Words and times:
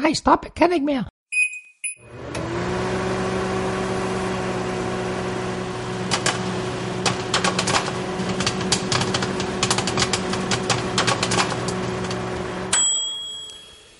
Nej, 0.00 0.12
stop, 0.14 0.38
jeg 0.44 0.54
kan 0.54 0.72
ikke 0.72 0.86
mere. 0.86 1.04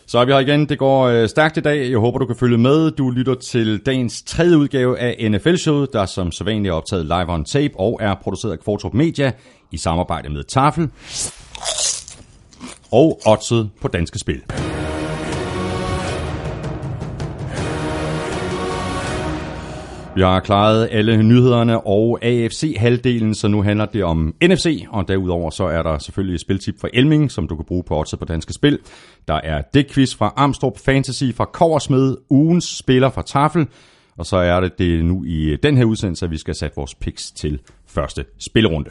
Så 0.07 0.19
er 0.19 0.25
vi 0.25 0.33
her 0.33 0.39
igen. 0.39 0.69
Det 0.69 0.79
går 0.79 1.03
øh, 1.03 1.29
stærkt 1.29 1.57
i 1.57 1.61
dag. 1.61 1.91
Jeg 1.91 1.99
håber, 1.99 2.19
du 2.19 2.27
kan 2.27 2.37
følge 2.37 2.59
med. 2.59 2.91
Du 2.91 3.11
lytter 3.11 3.35
til 3.35 3.79
dagens 3.87 4.23
tredje 4.23 4.59
udgave 4.59 4.99
af 4.99 5.31
NFL-showet, 5.31 5.93
der 5.93 6.07
som 6.07 6.33
sædvanligt 6.33 6.73
er 6.73 6.77
optaget 6.77 7.05
live 7.07 7.33
on 7.33 7.45
tape 7.45 7.75
og 7.77 7.99
er 8.03 8.15
produceret 8.15 8.53
af 8.53 8.59
Kvartrup 8.59 8.95
Media 8.95 9.33
i 9.71 9.79
samarbejde 9.79 10.29
med 10.29 10.45
Tafel 10.45 10.91
og 12.93 13.21
Odset 13.27 13.71
på 13.81 13.89
Danske 13.89 14.19
Spil. 14.19 14.43
Vi 20.15 20.21
har 20.21 20.41
klaret 20.41 20.89
alle 20.91 21.23
nyhederne 21.23 21.87
og 21.87 22.19
AFC-halvdelen, 22.23 23.35
så 23.35 23.49
nu 23.49 23.63
handler 23.63 23.87
det 23.87 24.05
om 24.05 24.35
NFC, 24.45 24.87
og 24.91 25.09
derudover 25.09 25.51
så 25.51 25.65
er 25.65 25.83
der 25.83 25.99
selvfølgelig 25.99 26.35
et 26.35 26.41
spiltip 26.41 26.81
fra 26.81 26.89
Elming, 26.93 27.31
som 27.31 27.49
du 27.49 27.57
kan 27.57 27.65
bruge 27.65 27.83
på 27.83 27.99
Odds 27.99 28.15
på 28.19 28.25
Danske 28.25 28.53
Spil. 28.53 28.79
Der 29.29 29.35
er 29.35 29.63
dækquiz 29.75 30.15
fra 30.15 30.33
Amstrup 30.37 30.79
Fantasy 30.79 31.25
fra 31.35 31.45
Koversmed, 31.45 32.17
ugens 32.31 32.79
spiller 32.79 33.11
fra 33.11 33.23
Tafel, 33.23 33.67
og 34.19 34.27
så 34.27 34.37
er 34.37 34.61
det 34.61 34.79
det 34.79 35.05
nu 35.05 35.25
i 35.25 35.57
den 35.63 35.77
her 35.77 35.85
udsendelse, 35.85 36.25
at 36.25 36.31
vi 36.31 36.39
skal 36.39 36.55
sætte 36.55 36.77
vores 36.77 36.95
picks 36.95 37.31
til 37.31 37.61
første 37.87 38.25
spillerunde. 38.39 38.91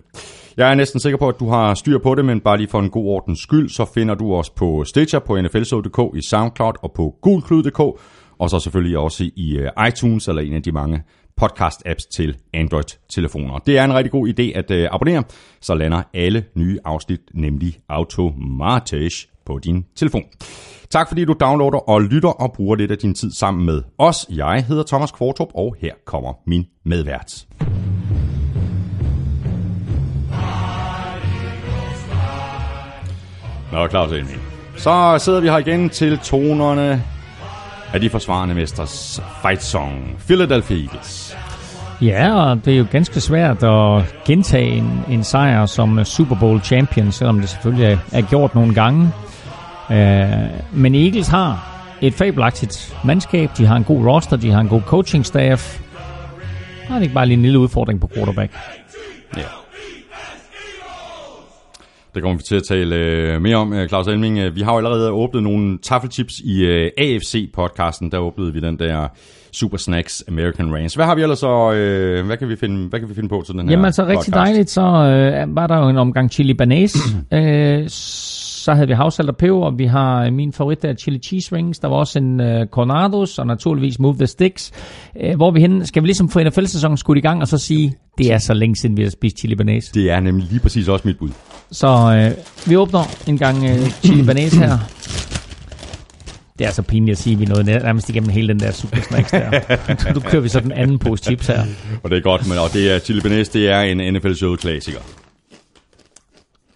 Jeg 0.57 0.71
er 0.71 0.75
næsten 0.75 0.99
sikker 0.99 1.17
på, 1.17 1.29
at 1.29 1.39
du 1.39 1.49
har 1.49 1.73
styr 1.73 1.97
på 1.97 2.15
det, 2.15 2.25
men 2.25 2.39
bare 2.39 2.57
lige 2.57 2.67
for 2.67 2.79
en 2.79 2.89
god 2.89 3.05
ordens 3.05 3.39
skyld, 3.39 3.69
så 3.69 3.85
finder 3.93 4.15
du 4.15 4.35
os 4.35 4.49
på 4.49 4.83
Stitcher, 4.83 5.19
på 5.19 5.41
nflshow.dk, 5.41 6.17
i 6.17 6.21
SoundCloud 6.21 6.73
og 6.81 6.91
på 6.91 7.15
gulklud.dk, 7.21 7.99
og 8.39 8.49
så 8.49 8.59
selvfølgelig 8.59 8.97
også 8.97 9.29
i 9.35 9.57
øh, 9.57 9.87
iTunes, 9.87 10.27
eller 10.27 10.41
en 10.41 10.53
af 10.53 10.63
de 10.63 10.71
mange 10.71 11.03
podcast-apps 11.41 12.09
til 12.11 12.37
Android-telefoner. 12.53 13.57
Det 13.57 13.77
er 13.77 13.83
en 13.83 13.93
rigtig 13.93 14.11
god 14.11 14.27
idé 14.27 14.57
at 14.57 14.71
øh, 14.71 14.87
abonnere, 14.91 15.23
så 15.61 15.75
lander 15.75 16.03
alle 16.13 16.45
nye 16.55 16.79
afsnit 16.85 17.21
nemlig 17.33 17.79
automatisk 17.89 19.29
på 19.45 19.59
din 19.59 19.85
telefon. 19.95 20.23
Tak 20.89 21.07
fordi 21.07 21.25
du 21.25 21.35
downloader 21.39 21.89
og 21.89 22.01
lytter 22.01 22.29
og 22.29 22.53
bruger 22.53 22.75
lidt 22.75 22.91
af 22.91 22.97
din 22.97 23.13
tid 23.13 23.31
sammen 23.31 23.65
med 23.65 23.81
os. 23.97 24.27
Jeg 24.29 24.65
hedder 24.67 24.83
Thomas 24.83 25.11
Kvartrup, 25.11 25.47
og 25.55 25.75
her 25.81 25.93
kommer 26.05 26.33
min 26.45 26.65
medvært. 26.85 27.45
Nå, 33.71 33.87
Claus 33.87 34.11
Elming. 34.11 34.41
Så 34.77 35.17
sidder 35.19 35.39
vi 35.39 35.47
her 35.47 35.57
igen 35.57 35.89
til 35.89 36.17
tonerne 36.17 37.03
af 37.93 38.01
de 38.01 38.09
forsvarende 38.09 38.55
mesters 38.55 39.21
fight 39.41 39.63
song, 39.63 40.15
Philadelphia 40.27 40.77
Eagles. 40.77 41.37
Ja, 42.01 42.33
og 42.33 42.65
det 42.65 42.73
er 42.73 42.77
jo 42.77 42.85
ganske 42.91 43.21
svært 43.21 43.63
at 43.63 44.15
gentage 44.25 44.69
en, 44.69 45.03
en 45.09 45.23
sejr 45.23 45.65
som 45.65 46.05
Super 46.05 46.35
Bowl 46.39 46.61
champion, 46.61 47.11
selvom 47.11 47.39
det 47.39 47.49
selvfølgelig 47.49 47.85
er, 47.85 47.97
er 48.11 48.21
gjort 48.21 48.55
nogle 48.55 48.73
gange. 48.73 49.11
Uh, 49.89 49.95
men 50.73 50.95
Eagles 50.95 51.27
har 51.27 51.69
et 52.01 52.13
fabelagtigt 52.13 52.97
mandskab, 53.05 53.49
de 53.57 53.65
har 53.65 53.75
en 53.75 53.83
god 53.83 54.05
roster, 54.05 54.37
de 54.37 54.51
har 54.51 54.59
en 54.59 54.67
god 54.67 54.81
coaching 54.81 55.25
staff. 55.25 55.79
Det 56.87 56.95
er 56.95 57.01
ikke 57.01 57.13
bare 57.13 57.25
lige 57.25 57.37
en 57.37 57.41
lille 57.41 57.59
udfordring 57.59 58.01
på 58.01 58.09
quarterback. 58.15 58.53
Ja. 59.37 59.41
Det 62.15 62.23
kommer 62.23 62.37
vi 62.37 62.43
til 62.43 62.55
at 62.55 62.63
tale 62.63 62.95
øh, 62.95 63.41
mere 63.41 63.55
om, 63.55 63.73
Claus 63.87 64.07
Elming. 64.07 64.37
Øh, 64.37 64.55
vi 64.55 64.61
har 64.61 64.71
jo 64.71 64.77
allerede 64.77 65.11
åbnet 65.11 65.43
nogle 65.43 65.77
taffelchips 65.77 66.39
i 66.39 66.65
øh, 66.65 66.91
AFC-podcasten. 66.99 68.09
Der 68.11 68.17
åbnede 68.17 68.53
vi 68.53 68.59
den 68.59 68.79
der 68.79 69.07
Super 69.51 69.77
Snacks 69.77 70.23
American 70.27 70.73
Range. 70.73 70.91
Hvad 70.95 71.05
har 71.05 71.15
vi 71.15 71.21
ellers 71.21 71.39
så, 71.39 71.71
øh, 71.71 72.25
hvad, 72.25 72.37
kan 72.37 72.49
vi 72.49 72.55
finde, 72.55 72.89
hvad 72.89 72.99
kan 72.99 73.09
vi 73.09 73.13
finde 73.13 73.29
på 73.29 73.43
til 73.45 73.53
den 73.53 73.61
her 73.61 73.71
Jamen 73.71 73.85
altså 73.85 74.03
podcast? 74.03 74.19
rigtig 74.19 74.33
dejligt, 74.33 74.69
så 74.69 74.81
øh, 74.81 75.55
var 75.55 75.67
der 75.67 75.77
jo 75.77 75.89
en 75.89 75.97
omgang 75.97 76.31
chili 76.31 76.53
banase. 76.53 76.97
øh, 77.33 77.89
så 78.69 78.73
havde 78.73 78.87
vi 78.87 78.93
havsalt 78.93 79.29
og 79.29 79.37
peber, 79.37 79.71
vi 79.71 79.85
har 79.85 80.25
øh, 80.25 80.33
min 80.33 80.53
favorit 80.53 80.81
der, 80.81 80.93
chili 80.93 81.19
cheese 81.19 81.55
rings, 81.55 81.79
der 81.79 81.87
var 81.87 81.95
også 81.95 82.19
en 82.19 82.39
uh, 82.39 82.65
Cornados, 82.71 83.39
og 83.39 83.47
naturligvis 83.47 83.99
Move 83.99 84.15
the 84.15 84.27
Sticks. 84.27 84.71
Uh, 85.15 85.35
hvor 85.35 85.51
vi 85.51 85.59
hen, 85.59 85.85
skal 85.85 86.03
vi 86.03 86.07
ligesom 86.07 86.29
få 86.29 86.43
NFL-sæsonen 86.43 86.97
skudt 86.97 87.17
i 87.17 87.21
gang, 87.21 87.41
og 87.41 87.47
så 87.47 87.57
sige, 87.57 87.95
det 88.17 88.31
er 88.31 88.37
så 88.37 88.53
længe 88.53 88.75
siden, 88.75 88.97
vi 88.97 89.03
har 89.03 89.09
spist 89.09 89.37
chili 89.37 89.55
banase. 89.55 89.93
Det 89.93 90.11
er 90.11 90.19
nemlig 90.19 90.47
lige 90.49 90.59
præcis 90.59 90.87
også 90.87 91.07
mit 91.07 91.17
bud. 91.17 91.29
Så 91.71 91.87
uh, 91.87 92.69
vi 92.69 92.77
åbner 92.77 93.03
en 93.27 93.37
gang 93.37 93.57
uh, 93.57 93.89
chili 94.03 94.23
banase 94.23 94.57
her. 94.57 94.77
Det 96.59 96.67
er 96.67 96.71
så 96.71 96.81
pinligt 96.81 97.17
at 97.17 97.23
sige, 97.23 97.33
at 97.33 97.39
vi 97.39 97.45
nåede 97.45 97.63
nærmest 97.63 98.09
igennem 98.09 98.29
hele 98.29 98.47
den 98.47 98.59
der 98.59 98.71
super 98.71 98.97
snacks 99.01 99.31
der. 99.31 99.51
nu 100.15 100.19
kører 100.19 100.41
vi 100.41 100.49
så 100.49 100.59
den 100.59 100.71
anden 100.71 100.99
pose 100.99 101.23
chips 101.23 101.47
her. 101.47 101.63
Og 102.03 102.09
det 102.09 102.17
er 102.17 102.21
godt, 102.21 102.47
men 102.47 102.57
og 102.57 102.73
det 102.73 102.95
er 102.95 102.99
chili 102.99 103.21
banase, 103.21 103.53
det 103.53 103.69
er 103.69 103.79
en 103.81 104.13
NFL 104.13 104.33
show 104.33 104.55
klassiker. 104.55 104.99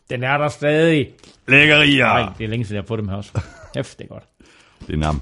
Den 0.09 0.23
er 0.23 0.37
der 0.37 0.49
stadig. 0.49 1.09
Lækkerier. 1.47 2.05
Nej, 2.05 2.29
det 2.37 2.43
er 2.43 2.47
længe 2.47 2.65
siden, 2.65 2.75
jeg 2.75 2.81
har 2.81 2.87
fået 2.87 2.97
dem 2.99 3.07
her 3.07 3.15
også. 3.15 3.41
Hæft, 3.75 3.97
det 3.99 4.03
er 4.05 4.07
godt. 4.07 4.23
Det 4.87 4.93
er 4.93 4.97
nam. 4.97 5.21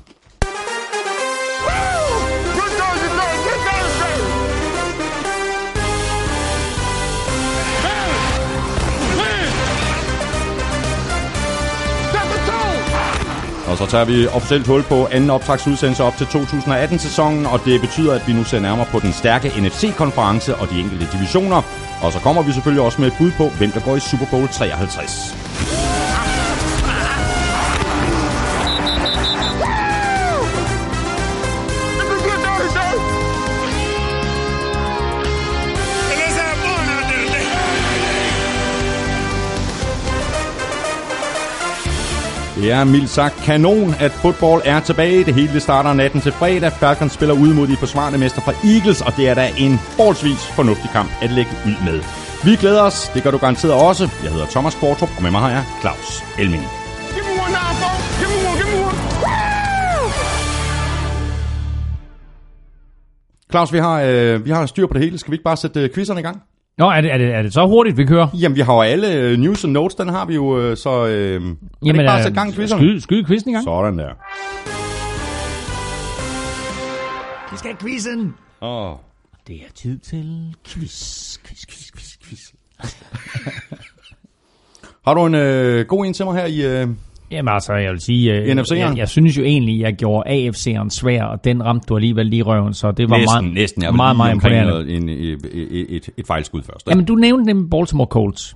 Og 13.71 13.77
så 13.77 13.85
tager 13.85 14.05
vi 14.05 14.27
officielt 14.27 14.67
hul 14.67 14.83
på 14.83 15.07
anden 15.11 15.29
optagsudsendelse 15.29 16.03
op 16.03 16.17
til 16.17 16.25
2018-sæsonen, 16.25 17.45
og 17.45 17.65
det 17.65 17.81
betyder, 17.81 18.13
at 18.13 18.27
vi 18.27 18.33
nu 18.33 18.43
ser 18.43 18.59
nærmere 18.59 18.85
på 18.91 18.99
den 18.99 19.13
stærke 19.13 19.47
NFC-konference 19.61 20.55
og 20.55 20.69
de 20.69 20.79
enkelte 20.79 21.07
divisioner. 21.13 21.61
Og 22.01 22.11
så 22.13 22.19
kommer 22.19 22.41
vi 22.41 22.51
selvfølgelig 22.51 22.83
også 22.83 23.01
med 23.01 23.07
et 23.07 23.17
bud 23.17 23.31
på, 23.31 23.49
hvem 23.49 23.71
der 23.71 23.79
går 23.79 23.95
i 23.95 23.99
Super 23.99 24.25
Bowl 24.31 24.47
53. 24.47 25.50
Det 42.61 42.71
er 42.71 42.83
mildt 42.83 43.09
sagt 43.09 43.35
kanon, 43.35 43.95
at 43.99 44.11
fodbold 44.11 44.61
er 44.65 44.79
tilbage. 44.79 45.23
Det 45.23 45.33
hele 45.33 45.59
starter 45.59 45.93
natten 45.93 46.21
til 46.21 46.31
fredag. 46.31 46.71
Falcons 46.71 47.13
spiller 47.13 47.35
ud 47.35 47.53
mod 47.53 47.67
de 47.67 47.77
forsvarende 47.77 48.19
mester 48.19 48.41
fra 48.41 48.53
Eagles, 48.63 49.01
og 49.01 49.15
det 49.17 49.29
er 49.29 49.33
da 49.33 49.49
en 49.57 49.77
forholdsvis 49.77 50.47
fornuftig 50.47 50.89
kamp 50.89 51.09
at 51.21 51.31
lægge 51.31 51.51
ud 51.65 51.85
med. 51.85 52.01
Vi 52.45 52.55
glæder 52.55 52.81
os. 52.81 53.11
Det 53.13 53.23
gør 53.23 53.31
du 53.31 53.37
garanteret 53.37 53.73
også. 53.73 54.09
Jeg 54.23 54.31
hedder 54.31 54.45
Thomas 54.45 54.75
Kvartrup, 54.75 55.09
og 55.17 55.23
med 55.23 55.31
mig 55.31 55.41
har 55.41 55.49
jeg 55.49 55.63
Claus 55.81 56.23
Elming. 56.39 56.63
Claus, 63.51 63.73
vi 63.73 63.77
har, 63.77 64.01
øh, 64.01 64.45
vi 64.45 64.49
har 64.49 64.65
styr 64.65 64.87
på 64.87 64.93
det 64.93 65.01
hele. 65.01 65.17
Skal 65.17 65.31
vi 65.31 65.35
ikke 65.35 65.43
bare 65.43 65.57
sætte 65.57 65.79
øh, 65.81 65.89
quizzerne 65.93 66.19
i 66.19 66.23
gang? 66.23 66.41
Nå, 66.77 66.89
er 66.89 67.01
det, 67.01 67.11
er, 67.13 67.17
det, 67.17 67.33
er 67.33 67.41
det 67.41 67.53
så 67.53 67.67
hurtigt, 67.67 67.97
vi 67.97 68.05
kører? 68.05 68.27
Jamen, 68.33 68.55
vi 68.55 68.61
har 68.61 68.73
jo 68.73 68.81
alle 68.81 69.13
øh, 69.13 69.37
news 69.37 69.63
and 69.63 69.71
notes, 69.73 69.95
den 69.95 70.09
har 70.09 70.25
vi 70.25 70.35
jo, 70.35 70.59
øh, 70.59 70.77
så 70.77 71.05
øh, 71.05 71.11
Jamen, 71.11 71.41
er 71.41 71.47
det 71.81 71.87
ikke 71.87 72.05
bare 72.05 72.17
at 72.17 72.23
sætte 72.23 72.39
gang 72.39 72.49
i 72.49 72.53
quizzerne? 72.53 72.81
Skyde, 72.81 73.01
skyde 73.01 73.25
quizzen 73.25 73.49
i 73.49 73.53
gang. 73.53 73.63
Sådan 73.63 73.97
der. 73.97 74.09
Vi 77.51 77.57
skal 77.57 77.71
have 77.71 77.77
quizzen. 77.77 78.33
Åh. 78.61 78.91
Oh. 78.91 78.97
Det 79.47 79.55
er 79.55 79.71
tid 79.75 79.99
til 79.99 80.55
quiz, 80.67 81.37
quiz, 81.45 81.65
quiz, 81.65 81.91
quiz, 81.91 82.17
quiz. 82.23 82.39
har 85.05 85.13
du 85.13 85.25
en 85.25 85.35
øh, 85.35 85.85
god 85.85 86.05
en 86.05 86.13
til 86.13 86.25
mig 86.25 86.35
her 86.35 86.45
i... 86.45 86.81
Øh 86.81 86.87
Jamen 87.31 87.53
altså, 87.53 87.73
jeg 87.73 87.91
vil 87.91 87.99
sige, 87.99 88.33
øh, 88.33 88.47
jeg, 88.47 88.97
jeg 88.97 89.09
synes 89.09 89.37
jo 89.37 89.43
egentlig, 89.43 89.79
jeg 89.79 89.93
gjorde 89.93 90.29
AFC'eren 90.29 90.89
svær, 90.89 91.23
og 91.23 91.43
den 91.43 91.63
ramte 91.63 91.85
du 91.89 91.95
alligevel 91.95 92.25
lige 92.25 92.43
røven, 92.43 92.73
så 92.73 92.91
det 92.91 93.09
var 93.09 93.17
næsten, 93.17 93.43
meget, 93.43 93.53
næsten. 93.53 93.83
Jeg 93.83 93.93
meget, 93.93 94.17
meget 94.17 94.33
imponerende. 94.33 94.93
En, 94.93 95.09
et, 95.09 95.45
et, 95.53 95.95
et, 95.95 96.09
et 96.17 96.27
fejlskud 96.27 96.61
først. 96.61 96.87
Ikke? 96.87 96.91
Jamen, 96.91 97.05
du 97.05 97.15
nævnte 97.15 97.45
nemlig 97.45 97.69
Baltimore 97.69 98.07
Colts. 98.07 98.55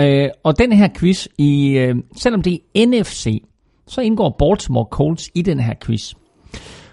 Øh, 0.00 0.28
og 0.44 0.58
den 0.58 0.72
her 0.72 0.88
quiz, 0.98 1.26
i, 1.38 1.68
øh, 1.78 1.96
selvom 2.16 2.42
det 2.42 2.60
er 2.74 2.86
NFC, 2.86 3.42
så 3.86 4.00
indgår 4.00 4.36
Baltimore 4.38 4.86
Colts 4.90 5.30
i 5.34 5.42
den 5.42 5.60
her 5.60 5.74
quiz. 5.84 6.14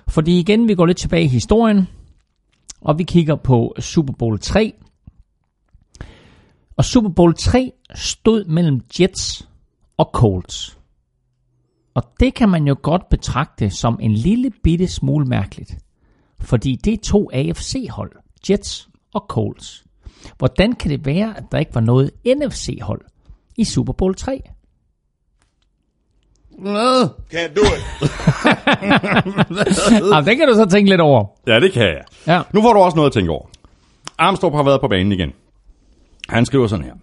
Fordi 0.07 0.39
igen, 0.39 0.67
vi 0.67 0.75
går 0.75 0.85
lidt 0.85 0.97
tilbage 0.97 1.23
i 1.23 1.27
historien, 1.27 1.87
og 2.81 2.97
vi 2.97 3.03
kigger 3.03 3.35
på 3.35 3.75
Super 3.79 4.13
Bowl 4.13 4.39
3. 4.39 4.73
Og 6.77 6.85
Super 6.85 7.09
Bowl 7.09 7.33
3 7.33 7.71
stod 7.95 8.45
mellem 8.45 8.81
Jets 8.99 9.47
og 9.97 10.09
Colts. 10.13 10.76
Og 11.97 12.03
det 12.19 12.33
kan 12.33 12.49
man 12.49 12.67
jo 12.67 12.75
godt 12.81 13.09
betragte 13.09 13.69
som 13.69 13.99
en 14.01 14.13
lille 14.13 14.51
bitte 14.63 14.87
smule 14.87 15.25
mærkeligt. 15.25 15.77
Fordi 16.39 16.75
det 16.75 16.93
er 16.93 16.97
to 16.97 17.29
AFC-hold, 17.33 18.11
Jets 18.49 18.89
og 19.13 19.25
Colts. 19.29 19.83
Hvordan 20.37 20.73
kan 20.73 20.91
det 20.91 21.05
være, 21.05 21.37
at 21.37 21.43
der 21.51 21.57
ikke 21.57 21.75
var 21.75 21.81
noget 21.81 22.11
NFC-hold 22.25 23.01
i 23.57 23.63
Super 23.63 23.93
Bowl 23.93 24.15
3? 24.15 24.41
Hvad? 26.59 27.09
Can't 27.33 27.53
do 27.55 27.61
it. 27.61 27.83
Jamen, 30.13 30.25
det 30.25 30.37
kan 30.37 30.47
du 30.47 30.53
så 30.53 30.67
tænke 30.71 30.89
lidt 30.89 31.01
over. 31.01 31.25
Ja, 31.47 31.59
det 31.59 31.71
kan 31.71 31.83
jeg. 31.83 32.03
Ja. 32.27 32.41
Nu 32.53 32.61
får 32.61 32.73
du 32.73 32.79
også 32.79 32.95
noget 32.95 33.09
at 33.09 33.13
tænke 33.13 33.31
over. 33.31 33.45
Armstrong 34.17 34.55
har 34.55 34.63
været 34.63 34.81
på 34.81 34.87
banen 34.87 35.11
igen. 35.11 35.33
Han 36.29 36.45
skriver 36.45 36.67
sådan 36.67 36.85
her. 36.85 36.93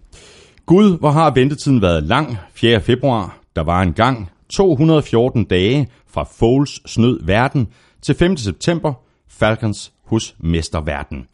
Gud, 0.66 0.98
hvor 0.98 1.10
har 1.10 1.30
ventetiden 1.30 1.82
været 1.82 2.02
lang 2.02 2.38
4. 2.52 2.80
februar. 2.80 3.38
Der 3.56 3.62
var 3.62 3.82
en 3.82 3.92
gang 3.92 4.30
214 4.48 5.44
dage 5.44 5.88
fra 6.06 6.24
Foles 6.24 6.80
snød 6.86 7.20
verden 7.22 7.68
til 8.02 8.14
5. 8.14 8.36
september 8.36 8.92
Falcons 9.28 9.92
hos 10.04 10.36
Mesterverden. 10.38 11.26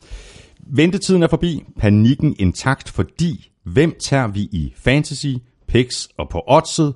Ventetiden 0.60 1.22
er 1.22 1.28
forbi, 1.28 1.64
panikken 1.78 2.36
intakt, 2.38 2.90
fordi 2.90 3.50
hvem 3.64 3.94
tager 4.00 4.26
vi 4.26 4.40
i 4.40 4.72
fantasy, 4.76 5.34
picks 5.68 6.08
og 6.18 6.28
på 6.28 6.42
oddset? 6.48 6.94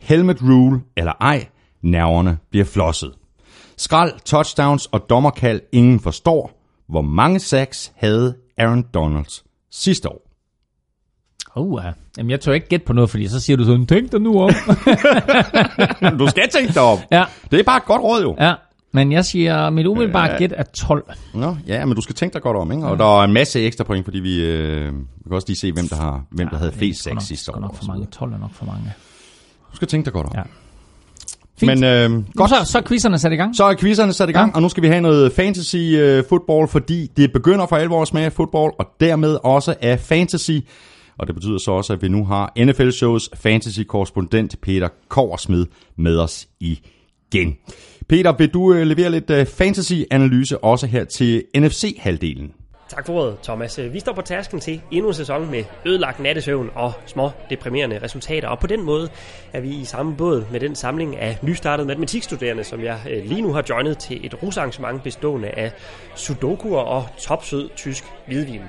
Helmet 0.00 0.42
rule 0.42 0.80
eller 0.96 1.12
ej, 1.20 1.46
nerverne 1.82 2.38
bliver 2.50 2.64
flosset. 2.64 3.12
Skrald, 3.76 4.12
touchdowns 4.24 4.86
og 4.86 5.10
dommerkald 5.10 5.60
ingen 5.72 6.00
forstår. 6.00 6.58
Hvor 6.88 7.02
mange 7.02 7.40
sacks 7.40 7.92
havde 7.96 8.36
Aaron 8.58 8.84
Donalds 8.94 9.44
sidste 9.70 10.08
år? 10.08 10.21
Uh, 11.56 11.82
ja. 11.84 11.90
Jamen, 12.18 12.30
jeg 12.30 12.40
tør 12.40 12.52
ikke 12.52 12.68
gætte 12.68 12.86
på 12.86 12.92
noget, 12.92 13.10
fordi 13.10 13.28
så 13.28 13.40
siger 13.40 13.56
du 13.56 13.64
sådan, 13.64 13.86
tænk 13.86 14.12
dig 14.12 14.20
nu 14.20 14.40
om. 14.42 14.50
Du 16.18 16.26
skal 16.28 16.48
tænke 16.48 16.72
dig 16.74 16.82
om. 16.82 16.98
ja, 17.10 17.24
Det 17.50 17.60
er 17.60 17.64
bare 17.64 17.76
et 17.76 17.84
godt 17.84 18.02
råd 18.02 18.22
jo. 18.22 18.36
ja. 18.40 18.54
Men 18.94 19.12
jeg 19.12 19.24
siger, 19.24 19.70
mit 19.70 19.86
umiddelbare 19.86 20.38
gæt 20.38 20.52
er 20.56 20.62
12. 20.62 21.04
Nå, 21.34 21.56
ja, 21.66 21.84
men 21.84 21.94
du 21.96 22.00
skal 22.02 22.14
tænke 22.14 22.34
dig 22.34 22.42
godt 22.42 22.56
om, 22.56 22.72
ikke? 22.72 22.86
Og 22.86 22.98
der 22.98 23.20
er 23.20 23.24
en 23.24 23.32
masse 23.32 23.60
ekstra 23.60 23.84
point, 23.84 24.04
fordi 24.04 24.18
vi, 24.20 24.44
øh, 24.44 24.86
vi 24.86 24.92
kan 25.26 25.32
også 25.32 25.48
lige 25.48 25.56
se, 25.56 25.72
hvem 25.72 25.88
der, 25.88 25.96
har, 25.96 26.22
hvem 26.30 26.48
der 26.48 26.58
havde 26.58 26.72
flest 26.72 27.02
sacks 27.02 27.24
sidste 27.24 27.54
år. 27.54 27.60
nok 27.60 27.74
for 27.76 27.84
mange. 27.86 27.98
videre. 28.00 28.10
12 28.12 28.32
er 28.32 28.38
nok 28.38 28.50
for 28.54 28.64
mange. 28.64 28.82
Du 29.72 29.76
skal 29.76 29.88
tænke 29.88 30.04
dig 30.04 30.12
godt 30.12 30.26
om. 30.26 30.32
Ja. 30.34 30.42
Fint. 31.60 31.80
Men 31.80 31.84
øh, 31.84 32.24
Godt. 32.36 32.50
Så, 32.50 32.56
så 32.64 32.78
er 32.78 32.82
quizzerne 32.82 33.18
sat 33.18 33.32
i 33.32 33.36
gang. 33.36 33.56
så 33.56 33.64
er 33.64 33.74
quizzerne 33.74 34.12
sat 34.12 34.28
i 34.28 34.32
gang, 34.32 34.50
Ja. 34.50 34.56
og 34.56 34.62
nu 34.62 34.68
skal 34.68 34.82
vi 34.82 34.88
have 34.88 35.00
noget 35.00 35.32
fantasy 35.32 35.76
øh, 35.76 36.24
football, 36.28 36.68
fordi 36.68 37.06
det 37.16 37.32
begynder 37.32 37.66
for 37.66 37.76
alvor 37.76 38.02
at 38.02 38.08
smage 38.08 38.26
af 38.26 38.32
fodbold, 38.32 38.72
og 38.78 38.86
dermed 39.00 39.38
også 39.44 39.74
af 39.80 40.00
fantasy. 40.00 40.50
Og 41.18 41.26
det 41.26 41.34
betyder 41.34 41.58
så 41.58 41.70
også, 41.70 41.92
at 41.92 42.02
vi 42.02 42.08
nu 42.08 42.24
har 42.24 42.52
NFL-shows 42.58 43.30
fantasy-korrespondent 43.34 44.60
Peter 44.62 44.88
Koversmed 45.08 45.66
med 45.96 46.18
os 46.18 46.48
igen. 46.60 47.56
Peter, 48.08 48.32
vil 48.38 48.48
du 48.48 48.72
øh, 48.72 48.86
levere 48.86 49.10
lidt 49.10 49.30
øh, 49.30 49.46
fantasy-analyse 49.46 50.64
også 50.64 50.86
her 50.86 51.04
til 51.04 51.44
NFC-halvdelen? 51.56 52.52
Tak 52.88 53.06
for 53.06 53.12
ordet, 53.12 53.38
Thomas. 53.42 53.80
Vi 53.92 54.00
står 54.00 54.12
på 54.12 54.20
tasken 54.20 54.60
til 54.60 54.80
endnu 54.90 55.08
en 55.08 55.14
sæson 55.14 55.50
med 55.50 55.64
ødelagt 55.86 56.20
nattesøvn 56.20 56.70
og 56.74 56.92
små 57.06 57.30
deprimerende 57.50 57.98
resultater. 58.02 58.48
Og 58.48 58.58
på 58.58 58.66
den 58.66 58.82
måde 58.82 59.08
er 59.52 59.60
vi 59.60 59.68
i 59.68 59.84
samme 59.84 60.16
båd 60.16 60.44
med 60.50 60.60
den 60.60 60.74
samling 60.74 61.16
af 61.16 61.38
nystartede 61.42 61.88
matematikstuderende, 61.88 62.64
som 62.64 62.84
jeg 62.84 63.00
øh, 63.10 63.24
lige 63.24 63.42
nu 63.42 63.52
har 63.52 63.64
joinet 63.68 63.98
til 63.98 64.26
et 64.26 64.42
rusarrangement 64.42 65.02
bestående 65.02 65.48
af 65.48 65.72
sudokuer 66.16 66.80
og 66.80 67.06
topsød 67.18 67.70
tysk 67.76 68.04
hvidvin. 68.26 68.62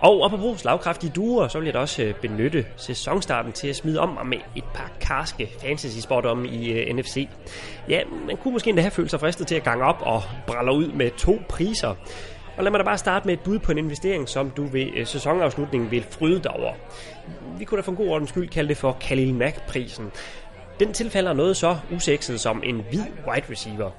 Og 0.00 0.24
apropos 0.24 0.60
slagkraftige 0.60 1.12
duer, 1.16 1.48
så 1.48 1.58
vil 1.58 1.64
jeg 1.64 1.74
da 1.74 1.78
også 1.78 2.02
øh, 2.02 2.14
benytte 2.14 2.66
sæsonstarten 2.76 3.52
til 3.52 3.68
at 3.68 3.76
smide 3.76 4.00
om 4.00 4.08
mig 4.08 4.26
med 4.26 4.38
et 4.56 4.64
par 4.74 4.90
karske 5.00 5.50
fantasy 5.62 6.06
om 6.10 6.44
i 6.44 6.70
øh, 6.72 6.90
uh, 6.90 6.96
NFC. 6.96 7.28
Ja, 7.88 8.00
man 8.26 8.36
kunne 8.36 8.52
måske 8.52 8.68
endda 8.68 8.82
have 8.82 8.90
følt 8.90 9.10
sig 9.10 9.20
fristet 9.20 9.46
til 9.46 9.54
at 9.54 9.64
gange 9.64 9.84
op 9.84 9.98
og 10.00 10.22
bralle 10.46 10.72
ud 10.72 10.86
med 10.86 11.10
to 11.10 11.40
priser. 11.48 11.94
Og 12.56 12.64
lad 12.64 12.70
mig 12.70 12.78
da 12.78 12.84
bare 12.84 12.98
starte 12.98 13.26
med 13.26 13.34
et 13.34 13.40
bud 13.40 13.58
på 13.58 13.72
en 13.72 13.78
investering, 13.78 14.28
som 14.28 14.50
du 14.50 14.66
ved 14.66 14.86
øh, 14.96 15.06
sæsonafslutningen 15.06 15.90
vil 15.90 16.06
fryde 16.10 16.42
dig 16.42 16.50
over. 16.50 16.72
Vi 17.58 17.64
kunne 17.64 17.76
da 17.76 17.82
for 17.82 17.92
en 17.92 17.96
god 17.96 18.08
ordens 18.08 18.30
skyld 18.30 18.48
kalde 18.48 18.68
det 18.68 18.76
for 18.76 18.96
Khalil 19.00 19.34
Mack-prisen. 19.34 20.10
Den 20.80 20.92
tilfalder 20.92 21.32
noget 21.32 21.56
så 21.56 21.76
usekset 21.92 22.40
som 22.40 22.62
en 22.64 22.82
hvid 22.90 23.04
wide 23.26 23.46
receiver. 23.50 23.90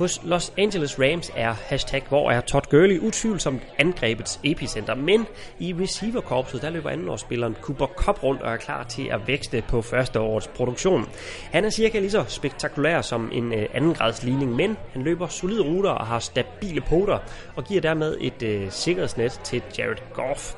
Hos 0.00 0.20
Los 0.24 0.52
Angeles 0.58 0.98
Rams 0.98 1.32
er 1.36 1.52
hashtag 1.52 2.02
hvor 2.08 2.30
er 2.30 2.40
Todd 2.40 2.62
Gurley 2.70 2.98
utvivlsomt 2.98 3.62
angrebets 3.78 4.40
epicenter, 4.44 4.94
men 4.94 5.26
i 5.58 5.74
receiverkorpset 5.80 6.62
der 6.62 6.70
løber 6.70 6.90
andenårsspilleren 6.90 7.56
Cooper 7.60 7.86
Cup 7.86 8.22
rundt 8.22 8.42
og 8.42 8.52
er 8.52 8.56
klar 8.56 8.84
til 8.84 9.08
at 9.08 9.20
vækste 9.26 9.62
på 9.68 9.82
første 9.82 10.20
årets 10.20 10.48
produktion. 10.48 11.08
Han 11.52 11.64
er 11.64 11.70
cirka 11.70 11.98
lige 11.98 12.10
så 12.10 12.24
spektakulær 12.28 13.00
som 13.00 13.30
en 13.32 13.52
øh, 13.52 13.66
andengradsligning, 13.74 14.56
men 14.56 14.76
han 14.92 15.02
løber 15.02 15.26
solide 15.26 15.62
ruter 15.62 15.90
og 15.90 16.06
har 16.06 16.18
stabile 16.18 16.80
poter 16.80 17.18
og 17.56 17.64
giver 17.64 17.80
dermed 17.80 18.16
et 18.20 18.42
øh, 18.42 18.70
sikkerhedsnet 18.70 19.32
til 19.32 19.62
Jared 19.78 20.12
Goff. 20.14 20.54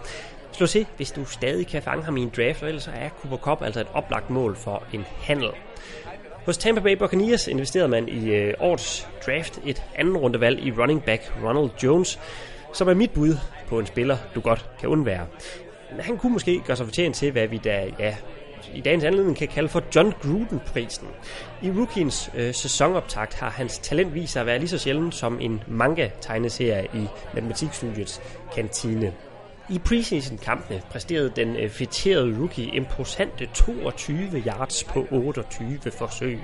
Slå 0.53 0.67
til, 0.67 0.87
hvis 0.97 1.11
du 1.11 1.25
stadig 1.25 1.67
kan 1.67 1.83
fange 1.83 2.05
ham 2.05 2.17
i 2.17 2.23
en 2.23 2.33
draft, 2.37 2.62
og 2.62 2.69
ellers 2.69 2.85
så 2.85 2.91
er 2.94 3.09
Cooper 3.09 3.37
Cup 3.37 3.62
altså 3.62 3.81
et 3.81 3.89
oplagt 3.94 4.31
mål 4.31 4.56
for 4.56 4.83
en 4.93 5.05
handel. 5.23 5.50
Hos 6.47 6.59
Tampa 6.59 6.81
Bay 6.81 6.97
Buccaneers 6.97 7.49
investerede 7.49 7.89
man 7.89 8.09
i 8.09 8.31
øh, 8.31 8.55
årets 8.61 9.09
draft 9.27 9.61
et 9.67 9.83
anden 9.94 10.17
rundevalg 10.17 10.67
i 10.67 10.73
running 10.73 11.05
back 11.05 11.33
Ronald 11.44 11.71
Jones, 11.83 12.21
som 12.73 12.89
er 12.89 12.94
mit 12.94 13.11
bud 13.11 13.37
på 13.69 13.79
en 13.79 13.87
spiller, 13.87 14.17
du 14.35 14.41
godt 14.41 14.71
kan 14.81 14.89
undvære. 14.89 15.27
Han 16.00 16.19
kunne 16.19 16.33
måske 16.33 16.62
gøre 16.67 16.77
sig 16.77 16.87
fortjent 16.87 17.17
til, 17.17 17.33
hvad 17.33 17.47
vi 17.47 17.59
da 17.59 17.87
ja, 17.99 18.17
i 18.75 18.81
dagens 18.81 19.05
anledning 19.05 19.37
kan 19.37 19.49
kalde 19.49 19.69
for 19.69 19.83
John 19.94 20.12
Gruden-prisen. 20.23 21.09
I 21.62 21.71
rookiens 21.71 22.31
øh, 22.35 22.55
sæsonoptakt 22.55 23.35
har 23.35 23.50
hans 23.50 23.79
talent 23.79 24.15
vist 24.15 24.33
sig 24.33 24.41
at 24.41 24.47
være 24.47 24.59
lige 24.59 24.69
så 24.69 24.79
sjældent 24.79 25.15
som 25.15 25.41
en 25.41 25.62
manga-tegneserie 25.69 26.89
i 26.94 27.06
matematikstudiets 27.35 28.23
kantine. 28.55 29.12
I 29.73 29.79
preseason-kampene 29.79 30.83
præsterede 30.91 31.33
den 31.37 31.57
øh, 31.57 32.41
rookie 32.41 32.75
imposante 32.75 33.47
22 33.55 34.43
yards 34.47 34.85
på 34.85 35.07
28 35.11 35.79
forsøg. 35.99 36.39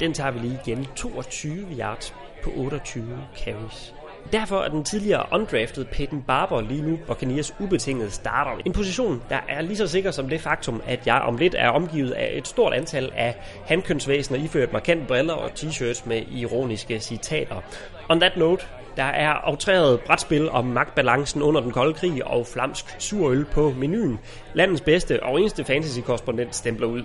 Den 0.00 0.14
tager 0.14 0.30
vi 0.30 0.38
lige 0.38 0.60
igen. 0.66 0.86
22 0.96 1.66
yards 1.78 2.14
på 2.44 2.50
28 2.56 3.18
carries. 3.36 3.94
Derfor 4.32 4.60
er 4.60 4.68
den 4.68 4.84
tidligere 4.84 5.26
undrafted 5.32 5.84
Peyton 5.84 6.22
Barber 6.22 6.60
lige 6.60 6.82
nu 6.82 6.98
Buccaneers 7.06 7.54
ubetingede 7.60 8.10
starter. 8.10 8.62
En 8.66 8.72
position, 8.72 9.22
der 9.28 9.40
er 9.48 9.60
lige 9.60 9.76
så 9.76 9.86
sikker 9.86 10.10
som 10.10 10.28
det 10.28 10.40
faktum, 10.40 10.82
at 10.86 11.06
jeg 11.06 11.20
om 11.20 11.36
lidt 11.36 11.54
er 11.58 11.68
omgivet 11.68 12.10
af 12.10 12.30
et 12.34 12.48
stort 12.48 12.74
antal 12.74 13.12
af 13.16 13.36
handkønsvæsener 13.66 14.38
iført 14.38 14.72
markante 14.72 15.06
briller 15.06 15.34
og 15.34 15.50
t-shirts 15.50 16.08
med 16.08 16.22
ironiske 16.30 17.00
citater. 17.00 17.60
On 18.08 18.20
that 18.20 18.36
note, 18.36 18.66
der 18.96 19.02
er 19.04 19.28
aftræret 19.28 20.00
brætspil 20.06 20.50
om 20.50 20.64
magtbalancen 20.66 21.42
under 21.42 21.60
den 21.60 21.70
kolde 21.70 21.94
krig 21.94 22.26
og 22.26 22.46
flamsk 22.52 22.84
surøl 22.98 23.44
på 23.44 23.72
menuen. 23.78 24.18
Landets 24.54 24.80
bedste 24.80 25.22
og 25.22 25.40
eneste 25.40 25.64
fantasy-korrespondent 25.64 26.56
stempler 26.56 26.86
ud. 26.86 27.02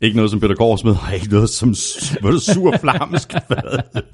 Ikke 0.00 0.16
noget 0.16 0.30
som 0.30 0.40
Peter 0.40 0.54
Korsmed, 0.54 0.92
og 1.08 1.14
ikke 1.14 1.28
noget 1.30 1.50
som 1.50 1.68
hvad 2.20 2.30
er 2.30 2.34
det, 2.34 2.42
sur 2.42 2.76
flamsk. 2.80 3.34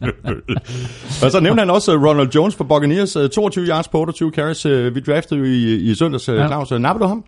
og 1.25 1.31
så 1.31 1.41
nævnte 1.41 1.61
han 1.61 1.71
også 1.71 1.95
øh, 1.95 2.03
Ronald 2.05 2.29
Jones 2.35 2.55
for 2.55 2.65
Buccaneers, 2.65 3.17
øh, 3.17 3.29
22 3.31 3.67
yards 3.67 3.89
på 3.89 3.99
28 4.01 4.31
carries. 4.31 4.67
Øh, 4.67 4.95
Vi 4.95 5.01
draftede 5.01 5.41
jo 5.41 5.47
i, 5.47 5.75
i 5.91 5.95
søndags, 5.95 6.29
Ja. 6.29 6.47
Claus. 6.47 6.71
Nappede 6.71 7.03
du 7.05 7.09
ham? 7.09 7.25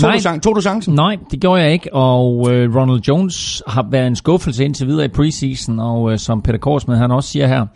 Tog 0.00 0.08
Nej. 0.10 0.16
du, 0.16 0.28
chan- 0.28 0.40
tog 0.40 0.56
du 0.56 0.60
chancen? 0.60 0.94
Nej, 0.94 1.16
det 1.30 1.40
gjorde 1.40 1.62
jeg 1.62 1.72
ikke, 1.72 1.94
og 1.94 2.52
øh, 2.52 2.76
Ronald 2.76 3.00
Jones 3.00 3.62
har 3.66 3.86
været 3.90 4.06
en 4.06 4.16
skuffelse 4.16 4.64
indtil 4.64 4.86
videre 4.86 5.04
i 5.04 5.08
preseason, 5.08 5.78
og 5.78 6.12
øh, 6.12 6.18
som 6.18 6.42
Peter 6.42 6.58
Korsmed 6.58 6.96
han 6.96 7.10
også 7.10 7.28
siger 7.30 7.46
her, 7.46 7.66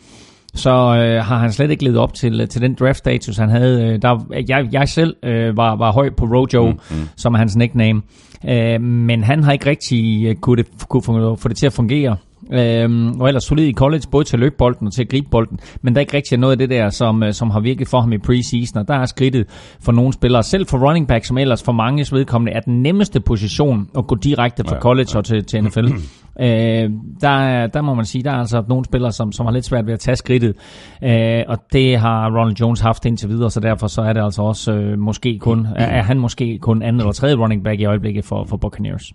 så 0.58 0.70
øh, 0.70 1.24
har 1.24 1.38
han 1.38 1.52
slet 1.52 1.70
ikke 1.70 1.84
levet 1.84 1.98
op 1.98 2.14
til, 2.14 2.48
til 2.48 2.62
den 2.62 2.74
draft 2.74 2.98
status, 2.98 3.36
han 3.36 3.48
havde. 3.48 3.84
Øh, 3.84 4.02
der, 4.02 4.26
jeg, 4.48 4.68
jeg 4.72 4.88
selv 4.88 5.16
øh, 5.22 5.56
var, 5.56 5.76
var 5.76 5.92
høj 5.92 6.10
på 6.10 6.24
Rojo, 6.24 6.66
mm, 6.66 6.78
mm. 6.90 7.08
som 7.16 7.34
er 7.34 7.38
hans 7.38 7.56
nickname, 7.56 8.02
øh, 8.48 8.80
men 8.80 9.24
han 9.24 9.44
har 9.44 9.52
ikke 9.52 9.66
rigtig 9.66 10.26
øh, 10.26 10.34
kunne, 10.34 10.62
det, 10.62 10.88
kunne 10.88 11.02
få, 11.02 11.36
få 11.36 11.48
det 11.48 11.56
til 11.56 11.66
at 11.66 11.72
fungere. 11.72 12.16
Øhm, 12.52 13.20
og 13.20 13.28
ellers 13.28 13.44
solid 13.44 13.66
i 13.66 13.72
college, 13.72 14.02
både 14.10 14.24
til 14.24 14.36
at 14.36 14.40
løbe 14.40 14.54
bolden 14.58 14.86
og 14.86 14.92
til 14.92 15.02
at 15.02 15.08
gribe 15.08 15.26
bolden, 15.30 15.58
men 15.82 15.94
der 15.94 15.98
er 15.98 16.00
ikke 16.00 16.16
rigtig 16.16 16.38
noget 16.38 16.52
af 16.52 16.58
det 16.58 16.70
der, 16.70 16.90
som, 16.90 17.22
øh, 17.22 17.32
som 17.32 17.50
har 17.50 17.60
virket 17.60 17.88
for 17.88 18.00
ham 18.00 18.12
i 18.12 18.18
preseason, 18.18 18.78
og 18.78 18.88
der 18.88 18.94
er 18.94 19.06
skridtet 19.06 19.46
for 19.80 19.92
nogle 19.92 20.12
spillere, 20.12 20.42
selv 20.42 20.66
for 20.66 20.88
running 20.88 21.08
back, 21.08 21.24
som 21.24 21.38
ellers 21.38 21.62
for 21.62 21.72
mange 21.72 22.06
vedkommende 22.12 22.52
er 22.52 22.60
den 22.60 22.82
nemmeste 22.82 23.20
position 23.20 23.88
at 23.98 24.06
gå 24.06 24.14
direkte 24.14 24.64
fra 24.64 24.74
Ja, 24.74 24.80
college 24.80 25.08
og 25.14 25.24
til, 25.24 25.44
til 25.44 25.64
NFL. 25.64 25.86
øh, 26.40 26.90
der, 27.21 27.66
der 27.66 27.83
må 27.83 27.95
man 27.95 28.04
sige, 28.04 28.25
der 28.25 28.30
er 28.30 28.38
altså 28.38 28.64
nogle 28.68 28.85
spillere, 28.85 29.12
som, 29.12 29.33
som 29.33 29.47
har 29.47 29.52
lidt 29.52 29.64
svært 29.64 29.87
ved 29.87 29.92
at 29.92 30.00
tage 30.00 30.16
skridtet, 30.16 30.57
øh, 31.04 31.42
og 31.49 31.59
det 31.73 31.99
har 31.99 32.38
Ronald 32.38 32.57
Jones 32.57 32.80
haft 32.80 33.04
indtil 33.04 33.28
videre, 33.28 33.50
så 33.50 33.61
derfor 33.61 33.87
så 33.87 34.02
er 34.02 34.12
det 34.12 34.25
altså 34.25 34.42
også 34.42 34.73
øh, 34.73 34.99
måske 34.99 35.38
kun, 35.38 35.66
er, 35.76 35.87
er 35.87 36.02
han 36.02 36.18
måske 36.18 36.59
kun 36.59 36.83
anden 36.83 37.00
eller 37.00 37.12
tredje 37.12 37.37
running 37.37 37.64
back 37.64 37.80
i 37.80 37.85
øjeblikket 37.85 38.25
for, 38.25 38.45
for 38.45 38.57
Buccaneers. 38.57 39.12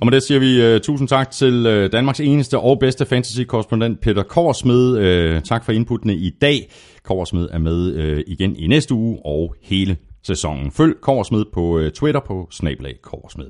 Og 0.00 0.06
med 0.06 0.12
det 0.12 0.22
siger 0.22 0.40
vi 0.40 0.74
uh, 0.74 0.80
tusind 0.80 1.08
tak 1.08 1.30
til 1.30 1.66
uh, 1.66 1.92
Danmarks 1.92 2.20
eneste 2.20 2.58
og 2.58 2.78
bedste 2.78 3.06
fantasy-korrespondent 3.06 4.00
Peter 4.00 4.22
Korsmed. 4.22 4.92
Uh, 4.92 5.04
øh, 5.04 5.42
tak 5.42 5.64
for 5.64 5.72
inputtene 5.72 6.14
i 6.14 6.30
dag. 6.40 6.70
Korsmed 7.04 7.48
er 7.52 7.58
med 7.58 8.12
uh, 8.14 8.20
igen 8.26 8.56
i 8.56 8.66
næste 8.66 8.94
uge 8.94 9.18
og 9.24 9.54
hele 9.62 9.96
sæsonen. 10.26 10.70
Følg 10.70 10.94
Korsmed 11.02 11.44
på 11.52 11.60
uh, 11.60 11.88
Twitter 11.88 12.20
på 12.26 12.48
snablag 12.50 12.94
Korsmed. 13.02 13.46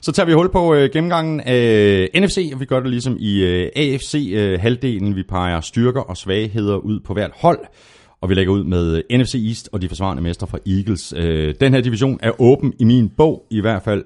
Så 0.00 0.12
tager 0.12 0.26
vi 0.26 0.32
hul 0.32 0.52
på 0.52 0.74
uh, 0.74 0.84
gennemgangen 0.92 1.40
af 1.40 2.08
NFC, 2.14 2.50
og 2.54 2.60
vi 2.60 2.64
gør 2.64 2.80
det 2.80 2.90
ligesom 2.90 3.16
i 3.20 3.42
uh, 3.42 3.68
AFC-halvdelen. 3.76 5.16
vi 5.16 5.22
peger 5.22 5.60
styrker 5.60 6.00
og 6.00 6.16
svagheder 6.16 6.76
ud 6.76 7.00
på 7.00 7.12
hvert 7.12 7.30
hold, 7.34 7.58
og 8.20 8.28
vi 8.28 8.34
lægger 8.34 8.52
ud 8.52 8.64
med 8.64 9.02
uh, 9.12 9.18
NFC 9.18 9.34
East 9.34 9.68
og 9.72 9.82
de 9.82 9.88
forsvarende 9.88 10.22
mestre 10.22 10.46
fra 10.46 10.58
Eagles. 10.66 11.12
Uh, 11.12 11.54
den 11.60 11.74
her 11.74 11.80
division 11.80 12.18
er 12.22 12.40
åben 12.40 12.72
i 12.78 12.84
min 12.84 13.08
bog, 13.08 13.46
i 13.50 13.60
hvert 13.60 13.82
fald 13.82 14.04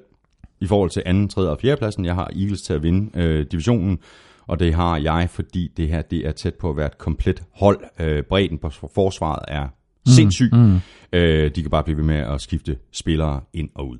i 0.62 0.66
forhold 0.66 0.90
til 0.90 1.02
anden, 1.06 1.28
tredje 1.28 1.50
og 1.50 1.58
fjerde 1.60 1.76
pladsen. 1.76 2.04
Jeg 2.04 2.14
har 2.14 2.30
Eagles 2.36 2.62
til 2.62 2.72
at 2.72 2.82
vinde 2.82 3.20
øh, 3.20 3.46
divisionen, 3.52 3.98
og 4.46 4.60
det 4.60 4.74
har 4.74 4.96
jeg, 4.96 5.30
fordi 5.30 5.72
det 5.76 5.88
her 5.88 6.02
det 6.02 6.26
er 6.26 6.32
tæt 6.32 6.54
på 6.54 6.70
at 6.70 6.76
være 6.76 6.86
et 6.86 6.98
komplet 6.98 7.42
hold. 7.54 7.80
Øh, 8.00 8.22
bredden 8.22 8.58
på 8.58 8.70
forsvaret 8.70 9.44
er 9.48 9.68
sindssyg. 10.06 10.50
Mm, 10.52 10.58
mm. 10.58 10.80
Øh, 11.12 11.50
de 11.54 11.62
kan 11.62 11.70
bare 11.70 11.84
blive 11.84 11.96
ved 11.96 12.04
med 12.04 12.16
at 12.16 12.40
skifte 12.40 12.76
spillere 12.92 13.40
ind 13.52 13.68
og 13.74 13.88
ud. 13.88 13.98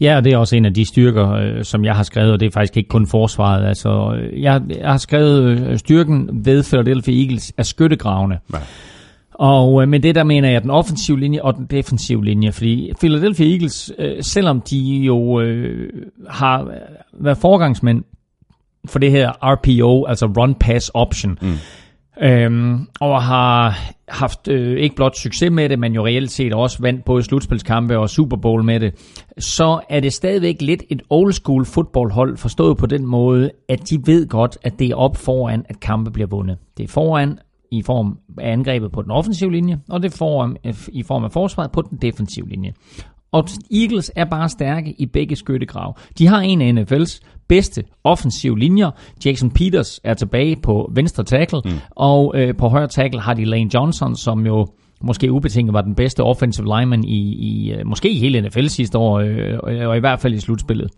Ja, 0.00 0.16
og 0.16 0.24
det 0.24 0.32
er 0.32 0.36
også 0.36 0.56
en 0.56 0.64
af 0.64 0.74
de 0.74 0.84
styrker, 0.84 1.32
øh, 1.32 1.64
som 1.64 1.84
jeg 1.84 1.94
har 1.94 2.02
skrevet, 2.02 2.32
og 2.32 2.40
det 2.40 2.46
er 2.46 2.50
faktisk 2.50 2.76
ikke 2.76 2.88
kun 2.88 3.06
forsvaret. 3.06 3.66
Altså, 3.66 4.18
jeg, 4.36 4.62
jeg 4.68 4.90
har 4.90 4.98
skrevet 4.98 5.44
øh, 5.44 5.78
styrken 5.78 6.28
ved 6.32 6.64
Philadelphia 6.64 7.22
Eagles 7.22 7.52
af 7.56 7.66
skyttegravene. 7.66 8.38
Ja. 8.52 8.58
Og 9.34 9.82
øh, 9.82 9.88
med 9.88 10.00
det 10.00 10.14
der 10.14 10.24
mener 10.24 10.50
jeg 10.50 10.62
den 10.62 10.70
offensive 10.70 11.20
linje 11.20 11.42
og 11.42 11.56
den 11.56 11.66
defensive 11.66 12.24
linje, 12.24 12.52
fordi 12.52 12.92
Philadelphia 13.00 13.46
Eagles, 13.46 13.92
øh, 13.98 14.22
selvom 14.22 14.60
de 14.60 14.78
jo 14.78 15.40
øh, 15.40 15.88
har 16.28 16.68
været 17.12 17.38
forgangsmænd 17.38 18.04
for 18.88 18.98
det 18.98 19.10
her 19.10 19.32
RPO, 19.42 20.06
altså 20.06 20.26
Run 20.26 20.54
Pass 20.54 20.90
Option, 20.94 21.38
mm 21.42 21.58
Øhm, 22.22 22.86
og 23.00 23.22
har 23.22 23.78
haft 24.08 24.48
øh, 24.48 24.78
ikke 24.78 24.96
blot 24.96 25.16
succes 25.16 25.50
med 25.50 25.68
det, 25.68 25.78
men 25.78 25.94
jo 25.94 26.06
reelt 26.06 26.30
set 26.30 26.52
også 26.52 26.78
vandt 26.80 27.04
både 27.04 27.22
slutspilskampe 27.22 27.98
og 27.98 28.10
Super 28.10 28.36
Bowl 28.36 28.64
med 28.64 28.80
det, 28.80 28.94
så 29.38 29.80
er 29.88 30.00
det 30.00 30.12
stadigvæk 30.12 30.62
lidt 30.62 30.82
et 30.90 31.02
old 31.10 31.32
school 31.32 31.64
fodboldhold, 31.64 32.36
forstået 32.36 32.76
på 32.76 32.86
den 32.86 33.06
måde, 33.06 33.50
at 33.68 33.90
de 33.90 33.98
ved 34.06 34.28
godt, 34.28 34.58
at 34.62 34.78
det 34.78 34.90
er 34.90 34.96
op 34.96 35.16
foran, 35.16 35.64
at 35.68 35.80
kampe 35.80 36.10
bliver 36.10 36.26
vundet. 36.26 36.58
Det 36.76 36.84
er 36.84 36.88
foran 36.88 37.38
i 37.72 37.82
form 37.82 38.18
af 38.38 38.52
angrebet 38.52 38.92
på 38.92 39.02
den 39.02 39.10
offensive 39.10 39.52
linje, 39.52 39.78
og 39.88 40.02
det 40.02 40.12
er 40.12 40.16
foran, 40.16 40.56
i 40.92 41.02
form 41.02 41.24
af 41.24 41.32
forsvaret 41.32 41.72
på 41.72 41.82
den 41.82 41.98
defensive 42.02 42.48
linje. 42.48 42.72
Og 43.32 43.48
Eagles 43.72 44.12
er 44.16 44.24
bare 44.24 44.48
stærke 44.48 44.94
i 44.98 45.06
begge 45.06 45.36
skyttegrav. 45.36 45.96
De 46.18 46.26
har 46.26 46.40
en 46.40 46.60
af 46.62 46.72
NFL's 46.72 47.20
bedste 47.50 47.84
offensive 48.04 48.58
linjer. 48.58 48.90
Jason 49.24 49.50
Peters 49.50 50.00
er 50.04 50.14
tilbage 50.14 50.56
på 50.62 50.90
venstre 50.94 51.24
tackle, 51.24 51.60
mm. 51.64 51.70
og 51.90 52.32
øh, 52.36 52.56
på 52.56 52.68
højre 52.68 52.88
tackle 52.88 53.20
har 53.20 53.34
de 53.34 53.44
Lane 53.44 53.70
Johnson, 53.74 54.16
som 54.16 54.46
jo 54.46 54.66
måske 55.00 55.32
ubetinget 55.32 55.74
var 55.74 55.80
den 55.80 55.94
bedste 55.94 56.22
offensive 56.22 56.66
lineman 56.66 57.04
i, 57.04 57.34
i 57.34 57.72
øh, 57.72 57.86
måske 57.86 58.10
i 58.10 58.18
hele 58.18 58.40
NFL 58.40 58.66
sidste 58.66 58.98
år, 58.98 59.18
øh, 59.18 59.88
og 59.88 59.96
i 59.96 60.00
hvert 60.00 60.20
fald 60.20 60.34
i 60.34 60.40
slutspillet. 60.40 60.90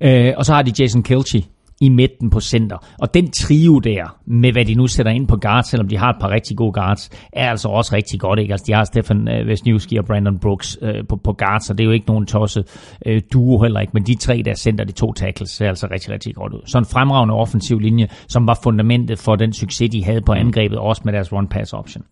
Øh, 0.00 0.32
og 0.36 0.44
så 0.44 0.54
har 0.54 0.62
de 0.62 0.72
Jason 0.78 1.02
Kelce, 1.02 1.44
i 1.80 1.88
midten 1.88 2.30
på 2.30 2.40
center. 2.40 2.76
Og 2.98 3.14
den 3.14 3.30
trio 3.30 3.78
der, 3.78 4.18
med 4.26 4.52
hvad 4.52 4.64
de 4.64 4.74
nu 4.74 4.86
sætter 4.86 5.12
ind 5.12 5.28
på 5.28 5.36
guards, 5.36 5.68
selvom 5.68 5.88
de 5.88 5.98
har 5.98 6.10
et 6.10 6.16
par 6.20 6.30
rigtig 6.30 6.56
gode 6.56 6.72
guards, 6.72 7.10
er 7.32 7.50
altså 7.50 7.68
også 7.68 7.96
rigtig 7.96 8.20
godt. 8.20 8.38
Ikke? 8.38 8.52
Altså, 8.52 8.64
de 8.66 8.72
har 8.72 8.84
Stefan 8.84 9.28
øh, 9.28 9.46
Wesniewski 9.46 9.96
og 9.96 10.04
Brandon 10.04 10.38
Brooks 10.38 10.78
øh, 10.82 11.06
på, 11.08 11.16
på 11.16 11.32
guards, 11.32 11.70
og 11.70 11.78
det 11.78 11.84
er 11.84 11.86
jo 11.86 11.92
ikke 11.92 12.06
nogen 12.06 12.26
tosset 12.26 12.64
øh, 13.06 13.22
duo 13.32 13.62
heller 13.62 13.80
ikke, 13.80 13.90
men 13.94 14.02
de 14.02 14.14
tre, 14.14 14.42
der 14.44 14.54
center, 14.54 14.84
de 14.84 14.92
to 14.92 15.12
tackles, 15.12 15.50
ser 15.50 15.68
altså 15.68 15.88
rigtig, 15.90 16.10
rigtig 16.10 16.34
godt 16.34 16.52
ud. 16.52 16.60
Så 16.66 16.78
en 16.78 16.86
fremragende 16.86 17.34
offensiv 17.34 17.78
linje, 17.78 18.08
som 18.28 18.46
var 18.46 18.58
fundamentet 18.62 19.18
for 19.18 19.36
den 19.36 19.52
succes, 19.52 19.90
de 19.90 20.04
havde 20.04 20.20
på 20.20 20.32
angrebet, 20.32 20.78
også 20.78 21.02
med 21.04 21.12
deres 21.12 21.32
run-pass 21.32 21.72
option. 21.72 22.04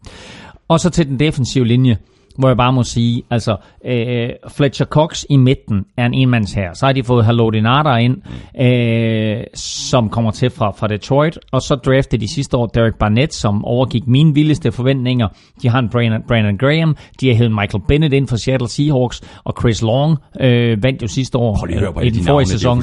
Og 0.68 0.80
så 0.80 0.90
til 0.90 1.08
den 1.08 1.18
defensive 1.18 1.66
linje, 1.66 1.96
hvor 2.38 2.48
jeg 2.48 2.56
bare 2.56 2.72
må 2.72 2.82
sige, 2.82 3.22
altså 3.30 3.56
øh, 3.84 4.28
Fletcher 4.48 4.86
Cox 4.86 5.24
i 5.30 5.36
midten 5.36 5.84
er 5.96 6.06
en 6.06 6.14
enmands 6.14 6.52
her. 6.52 6.72
Så 6.74 6.86
har 6.86 6.92
de 6.92 7.04
fået 7.04 7.24
Halodinata 7.24 7.96
ind, 7.96 8.16
øh, 8.60 9.44
som 9.54 10.08
kommer 10.08 10.30
til 10.30 10.50
fra, 10.50 10.70
fra 10.70 10.88
Detroit, 10.88 11.38
og 11.52 11.60
så 11.60 11.74
draftede 11.74 12.20
de 12.20 12.34
sidste 12.34 12.56
år 12.56 12.66
Derek 12.66 12.94
Barnett, 12.94 13.34
som 13.34 13.64
overgik 13.64 14.06
mine 14.06 14.34
vildeste 14.34 14.72
forventninger. 14.72 15.28
De 15.62 15.68
har 15.68 15.78
en 15.78 15.88
Brandon, 15.88 16.22
Brandon 16.28 16.58
Graham, 16.58 16.96
de 17.20 17.28
har 17.28 17.34
hævet 17.34 17.52
Michael 17.52 17.84
Bennett 17.88 18.14
ind 18.14 18.28
for 18.28 18.36
Seattle 18.36 18.68
Seahawks, 18.68 19.22
og 19.44 19.54
Chris 19.60 19.82
Long 19.82 20.18
øh, 20.40 20.82
vandt 20.82 21.02
jo 21.02 21.08
sidste 21.08 21.38
år 21.38 21.66
øh, 22.00 22.06
i 22.06 22.10
den 22.10 22.24
forrige 22.24 22.48
sæson 22.48 22.82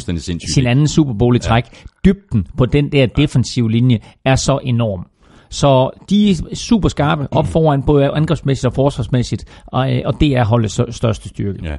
sin 0.56 0.68
anden 0.68 0.88
Super 0.88 1.14
Bowl 1.14 1.36
i 1.36 1.40
træk. 1.40 1.64
Ja. 1.72 1.78
Dybden 2.06 2.48
på 2.58 2.66
den 2.66 2.92
der 2.92 3.06
defensive 3.06 3.72
linje 3.72 4.00
er 4.26 4.36
så 4.36 4.60
enorm. 4.64 5.06
Så 5.52 5.90
de 6.10 6.32
er 6.32 6.56
super 6.56 6.90
skarpe 6.90 7.28
op 7.32 7.48
foran 7.48 7.84
både 7.84 8.10
angrebsmæssigt 8.10 8.66
og 8.66 8.74
forsvarsmæssigt, 8.74 9.46
og, 9.66 9.96
øh, 9.96 10.02
og 10.06 10.20
det 10.20 10.36
er 10.36 10.46
holdets 10.46 10.80
største 10.90 11.30
styrke. 11.30 11.60
Ja. 11.64 11.78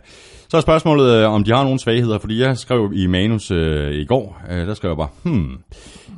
Så 0.49 0.57
er 0.57 0.61
spørgsmålet, 0.61 1.11
øh, 1.11 1.31
om 1.31 1.45
de 1.45 1.53
har 1.53 1.65
nogle 1.65 1.79
svagheder, 1.79 2.19
fordi 2.19 2.41
jeg 2.41 2.59
skrev 2.59 2.93
i 2.95 3.07
manus 3.07 3.51
øh, 3.51 3.95
i 3.95 4.05
går, 4.05 4.43
øh, 4.51 4.67
der 4.67 4.75
skrev 4.75 4.91
jeg 4.91 4.97
bare, 4.97 5.09
hmm, 5.23 5.59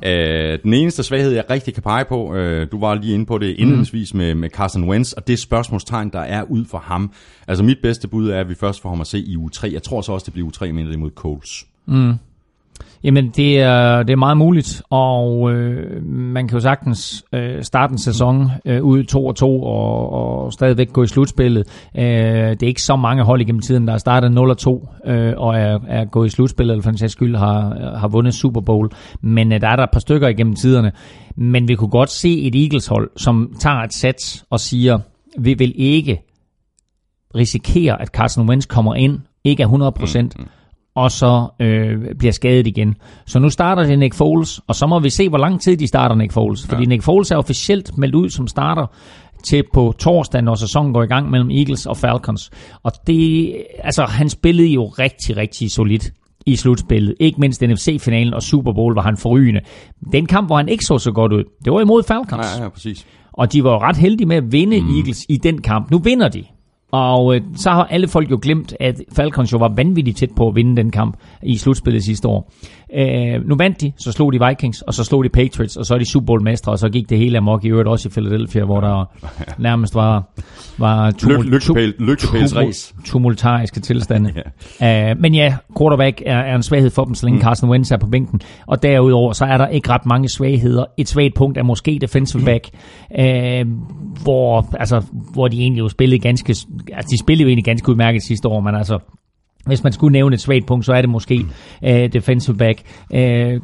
øh, 0.05 0.59
den 0.63 0.73
eneste 0.73 1.03
svaghed, 1.03 1.31
jeg 1.31 1.43
rigtig 1.49 1.73
kan 1.73 1.83
pege 1.83 2.05
på, 2.05 2.35
øh, 2.35 2.67
du 2.71 2.79
var 2.79 2.95
lige 2.95 3.13
inde 3.13 3.25
på 3.25 3.37
det 3.37 3.55
indledningsvis 3.57 4.13
mm. 4.13 4.17
med, 4.17 4.35
med 4.35 4.49
Carson 4.49 4.89
Wentz, 4.89 5.11
og 5.11 5.27
det 5.27 5.39
spørgsmålstegn, 5.39 6.09
der 6.09 6.19
er 6.19 6.43
ud 6.43 6.65
for 6.65 6.77
ham. 6.77 7.11
Altså 7.47 7.63
mit 7.63 7.77
bedste 7.83 8.07
bud 8.07 8.29
er, 8.29 8.39
at 8.39 8.49
vi 8.49 8.55
først 8.55 8.81
får 8.81 8.89
ham 8.89 9.01
at 9.01 9.07
se 9.07 9.19
i 9.19 9.35
u 9.35 9.49
3. 9.49 9.69
Jeg 9.73 9.83
tror 9.83 10.01
så 10.01 10.11
også, 10.11 10.25
det 10.25 10.33
bliver 10.33 10.47
u 10.47 10.51
3 10.51 10.71
mindre 10.71 10.93
imod 10.93 11.11
Coles. 11.15 11.65
Mm. 11.85 12.13
Jamen, 13.03 13.29
det 13.29 13.59
er, 13.59 14.03
det 14.03 14.13
er 14.13 14.17
meget 14.17 14.37
muligt, 14.37 14.81
og 14.89 15.51
øh, 15.53 16.03
man 16.05 16.47
kan 16.47 16.57
jo 16.57 16.61
sagtens 16.61 17.25
øh, 17.33 17.63
starte 17.63 17.91
en 17.91 17.97
sæson 17.97 18.51
øh, 18.65 18.83
ud 18.83 19.03
2 19.03 19.25
og 19.25 19.35
2 19.35 19.63
og, 19.63 20.09
og 20.11 20.53
stadigvæk 20.53 20.93
gå 20.93 21.03
i 21.03 21.07
slutspillet. 21.07 21.89
Øh, 21.97 22.03
det 22.03 22.63
er 22.63 22.67
ikke 22.67 22.81
så 22.81 22.95
mange 22.95 23.23
hold 23.23 23.41
igennem 23.41 23.61
tiden, 23.61 23.85
der 23.85 23.93
har 23.93 23.97
startet 23.97 24.31
0 24.31 24.49
og 24.49 24.57
2 24.57 24.87
øh, 25.05 25.33
og 25.37 25.55
er, 25.55 25.79
er 25.87 26.05
gået 26.05 26.27
i 26.27 26.29
slutspillet, 26.29 26.73
eller 26.73 26.83
for 26.83 26.91
den 26.91 26.97
sags 26.97 27.11
skyld 27.13 27.35
har, 27.35 27.95
har 27.97 28.07
vundet 28.07 28.33
Super 28.33 28.61
Bowl. 28.61 28.89
Men 29.21 29.53
øh, 29.53 29.61
der 29.61 29.67
er 29.67 29.75
der 29.75 29.83
et 29.83 29.91
par 29.93 29.99
stykker 29.99 30.27
igennem 30.27 30.55
tiderne. 30.55 30.91
Men 31.35 31.67
vi 31.67 31.75
kunne 31.75 31.89
godt 31.89 32.09
se 32.09 32.41
et 32.41 32.55
Eagles-hold, 32.55 33.09
som 33.17 33.53
tager 33.59 33.77
et 33.77 33.93
sats 33.93 34.45
og 34.49 34.59
siger, 34.59 34.99
vi 35.39 35.53
vil 35.53 35.73
ikke 35.75 36.21
risikere, 37.35 38.01
at 38.01 38.07
Carson 38.07 38.49
Wentz 38.49 38.65
kommer 38.67 38.95
ind, 38.95 39.19
ikke 39.43 39.63
er 39.63 39.67
100%. 39.67 40.21
mm-hmm 40.21 40.45
og 40.95 41.11
så 41.11 41.47
øh, 41.59 42.15
bliver 42.19 42.31
skadet 42.31 42.67
igen. 42.67 42.95
Så 43.25 43.39
nu 43.39 43.49
starter 43.49 43.83
det 43.83 43.99
Nick 43.99 44.15
Foles, 44.15 44.61
og 44.67 44.75
så 44.75 44.87
må 44.87 44.99
vi 44.99 45.09
se, 45.09 45.29
hvor 45.29 45.37
lang 45.37 45.61
tid 45.61 45.77
de 45.77 45.87
starter 45.87 46.15
Nick 46.15 46.31
Foles. 46.31 46.67
Fordi 46.67 46.83
ja. 46.83 46.87
Nick 46.87 47.03
Foles 47.03 47.31
er 47.31 47.37
officielt 47.37 47.97
meldt 47.97 48.15
ud 48.15 48.29
som 48.29 48.47
starter 48.47 48.85
til 49.43 49.63
på 49.73 49.93
torsdag, 49.99 50.41
når 50.41 50.55
sæsonen 50.55 50.93
går 50.93 51.03
i 51.03 51.07
gang 51.07 51.29
mellem 51.29 51.51
Eagles 51.51 51.85
og 51.85 51.97
Falcons. 51.97 52.51
Og 52.83 52.91
det, 53.07 53.53
altså, 53.83 54.03
han 54.05 54.29
spillede 54.29 54.67
jo 54.67 54.85
rigtig, 54.85 55.37
rigtig 55.37 55.71
solidt 55.71 56.11
i 56.45 56.55
slutspillet. 56.55 57.15
Ikke 57.19 57.41
mindst 57.41 57.61
NFC-finalen 57.61 58.33
og 58.33 58.43
Super 58.43 58.73
Bowl 58.73 58.95
var 58.95 59.01
han 59.01 59.17
forrygende. 59.17 59.61
Den 60.11 60.25
kamp, 60.25 60.47
hvor 60.47 60.57
han 60.57 60.69
ikke 60.69 60.85
så 60.85 60.97
så 60.97 61.11
godt 61.11 61.33
ud, 61.33 61.43
det 61.65 61.73
var 61.73 61.81
imod 61.81 62.03
Falcons. 62.03 62.57
Ja, 62.57 62.63
ja, 62.63 62.69
præcis. 62.69 63.05
Og 63.33 63.53
de 63.53 63.63
var 63.63 63.81
ret 63.89 63.97
heldige 63.97 64.27
med 64.27 64.35
at 64.35 64.51
vinde 64.51 64.81
mm. 64.81 64.95
Eagles 64.95 65.25
i 65.29 65.37
den 65.37 65.61
kamp. 65.61 65.91
Nu 65.91 65.97
vinder 65.97 66.29
de. 66.29 66.43
Og 66.95 67.35
øh, 67.35 67.41
så 67.55 67.69
har 67.69 67.83
alle 67.83 68.07
folk 68.07 68.31
jo 68.31 68.39
glemt, 68.41 68.73
at 68.79 69.01
Falcons 69.15 69.53
jo 69.53 69.57
var 69.57 69.73
vanvittigt 69.75 70.17
tæt 70.17 70.29
på 70.35 70.47
at 70.47 70.55
vinde 70.55 70.75
den 70.77 70.91
kamp 70.91 71.17
i 71.43 71.57
slutspillet 71.57 72.03
sidste 72.03 72.27
år. 72.27 72.51
Øh, 72.93 73.47
nu 73.47 73.55
vandt 73.55 73.81
de, 73.81 73.91
så 73.97 74.11
slog 74.11 74.33
de 74.33 74.39
Vikings, 74.47 74.81
og 74.81 74.93
så 74.93 75.03
slog 75.03 75.23
de 75.23 75.29
Patriots, 75.29 75.77
og 75.77 75.85
så 75.85 75.93
er 75.93 75.97
de 75.97 76.05
Super 76.05 76.25
Bowl 76.25 76.43
mestre, 76.43 76.71
og 76.71 76.79
så 76.79 76.89
gik 76.89 77.09
det 77.09 77.17
hele 77.17 77.37
amok 77.37 77.65
i 77.65 77.69
øvrigt 77.69 77.87
også 77.87 78.09
i 78.09 78.11
Philadelphia, 78.11 78.65
hvor 78.65 78.81
der 78.81 79.05
nærmest 79.57 79.95
var, 79.95 80.23
var 80.77 81.11
tumul, 81.11 81.45
race. 82.55 82.93
tumultariske 83.05 83.79
tilstande. 83.79 84.33
yeah. 84.81 85.11
uh, 85.11 85.21
men 85.21 85.35
ja, 85.35 85.55
quarterback 85.77 86.21
er, 86.25 86.37
er 86.37 86.55
en 86.55 86.63
svaghed 86.63 86.89
for 86.89 87.05
dem, 87.05 87.15
så 87.15 87.25
længe 87.25 87.37
mm. 87.37 87.43
Carson 87.43 87.69
Wentz 87.69 87.91
er 87.91 87.97
på 87.97 88.07
bænken. 88.07 88.41
Og 88.67 88.83
derudover, 88.83 89.33
så 89.33 89.45
er 89.45 89.57
der 89.57 89.67
ikke 89.67 89.89
ret 89.89 90.05
mange 90.05 90.29
svagheder. 90.29 90.85
Et 90.97 91.09
svagt 91.09 91.33
punkt 91.35 91.57
er 91.57 91.63
måske 91.63 91.97
defensive 92.01 92.39
mm. 92.39 92.45
back, 92.45 92.69
uh, 93.19 93.71
hvor, 94.23 94.75
altså, 94.79 95.01
hvor 95.33 95.47
de 95.47 95.61
egentlig 95.61 95.79
jo 95.79 95.89
spillede 95.89 96.19
ganske, 96.19 96.49
altså 96.93 97.09
de 97.11 97.19
spillede 97.19 97.43
jo 97.43 97.47
egentlig 97.47 97.65
ganske 97.65 97.89
udmærket 97.89 98.23
sidste 98.23 98.47
år, 98.47 98.59
men 98.59 98.75
altså 98.75 98.99
hvis 99.65 99.83
man 99.83 99.93
skulle 99.93 100.11
nævne 100.11 100.33
et 100.33 100.41
svagt 100.41 100.67
punkt, 100.67 100.85
så 100.85 100.93
er 100.93 101.01
det 101.01 101.09
måske 101.09 101.45
uh, 101.81 101.89
defensive 101.89 102.57
back. 102.57 102.81
Uh, 103.09 103.17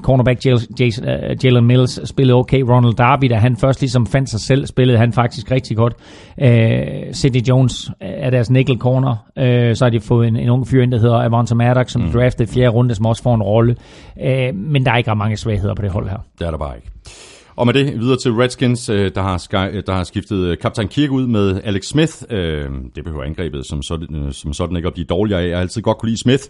cornerback 0.03 0.46
Jason, 0.46 1.05
uh, 1.05 1.46
Jalen 1.46 1.65
Mills 1.65 2.10
spillede 2.10 2.38
okay. 2.38 2.62
Ronald 2.62 2.93
Darby, 2.93 3.25
da 3.29 3.36
han 3.36 3.58
først 3.58 3.81
ligesom 3.81 4.05
fandt 4.05 4.29
sig 4.29 4.39
selv, 4.39 4.67
spillede 4.67 4.98
han 4.98 5.13
faktisk 5.13 5.51
rigtig 5.51 5.77
godt. 5.77 5.93
Uh, 6.38 6.48
Sidney 7.12 7.41
Jones 7.50 7.91
er 8.01 8.29
deres 8.29 8.50
nickel 8.50 8.77
corner. 8.77 9.12
Uh, 9.12 9.75
så 9.75 9.86
har 9.86 9.89
de 9.89 10.00
fået 10.00 10.27
en, 10.27 10.36
en 10.36 10.50
ung 10.50 10.67
fyr 10.67 10.84
ind, 10.84 10.91
der 10.91 11.00
hedder 11.00 11.24
Avonta 11.24 11.55
Maddox, 11.55 11.91
som 11.91 12.01
mm. 12.01 12.12
draftede 12.12 12.51
fjerde 12.53 12.70
runde, 12.70 12.96
som 12.96 13.05
også 13.05 13.24
får 13.24 13.36
en 13.36 13.43
rolle. 13.43 13.75
Uh, 14.15 14.55
men 14.55 14.86
der 14.86 14.91
er 14.91 14.98
ikke 14.98 15.12
ret 15.12 15.17
mange 15.17 15.38
svagheder 15.38 15.75
på 15.75 15.81
det 15.81 15.91
hold 15.91 16.10
her. 16.10 16.17
Det 16.39 16.48
er 16.48 16.51
der 16.51 16.58
bare 16.58 16.75
ikke. 16.75 16.91
Og 17.55 17.65
med 17.65 17.74
det 17.74 18.00
videre 18.00 18.17
til 18.17 18.31
Redskins, 18.31 18.89
øh, 18.89 19.12
der 19.15 19.22
har, 19.22 19.38
sky, 19.38 19.75
øh, 19.77 19.84
der 19.88 19.93
har 19.93 20.03
skiftet 20.03 20.38
øh, 20.38 20.58
kaptajn 20.58 20.88
Kirk 20.88 21.12
ud 21.12 21.27
med 21.27 21.62
Alex 21.63 21.86
Smith. 21.86 22.13
Det 22.96 23.03
behøver 23.03 23.24
angrebet 23.24 23.65
som 23.65 23.84
sådan, 23.84 24.34
som 24.34 24.53
sådan 24.53 24.75
ikke 24.75 24.88
at 24.88 24.93
blive 24.93 25.05
dårligere 25.05 25.41
af. 25.41 25.48
Jeg 25.48 25.58
har 25.58 25.62
altid 25.62 25.81
godt 25.81 25.98
kunne 25.98 26.10
lide 26.10 26.22
Smith. 26.22 26.43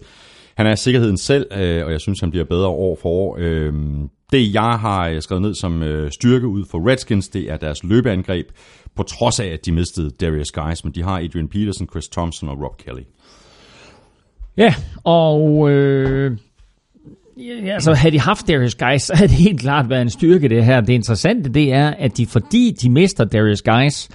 Han 0.55 0.67
er 0.67 0.75
sikkerheden 0.75 1.17
selv, 1.17 1.45
og 1.85 1.91
jeg 1.91 2.01
synes, 2.01 2.19
han 2.19 2.31
bliver 2.31 2.45
bedre 2.45 2.67
år 2.67 2.97
for 3.01 3.09
år. 3.09 3.37
Det, 4.31 4.53
jeg 4.53 4.79
har 4.79 5.19
skrevet 5.19 5.41
ned 5.41 5.53
som 5.53 5.83
styrke 6.11 6.47
ud 6.47 6.65
for 6.71 6.89
Redskins, 6.89 7.29
det 7.29 7.51
er 7.51 7.57
deres 7.57 7.83
løbeangreb, 7.83 8.45
på 8.95 9.03
trods 9.03 9.39
af, 9.39 9.45
at 9.47 9.65
de 9.65 9.71
mistede 9.71 10.09
Darius 10.09 10.51
Guys, 10.51 10.83
men 10.83 10.93
de 10.93 11.03
har 11.03 11.19
Adrian 11.19 11.47
Peterson, 11.47 11.87
Chris 11.91 12.07
Thompson 12.07 12.49
og 12.49 12.61
Rob 12.61 12.77
Kelly. 12.77 13.03
Ja, 14.57 14.75
og 15.03 15.69
øh, 15.69 16.37
Ja, 17.37 17.73
altså 17.73 17.93
havde 17.93 18.13
de 18.13 18.19
haft 18.19 18.47
Darius 18.47 18.75
Guys, 18.75 19.01
så 19.01 19.13
havde 19.15 19.29
det 19.29 19.37
helt 19.37 19.59
klart 19.59 19.89
været 19.89 20.01
en 20.01 20.09
styrke 20.09 20.49
det 20.49 20.65
her. 20.65 20.81
Det 20.81 20.93
interessante 20.93 21.49
det 21.49 21.73
er, 21.73 21.87
at 21.89 22.17
de 22.17 22.25
fordi 22.25 22.71
de 22.81 22.89
mister 22.89 23.25
Darius 23.25 23.61
Guys, 23.61 24.09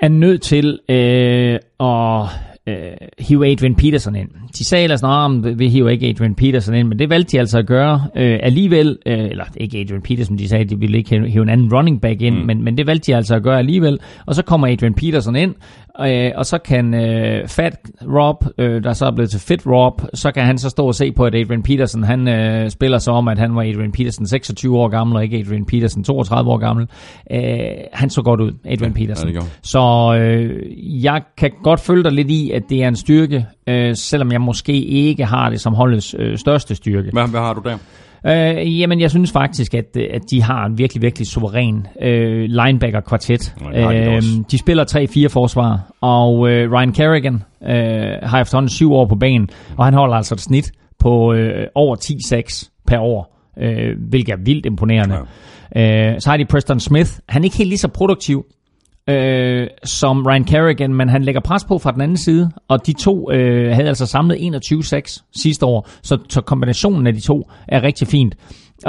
er 0.00 0.08
nødt 0.08 0.42
til 0.42 0.78
øh, 0.88 1.58
at 1.80 2.28
øh, 2.66 3.08
hive 3.18 3.52
Adrian 3.52 3.74
Peterson 3.74 4.16
ind. 4.16 4.28
De 4.58 4.64
sagde 4.64 4.84
ellers, 4.84 5.02
at 5.02 5.58
vi 5.58 5.68
hiver 5.68 5.90
ikke 5.90 6.08
Adrian 6.08 6.34
Peterson 6.34 6.74
ind, 6.74 6.88
men 6.88 6.98
det 6.98 7.10
valgte 7.10 7.32
de 7.32 7.38
altså 7.38 7.58
at 7.58 7.66
gøre 7.66 8.06
øh, 8.16 8.38
alligevel. 8.42 8.98
Øh, 9.06 9.18
eller 9.18 9.44
ikke 9.56 9.78
Adrian 9.78 10.02
Peterson, 10.02 10.38
de 10.38 10.48
sagde, 10.48 10.64
at 10.64 10.70
de 10.70 10.78
ville 10.78 10.98
ikke 10.98 11.28
hive 11.28 11.42
en 11.42 11.48
anden 11.48 11.74
running 11.74 12.00
back 12.00 12.22
ind, 12.22 12.38
mm. 12.38 12.46
men, 12.46 12.64
men 12.64 12.76
det 12.76 12.86
valgte 12.86 13.12
de 13.12 13.16
altså 13.16 13.34
at 13.34 13.42
gøre 13.42 13.58
alligevel. 13.58 13.98
Og 14.26 14.34
så 14.34 14.42
kommer 14.44 14.66
Adrian 14.66 14.94
Peterson 14.94 15.36
ind, 15.36 15.54
øh, 16.00 16.30
og 16.36 16.46
så 16.46 16.58
kan 16.58 16.94
øh, 16.94 17.48
Fat 17.48 17.76
Rob, 18.02 18.44
øh, 18.58 18.84
der 18.84 18.92
så 18.92 19.06
er 19.06 19.10
blevet 19.10 19.30
til 19.30 19.40
Fit 19.40 19.66
Rob, 19.66 20.02
så 20.14 20.32
kan 20.32 20.44
han 20.44 20.58
så 20.58 20.70
stå 20.70 20.86
og 20.86 20.94
se 20.94 21.12
på, 21.12 21.24
at 21.24 21.34
Adrian 21.34 21.62
Peterson, 21.62 22.02
han 22.02 22.28
øh, 22.28 22.70
spiller 22.70 22.98
så 22.98 23.10
om, 23.10 23.28
at 23.28 23.38
han 23.38 23.56
var 23.56 23.62
Adrian 23.62 23.92
Peterson 23.92 24.26
26 24.26 24.78
år 24.78 24.88
gammel, 24.88 25.16
og 25.16 25.24
ikke 25.24 25.38
Adrian 25.38 25.64
Peterson 25.64 26.04
32 26.04 26.50
år 26.50 26.58
gammel. 26.58 26.88
Øh, 27.32 27.40
han 27.92 28.10
så 28.10 28.22
godt 28.22 28.40
ud, 28.40 28.52
Adrian 28.64 28.92
ja, 28.92 28.98
Peterson. 28.98 29.28
Ja, 29.28 29.40
så 29.62 30.14
øh, 30.20 31.04
jeg 31.04 31.22
kan 31.36 31.50
godt 31.62 31.80
følge 31.80 32.04
dig 32.04 32.12
lidt 32.12 32.30
i, 32.30 32.50
at 32.50 32.62
det 32.68 32.82
er 32.82 32.88
en 32.88 32.96
styrke, 32.96 33.46
øh, 33.66 33.96
selvom 33.96 34.32
jeg 34.32 34.40
måske 34.40 34.72
ikke 34.84 35.24
har 35.24 35.50
det 35.50 35.60
som 35.60 35.74
holdets 35.74 36.14
øh, 36.18 36.38
største 36.38 36.74
styrke. 36.74 37.10
Hvad, 37.12 37.28
hvad 37.28 37.40
har 37.40 37.54
du 37.54 37.60
der? 37.64 37.78
Øh, 38.26 38.80
jamen, 38.80 39.00
jeg 39.00 39.10
synes 39.10 39.32
faktisk, 39.32 39.74
at, 39.74 39.96
at 39.96 40.22
de 40.30 40.42
har 40.42 40.66
en 40.66 40.78
virkelig, 40.78 41.02
virkelig 41.02 41.26
suveræn 41.26 41.86
øh, 42.02 42.44
linebacker-kvartet. 42.48 43.54
Øh, 43.74 44.22
de 44.50 44.58
spiller 44.58 44.84
3-4 45.26 45.28
forsvar, 45.28 45.90
og 46.00 46.50
øh, 46.50 46.72
Ryan 46.72 46.92
Kerrigan 46.92 47.42
øh, 47.62 47.70
har 48.22 48.40
efterhånden 48.40 48.68
syv 48.68 48.92
år 48.92 49.06
på 49.06 49.14
banen, 49.14 49.48
og 49.76 49.84
han 49.84 49.94
holder 49.94 50.16
altså 50.16 50.34
et 50.34 50.40
snit 50.40 50.72
på 50.98 51.32
øh, 51.32 51.66
over 51.74 51.96
10-6 51.96 52.82
per 52.86 52.98
år, 52.98 53.38
øh, 53.58 53.96
hvilket 54.08 54.32
er 54.32 54.38
vildt 54.44 54.66
imponerende. 54.66 55.16
Ja. 55.74 56.12
Øh, 56.12 56.20
så 56.20 56.30
har 56.30 56.36
de 56.36 56.44
Preston 56.44 56.80
Smith. 56.80 57.10
Han 57.28 57.42
er 57.42 57.44
ikke 57.44 57.56
helt 57.56 57.68
lige 57.68 57.78
så 57.78 57.88
produktiv, 57.88 58.46
øh, 59.08 59.66
som 59.84 60.26
Ryan 60.26 60.44
Kerrigan, 60.44 60.94
men 60.94 61.08
han 61.08 61.22
lægger 61.22 61.40
pres 61.40 61.64
på 61.64 61.78
fra 61.78 61.92
den 61.92 62.00
anden 62.00 62.16
side, 62.16 62.50
og 62.68 62.86
de 62.86 62.92
to 62.92 63.32
øh, 63.32 63.74
havde 63.74 63.88
altså 63.88 64.06
samlet 64.06 64.36
21-6 64.36 65.30
sidste 65.42 65.66
år, 65.66 65.88
så, 66.02 66.18
så 66.28 66.40
kombinationen 66.40 67.06
af 67.06 67.14
de 67.14 67.20
to 67.20 67.50
er 67.68 67.82
rigtig 67.82 68.08
fint. 68.08 68.34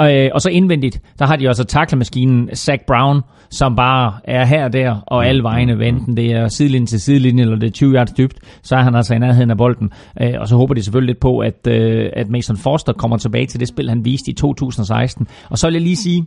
Øh, 0.00 0.30
og 0.34 0.40
så 0.40 0.50
indvendigt, 0.50 1.00
der 1.18 1.26
har 1.26 1.36
de 1.36 1.48
også 1.48 1.64
taklemaskinen 1.64 2.56
Zach 2.56 2.84
Brown, 2.86 3.20
som 3.50 3.76
bare 3.76 4.12
er 4.24 4.44
her 4.44 4.64
og 4.64 4.72
der, 4.72 4.96
og 5.06 5.26
alle 5.26 5.42
vejene, 5.42 5.78
venten 5.78 6.16
det 6.16 6.32
er 6.32 6.48
sidelinje 6.48 6.86
til 6.86 7.00
sidelinje, 7.00 7.42
eller 7.42 7.56
det 7.56 7.66
er 7.66 7.70
20 7.70 7.94
yards 7.94 8.12
dybt, 8.12 8.38
så 8.62 8.76
er 8.76 8.82
han 8.82 8.94
altså 8.94 9.14
i 9.14 9.18
nærheden 9.18 9.50
af 9.50 9.56
bolden. 9.56 9.90
Øh, 10.22 10.34
og 10.40 10.48
så 10.48 10.56
håber 10.56 10.74
de 10.74 10.82
selvfølgelig 10.82 11.12
lidt 11.12 11.20
på, 11.20 11.38
at, 11.38 11.66
øh, 11.68 12.10
at 12.12 12.28
Mason 12.28 12.56
Foster 12.56 12.92
kommer 12.92 13.16
tilbage 13.16 13.46
til 13.46 13.60
det 13.60 13.68
spil, 13.68 13.88
han 13.88 14.04
viste 14.04 14.30
i 14.30 14.34
2016. 14.34 15.26
Og 15.50 15.58
så 15.58 15.66
vil 15.66 15.74
jeg 15.74 15.82
lige 15.82 15.96
sige, 15.96 16.26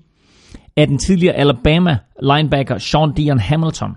at 0.77 0.89
den 0.89 0.97
tidligere 0.97 1.35
Alabama 1.35 1.97
linebacker 2.21 2.77
Sean 2.77 3.13
Dion 3.13 3.39
Hamilton 3.39 3.91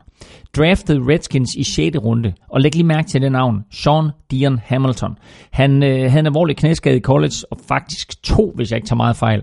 draftede 0.57 1.01
Redskins 1.13 1.55
i 1.55 1.63
6. 1.63 1.99
runde. 1.99 2.33
Og 2.49 2.61
læg 2.61 2.75
lige 2.75 2.85
mærke 2.85 3.09
til 3.09 3.23
det 3.23 3.33
navn, 3.33 3.65
Sean 3.73 4.11
Dion 4.31 4.61
Hamilton. 4.65 5.19
Han 5.51 5.83
øh, 5.83 6.11
havde 6.11 6.19
en 6.19 6.27
alvorlig 6.27 6.57
knæskade 6.57 6.97
i 6.97 7.01
college, 7.01 7.35
og 7.51 7.59
faktisk 7.69 8.23
to, 8.23 8.53
hvis 8.57 8.71
jeg 8.71 8.77
ikke 8.77 8.89
tager 8.89 8.97
meget 8.97 9.17
fejl. 9.17 9.43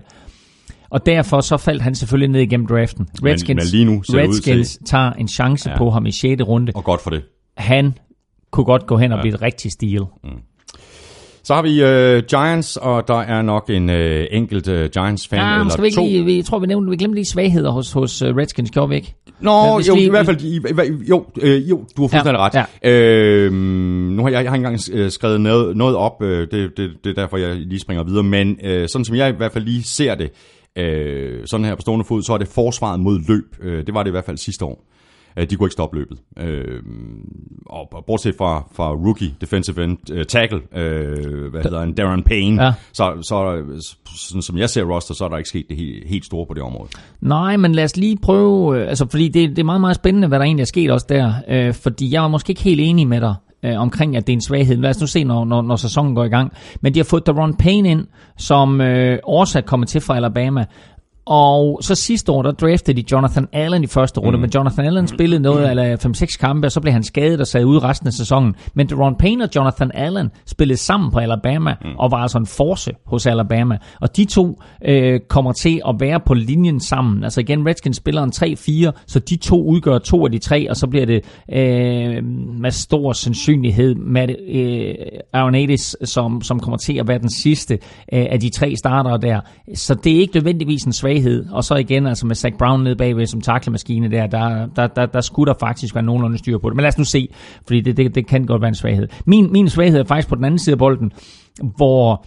Og 0.90 1.06
derfor 1.06 1.40
så 1.40 1.56
faldt 1.56 1.82
han 1.82 1.94
selvfølgelig 1.94 2.28
ned 2.28 2.40
igennem 2.40 2.66
draften. 2.66 3.08
Redskins, 3.24 3.48
men, 3.48 3.56
men 3.56 3.66
lige 3.66 3.84
nu 3.84 4.02
Redskins 4.08 4.76
til... 4.76 4.84
tager 4.86 5.12
en 5.12 5.28
chance 5.28 5.70
ja. 5.70 5.78
på 5.78 5.90
ham 5.90 6.06
i 6.06 6.12
6. 6.12 6.42
runde. 6.42 6.72
Og 6.74 6.84
godt 6.84 7.00
for 7.00 7.10
det. 7.10 7.22
Han 7.56 7.94
kunne 8.50 8.64
godt 8.64 8.86
gå 8.86 8.96
hen 8.96 9.12
og 9.12 9.18
ja. 9.18 9.22
blive 9.22 9.34
et 9.34 9.42
rigtig 9.42 9.72
stil. 9.72 10.00
Mm. 10.24 10.30
Så 11.48 11.54
har 11.54 11.62
vi 11.62 11.82
uh, 11.82 12.24
Giants, 12.24 12.76
og 12.76 13.08
der 13.08 13.20
er 13.20 13.42
nok 13.42 13.70
en 13.70 13.90
uh, 13.90 13.96
enkelt 14.30 14.68
uh, 14.68 14.74
Giants-fan 14.74 15.38
ja, 15.38 15.58
eller 15.58 15.70
skal 15.70 15.82
vi 15.82 15.86
ikke 15.86 15.96
to. 15.96 16.04
Lige, 16.04 16.24
vi, 16.24 16.42
tror, 16.42 16.58
vi 16.58 16.66
nævnte, 16.66 16.90
vi 16.90 16.96
glemte 16.96 17.14
lige 17.14 17.24
svagheder 17.24 17.70
hos, 17.70 17.92
hos 17.92 18.22
uh, 18.22 18.36
Redskins, 18.36 18.70
gjorde 18.70 18.88
vi 18.88 18.94
ikke? 18.94 19.14
Nå, 19.40 19.80
jo, 19.88 19.94
lige, 19.94 20.06
i 20.06 20.10
hvert 20.10 20.26
fald, 20.26 20.42
i, 20.42 20.60
jo, 21.08 21.26
øh, 21.42 21.70
jo, 21.70 21.84
du 21.96 22.02
har 22.02 22.08
fuldstændig 22.08 22.38
ja, 22.38 22.46
ret. 22.46 22.66
Ja. 22.84 22.90
Øh, 22.90 23.52
nu 23.52 24.22
har 24.22 24.30
jeg, 24.30 24.42
jeg 24.42 24.50
har 24.50 24.56
ikke 24.56 24.66
engang 24.66 25.12
skrevet 25.12 25.40
noget, 25.40 25.76
noget 25.76 25.96
op, 25.96 26.22
øh, 26.22 26.40
det, 26.50 26.70
det, 26.76 26.90
det 27.04 27.10
er 27.10 27.22
derfor, 27.22 27.36
jeg 27.36 27.56
lige 27.56 27.80
springer 27.80 28.04
videre, 28.04 28.22
men 28.22 28.58
øh, 28.64 28.88
sådan 28.88 29.04
som 29.04 29.16
jeg 29.16 29.28
i 29.28 29.36
hvert 29.36 29.52
fald 29.52 29.64
lige 29.64 29.82
ser 29.82 30.14
det, 30.14 30.30
øh, 30.78 31.46
sådan 31.46 31.66
her 31.66 31.74
på 31.74 31.80
stående 31.80 32.04
fod, 32.04 32.22
så 32.22 32.32
er 32.32 32.38
det 32.38 32.48
forsvaret 32.48 33.00
mod 33.00 33.20
løb. 33.28 33.56
Øh, 33.62 33.86
det 33.86 33.94
var 33.94 34.02
det 34.02 34.10
i 34.10 34.12
hvert 34.12 34.24
fald 34.24 34.36
sidste 34.36 34.64
år. 34.64 34.84
Øh, 35.38 35.50
de 35.50 35.56
kunne 35.56 35.66
ikke 35.66 35.72
stoppe 35.72 35.96
løbet. 35.96 36.18
Øh, 36.38 36.82
og 37.66 38.04
bortset 38.06 38.34
fra, 38.38 38.68
fra 38.72 38.90
rookie 38.90 39.34
defensive 39.40 39.84
end, 39.84 40.10
uh, 40.12 40.22
tackle, 40.22 40.60
øh, 40.74 41.50
hvad 41.50 41.62
hedder 41.62 41.80
han, 41.80 41.92
Darren 41.92 42.22
Payne, 42.22 42.64
ja. 42.64 42.72
så, 42.92 43.18
så 43.22 43.62
sådan 44.16 44.42
som 44.42 44.58
jeg 44.58 44.70
ser 44.70 44.84
roster, 44.84 45.14
så 45.14 45.24
er 45.24 45.28
der 45.28 45.36
ikke 45.36 45.48
sket 45.48 45.66
det 45.68 45.76
helt, 45.76 46.08
helt 46.08 46.24
store 46.24 46.46
på 46.46 46.54
det 46.54 46.62
område. 46.62 46.88
Nej, 47.20 47.56
men 47.56 47.74
lad 47.74 47.84
os 47.84 47.96
lige 47.96 48.16
prøve, 48.22 48.80
øh, 48.80 48.88
altså 48.88 49.06
fordi 49.10 49.28
det, 49.28 49.50
det 49.50 49.58
er 49.58 49.64
meget, 49.64 49.80
meget 49.80 49.96
spændende, 49.96 50.28
hvad 50.28 50.38
der 50.38 50.44
egentlig 50.44 50.62
er 50.62 50.66
sket 50.66 50.90
også 50.90 51.06
der, 51.08 51.32
øh, 51.48 51.74
fordi 51.74 52.12
jeg 52.14 52.22
var 52.22 52.28
måske 52.28 52.50
ikke 52.50 52.62
helt 52.62 52.80
enig 52.80 53.08
med 53.08 53.20
dig 53.20 53.34
øh, 53.62 53.80
omkring, 53.80 54.16
at 54.16 54.26
det 54.26 54.32
er 54.32 54.36
en 54.36 54.40
svaghed. 54.40 54.76
Lad 54.76 54.90
os 54.90 55.00
nu 55.00 55.06
se, 55.06 55.24
når, 55.24 55.44
når, 55.44 55.62
når 55.62 55.76
sæsonen 55.76 56.14
går 56.14 56.24
i 56.24 56.28
gang. 56.28 56.52
Men 56.80 56.94
de 56.94 56.98
har 56.98 57.04
fået 57.04 57.26
Daron 57.26 57.54
Payne 57.54 57.90
ind, 57.90 58.06
som 58.36 58.80
øh, 58.80 59.18
også 59.24 59.58
er 59.58 59.62
kommet 59.62 59.88
til 59.88 60.00
fra 60.00 60.16
Alabama, 60.16 60.64
og 61.28 61.78
så 61.82 61.94
sidste 61.94 62.32
år, 62.32 62.42
der 62.42 62.50
draftede 62.50 63.02
de 63.02 63.06
Jonathan 63.12 63.48
Allen 63.52 63.84
i 63.84 63.86
første 63.86 64.20
runde, 64.20 64.36
mm. 64.36 64.40
men 64.40 64.50
Jonathan 64.54 64.84
Allen 64.84 65.08
spillede 65.08 65.42
noget 65.42 65.78
af 65.78 66.06
5-6 66.06 66.38
kampe, 66.40 66.66
og 66.66 66.72
så 66.72 66.80
blev 66.80 66.92
han 66.92 67.02
skadet 67.02 67.40
og 67.40 67.46
sad 67.46 67.64
ude 67.64 67.78
resten 67.78 68.06
af 68.06 68.12
sæsonen. 68.12 68.54
Men 68.74 68.88
Deron 68.88 69.16
Payne 69.18 69.44
og 69.44 69.50
Jonathan 69.56 69.90
Allen 69.94 70.30
spillede 70.46 70.78
sammen 70.78 71.10
på 71.10 71.18
Alabama, 71.18 71.74
mm. 71.84 71.88
og 71.98 72.10
var 72.10 72.18
altså 72.18 72.38
en 72.38 72.46
force 72.46 72.92
hos 73.06 73.26
Alabama. 73.26 73.78
Og 74.00 74.16
de 74.16 74.24
to 74.24 74.62
øh, 74.84 75.20
kommer 75.28 75.52
til 75.52 75.80
at 75.88 75.94
være 75.98 76.20
på 76.26 76.34
linjen 76.34 76.80
sammen. 76.80 77.24
Altså 77.24 77.40
igen, 77.40 77.68
Redskins 77.68 77.96
spiller 77.96 78.22
en 78.22 78.32
3-4, 78.36 79.04
så 79.06 79.18
de 79.18 79.36
to 79.36 79.62
udgør 79.64 79.98
to 79.98 80.24
af 80.24 80.32
de 80.32 80.38
tre, 80.38 80.70
og 80.70 80.76
så 80.76 80.86
bliver 80.86 81.06
det 81.06 81.24
øh, 81.52 82.24
med 82.60 82.70
stor 82.70 83.12
sandsynlighed 83.12 83.94
med 83.94 84.28
øh, 84.48 84.94
Aronatis, 85.32 85.96
som, 86.04 86.42
som 86.42 86.60
kommer 86.60 86.78
til 86.78 86.98
at 86.98 87.08
være 87.08 87.18
den 87.18 87.30
sidste 87.30 87.74
øh, 88.12 88.26
af 88.30 88.40
de 88.40 88.50
tre 88.50 88.76
startere 88.76 89.18
der. 89.18 89.40
Så 89.74 89.94
det 89.94 90.16
er 90.16 90.20
ikke 90.20 90.34
nødvendigvis 90.34 90.82
en 90.82 90.92
svag 90.92 91.17
svaghed. 91.22 91.46
Og 91.50 91.64
så 91.64 91.74
igen 91.74 92.06
altså 92.06 92.26
med 92.26 92.36
Zach 92.36 92.56
Brown 92.56 92.84
nede 92.84 92.96
bagved 92.96 93.26
som 93.26 93.40
taklemaskine 93.40 94.10
der, 94.10 94.26
der, 94.26 94.66
der, 94.76 94.86
der, 94.86 95.06
der 95.06 95.20
skulle 95.20 95.52
der 95.52 95.58
faktisk 95.60 95.94
være 95.94 96.04
nogenlunde 96.04 96.38
styr 96.38 96.58
på 96.58 96.70
det. 96.70 96.76
Men 96.76 96.82
lad 96.82 96.88
os 96.88 96.98
nu 96.98 97.04
se, 97.04 97.28
fordi 97.66 97.80
det, 97.80 97.96
det, 97.96 98.14
det 98.14 98.26
kan 98.26 98.46
godt 98.46 98.62
være 98.62 98.68
en 98.68 98.74
svaghed. 98.74 99.08
Min, 99.26 99.52
min 99.52 99.68
svaghed 99.68 100.00
er 100.00 100.04
faktisk 100.04 100.28
på 100.28 100.34
den 100.34 100.44
anden 100.44 100.58
side 100.58 100.72
af 100.72 100.78
bolden, 100.78 101.12
hvor 101.76 102.26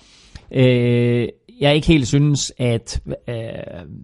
øh, 0.52 1.28
jeg 1.62 1.76
ikke 1.76 1.88
helt 1.88 2.08
synes, 2.08 2.54
at 2.58 3.02
øh, 3.30 3.36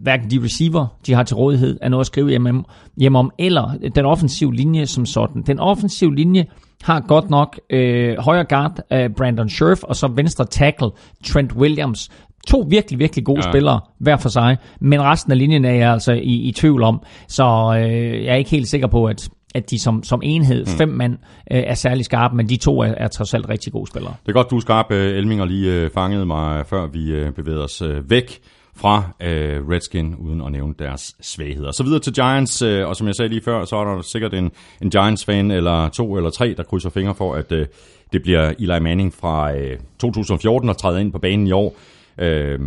hverken 0.03 0.31
de 0.31 0.43
receiver, 0.43 0.87
de 1.07 1.13
har 1.13 1.23
til 1.23 1.35
rådighed, 1.35 1.77
er 1.81 1.89
noget 1.89 2.01
at 2.01 2.07
skrive 2.07 2.29
hjemme, 2.29 2.63
hjemme 2.97 3.19
om, 3.19 3.31
eller 3.39 3.89
den 3.95 4.05
offensive 4.05 4.53
linje 4.53 4.85
som 4.85 5.05
sådan. 5.05 5.41
Den 5.41 5.59
offensive 5.59 6.15
linje 6.15 6.45
har 6.83 6.99
godt 6.99 7.29
nok 7.29 7.59
øh, 7.69 8.17
højre 8.19 8.45
guard 8.49 8.79
øh, 8.93 9.09
Brandon 9.17 9.49
Scherf, 9.49 9.83
og 9.83 9.95
så 9.95 10.07
venstre 10.07 10.45
tackle 10.45 10.89
Trent 11.25 11.53
Williams, 11.55 12.09
To 12.47 12.67
virkelig, 12.69 12.99
virkelig 12.99 13.25
gode 13.25 13.41
ja. 13.45 13.51
spillere, 13.51 13.79
hver 13.99 14.17
for 14.17 14.29
sig. 14.29 14.57
Men 14.79 15.01
resten 15.01 15.31
af 15.31 15.37
linjen 15.37 15.65
er 15.65 15.73
jeg 15.73 15.91
altså 15.91 16.13
i, 16.13 16.33
i 16.33 16.51
tvivl 16.51 16.83
om. 16.83 17.01
Så 17.27 17.43
øh, 17.77 18.25
jeg 18.25 18.33
er 18.33 18.35
ikke 18.35 18.49
helt 18.49 18.67
sikker 18.67 18.87
på, 18.87 19.05
at, 19.05 19.29
at 19.55 19.69
de 19.69 19.79
som, 19.79 20.03
som 20.03 20.21
enhed, 20.23 20.65
mm. 20.65 20.71
fem 20.71 20.89
mand, 20.89 21.13
øh, 21.51 21.63
er 21.67 21.73
særlig 21.73 22.05
skarpe, 22.05 22.35
men 22.35 22.49
de 22.49 22.57
to 22.57 22.79
er, 22.79 22.93
er 22.97 23.07
trods 23.07 23.33
alt 23.33 23.49
rigtig 23.49 23.73
gode 23.73 23.87
spillere. 23.87 24.13
Det 24.25 24.29
er 24.29 24.33
godt, 24.33 24.49
du 24.51 24.55
er 24.55 24.61
skarp, 24.61 24.91
øh, 24.91 25.17
Elming, 25.17 25.41
og 25.41 25.47
lige 25.47 25.73
øh, 25.73 25.89
fangede 25.91 26.25
mig, 26.25 26.65
før 26.65 26.87
vi 26.87 27.11
øh, 27.11 27.31
bevæger 27.31 27.63
os 27.63 27.81
øh, 27.81 28.09
væk 28.09 28.39
fra 28.75 29.03
øh, 29.21 29.69
Redskin, 29.69 30.15
uden 30.15 30.41
at 30.41 30.51
nævne 30.51 30.73
deres 30.79 31.15
svagheder. 31.21 31.71
Så 31.71 31.83
videre 31.83 31.99
til 31.99 32.13
Giants, 32.13 32.61
øh, 32.61 32.87
og 32.87 32.95
som 32.95 33.07
jeg 33.07 33.15
sagde 33.15 33.29
lige 33.29 33.41
før, 33.41 33.65
så 33.65 33.75
er 33.75 33.83
der 33.85 34.01
sikkert 34.01 34.33
en, 34.33 34.51
en 34.81 34.89
Giants-fan 34.89 35.51
eller 35.51 35.89
to 35.89 36.17
eller 36.17 36.29
tre, 36.29 36.53
der 36.57 36.63
krydser 36.63 36.89
fingre 36.89 37.15
for, 37.15 37.33
at 37.33 37.51
øh, 37.51 37.67
det 38.13 38.21
bliver 38.21 38.53
Eli 38.59 38.79
Manning 38.79 39.13
fra 39.13 39.55
øh, 39.55 39.79
2014, 39.99 40.67
der 40.67 40.73
træder 40.73 40.99
ind 40.99 41.11
på 41.11 41.19
banen 41.19 41.47
i 41.47 41.51
år. 41.51 41.75
Øh, 42.19 42.59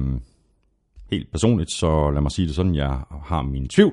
helt 1.11 1.31
personligt, 1.33 1.71
så 1.71 2.11
lad 2.11 2.21
mig 2.21 2.31
sige 2.31 2.47
det 2.47 2.55
sådan, 2.55 2.75
jeg 2.75 2.99
har 3.25 3.43
min 3.43 3.69
tvivl. 3.69 3.93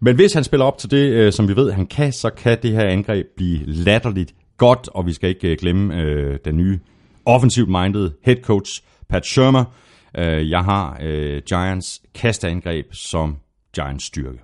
Men 0.00 0.14
hvis 0.16 0.32
han 0.32 0.44
spiller 0.44 0.66
op 0.66 0.78
til 0.78 0.90
det, 0.90 1.10
øh, 1.10 1.32
som 1.32 1.48
vi 1.48 1.56
ved, 1.56 1.72
han 1.72 1.86
kan, 1.86 2.12
så 2.12 2.30
kan 2.30 2.58
det 2.62 2.72
her 2.72 2.84
angreb 2.84 3.26
blive 3.36 3.66
latterligt 3.66 4.34
godt, 4.56 4.88
og 4.94 5.06
vi 5.06 5.12
skal 5.12 5.28
ikke 5.28 5.48
øh, 5.48 5.56
glemme 5.60 6.02
øh, 6.02 6.38
den 6.44 6.56
nye 6.56 6.78
offensivt 7.24 7.68
minded 7.68 8.10
head 8.24 8.36
coach, 8.42 8.82
Pat 9.08 9.26
Shermer. 9.26 9.64
Øh, 10.18 10.50
jeg 10.50 10.60
har 10.60 10.98
øh, 11.02 11.42
Giants 11.48 12.02
kasteangreb 12.14 12.86
som 12.92 13.36
Giants 13.74 14.06
styrke. 14.06 14.38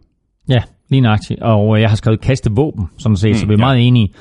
Ja, 0.49 0.63
lige 0.89 1.01
nøjagtigt. 1.01 1.43
Og 1.43 1.81
jeg 1.81 1.89
har 1.89 1.97
skrevet 1.97 2.21
kastevåben, 2.21 2.87
som 2.99 3.17
set, 3.17 3.31
mm, 3.31 3.35
så 3.35 3.47
vi 3.47 3.53
er 3.53 3.59
ja. 3.59 3.65
meget 3.65 3.87
enige. 3.87 4.13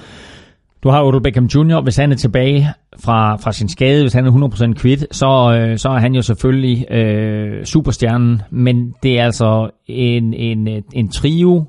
Du 0.85 0.89
har 0.89 1.03
Odell 1.03 1.21
Beckham 1.21 1.45
Jr., 1.45 1.81
hvis 1.81 1.95
han 1.95 2.11
er 2.11 2.15
tilbage 2.15 2.67
fra, 2.99 3.35
fra 3.35 3.51
sin 3.51 3.69
skade, 3.69 4.03
hvis 4.03 4.13
han 4.13 4.25
er 4.25 4.73
100% 4.75 4.81
quit, 4.81 5.07
så, 5.11 5.57
øh, 5.59 5.77
så 5.77 5.89
er 5.89 5.99
han 5.99 6.13
jo 6.13 6.21
selvfølgelig 6.21 6.91
øh, 6.91 7.65
superstjernen, 7.65 8.41
men 8.51 8.93
det 9.03 9.19
er 9.19 9.23
altså 9.23 9.69
en, 9.87 10.33
en, 10.33 10.83
en 10.93 11.11
trio, 11.11 11.65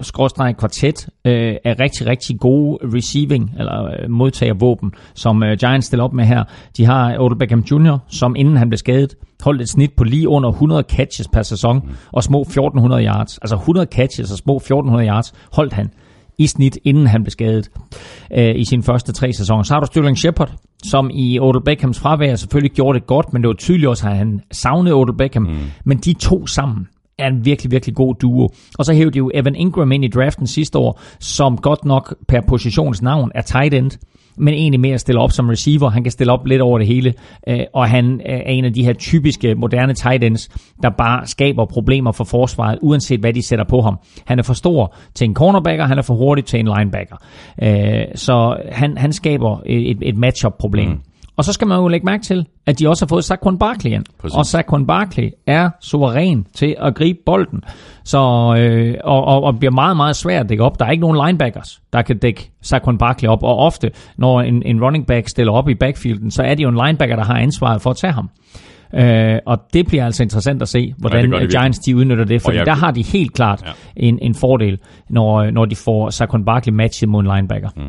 skråstreg 0.00 0.56
kvartet 0.56 1.08
øh, 1.24 1.54
af 1.64 1.80
rigtig, 1.80 2.06
rigtig 2.06 2.40
gode 2.40 2.78
receiving 2.94 3.54
eller 3.58 3.84
øh, 3.84 4.10
modtagervåben, 4.10 4.92
som 5.14 5.42
øh, 5.42 5.56
Giants 5.58 5.86
stiller 5.86 6.04
op 6.04 6.12
med 6.12 6.24
her. 6.24 6.44
De 6.76 6.84
har 6.84 7.16
Odell 7.18 7.38
Beckham 7.38 7.60
Jr., 7.70 7.98
som 8.08 8.36
inden 8.36 8.56
han 8.56 8.68
blev 8.68 8.78
skadet, 8.78 9.14
holdt 9.42 9.62
et 9.62 9.68
snit 9.68 9.92
på 9.96 10.04
lige 10.04 10.28
under 10.28 10.48
100 10.48 10.84
catches 10.88 11.28
per 11.32 11.42
sæson 11.42 11.90
og 12.12 12.22
små 12.22 12.40
1400 12.40 13.04
yards. 13.04 13.38
Altså 13.38 13.56
100 13.56 13.86
catches 13.92 14.32
og 14.32 14.38
små 14.38 14.56
1400 14.56 15.08
yards 15.08 15.32
holdt 15.52 15.72
han 15.72 15.90
i 16.40 16.46
snit, 16.46 16.78
inden 16.84 17.06
han 17.06 17.22
blev 17.22 17.30
skadet 17.30 17.70
øh, 18.38 18.54
i 18.56 18.64
sine 18.64 18.82
første 18.82 19.12
tre 19.12 19.32
sæsoner. 19.32 19.62
Så 19.62 19.74
har 19.74 19.80
du 19.80 19.86
Sterling 19.86 20.18
Shepard, 20.18 20.52
som 20.84 21.10
i 21.12 21.38
Odell 21.40 21.64
Beckhams 21.64 21.98
fravær 21.98 22.34
selvfølgelig 22.34 22.72
gjorde 22.72 22.98
det 22.98 23.06
godt, 23.06 23.32
men 23.32 23.42
det 23.42 23.48
var 23.48 23.54
tydeligt 23.54 23.88
også, 23.88 24.08
at 24.08 24.16
han 24.16 24.40
savnede 24.52 24.94
Odell 24.94 25.16
Beckham. 25.16 25.42
Mm. 25.42 25.56
Men 25.84 25.98
de 25.98 26.12
to 26.12 26.46
sammen 26.46 26.88
er 27.18 27.26
en 27.26 27.44
virkelig, 27.44 27.70
virkelig 27.70 27.94
god 27.94 28.14
duo. 28.14 28.48
Og 28.78 28.84
så 28.84 28.92
hævde 28.92 29.10
de 29.10 29.18
jo 29.18 29.30
Evan 29.34 29.54
Ingram 29.54 29.92
ind 29.92 30.04
i 30.04 30.08
draften 30.08 30.46
sidste 30.46 30.78
år, 30.78 31.00
som 31.18 31.56
godt 31.56 31.84
nok 31.84 32.14
per 32.28 32.40
positionsnavn 32.48 33.30
er 33.34 33.42
tight 33.42 33.74
end 33.74 33.90
men 34.40 34.54
egentlig 34.54 34.80
mere 34.80 34.98
stille 34.98 35.20
op 35.20 35.32
som 35.32 35.48
receiver. 35.48 35.90
Han 35.90 36.02
kan 36.02 36.12
stille 36.12 36.32
op 36.32 36.46
lidt 36.46 36.60
over 36.60 36.78
det 36.78 36.86
hele, 36.86 37.14
øh, 37.48 37.60
og 37.74 37.88
han 37.88 38.12
øh, 38.12 38.20
er 38.26 38.50
en 38.50 38.64
af 38.64 38.72
de 38.72 38.84
her 38.84 38.92
typiske 38.92 39.54
moderne 39.54 39.94
tight 39.94 40.24
ends, 40.24 40.48
der 40.82 40.90
bare 40.98 41.26
skaber 41.26 41.64
problemer 41.64 42.12
for 42.12 42.24
forsvaret, 42.24 42.78
uanset 42.82 43.20
hvad 43.20 43.32
de 43.32 43.42
sætter 43.42 43.64
på 43.64 43.80
ham. 43.80 43.98
Han 44.26 44.38
er 44.38 44.42
for 44.42 44.54
stor 44.54 44.94
til 45.14 45.24
en 45.24 45.34
cornerbacker, 45.34 45.84
han 45.84 45.98
er 45.98 46.02
for 46.02 46.14
hurtig 46.14 46.44
til 46.44 46.60
en 46.60 46.68
linebacker. 46.76 47.16
Øh, 47.62 48.04
så 48.14 48.56
han, 48.72 48.98
han 48.98 49.12
skaber 49.12 49.60
et, 49.66 49.98
et 50.02 50.16
matchup-problem. 50.16 50.88
Mm. 50.88 51.00
Og 51.40 51.44
så 51.44 51.52
skal 51.52 51.68
man 51.68 51.78
jo 51.78 51.88
lægge 51.88 52.04
mærke 52.04 52.22
til, 52.22 52.46
at 52.66 52.78
de 52.78 52.88
også 52.88 53.04
har 53.04 53.08
fået 53.08 53.24
Saquon 53.24 53.58
Barkley 53.58 53.90
ind. 53.90 54.04
Præcis. 54.18 54.36
Og 54.36 54.46
Saquon 54.46 54.86
Barkley 54.86 55.30
er 55.46 55.70
suveræn 55.80 56.46
til 56.54 56.76
at 56.78 56.94
gribe 56.94 57.18
bolden. 57.26 57.60
Så, 58.04 58.18
øh, 58.58 58.94
og, 59.04 59.24
og, 59.24 59.42
og 59.42 59.58
bliver 59.58 59.72
meget, 59.72 59.96
meget 59.96 60.16
svært 60.16 60.44
at 60.44 60.48
dække 60.48 60.64
op. 60.64 60.78
Der 60.78 60.84
er 60.84 60.90
ikke 60.90 61.00
nogen 61.00 61.26
linebackers, 61.26 61.80
der 61.92 62.02
kan 62.02 62.18
dække 62.18 62.50
Saquon 62.62 62.98
Barkley 62.98 63.28
op. 63.28 63.42
Og 63.42 63.58
ofte, 63.58 63.90
når 64.16 64.40
en, 64.40 64.62
en 64.66 64.84
running 64.84 65.06
back 65.06 65.28
stiller 65.28 65.52
op 65.52 65.68
i 65.68 65.74
backfielden, 65.74 66.30
så 66.30 66.42
er 66.42 66.54
det 66.54 66.62
jo 66.62 66.68
en 66.68 66.78
linebacker, 66.86 67.16
der 67.16 67.24
har 67.24 67.34
ansvaret 67.38 67.82
for 67.82 67.90
at 67.90 67.96
tage 67.96 68.12
ham. 68.12 68.30
Øh, 68.94 69.38
og 69.46 69.58
det 69.72 69.86
bliver 69.86 70.04
altså 70.04 70.22
interessant 70.22 70.62
at 70.62 70.68
se, 70.68 70.94
hvordan 70.98 71.32
ja, 71.32 71.40
det 71.40 71.50
Giants 71.50 71.78
de 71.78 71.96
udnytter 71.96 72.24
det, 72.24 72.42
for 72.42 72.52
jeg... 72.52 72.66
der 72.66 72.74
har 72.74 72.90
de 72.90 73.02
helt 73.02 73.32
klart 73.32 73.62
ja. 73.66 73.70
en, 73.96 74.18
en 74.22 74.34
fordel, 74.34 74.78
når, 75.08 75.50
når 75.50 75.64
de 75.64 75.76
får 75.76 76.10
Saquon 76.10 76.44
Barkley 76.44 76.74
matchet 76.74 77.08
mod 77.08 77.20
en 77.20 77.30
linebacker. 77.34 77.68
Mm. 77.76 77.82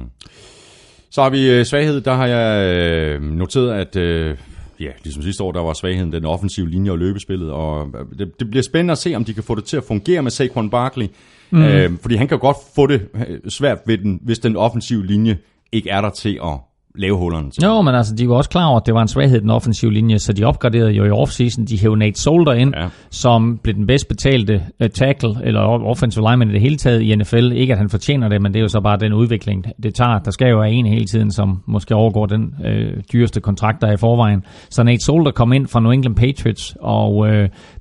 Så 1.12 1.22
har 1.22 1.30
vi 1.30 1.50
øh, 1.50 1.66
svaghed. 1.66 2.02
Der 2.02 2.14
har 2.14 2.28
jeg 2.28 2.76
øh, 2.76 3.22
noteret, 3.22 3.72
at 3.74 3.96
øh, 3.96 4.38
ja, 4.80 4.90
ligesom 5.04 5.24
sidste 5.24 5.44
år, 5.44 5.52
der 5.52 5.62
var 5.62 5.74
svagheden 5.74 6.14
den 6.14 6.26
offensive 6.26 6.70
linje 6.70 6.92
og 6.92 6.98
løbespillet. 6.98 7.52
Og 7.52 7.88
det, 8.20 8.40
det 8.40 8.50
bliver 8.50 8.64
spændende 8.64 8.92
at 8.92 8.98
se, 8.98 9.16
om 9.16 9.26
de 9.26 9.34
kan 9.34 9.44
få 9.44 9.56
det 9.56 9.64
til 9.64 9.78
at 9.78 9.84
fungere 9.84 10.22
med 10.22 10.32
Saquon 10.32 10.70
Barkley. 10.70 11.08
Mm. 11.50 11.64
Øh, 11.64 11.92
fordi 12.02 12.16
han 12.16 12.28
kan 12.28 12.40
godt 12.40 12.58
få 12.76 12.88
det 12.88 13.08
svært 13.50 13.80
ved 13.86 13.98
den, 13.98 14.20
hvis 14.24 14.40
den 14.40 14.56
offensive 14.56 15.06
linje 15.06 15.38
ikke 15.72 15.90
er 15.90 16.02
der 16.02 16.10
til 16.10 16.40
at 16.44 16.60
lave 16.96 17.18
hullerne 17.18 17.52
til. 17.52 17.64
Jo, 17.64 17.82
men 17.82 17.96
altså, 17.96 18.16
de 18.16 18.30
var 18.30 18.36
også 18.36 18.50
klar 18.50 18.66
over, 18.66 18.80
at 18.80 18.86
det 18.86 18.94
var 18.94 19.02
en 19.02 19.08
svaghed 19.08 19.42
den 19.42 19.50
offensive 19.50 19.94
linje, 19.94 20.20
så 20.20 20.34
de 20.34 20.44
opgraderede 20.44 20.92
jo 20.92 21.06
i 21.06 21.10
offseason. 21.10 21.66
De 21.66 21.80
hævde 21.80 22.00
Nate 22.00 22.22
Solder 22.22 22.54
ind, 22.54 22.74
ja. 22.76 22.88
som 23.10 23.60
blev 23.64 23.76
den 23.76 23.88
bedst 23.88 24.08
betalte 24.08 24.64
uh, 24.84 24.88
tackle, 24.88 25.36
eller 25.44 25.60
offensive 25.62 26.26
lineman 26.30 26.50
i 26.50 26.54
det 26.54 26.62
hele 26.62 26.78
taget 26.78 27.02
i 27.02 27.16
NFL. 27.16 27.52
Ikke 27.52 27.74
at 27.74 27.78
han 27.78 27.90
fortjener 27.90 28.30
det, 28.30 28.42
men 28.42 28.54
det 28.54 28.60
er 28.60 28.64
jo 28.64 28.68
så 28.68 28.82
bare 28.82 28.98
den 28.98 29.14
udvikling, 29.14 29.66
det 29.84 29.96
tager. 29.96 30.20
Der 30.20 30.32
skal 30.32 30.50
jo 30.50 30.58
være 30.58 30.72
en 30.72 30.86
hele 30.86 31.06
tiden, 31.06 31.32
som 31.32 31.64
måske 31.66 31.96
overgår 31.96 32.26
den 32.26 32.56
uh, 32.60 33.02
dyreste 33.14 33.42
kontrakt, 33.42 33.82
der 33.82 33.88
er 33.88 33.94
i 33.94 33.98
forvejen. 33.98 34.44
Så 34.70 34.84
Nate 34.84 35.06
Solder 35.06 35.32
kom 35.32 35.54
ind 35.54 35.68
fra 35.68 35.80
New 35.80 35.92
England 35.92 36.16
Patriots 36.16 36.76
og 36.80 37.18
uh, 37.18 37.30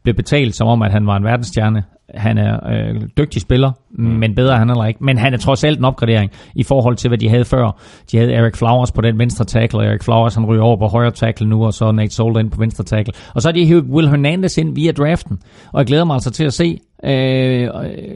blev 0.02 0.14
betalt 0.14 0.54
som 0.54 0.68
om, 0.68 0.82
at 0.82 0.92
han 0.92 1.06
var 1.06 1.16
en 1.16 1.24
verdensstjerne. 1.24 1.82
Han 2.14 2.38
er 2.38 2.70
øh, 2.72 3.02
dygtig 3.18 3.42
spiller, 3.42 3.72
mm. 3.90 4.04
men 4.04 4.34
bedre 4.34 4.56
han 4.56 4.68
heller 4.68 4.84
ikke. 4.84 5.04
Men 5.04 5.18
han 5.18 5.34
er 5.34 5.38
trods 5.38 5.64
alt 5.64 5.78
en 5.78 5.84
opgradering 5.84 6.30
i 6.54 6.62
forhold 6.62 6.96
til, 6.96 7.08
hvad 7.08 7.18
de 7.18 7.28
havde 7.28 7.44
før. 7.44 7.80
De 8.12 8.18
havde 8.18 8.32
Eric 8.32 8.56
Flowers 8.56 8.92
på 8.92 9.00
den 9.00 9.18
venstre 9.18 9.44
tackle, 9.44 9.78
og 9.78 9.86
Eric 9.86 10.02
Flowers 10.02 10.34
han 10.34 10.46
ryger 10.46 10.62
over 10.62 10.76
på 10.76 10.86
højre 10.86 11.10
tackle 11.10 11.48
nu, 11.48 11.64
og 11.64 11.74
så 11.74 11.92
Nate 11.92 12.14
Solder 12.14 12.40
ind 12.40 12.50
på 12.50 12.60
venstre 12.60 12.84
tackle. 12.84 13.14
Og 13.34 13.42
så 13.42 13.48
har 13.48 13.52
de 13.52 13.66
hævet 13.66 13.84
Will 13.84 14.08
Hernandez 14.08 14.58
ind 14.58 14.74
via 14.74 14.92
draften, 14.92 15.38
og 15.72 15.78
jeg 15.78 15.86
glæder 15.86 16.04
mig 16.04 16.14
altså 16.14 16.30
til 16.30 16.44
at 16.44 16.52
se, 16.52 16.80
øh, 17.04 17.68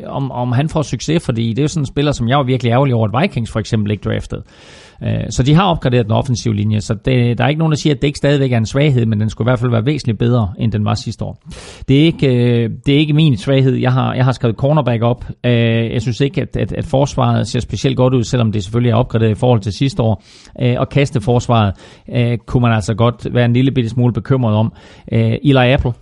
om, 0.06 0.30
om 0.30 0.52
han 0.52 0.68
får 0.68 0.82
succes, 0.82 1.24
fordi 1.24 1.48
det 1.48 1.58
er 1.58 1.62
jo 1.62 1.68
sådan 1.68 1.82
en 1.82 1.86
spiller, 1.86 2.12
som 2.12 2.28
jeg 2.28 2.38
var 2.38 2.44
virkelig 2.44 2.70
ærgerlig 2.70 2.94
over, 2.94 3.08
at 3.08 3.22
Vikings 3.22 3.52
for 3.52 3.60
eksempel 3.60 3.90
ikke 3.90 4.08
draftede. 4.10 4.42
Øh, 5.02 5.24
så 5.30 5.42
de 5.42 5.54
har 5.54 5.64
opgraderet 5.64 6.04
den 6.04 6.12
offensive 6.12 6.54
linje, 6.54 6.80
så 6.80 6.94
det, 6.94 7.38
der 7.38 7.44
er 7.44 7.48
ikke 7.48 7.58
nogen, 7.58 7.72
der 7.72 7.76
siger, 7.76 7.94
at 7.94 8.02
det 8.02 8.06
ikke 8.08 8.16
stadigvæk 8.16 8.52
er 8.52 8.56
en 8.56 8.66
svaghed, 8.66 9.06
men 9.06 9.20
den 9.20 9.30
skulle 9.30 9.46
i 9.46 9.50
hvert 9.50 9.58
fald 9.58 9.70
være 9.70 9.86
væsentligt 9.86 10.18
bedre, 10.18 10.52
end 10.58 10.72
den 10.72 10.84
var 10.84 10.94
sidste 10.94 11.24
år. 11.24 11.42
Det 11.88 12.00
er 12.00 12.04
ikke, 12.04 12.26
øh, 12.26 12.70
det 12.86 12.94
er 12.94 12.98
ikke 12.98 13.12
min 13.12 13.36
svaghed. 13.36 13.74
Jeg 13.74 13.92
har, 13.92 14.14
jeg 14.14 14.24
har 14.24 14.32
skrevet 14.32 14.56
cornerback 14.56 15.02
op. 15.02 15.24
Øh, 15.44 15.92
jeg 15.92 16.02
synes 16.02 16.20
ikke, 16.20 16.42
at, 16.42 16.56
at, 16.56 16.72
at 16.72 16.84
forsvaret 16.84 17.48
ser 17.48 17.60
specielt 17.60 17.96
godt 17.96 18.14
ud, 18.14 18.22
selvom 18.22 18.52
det 18.52 18.64
selvfølgelig 18.64 18.90
er 18.90 18.96
opgraderet 18.96 19.30
i 19.30 19.34
forhold 19.34 19.60
til 19.60 19.72
sidste 19.72 20.02
år. 20.02 20.22
Øh, 20.62 20.74
og 20.78 20.88
kasteforsvaret 20.88 21.74
øh, 22.14 22.38
kunne 22.46 22.60
man 22.60 22.72
altså 22.72 22.94
godt 22.94 23.34
være 23.34 23.44
en 23.44 23.52
lille 23.52 23.72
bitte 23.72 23.90
smule 23.90 24.12
bekymret 24.12 24.54
om. 24.54 24.72
Øh, 25.12 25.32
Eli 25.42 25.72
Apple 25.72 25.92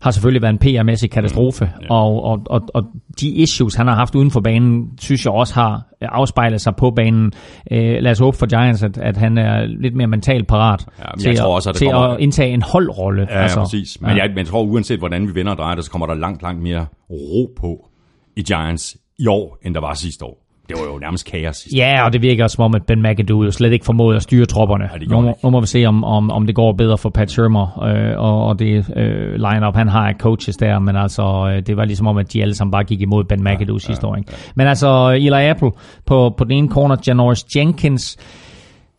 har 0.00 0.10
selvfølgelig 0.10 0.42
været 0.42 0.52
en 0.52 0.58
PR-mæssig 0.58 1.10
katastrofe, 1.10 1.64
mm, 1.64 1.82
ja. 1.82 1.94
og, 1.94 2.24
og, 2.24 2.42
og, 2.46 2.60
og 2.74 2.84
de 3.20 3.28
issues, 3.28 3.74
han 3.74 3.86
har 3.86 3.94
haft 3.94 4.14
uden 4.14 4.30
for 4.30 4.40
banen, 4.40 4.88
synes 5.00 5.24
jeg 5.24 5.32
også 5.32 5.54
har 5.54 5.82
afspejlet 6.02 6.60
sig 6.60 6.76
på 6.76 6.90
banen. 6.90 7.32
Øh, 7.70 7.96
lad 8.00 8.10
os 8.10 8.18
håbe 8.18 8.36
for 8.36 8.46
Giants, 8.46 8.82
at, 8.82 8.98
at 8.98 9.16
han 9.16 9.38
er 9.38 9.66
lidt 9.66 9.94
mere 9.94 10.06
mentalt 10.06 10.48
parat 10.48 10.86
ja, 10.98 11.04
til, 11.18 11.30
jeg 11.30 11.38
tror 11.38 11.54
også, 11.54 11.70
at, 11.70 11.76
til 11.76 11.86
kommer... 11.86 12.08
at 12.08 12.20
indtage 12.20 12.52
en 12.52 12.62
holdrolle. 12.62 13.26
Ja, 13.30 13.42
altså, 13.42 13.58
ja 13.58 13.64
præcis. 13.64 14.00
Men, 14.00 14.10
ja. 14.10 14.16
jeg, 14.16 14.28
men 14.28 14.38
jeg 14.38 14.46
tror, 14.46 14.62
uanset 14.62 14.98
hvordan 14.98 15.28
vi 15.28 15.34
vender 15.34 15.52
og 15.52 15.58
drejer 15.58 15.74
det, 15.74 15.84
så 15.84 15.90
kommer 15.90 16.06
der 16.06 16.14
langt, 16.14 16.42
langt 16.42 16.62
mere 16.62 16.86
ro 17.10 17.52
på 17.60 17.88
i 18.36 18.42
Giants 18.42 18.96
i 19.18 19.26
år, 19.26 19.58
end 19.62 19.74
der 19.74 19.80
var 19.80 19.94
sidste 19.94 20.24
år 20.24 20.39
det 20.70 20.78
var 20.78 20.92
jo 20.92 20.98
nærmest 20.98 21.26
kaos. 21.26 21.66
Ja, 21.76 22.04
og 22.04 22.12
det 22.12 22.22
virker 22.22 22.44
også 22.44 22.54
som 22.54 22.64
om, 22.64 22.74
at 22.74 22.82
Ben 22.86 23.02
McAdoo 23.02 23.44
jo 23.44 23.50
slet 23.50 23.72
ikke 23.72 23.84
formåede 23.84 24.16
at 24.16 24.22
styre 24.22 24.46
tropperne. 24.46 24.88
Ja, 25.00 25.06
nu, 25.06 25.34
nu 25.42 25.50
må 25.50 25.60
vi 25.60 25.66
se, 25.66 25.84
om, 25.86 26.04
om, 26.04 26.30
om 26.30 26.46
det 26.46 26.54
går 26.54 26.72
bedre 26.72 26.98
for 26.98 27.10
Pat 27.10 27.30
Shermer 27.30 27.82
øh, 27.82 28.18
og, 28.18 28.46
og 28.46 28.58
det 28.58 28.92
øh, 28.96 29.34
line-up, 29.34 29.76
han 29.76 29.88
har 29.88 30.08
af 30.08 30.14
coaches 30.14 30.56
der, 30.56 30.78
men 30.78 30.96
altså, 30.96 31.52
øh, 31.54 31.66
det 31.66 31.76
var 31.76 31.84
ligesom 31.84 32.06
om, 32.06 32.18
at 32.18 32.32
de 32.32 32.42
alle 32.42 32.54
sammen 32.54 32.72
bare 32.72 32.84
gik 32.84 33.00
imod 33.00 33.24
Ben 33.24 33.44
McAdoo 33.44 33.76
ja, 33.76 33.78
sidste 33.78 34.06
ja, 34.06 34.10
år. 34.10 34.16
Ikke? 34.16 34.28
Ja. 34.32 34.36
Men 34.54 34.66
altså, 34.66 35.08
Eli 35.10 35.48
Apple 35.48 35.70
på, 36.06 36.34
på 36.38 36.44
den 36.44 36.52
ene 36.52 36.68
corner, 36.68 36.96
Janoris 37.06 37.44
Jenkins, 37.56 38.16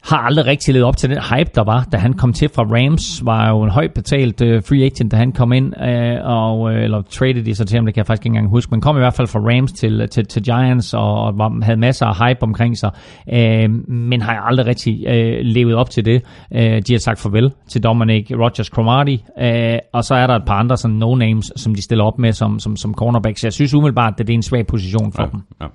har 0.02 0.18
aldrig 0.18 0.46
rigtig 0.46 0.74
levet 0.74 0.88
op 0.88 0.98
til 0.98 1.10
den 1.10 1.18
hype, 1.18 1.50
der 1.56 1.64
var, 1.64 1.88
da 1.92 1.98
han 1.98 2.14
kom 2.14 2.34
til 2.34 2.50
fra 2.56 2.64
Rams, 2.64 3.26
var 3.26 3.50
jo 3.50 3.64
en 3.64 3.70
højt 3.70 3.94
betalt 3.94 4.42
uh, 4.42 4.48
free 4.48 4.86
agent, 4.86 5.12
da 5.12 5.18
han 5.18 5.32
kom 5.32 5.54
ind, 5.54 5.74
uh, 5.78 6.30
og, 6.30 6.60
uh, 6.60 6.74
eller 6.74 7.02
traded 7.02 7.48
i 7.48 7.54
så 7.54 7.66
til 7.66 7.76
ham, 7.76 7.86
det 7.86 7.94
kan 7.94 8.00
jeg 8.00 8.08
faktisk 8.08 8.26
ikke 8.26 8.36
engang 8.36 8.50
huske, 8.50 8.72
men 8.72 8.82
kom 8.82 8.96
i 8.96 9.00
hvert 9.00 9.14
fald 9.14 9.28
fra 9.28 9.40
Rams 9.40 9.72
til, 9.72 10.08
til, 10.10 10.26
til 10.26 10.44
Giants, 10.44 10.94
og 10.94 11.38
var, 11.38 11.64
havde 11.64 11.80
masser 11.80 12.06
af 12.06 12.28
hype 12.28 12.44
omkring 12.44 12.78
sig, 12.78 12.92
uh, 13.28 13.90
men 13.90 14.22
har 14.22 14.34
aldrig 14.34 14.66
rigtig 14.66 14.94
uh, 15.08 15.46
levet 15.46 15.76
op 15.76 15.90
til 15.90 16.06
det. 16.06 16.22
Uh, 16.52 16.60
de 16.62 16.92
har 16.92 17.00
sagt 17.00 17.20
farvel 17.20 17.52
til 17.70 17.84
Dominic 17.84 18.32
Rogers 18.32 18.68
Cromartie, 18.68 19.20
uh, 19.42 19.80
og 19.94 20.04
så 20.04 20.16
er 20.16 20.28
der 20.28 20.36
et 20.36 20.46
par 20.46 20.60
andre 20.60 20.78
sådan 20.78 21.04
no-names, 21.04 21.52
som 21.56 21.76
de 21.76 21.82
stiller 21.82 22.06
op 22.06 22.20
med 22.20 22.34
som, 22.34 22.60
som, 22.60 22.76
som 22.76 22.94
cornerbacks. 22.94 23.44
Jeg 23.44 23.54
synes 23.54 23.74
umiddelbart, 23.74 24.14
at 24.14 24.28
det 24.28 24.34
er 24.34 24.38
en 24.38 24.44
svag 24.44 24.68
position 24.68 25.14
for 25.14 25.24
ja, 25.24 25.30
dem. 25.30 25.42
Ja. 25.62 25.66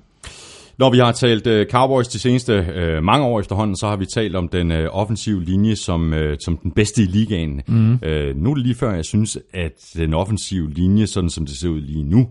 Når 0.79 0.91
vi 0.91 0.99
har 0.99 1.13
talt 1.13 1.47
uh, 1.47 1.63
Cowboys 1.71 2.09
de 2.09 2.19
seneste 2.19 2.67
uh, 2.77 3.05
mange 3.05 3.27
år 3.27 3.41
efterhånden, 3.41 3.77
så 3.77 3.87
har 3.87 3.97
vi 3.97 4.07
talt 4.07 4.37
om 4.37 4.49
den 4.49 4.71
uh, 4.71 4.77
offensive 4.91 5.45
linje 5.45 5.77
som, 5.77 6.13
uh, 6.13 6.19
som 6.41 6.57
den 6.57 6.71
bedste 6.71 7.03
i 7.03 7.07
ligaen. 7.07 7.63
Mm. 7.67 7.93
Uh, 7.93 8.37
nu 8.37 8.55
lige 8.55 8.75
før, 8.75 8.95
jeg 8.95 9.05
synes, 9.05 9.39
at 9.53 9.91
den 9.97 10.15
offensive 10.15 10.71
linje, 10.71 11.07
sådan 11.07 11.31
som 11.31 11.47
det 11.47 11.57
ser 11.57 11.69
ud 11.69 11.81
lige 11.81 12.03
nu, 12.03 12.29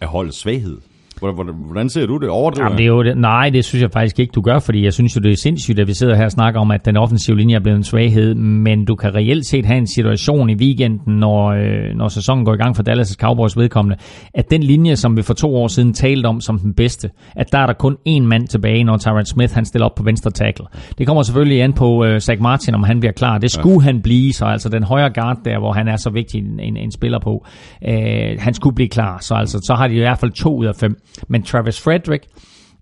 er 0.00 0.06
holdt 0.06 0.34
svaghed. 0.34 0.78
Hvordan 1.20 1.88
ser 1.88 2.06
du 2.06 2.16
det? 2.16 2.28
Overdriver 2.28 2.64
Jamen, 2.64 2.78
det 2.78 2.84
er 2.84 2.88
jo 2.88 3.02
det. 3.02 3.18
Nej, 3.18 3.50
det 3.50 3.64
synes 3.64 3.82
jeg 3.82 3.90
faktisk 3.92 4.18
ikke, 4.18 4.32
du 4.32 4.40
gør, 4.40 4.58
fordi 4.58 4.84
jeg 4.84 4.92
synes 4.92 5.16
jo, 5.16 5.20
det 5.20 5.32
er 5.32 5.36
sindssygt, 5.36 5.78
at 5.78 5.86
vi 5.88 5.94
sidder 5.94 6.14
her 6.14 6.24
og 6.24 6.30
snakker 6.30 6.60
om, 6.60 6.70
at 6.70 6.84
den 6.84 6.96
offensive 6.96 7.36
linje 7.36 7.54
er 7.54 7.60
blevet 7.60 7.76
en 7.76 7.84
svaghed, 7.84 8.34
men 8.34 8.84
du 8.84 8.94
kan 8.94 9.14
reelt 9.14 9.46
set 9.46 9.66
have 9.66 9.78
en 9.78 9.86
situation 9.86 10.50
i 10.50 10.54
weekenden, 10.54 11.14
når, 11.14 11.46
øh, 11.48 11.96
når 11.96 12.08
sæsonen 12.08 12.44
går 12.44 12.54
i 12.54 12.56
gang 12.56 12.76
for 12.76 12.82
Dallas' 12.88 13.14
Cowboys 13.14 13.56
vedkommende, 13.56 13.96
at 14.34 14.50
den 14.50 14.62
linje, 14.62 14.96
som 14.96 15.16
vi 15.16 15.22
for 15.22 15.34
to 15.34 15.56
år 15.56 15.68
siden 15.68 15.92
talte 15.92 16.26
om 16.26 16.40
som 16.40 16.58
den 16.58 16.74
bedste, 16.74 17.10
at 17.36 17.52
der 17.52 17.58
er 17.58 17.66
der 17.66 17.72
kun 17.72 17.96
én 18.08 18.22
mand 18.22 18.48
tilbage, 18.48 18.84
når 18.84 18.96
Tyron 18.96 19.24
Smith 19.24 19.54
han 19.54 19.64
stiller 19.64 19.86
op 19.86 19.94
på 19.94 20.02
venstre 20.02 20.30
tackle. 20.30 20.66
Det 20.98 21.06
kommer 21.06 21.22
selvfølgelig 21.22 21.62
an 21.62 21.72
på 21.72 22.04
øh, 22.04 22.20
Zach 22.20 22.42
Martin, 22.42 22.74
om 22.74 22.82
han 22.82 23.00
bliver 23.00 23.12
klar. 23.12 23.38
Det 23.38 23.50
skulle 23.50 23.80
ja. 23.84 23.92
han 23.92 24.02
blive, 24.02 24.32
så 24.32 24.44
altså 24.44 24.68
den 24.68 24.82
højre 24.82 25.10
guard 25.10 25.38
der, 25.44 25.58
hvor 25.58 25.72
han 25.72 25.88
er 25.88 25.96
så 25.96 26.10
vigtig 26.10 26.38
en, 26.40 26.60
en, 26.60 26.76
en 26.76 26.92
spiller 26.92 27.18
på, 27.18 27.46
øh, 27.88 28.38
han 28.38 28.54
skulle 28.54 28.74
blive 28.74 28.88
klar, 28.88 29.18
så 29.20 29.34
altså 29.34 29.58
så 29.62 29.74
har 29.74 29.88
de 29.88 29.94
i 29.94 29.98
hvert 29.98 30.18
fald 30.18 30.30
to 30.30 30.56
ud 30.56 30.66
af 30.66 30.76
fem. 30.76 30.96
Men 31.28 31.42
Travis 31.42 31.80
Frederick 31.80 32.24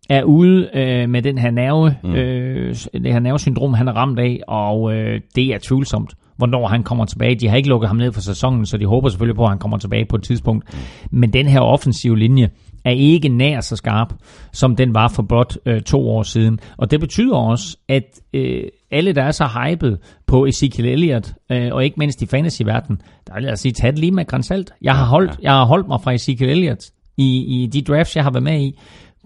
er 0.09 0.23
ude 0.23 0.71
øh, 0.75 1.09
med 1.09 1.23
den 1.23 1.39
her 1.39 1.51
nerve, 1.51 1.95
mm. 2.05 2.15
øh, 2.15 2.75
det 2.93 3.13
her 3.13 3.21
nervesyndrom, 3.21 3.75
han 3.75 3.89
er 3.89 3.93
ramt 3.93 4.19
af, 4.19 4.41
og 4.49 4.95
øh, 4.95 5.21
det 5.37 5.45
er 5.55 5.59
tvivlsomt, 5.63 6.15
hvornår 6.37 6.67
han 6.67 6.83
kommer 6.83 7.05
tilbage. 7.05 7.35
De 7.35 7.49
har 7.49 7.57
ikke 7.57 7.69
lukket 7.69 7.89
ham 7.89 7.97
ned 7.97 8.13
for 8.13 8.21
sæsonen, 8.21 8.67
så 8.67 8.77
de 8.77 8.87
håber 8.87 9.09
selvfølgelig 9.09 9.37
på, 9.37 9.43
at 9.43 9.49
han 9.49 9.59
kommer 9.59 9.79
tilbage 9.79 10.05
på 10.05 10.17
et 10.17 10.23
tidspunkt. 10.23 10.75
Mm. 10.75 11.19
Men 11.19 11.33
den 11.33 11.47
her 11.47 11.61
offensive 11.61 12.19
linje 12.19 12.51
er 12.85 12.91
ikke 12.91 13.29
nær 13.29 13.61
så 13.61 13.77
skarp, 13.77 14.13
som 14.53 14.77
den 14.77 14.95
var 14.95 15.09
for 15.09 15.23
blot 15.23 15.57
øh, 15.67 15.83
to 15.83 16.09
år 16.09 16.23
siden. 16.23 16.59
Og 16.77 16.91
det 16.91 17.01
betyder 17.01 17.37
også, 17.37 17.77
at 17.89 18.21
øh, 18.35 18.63
alle, 18.91 19.13
der 19.13 19.23
er 19.23 19.31
så 19.31 19.45
hyped 19.47 19.97
på 20.27 20.47
Ezekiel 20.47 20.89
Elliott, 20.89 21.35
øh, 21.53 21.69
og 21.73 21.85
ikke 21.85 21.97
mindst 21.99 22.23
i 22.23 22.27
fantasy-verdenen, 22.27 23.01
der 23.27 23.35
vil 23.35 23.45
jeg 23.45 23.59
sige, 23.59 23.73
tag 23.73 23.91
det 23.91 23.99
lige 23.99 24.13
med 24.13 24.25
grænsalt. 24.25 24.73
Jeg 24.83 24.97
har 24.97 25.07
holdt, 25.07 25.39
jeg 25.43 25.53
har 25.53 25.65
holdt 25.65 25.89
mig 25.89 26.01
fra 26.01 26.13
Ezekiel 26.13 26.51
Elliott 26.51 26.91
i, 27.17 27.63
i 27.63 27.67
de 27.67 27.83
drafts, 27.83 28.17
jeg 28.17 28.25
har 28.25 28.31
været 28.31 28.45
med 28.45 28.61
i, 28.61 28.79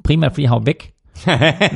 primært 0.05 0.33
fordi 0.33 0.45
han 0.45 0.55
var 0.55 0.63
væk. 0.65 0.93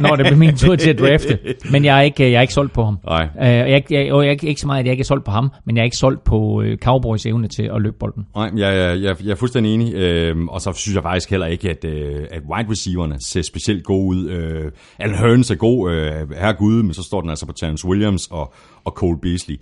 når 0.03 0.17
det 0.17 0.27
bliver 0.27 0.37
min 0.37 0.57
tur 0.57 0.77
til 0.77 0.91
at 0.91 0.99
drafte. 0.99 1.39
Men 1.71 1.85
jeg 1.85 1.99
er 1.99 2.03
ikke, 2.03 2.31
jeg 2.31 2.39
er 2.39 2.41
ikke 2.41 2.55
solgt 2.55 2.73
på 2.73 2.85
ham. 2.85 2.99
Nej. 3.07 3.29
Uh, 3.35 3.47
jeg, 3.47 3.83
jeg, 3.91 4.13
og 4.13 4.27
jeg, 4.27 4.45
ikke 4.45 4.61
så 4.61 4.67
meget, 4.67 4.81
at 4.81 4.87
jeg 4.87 4.93
ikke 4.93 5.03
er 5.03 5.05
solgt 5.05 5.25
på 5.25 5.31
ham, 5.31 5.51
men 5.67 5.77
jeg 5.77 5.83
er 5.83 5.85
ikke 5.85 5.97
solgt 5.97 6.25
på 6.25 6.37
uh, 6.37 6.77
Cowboys 6.77 7.27
evne 7.27 7.49
til 7.49 7.71
at 7.75 7.83
løbe 7.83 7.97
bolden. 8.01 8.27
Nej, 8.37 8.51
jeg, 8.57 8.77
jeg, 8.77 9.03
jeg, 9.03 9.17
jeg 9.25 9.31
er 9.31 9.35
fuldstændig 9.35 9.75
enig. 9.75 9.95
Øhm, 9.95 10.49
og 10.49 10.61
så 10.61 10.73
synes 10.73 10.95
jeg 10.95 11.03
faktisk 11.03 11.31
heller 11.31 11.47
ikke, 11.47 11.71
at, 11.71 11.85
øh, 11.85 12.27
at 12.31 12.43
wide 12.55 12.71
receiverne 12.71 13.17
ser 13.21 13.43
specielt 13.43 13.85
gode 13.85 14.07
ud. 14.07 14.31
Øh, 14.31 14.73
Alan 14.99 15.19
Hearns 15.19 15.51
er 15.51 15.55
god, 15.55 15.93
øh, 15.93 16.31
her 16.31 16.53
gud, 16.53 16.83
men 16.83 16.95
så 16.95 17.03
står 17.03 17.21
den 17.21 17.31
altså 17.31 17.47
på 17.47 17.53
Terrence 17.53 17.89
Williams 17.89 18.27
og, 18.27 18.55
og 18.85 18.93
Cole 18.93 19.19
Beasley. 19.23 19.57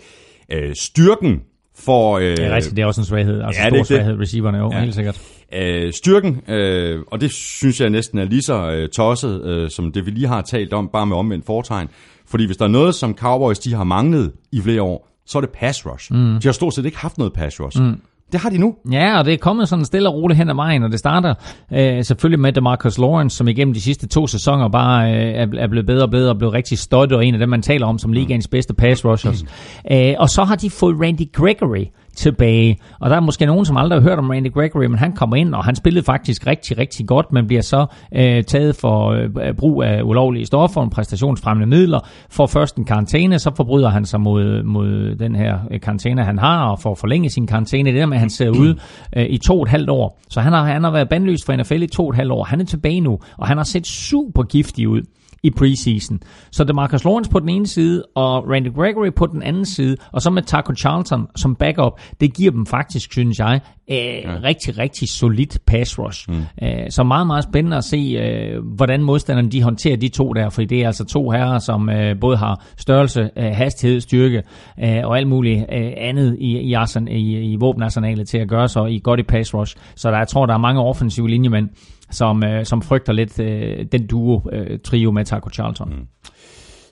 Øh, 0.53 0.75
styrken 0.75 1.41
for... 1.79 2.19
Øh, 2.19 2.25
Det 2.25 2.39
er 2.47 2.55
rigtigt, 2.55 2.77
det 2.77 2.83
er 2.83 2.87
også 2.87 3.01
en 3.01 3.05
svaghed. 3.05 3.43
Altså 3.43 3.63
Ja, 3.63 3.69
stor 3.69 3.77
det. 3.79 3.87
svaghed, 3.87 4.21
receiverne 4.21 4.59
jo, 4.59 4.71
Ja. 4.73 4.81
helt 4.81 4.95
sikkert. 4.95 5.21
øh, 5.55 5.93
styrken, 5.93 6.41
øh, 6.49 7.01
og 7.11 7.21
det 7.21 7.33
synes 7.33 7.81
jeg 7.81 7.91
næsten 7.91 8.19
er 8.19 8.25
lige 8.25 8.43
så 8.43 8.71
øh, 8.71 8.89
tosset, 8.89 9.45
øh, 9.45 9.71
som 9.71 9.93
det 9.93 10.07
vi 10.07 10.11
lige 10.11 10.27
har 10.27 10.43
talt 10.43 10.73
om, 10.73 10.89
bare 10.93 11.07
med 11.07 11.17
omvendt 11.17 11.47
foretegn. 11.47 11.89
Fordi 12.27 12.47
hvis 12.47 12.57
der 12.57 12.65
er 12.65 12.69
noget, 12.69 12.95
som 12.95 13.15
Cowboys 13.17 13.59
de 13.59 13.75
har 13.75 13.85
manglet 13.85 14.33
i 14.53 14.61
flere 14.61 14.83
år, 14.83 15.09
så 15.27 15.39
er 15.39 15.41
det 15.41 15.51
pass 15.51 15.87
rush. 15.87 16.13
Mm. 16.13 16.19
De 16.19 16.41
har 16.49 16.53
stort 16.53 16.75
set 16.75 16.85
ikke 16.85 16.99
haft 16.99 17.19
noget 17.19 17.33
pass 17.33 17.61
rush. 17.61 17.83
Mm. 17.83 18.01
Det 18.33 18.41
har 18.41 18.51
de 18.51 18.59
nu. 18.59 18.75
Ja, 18.93 19.19
og 19.19 19.25
det 19.25 19.35
er 19.35 19.39
kommet 19.39 19.69
sådan 19.69 19.85
stille 19.85 20.09
og 20.09 20.15
roligt 20.15 20.39
hen 20.39 20.51
ad 20.51 20.55
vejen, 20.55 20.83
og 20.83 20.91
det 20.91 20.99
starter 20.99 21.35
øh, 21.73 22.05
selvfølgelig 22.05 22.41
med 22.41 22.53
DeMarcus 22.53 22.99
Lawrence, 22.99 23.37
som 23.37 23.49
igennem 23.49 23.75
de 23.75 23.81
sidste 23.81 24.09
to 24.09 24.27
sæsoner 24.27 24.69
bare 24.69 25.13
øh, 25.13 25.49
er, 25.59 25.67
blevet 25.69 25.87
bedre 25.87 26.03
og 26.03 26.11
bedre 26.11 26.31
og 26.31 26.39
blevet 26.39 26.55
rigtig 26.55 26.79
stolt, 26.79 27.13
og 27.13 27.27
en 27.27 27.35
af 27.35 27.39
dem, 27.41 27.49
man 27.49 27.63
taler 27.63 27.87
om 27.87 27.99
som 27.99 28.13
ligaens 28.13 28.49
bedste 28.49 28.75
pass 28.75 29.05
rushers. 29.05 29.45
Øh, 29.93 30.15
og 30.19 30.29
så 30.29 30.45
har 30.45 30.57
de 30.57 30.71
fået 30.71 30.97
Randy 31.01 31.33
Gregory 31.33 31.85
tilbage, 32.17 32.79
og 33.01 33.11
der 33.11 33.17
er 33.17 33.21
måske 33.21 33.47
nogen, 33.47 33.65
som 33.65 33.77
aldrig 33.77 34.01
har 34.01 34.09
hørt 34.09 34.19
om 34.19 34.31
Randy 34.31 34.53
Gregory, 34.53 34.85
men 34.85 34.99
han 34.99 35.13
kommer 35.13 35.37
ind, 35.37 35.55
og 35.55 35.65
han 35.65 35.75
spillede 35.75 36.05
faktisk 36.05 36.47
rigtig, 36.47 36.79
rigtig 36.79 37.07
godt, 37.07 37.33
men 37.33 37.47
bliver 37.47 37.63
så 37.63 37.87
øh, 38.15 38.45
taget 38.45 38.77
for 38.77 39.11
øh, 39.11 39.49
øh 39.49 39.55
brug 39.55 39.83
af 39.83 40.03
ulovlige 40.03 40.47
stoffer, 40.47 40.81
og 40.81 40.91
præstationsfremmende 40.91 41.77
midler, 41.77 42.01
får 42.31 42.47
først 42.47 42.77
en 42.77 42.85
karantæne, 42.85 43.39
så 43.39 43.51
forbryder 43.57 43.89
han 43.89 44.05
sig 44.05 44.21
mod, 44.21 44.63
mod 44.63 45.15
den 45.15 45.37
her 45.37 45.59
øh, 45.71 45.81
karantæne, 45.81 46.25
han 46.25 46.39
har, 46.39 46.65
og 46.65 46.81
får 46.81 46.95
forlænget 46.95 47.33
sin 47.33 47.47
karantæne. 47.47 47.91
Det 47.91 47.99
der 47.99 48.07
med, 48.07 48.17
at 48.17 48.21
han 48.21 48.31
sidder 48.31 48.53
ude 48.53 48.77
øh, 49.17 49.27
i 49.27 49.39
to 49.39 49.57
og 49.57 49.63
et 49.63 49.69
halvt 49.69 49.91
år. 49.91 50.21
Så 50.31 50.41
han 50.41 50.53
har, 50.53 50.65
han 50.65 50.85
har 50.85 50.91
været 50.91 51.09
bandlyst 51.09 51.47
for 51.47 51.57
NFL 51.57 51.83
i 51.83 51.87
to 51.87 52.05
og 52.05 52.11
et 52.11 52.17
halvt 52.17 52.33
år. 52.33 52.45
Han 52.45 52.61
er 52.61 52.65
tilbage 52.65 53.01
nu, 53.01 53.19
og 53.39 53.47
han 53.49 53.57
har 53.57 53.65
set 53.65 53.87
super 53.87 54.43
giftig 54.43 54.89
ud 54.89 55.03
i 55.43 55.51
preseason. 55.51 56.21
Så 56.51 56.65
det 56.65 56.71
er 56.71 56.75
Marcus 56.75 57.05
Lawrence 57.05 57.31
på 57.31 57.41
den 57.41 57.49
ene 57.49 57.67
side, 57.67 58.03
og 58.15 58.51
Randy 58.51 58.75
Gregory 58.75 59.13
på 59.17 59.27
den 59.27 59.43
anden 59.43 59.65
side, 59.65 59.97
og 60.13 60.23
så 60.23 60.31
med 60.31 60.43
Taco 60.43 60.75
Charlton 60.75 61.27
som 61.37 61.55
backup, 61.55 62.01
det 62.21 62.35
giver 62.35 62.51
dem 62.51 62.67
faktisk, 62.67 63.13
synes 63.13 63.39
jeg, 63.39 63.61
øh, 63.91 63.97
ja. 63.97 64.37
rigtig, 64.43 64.79
rigtig 64.79 65.09
solidt 65.09 65.59
pass 65.67 65.99
rush. 65.99 66.31
Mm. 66.31 66.43
Øh, 66.63 66.91
så 66.91 67.03
meget, 67.03 67.27
meget 67.27 67.45
spændende 67.45 67.77
at 67.77 67.85
se, 67.85 67.97
øh, 67.97 68.65
hvordan 68.65 69.03
modstanderne 69.03 69.51
de 69.51 69.63
håndterer 69.63 69.97
de 69.97 70.09
to 70.09 70.33
der, 70.33 70.51
fordi 70.51 70.67
det 70.67 70.83
er 70.83 70.87
altså 70.87 71.05
to 71.05 71.31
herrer, 71.31 71.59
som 71.59 71.91
øh, 71.91 72.21
både 72.21 72.37
har 72.37 72.65
størrelse, 72.77 73.31
øh, 73.37 73.51
hastighed, 73.53 74.01
styrke 74.01 74.43
øh, 74.85 75.01
og 75.05 75.19
alt 75.19 75.29
muligt 75.29 75.59
øh, 75.73 75.93
andet 75.97 76.37
i, 76.41 76.59
i, 76.59 76.73
arsen, 76.73 77.09
i, 77.09 77.53
i 77.53 77.57
våbenarsenalet 77.57 78.29
til 78.29 78.39
at 78.39 78.49
gøre 78.49 78.69
så 78.69 78.85
i 78.87 79.01
godt 79.05 79.21
i 79.21 79.23
pass 79.23 79.55
rush. 79.55 79.77
Så 79.97 80.11
der, 80.11 80.17
jeg 80.17 80.29
tror, 80.29 80.47
der 80.47 80.55
er 80.55 80.59
mange 80.59 80.81
offensive 80.81 81.29
linjemænd, 81.29 81.69
som, 82.13 82.45
øh, 82.45 82.65
som 82.65 82.83
frygter 82.83 83.13
lidt 83.13 83.39
øh, 83.39 83.87
den 83.93 84.07
duo-trio 84.07 85.11
øh, 85.11 85.15
med 85.15 85.25
Taco 85.25 85.51
Charlton. 85.51 85.89
Mm. 85.91 86.07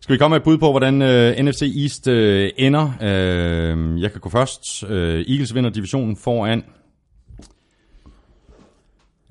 Skal 0.01 0.13
vi 0.13 0.19
komme 0.19 0.35
med 0.35 0.41
et 0.41 0.45
bud 0.45 0.59
på, 0.59 0.71
hvordan 0.71 1.03
øh, 1.03 1.45
NFC 1.45 1.63
East 1.83 2.09
øh, 2.09 2.51
ender? 2.57 2.93
Øh, 3.03 4.03
jeg 4.03 4.13
kan 4.13 4.21
gå 4.21 4.29
først. 4.29 4.85
Øh, 4.89 5.25
Eagles 5.29 5.55
vinder 5.55 5.71
divisionen 5.71 6.17
foran. 6.17 6.65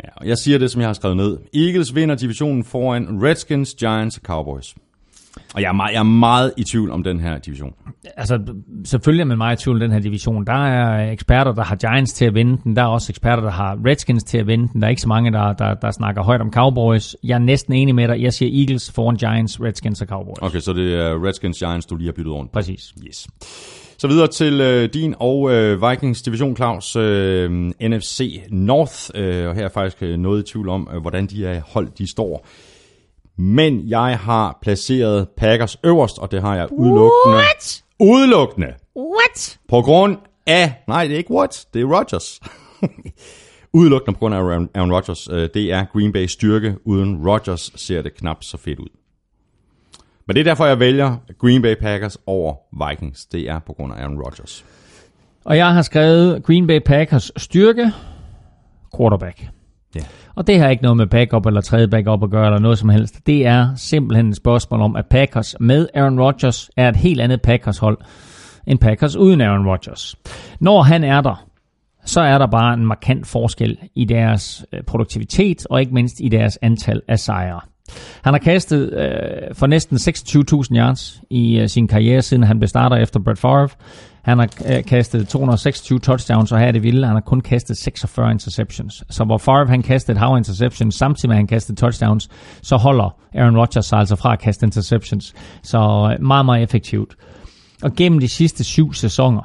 Ja, 0.03 0.27
jeg 0.27 0.37
siger 0.37 0.57
det, 0.57 0.71
som 0.71 0.81
jeg 0.81 0.89
har 0.89 0.93
skrevet 0.93 1.17
ned. 1.17 1.37
Eagles 1.53 1.95
vinder 1.95 2.15
divisionen 2.15 2.63
foran 2.63 3.23
Redskins, 3.23 3.75
Giants 3.79 4.17
og 4.17 4.21
Cowboys. 4.23 4.75
Og 5.55 5.61
jeg 5.61 5.67
er, 5.67 5.73
meget, 5.73 5.93
jeg 5.93 5.99
er 5.99 6.03
meget 6.03 6.53
i 6.57 6.63
tvivl 6.63 6.91
om 6.91 7.03
den 7.03 7.19
her 7.19 7.37
division. 7.37 7.73
Altså, 8.17 8.39
selvfølgelig 8.85 9.21
er 9.21 9.25
man 9.25 9.37
meget 9.37 9.61
i 9.61 9.63
tvivl 9.63 9.75
om 9.75 9.79
den 9.79 9.91
her 9.91 9.99
division. 9.99 10.45
Der 10.45 10.65
er 10.65 11.11
eksperter, 11.11 11.51
der 11.51 11.63
har 11.63 11.75
Giants 11.75 12.13
til 12.13 12.25
at 12.25 12.33
vinde 12.33 12.61
den. 12.63 12.75
Der 12.75 12.81
er 12.81 12.87
også 12.87 13.11
eksperter, 13.11 13.43
der 13.43 13.51
har 13.51 13.77
Redskins 13.85 14.23
til 14.23 14.37
at 14.37 14.47
vinde 14.47 14.67
den. 14.73 14.81
Der 14.81 14.87
er 14.87 14.89
ikke 14.89 15.01
så 15.01 15.07
mange, 15.07 15.31
der, 15.31 15.53
der, 15.53 15.73
der 15.73 15.91
snakker 15.91 16.23
højt 16.23 16.41
om 16.41 16.51
Cowboys. 16.51 17.15
Jeg 17.23 17.35
er 17.35 17.39
næsten 17.39 17.73
enig 17.73 17.95
med 17.95 18.07
dig. 18.07 18.21
Jeg 18.21 18.33
siger 18.33 18.61
Eagles 18.61 18.91
foran 18.91 19.15
Giants, 19.15 19.61
Redskins 19.61 20.01
og 20.01 20.07
Cowboys. 20.07 20.37
Okay, 20.41 20.59
så 20.59 20.73
det 20.73 20.93
er 20.93 21.25
Redskins, 21.25 21.57
Giants, 21.59 21.85
du 21.85 21.95
lige 21.95 22.07
har 22.07 22.13
byttet 22.13 22.33
rundt. 22.33 22.51
Præcis. 22.51 22.93
Yes. 23.07 23.27
Så 23.97 24.07
videre 24.07 24.27
til 24.27 24.61
øh, 24.61 24.89
din 24.93 25.15
og 25.19 25.51
øh, 25.51 25.89
Vikings 25.89 26.21
division, 26.21 26.55
Claus. 26.55 26.95
Øh, 26.95 27.51
NFC 27.81 28.41
North, 28.49 29.09
øh, 29.15 29.47
og 29.47 29.55
her 29.55 29.65
er 29.65 29.69
faktisk 29.69 30.03
øh, 30.03 30.17
noget 30.17 30.49
i 30.49 30.51
tvivl 30.51 30.69
om, 30.69 30.89
øh, 30.93 31.01
hvordan 31.01 31.27
de 31.27 31.45
er 31.45 31.61
hold, 31.67 31.87
de 31.97 32.11
står. 32.11 32.45
Men 33.41 33.89
jeg 33.89 34.19
har 34.19 34.57
placeret 34.61 35.27
Packers 35.37 35.77
øverst, 35.83 36.19
og 36.19 36.31
det 36.31 36.41
har 36.41 36.55
jeg 36.55 36.71
udelukkende. 36.71 37.35
What? 37.35 37.83
Udelukkende. 37.99 38.67
What? 38.97 39.59
På 39.69 39.81
grund 39.81 40.17
af... 40.47 40.73
Nej, 40.87 41.03
det 41.07 41.13
er 41.13 41.17
ikke 41.17 41.33
what, 41.33 41.65
det 41.73 41.81
er 41.81 41.85
Rodgers. 41.85 42.39
udelukkende 43.79 44.13
på 44.15 44.19
grund 44.19 44.35
af 44.35 44.39
Aaron, 44.39 44.93
Rodgers. 44.93 45.27
Øh, 45.31 45.49
det 45.53 45.73
er 45.73 45.85
Green 45.93 46.11
Bay 46.11 46.25
styrke. 46.25 46.75
Uden 46.85 47.27
Rodgers 47.27 47.71
ser 47.75 48.01
det 48.01 48.15
knap 48.15 48.43
så 48.43 48.57
fedt 48.57 48.79
ud. 48.79 48.89
Men 50.25 50.35
det 50.35 50.39
er 50.39 50.43
derfor, 50.43 50.65
jeg 50.65 50.79
vælger 50.79 51.17
Green 51.37 51.61
Bay 51.61 51.75
Packers 51.75 52.17
over 52.25 52.55
Vikings. 52.87 53.25
Det 53.25 53.49
er 53.49 53.59
på 53.59 53.73
grund 53.73 53.93
af 53.93 53.97
Aaron 53.97 54.21
Rodgers. 54.21 54.65
Og 55.45 55.57
jeg 55.57 55.73
har 55.73 55.81
skrevet 55.81 56.43
Green 56.43 56.67
Bay 56.67 56.79
Packers 56.85 57.31
styrke, 57.37 57.91
quarterback. 58.97 59.49
Ja. 59.95 60.01
Og 60.35 60.47
det 60.47 60.59
har 60.59 60.69
ikke 60.69 60.83
noget 60.83 60.97
med 60.97 61.07
backup 61.07 61.45
eller 61.45 61.61
tredje 61.61 61.87
backup 61.87 62.23
at 62.23 62.29
gøre, 62.29 62.45
eller 62.45 62.59
noget 62.59 62.77
som 62.77 62.89
helst. 62.89 63.27
Det 63.27 63.45
er 63.45 63.75
simpelthen 63.75 64.29
et 64.29 64.35
spørgsmål 64.35 64.81
om, 64.81 64.95
at 64.95 65.05
Packers 65.05 65.55
med 65.59 65.87
Aaron 65.95 66.19
Rodgers 66.19 66.69
er 66.77 66.89
et 66.89 66.95
helt 66.95 67.21
andet 67.21 67.41
Packers-hold 67.41 67.97
end 68.67 68.79
Packers 68.79 69.15
uden 69.15 69.41
Aaron 69.41 69.67
Rodgers. 69.67 70.15
Når 70.59 70.81
han 70.81 71.03
er 71.03 71.21
der, 71.21 71.45
så 72.05 72.21
er 72.21 72.37
der 72.37 72.47
bare 72.47 72.73
en 72.73 72.85
markant 72.85 73.27
forskel 73.27 73.77
i 73.95 74.05
deres 74.05 74.65
øh, 74.73 74.83
produktivitet, 74.83 75.67
og 75.69 75.79
ikke 75.79 75.93
mindst 75.93 76.15
i 76.19 76.29
deres 76.29 76.59
antal 76.61 77.01
af 77.07 77.19
sejre. 77.19 77.59
Han 78.21 78.33
har 78.33 78.39
kastet 78.39 78.93
øh, 78.93 79.55
for 79.55 79.67
næsten 79.67 79.97
26.000 79.97 80.77
yards 80.77 81.21
i 81.29 81.59
øh, 81.59 81.69
sin 81.69 81.87
karriere, 81.87 82.21
siden 82.21 82.43
han 82.43 82.59
blev 82.59 82.67
starter 82.67 82.95
efter 82.95 83.19
Brett 83.19 83.39
Favre. 83.39 83.69
Han 84.21 84.39
har 84.39 84.49
øh, 84.69 84.83
kastet 84.83 85.27
226 85.27 85.99
touchdowns, 85.99 86.51
og 86.51 86.59
her 86.59 86.67
er 86.67 86.71
det 86.71 86.83
vilde, 86.83 87.07
han 87.07 87.15
har 87.15 87.21
kun 87.21 87.41
kastet 87.41 87.77
46 87.77 88.31
interceptions. 88.31 89.03
Så 89.09 89.23
hvor 89.23 89.37
Favre 89.37 89.67
han 89.67 89.81
kastede 89.81 90.15
et 90.15 90.19
hav 90.19 90.37
interceptions, 90.37 90.95
samtidig 90.95 91.29
med 91.29 91.35
at 91.35 91.39
han 91.39 91.47
kastede 91.47 91.77
touchdowns, 91.79 92.29
så 92.61 92.77
holder 92.77 93.15
Aaron 93.35 93.57
Rodgers 93.57 93.85
sig 93.85 93.99
altså 93.99 94.15
fra 94.15 94.33
at 94.33 94.39
kaste 94.39 94.65
interceptions. 94.65 95.33
Så 95.63 95.77
øh, 96.13 96.25
meget, 96.25 96.45
meget 96.45 96.63
effektivt. 96.63 97.15
Og 97.83 97.95
gennem 97.95 98.19
de 98.19 98.27
sidste 98.27 98.63
syv 98.63 98.93
sæsoner, 98.93 99.41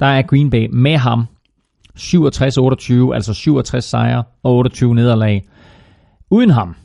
der 0.00 0.06
er 0.06 0.22
Green 0.22 0.50
Bay 0.50 0.68
med 0.72 0.96
ham 0.96 1.26
67-28, 1.98 3.14
altså 3.14 3.34
67 3.34 3.84
sejre 3.84 4.22
og 4.42 4.56
28 4.56 4.94
nederlag. 4.94 5.42
Uden 6.30 6.50
ham, 6.50 6.76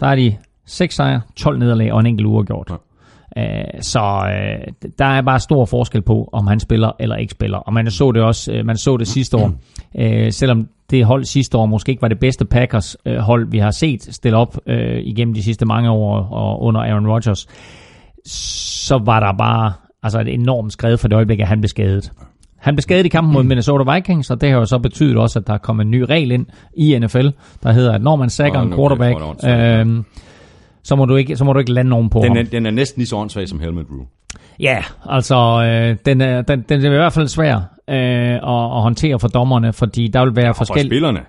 der 0.00 0.06
er 0.06 0.14
de 0.14 0.36
6 0.66 0.94
sejre, 0.94 1.20
12 1.36 1.58
nederlag 1.58 1.92
og 1.92 2.00
en 2.00 2.06
enkelt 2.06 2.26
uafgjort. 2.26 2.70
Uh, 3.36 3.44
så 3.80 4.00
uh, 4.00 4.88
der 4.98 5.04
er 5.04 5.22
bare 5.22 5.40
stor 5.40 5.64
forskel 5.64 6.02
på, 6.02 6.28
om 6.32 6.46
han 6.46 6.60
spiller 6.60 6.92
eller 7.00 7.16
ikke 7.16 7.30
spiller. 7.30 7.58
Og 7.58 7.72
man 7.72 7.90
så 7.90 8.12
det 8.12 8.22
også, 8.22 8.58
uh, 8.58 8.66
man 8.66 8.76
så 8.76 8.96
det 8.96 9.08
sidste 9.08 9.36
år. 9.36 9.52
Uh, 9.94 10.30
selvom 10.30 10.68
det 10.90 11.04
hold 11.04 11.24
sidste 11.24 11.58
år 11.58 11.66
måske 11.66 11.90
ikke 11.90 12.02
var 12.02 12.08
det 12.08 12.18
bedste 12.18 12.44
Packers 12.44 12.96
uh, 13.06 13.16
hold, 13.16 13.50
vi 13.50 13.58
har 13.58 13.70
set 13.70 14.14
stille 14.14 14.38
op 14.38 14.56
uh, 14.66 14.74
igennem 14.98 15.34
de 15.34 15.42
sidste 15.42 15.66
mange 15.66 15.90
år 15.90 16.28
og 16.32 16.62
under 16.62 16.80
Aaron 16.80 17.06
Rodgers, 17.06 17.46
så 18.26 18.98
var 18.98 19.20
der 19.20 19.32
bare 19.32 19.72
altså 20.02 20.20
et 20.20 20.34
enormt 20.34 20.72
skred 20.72 20.96
for 20.96 21.08
det 21.08 21.16
øjeblik, 21.16 21.40
at 21.40 21.46
han 21.46 21.60
blev 21.60 21.68
skadet. 21.68 22.12
Han 22.58 22.74
blev 22.74 22.82
skadet 22.82 23.06
i 23.06 23.08
kampen 23.08 23.32
mod 23.32 23.42
Minnesota 23.42 23.94
Vikings, 23.94 24.30
og 24.30 24.40
det 24.40 24.50
har 24.50 24.58
jo 24.58 24.64
så 24.64 24.78
betydet 24.78 25.16
også, 25.16 25.38
at 25.38 25.46
der 25.46 25.54
er 25.54 25.58
kommet 25.58 25.84
en 25.84 25.90
ny 25.90 26.00
regel 26.00 26.30
ind 26.30 26.46
i 26.76 26.98
NFL, 26.98 27.28
der 27.62 27.72
hedder, 27.72 27.92
at 27.92 28.02
når 28.02 28.16
man 28.16 28.30
sækker 28.30 28.60
Åh, 28.60 28.66
en 28.66 28.72
quarterback, 28.72 29.18
øhm, 29.44 30.04
så, 30.86 30.96
må 30.96 31.04
du 31.04 31.16
ikke, 31.16 31.36
så 31.36 31.44
må 31.44 31.52
du 31.52 31.58
ikke 31.58 31.72
lande 31.72 31.88
nogen 31.88 32.10
på 32.10 32.18
Den 32.18 32.28
ham. 32.28 32.36
er, 32.36 32.42
den 32.42 32.66
er 32.66 32.70
næsten 32.70 33.00
lige 33.00 33.08
så 33.08 33.16
åndssvag 33.16 33.48
som 33.48 33.60
Helmet 33.60 33.86
Rule. 33.90 34.06
Ja, 34.60 34.78
altså, 35.08 35.36
øh, 35.36 35.96
den, 36.06 36.20
er, 36.20 36.42
den, 36.42 36.64
den 36.68 36.80
er 36.80 36.92
i 36.92 36.96
hvert 36.96 37.12
fald 37.12 37.28
svær 37.28 37.56
øh, 37.90 38.34
at, 38.34 38.76
at 38.76 38.82
håndtere 38.82 39.18
for 39.18 39.28
dommerne, 39.28 39.72
fordi 39.72 40.08
der 40.08 40.24
vil 40.24 40.36
være 40.36 40.54
for 40.54 40.58
forskellige... 40.58 40.88
spillerne. 40.88 41.20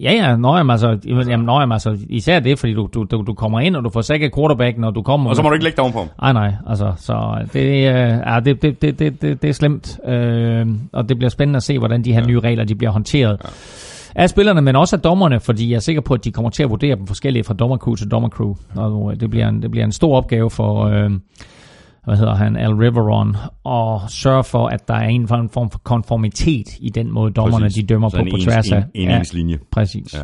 Ja, 0.00 0.12
ja, 0.12 0.36
nå, 0.36 0.56
jamen, 0.56 0.70
altså, 0.70 0.98
jamen, 1.06 1.48
jamen, 1.48 1.72
altså, 1.72 1.98
især 2.08 2.40
det, 2.40 2.58
fordi 2.58 2.74
du, 2.74 2.88
du, 2.94 3.04
du, 3.04 3.34
kommer 3.34 3.60
ind, 3.60 3.76
og 3.76 3.84
du 3.84 3.90
får 3.90 4.00
sækket 4.00 4.34
quarterbacken, 4.34 4.84
og 4.84 4.94
du 4.94 5.02
kommer... 5.02 5.30
Og 5.30 5.36
så 5.36 5.42
må 5.42 5.48
du 5.48 5.54
ikke 5.54 5.64
lægge 5.64 5.76
dig 5.76 5.82
ovenpå 5.82 5.98
ham. 5.98 6.08
Nej, 6.20 6.32
nej, 6.32 6.54
altså, 6.66 6.92
så 6.96 7.46
det, 7.52 7.60
øh, 7.60 7.84
ja, 8.26 8.40
det, 8.44 8.62
det, 8.62 8.82
det, 8.82 8.98
det, 8.98 9.22
det, 9.22 9.42
det 9.42 9.48
er 9.48 9.52
slemt, 9.52 9.98
øh, 10.08 10.66
og 10.92 11.08
det 11.08 11.16
bliver 11.18 11.30
spændende 11.30 11.56
at 11.56 11.62
se, 11.62 11.78
hvordan 11.78 12.04
de 12.04 12.12
her 12.12 12.20
ja. 12.20 12.26
nye 12.26 12.40
regler, 12.40 12.64
de 12.64 12.74
bliver 12.74 12.90
håndteret. 12.90 13.40
Ja. 13.44 13.48
Af 14.18 14.30
spillerne, 14.30 14.60
men 14.62 14.76
også 14.76 14.96
af 14.96 15.02
dommerne, 15.02 15.40
fordi 15.40 15.70
jeg 15.70 15.76
er 15.76 15.80
sikker 15.80 16.02
på, 16.02 16.14
at 16.14 16.24
de 16.24 16.32
kommer 16.32 16.50
til 16.50 16.62
at 16.62 16.70
vurdere 16.70 16.96
dem 16.96 17.06
forskellige 17.06 17.44
fra 17.44 17.54
dommercrew 17.54 17.94
til 17.94 18.10
dommercrew. 18.10 18.54
Og 18.76 19.12
øh, 19.12 19.20
det 19.20 19.30
bliver 19.30 19.48
en, 19.48 19.62
det 19.62 19.70
bliver 19.70 19.84
en 19.84 19.92
stor 19.92 20.16
opgave 20.16 20.50
for, 20.50 20.84
øh, 20.84 21.10
hvad 22.04 22.16
hedder 22.16 22.34
han, 22.34 22.56
Al 22.56 22.70
Riveron, 22.74 23.36
og 23.64 24.00
sørge 24.10 24.44
for, 24.44 24.66
at 24.68 24.88
der 24.88 24.94
er 24.94 25.08
en 25.08 25.28
form 25.28 25.70
for 25.70 25.78
konformitet 25.84 26.66
i 26.80 26.90
den 26.90 27.12
måde, 27.12 27.30
dommerne 27.32 27.64
Præcis. 27.64 27.82
de 27.82 27.86
dømmer 27.94 28.08
Så 28.08 28.16
på 28.16 28.22
en 28.22 28.30
på 28.30 28.36
tværs 28.44 28.72
af. 28.72 28.78
en- 28.94 29.08
en 29.08 29.10
ens 29.18 29.34
linje. 29.34 29.58
Præcis. 29.72 30.14
Ja. 30.14 30.22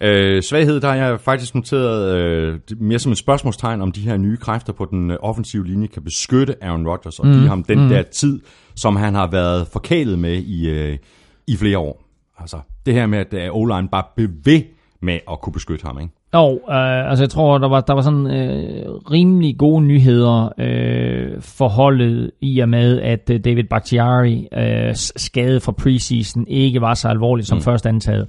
Øh, 0.00 0.42
svaghed, 0.42 0.80
der 0.80 0.88
har 0.88 0.94
jeg 0.94 1.20
faktisk 1.20 1.54
noteret 1.54 2.16
øh, 2.16 2.58
mere 2.80 2.98
som 2.98 3.12
et 3.12 3.18
spørgsmålstegn, 3.18 3.82
om 3.82 3.92
de 3.92 4.00
her 4.00 4.16
nye 4.16 4.36
kræfter 4.36 4.72
på 4.72 4.86
den 4.90 5.10
øh, 5.10 5.16
offensive 5.22 5.66
linje 5.66 5.86
kan 5.86 6.02
beskytte 6.02 6.54
Aaron 6.64 6.86
Rodgers 6.88 7.18
og 7.18 7.26
mm. 7.26 7.32
give 7.32 7.48
ham 7.48 7.62
den 7.62 7.82
mm. 7.82 7.88
der 7.88 8.02
tid, 8.02 8.40
som 8.76 8.96
han 8.96 9.14
har 9.14 9.30
været 9.30 9.66
forkælet 9.72 10.18
med 10.18 10.32
i, 10.36 10.68
øh, 10.68 10.98
i 11.46 11.56
flere 11.56 11.78
år. 11.78 12.03
Altså, 12.38 12.56
det 12.86 12.94
her 12.94 13.06
med, 13.06 13.18
at 13.18 13.34
øh, 13.34 13.54
O-line 13.54 13.88
bare 13.88 14.04
blev 14.16 14.28
ved 14.44 14.62
med 15.02 15.18
at 15.30 15.40
kunne 15.40 15.52
beskytte 15.52 15.86
ham, 15.86 16.00
ikke? 16.00 16.12
Jo, 16.34 16.52
øh, 16.70 17.10
altså 17.10 17.24
jeg 17.24 17.30
tror, 17.30 17.58
der 17.58 17.68
var, 17.68 17.80
der 17.80 17.92
var 17.92 18.00
sådan 18.00 18.26
øh, 18.26 18.94
rimelig 19.10 19.58
gode 19.58 19.82
nyheder 19.84 20.48
øh, 20.58 21.42
forholdet 21.42 22.30
i 22.40 22.58
og 22.58 22.68
med, 22.68 23.00
at 23.00 23.30
øh, 23.30 23.40
David 23.44 23.64
Bakhtiari 23.64 24.48
øh, 24.52 24.94
skade 24.94 25.60
fra 25.60 25.72
preseason 25.72 26.46
ikke 26.48 26.80
var 26.80 26.94
så 26.94 27.08
alvorligt 27.08 27.48
som 27.48 27.58
mm. 27.58 27.62
først 27.62 27.86
antaget. 27.86 28.28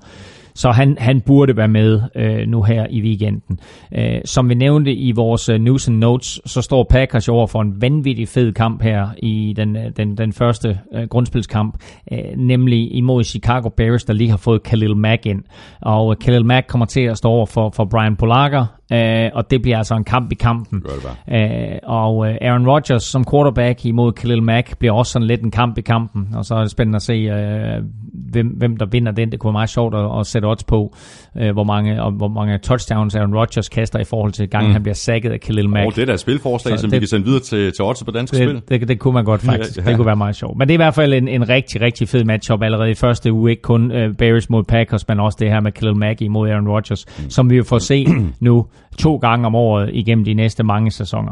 Så 0.56 0.72
han, 0.72 0.98
han 1.00 1.22
burde 1.22 1.58
være 1.58 1.68
med 1.68 2.02
øh, 2.16 2.48
nu 2.48 2.64
her 2.64 2.88
i 2.90 3.02
weekenden. 3.02 3.60
Øh, 3.98 4.22
som 4.26 4.50
vi 4.50 4.54
nævnte 4.54 4.94
i 4.94 5.12
vores 5.12 5.50
øh, 5.50 5.60
news 5.60 5.88
and 5.88 5.98
notes, 5.98 6.42
så 6.46 6.62
står 6.62 6.84
Packers 6.90 7.30
over 7.30 7.48
for 7.48 7.62
en 7.62 7.82
vanvittig 7.82 8.28
fed 8.28 8.54
kamp 8.54 8.82
her 8.82 9.08
i 9.18 9.54
den, 9.58 9.76
øh, 9.76 9.92
den, 9.98 10.18
den 10.18 10.34
første 10.34 10.80
øh, 10.94 11.04
grundspilskamp, 11.04 11.84
øh, 12.12 12.20
nemlig 12.38 12.96
imod 12.96 13.24
Chicago 13.24 13.70
Bears, 13.70 14.04
der 14.04 14.14
lige 14.14 14.30
har 14.30 14.38
fået 14.38 14.64
Khalil 14.64 14.98
Mack 14.98 15.26
ind. 15.26 15.44
Og 15.82 16.12
øh, 16.12 16.18
Khalil 16.18 16.46
Mack 16.46 16.68
kommer 16.68 16.86
til 16.86 17.02
at 17.02 17.18
stå 17.18 17.30
over 17.30 17.46
for, 17.46 17.70
for 17.76 17.86
Brian 17.86 18.16
Polakker, 18.16 18.66
øh, 18.94 19.30
og 19.34 19.52
det 19.52 19.62
bliver 19.62 19.78
altså 19.78 19.96
en 19.96 20.04
kamp 20.04 20.32
i 20.32 20.36
kampen. 20.36 20.84
Øh, 21.32 21.80
og 21.84 22.28
øh, 22.28 22.36
Aaron 22.42 22.68
Rodgers 22.68 23.04
som 23.04 23.26
quarterback 23.32 23.86
imod 23.86 24.14
Khalil 24.14 24.44
Mack 24.44 24.78
bliver 24.78 24.94
også 24.94 25.12
sådan 25.12 25.28
lidt 25.28 25.42
en 25.42 25.52
kamp 25.52 25.78
i 25.78 25.82
kampen, 25.82 26.28
og 26.36 26.46
så 26.46 26.56
er 26.56 26.62
det 26.62 26.72
spændende 26.72 26.96
at 26.96 27.02
se, 27.02 27.14
øh, 27.14 27.84
hvem, 28.14 28.48
hvem 28.48 28.78
der 28.78 28.86
vinder 28.92 29.12
den. 29.12 29.32
Det 29.32 29.40
kunne 29.40 29.50
være 29.50 29.60
meget 29.60 29.70
sjovt 29.70 29.96
at, 29.96 30.20
at 30.20 30.26
sætte 30.26 30.46
odds 30.46 30.64
på, 30.64 30.94
øh, 31.40 31.52
hvor, 31.54 31.64
mange, 31.64 32.04
og 32.04 32.12
hvor 32.12 32.28
mange 32.28 32.58
touchdowns 32.58 33.16
Aaron 33.16 33.36
Rodgers 33.36 33.70
kaster 33.70 34.00
i 34.00 34.04
forhold 34.04 34.32
til 34.32 34.50
gangen, 34.50 34.68
mm. 34.70 34.74
han 34.74 34.82
bliver 34.84 34.96
sækket 34.96 35.32
af 35.32 35.40
Khalil 35.40 35.70
Mack. 35.70 35.86
Og 35.88 35.96
det 35.96 36.02
er 36.02 36.06
da 36.06 36.18
spilforslag, 36.18 36.78
Så 36.78 36.82
som 36.82 36.90
det- 36.90 36.96
vi 36.98 37.00
kan 37.00 37.08
sende 37.08 37.26
videre 37.26 37.42
til, 37.42 37.72
til 37.74 37.86
odds 37.86 38.04
på 38.04 38.12
dansk 38.12 38.34
spil. 38.36 38.48
Det, 38.56 38.70
det, 38.70 38.88
det 38.88 39.00
kunne 39.00 39.14
man 39.14 39.26
godt 39.26 39.42
faktisk. 39.42 39.78
Ja, 39.78 39.82
Ja. 39.84 39.90
Det 39.90 39.96
kunne 39.98 40.06
være 40.06 40.16
meget 40.16 40.36
sjovt. 40.36 40.58
Men 40.58 40.68
det 40.68 40.74
er 40.74 40.76
i 40.76 40.84
hvert 40.84 40.96
fald 40.96 41.14
en, 41.14 41.28
en 41.28 41.50
rigtig, 41.50 41.82
rigtig 41.82 42.10
fed 42.10 42.24
matchup 42.24 42.62
allerede 42.64 42.92
i 42.92 42.96
første 42.96 43.32
uge. 43.34 43.50
Ikke 43.52 43.62
kun 43.62 43.92
uh, 44.06 44.14
Bears 44.18 44.50
mod 44.50 44.64
Packers, 44.64 45.08
men 45.08 45.20
også 45.20 45.38
det 45.42 45.50
her 45.50 45.60
med 45.60 45.72
Khalil 45.72 45.96
Mack 45.96 46.22
imod 46.22 46.50
Aaron 46.50 46.68
Rodgers, 46.68 47.06
mm. 47.24 47.30
som 47.30 47.50
vi 47.50 47.56
jo 47.58 47.64
får 47.64 47.80
se 47.80 48.06
nu 48.40 48.66
to 49.00 49.16
gange 49.18 49.46
om 49.46 49.56
året 49.56 49.90
igennem 49.94 50.26
de 50.26 50.34
næste 50.34 50.64
mange 50.64 50.92
sæsoner. 50.92 51.32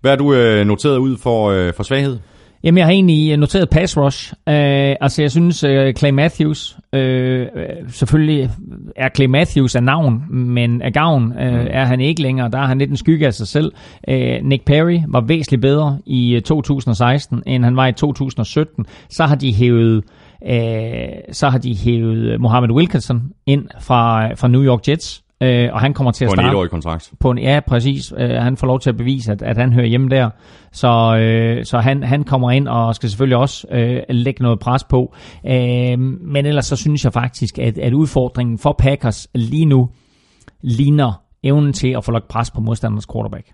Hvad 0.00 0.12
er 0.12 0.16
du 0.16 0.34
øh, 0.34 0.66
noteret 0.66 0.98
ud 0.98 1.16
for, 1.16 1.50
øh, 1.50 1.72
for 1.76 1.82
svaghed? 1.82 2.18
Jamen, 2.64 2.78
jeg 2.78 2.86
har 2.86 2.92
egentlig 2.92 3.36
noteret 3.36 3.70
pass 3.70 3.96
rush. 3.96 4.32
Uh, 4.32 4.52
altså, 5.00 5.22
jeg 5.22 5.30
synes, 5.30 5.64
uh, 5.64 5.92
Clay 5.92 6.10
Matthews, 6.10 6.76
uh, 6.92 7.00
selvfølgelig 7.88 8.50
er 8.96 9.08
Clay 9.16 9.26
Matthews 9.26 9.76
af 9.76 9.82
navn, 9.82 10.22
men 10.30 10.82
af 10.82 10.92
gavn 10.92 11.24
uh, 11.24 11.66
er 11.70 11.84
han 11.84 12.00
ikke 12.00 12.22
længere. 12.22 12.50
Der 12.50 12.58
er 12.58 12.66
han 12.66 12.78
lidt 12.78 12.90
en 12.90 12.96
skygge 12.96 13.26
af 13.26 13.34
sig 13.34 13.48
selv. 13.48 13.72
Uh, 14.08 14.14
Nick 14.42 14.64
Perry 14.64 15.00
var 15.08 15.20
væsentligt 15.20 15.62
bedre 15.62 15.98
i 16.06 16.34
øh, 16.34 16.42
2016, 16.42 17.42
end 17.46 17.64
han 17.64 17.76
var 17.76 17.86
i 17.86 17.92
2017. 17.92 18.86
Så 19.10 19.26
har 19.26 19.34
de 19.34 19.54
hævet 19.54 20.04
uh, 20.42 20.52
så 21.32 21.48
har 21.48 21.58
de 21.58 21.76
hævet 21.76 22.40
Mohammed 22.40 22.70
Wilkinson 22.70 23.22
ind 23.46 23.68
fra, 23.80 24.32
fra 24.34 24.48
New 24.48 24.64
York 24.64 24.88
Jets. 24.88 25.22
Uh, 25.44 25.48
og 25.72 25.80
han 25.80 25.94
kommer 25.94 26.10
til 26.12 26.24
at 26.24 26.28
På 26.28 26.32
en 26.32 26.36
starte 26.36 26.48
etårig 26.48 26.70
kontrakt. 26.70 27.12
på 27.20 27.30
en, 27.30 27.38
ja, 27.38 27.60
præcis. 27.68 28.12
Øh, 28.18 28.30
han 28.30 28.56
får 28.56 28.66
lov 28.66 28.80
til 28.80 28.90
at 28.90 28.96
bevise, 28.96 29.32
at, 29.32 29.42
at 29.42 29.56
han 29.56 29.72
hører 29.72 29.86
hjemme 29.86 30.08
der. 30.08 30.30
Så, 30.72 31.16
øh, 31.16 31.64
så 31.64 31.78
han, 31.78 32.02
han 32.02 32.24
kommer 32.24 32.50
ind 32.50 32.68
og 32.68 32.94
skal 32.94 33.08
selvfølgelig 33.08 33.36
også 33.36 33.66
øh, 33.70 34.02
lægge 34.10 34.42
noget 34.42 34.58
pres 34.58 34.84
på. 34.84 35.14
Øh, 35.46 35.98
men 35.98 36.46
ellers 36.46 36.66
så 36.66 36.76
synes 36.76 37.04
jeg 37.04 37.12
faktisk, 37.12 37.58
at, 37.58 37.78
at 37.78 37.92
udfordringen 37.92 38.58
for 38.58 38.72
Packers 38.78 39.28
lige 39.34 39.64
nu 39.64 39.88
ligner 40.62 41.22
evnen 41.42 41.72
til 41.72 41.88
at 41.96 42.04
få 42.04 42.12
lagt 42.12 42.28
pres 42.28 42.50
på 42.50 42.60
modstandernes 42.60 43.06
quarterback. 43.12 43.46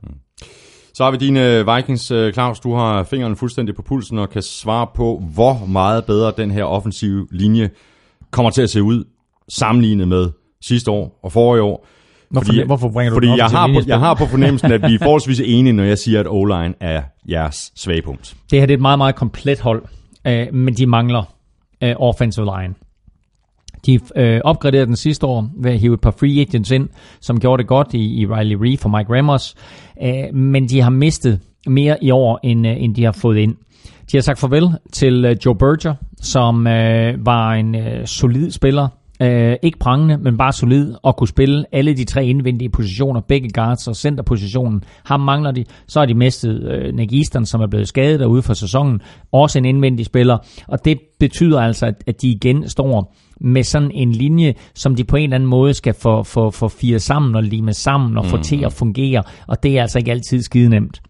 Så 0.95 1.05
har 1.05 1.11
vi 1.11 1.17
dine 1.17 1.75
Vikings, 1.75 2.11
øh, 2.11 2.33
Claus. 2.33 2.61
Du 2.61 2.75
har 2.75 3.03
fingeren 3.03 3.37
fuldstændig 3.37 3.75
på 3.75 3.83
pulsen 3.83 4.19
og 4.19 4.31
kan 4.31 4.43
svare 4.43 4.87
på, 4.95 5.23
hvor 5.35 5.67
meget 5.67 6.05
bedre 6.05 6.33
den 6.37 6.51
her 6.51 6.65
offensive 6.65 7.27
linje 7.31 7.71
kommer 8.31 8.51
til 8.51 8.63
at 8.63 8.71
se 8.71 8.83
ud, 8.83 9.05
sammenlignet 9.49 10.09
med 10.09 10.31
sidste 10.63 10.91
år 10.91 11.19
og 11.23 11.33
forrige 11.33 11.63
år. 11.63 11.87
Hvorfor- 12.31 12.67
hvorfor 12.67 12.89
bringer 12.91 13.11
du 13.11 13.15
fordi 13.17 13.27
den 13.27 13.33
op 13.33 13.39
jeg 13.39 13.49
til 13.49 13.57
har, 13.59 13.67
på, 13.67 13.81
jeg 13.87 13.99
har 13.99 14.15
på 14.15 14.27
fornemmelsen, 14.27 14.73
at 14.73 14.83
vi 14.89 14.95
er 14.95 14.99
forholdsvis 14.99 15.41
enige, 15.45 15.73
når 15.73 15.85
jeg 15.85 15.99
siger, 15.99 16.21
at 16.21 16.27
O-line 16.29 16.75
er 16.81 17.03
jeres 17.31 17.73
svagepunkt. 17.77 18.35
Det 18.51 18.59
her 18.59 18.67
det 18.67 18.73
er 18.73 18.77
et 18.77 18.81
meget, 18.83 18.99
meget 18.99 19.15
komplet 19.15 19.61
hold, 19.61 19.83
øh, 20.27 20.55
men 20.55 20.75
de 20.75 20.87
mangler 20.87 21.23
øh, 21.83 21.95
offensive 21.99 22.47
line. 22.47 22.75
De 23.87 24.01
øh, 24.17 24.41
opgraderede 24.45 24.87
den 24.87 24.97
sidste 24.97 25.27
år 25.27 25.51
ved 25.63 25.71
at 25.71 25.79
hive 25.79 25.95
et 25.95 26.01
par 26.01 26.11
free 26.21 26.41
agents 26.41 26.71
ind, 26.71 26.89
som 27.21 27.41
gjorde 27.41 27.61
det 27.63 27.69
godt 27.69 27.95
i, 27.95 28.21
i 28.21 28.27
Riley 28.27 28.57
Reef 28.61 28.85
og 28.85 28.91
Mike 28.91 29.17
Ramos, 29.19 29.55
øh, 30.03 30.35
men 30.35 30.69
de 30.69 30.81
har 30.81 30.91
mistet 30.91 31.41
mere 31.67 32.05
i 32.05 32.11
år, 32.11 32.41
end, 32.43 32.67
øh, 32.67 32.83
end 32.83 32.95
de 32.95 33.05
har 33.05 33.13
fået 33.13 33.37
ind. 33.39 33.55
De 34.13 34.17
har 34.17 34.23
sagt 34.23 34.39
farvel 34.39 34.69
til 34.93 35.25
øh, 35.25 35.37
Joe 35.47 35.55
Berger, 35.57 35.95
som 36.21 36.67
øh, 36.67 37.27
var 37.27 37.53
en 37.55 37.75
øh, 37.75 38.07
solid 38.07 38.51
spiller, 38.51 38.89
Øh, 39.23 39.57
ikke 39.63 39.79
prangende, 39.79 40.19
men 40.19 40.37
bare 40.39 40.53
solid 40.53 40.95
og 41.03 41.17
kunne 41.17 41.29
spille 41.29 41.65
alle 41.73 41.95
de 41.97 42.05
tre 42.05 42.27
indvendige 42.27 42.69
positioner, 42.71 43.21
begge 43.21 43.49
guards 43.51 43.89
og 43.89 43.97
centerpositionen. 43.97 44.85
Ham 45.05 45.21
mangler 45.21 45.51
de. 45.51 45.65
Så 45.89 45.99
har 45.99 46.07
de 46.07 46.15
mistet 46.15 46.63
øh, 46.73 46.95
Nick 46.95 47.13
Easton, 47.13 47.47
som 47.47 47.61
er 47.61 47.67
blevet 47.67 47.89
skadet 47.89 48.21
derude 48.21 48.43
for 48.43 48.55
sæsonen. 48.55 49.01
Også 49.33 49.59
en 49.59 49.65
indvendig 49.65 50.07
spiller. 50.07 50.39
Og 50.69 50.85
det 50.85 50.99
betyder 51.21 51.61
altså, 51.61 51.87
at, 51.87 52.05
at 52.07 52.23
de 52.23 52.29
igen 52.29 52.69
står 52.69 53.15
med 53.41 53.63
sådan 53.63 53.91
en 53.91 54.13
linje, 54.13 54.55
som 54.75 54.95
de 54.95 55.05
på 55.05 55.17
en 55.17 55.23
eller 55.23 55.35
anden 55.35 55.51
måde 55.51 55.75
skal 55.75 55.95
få, 55.95 56.23
få, 56.23 56.51
få 56.51 56.69
fire 56.69 56.99
sammen 56.99 57.35
og 57.37 57.43
lime 57.43 57.73
sammen 57.73 58.19
og 58.19 58.27
få 58.27 58.37
Mhm. 58.37 58.43
til 58.43 58.65
at 58.65 58.73
fungere. 58.73 59.23
Og 59.49 59.63
det 59.63 59.79
er 59.79 59.83
altså 59.83 59.99
ikke 59.99 60.11
altid 60.11 60.43
skide 60.43 60.69
nemt. 60.69 61.01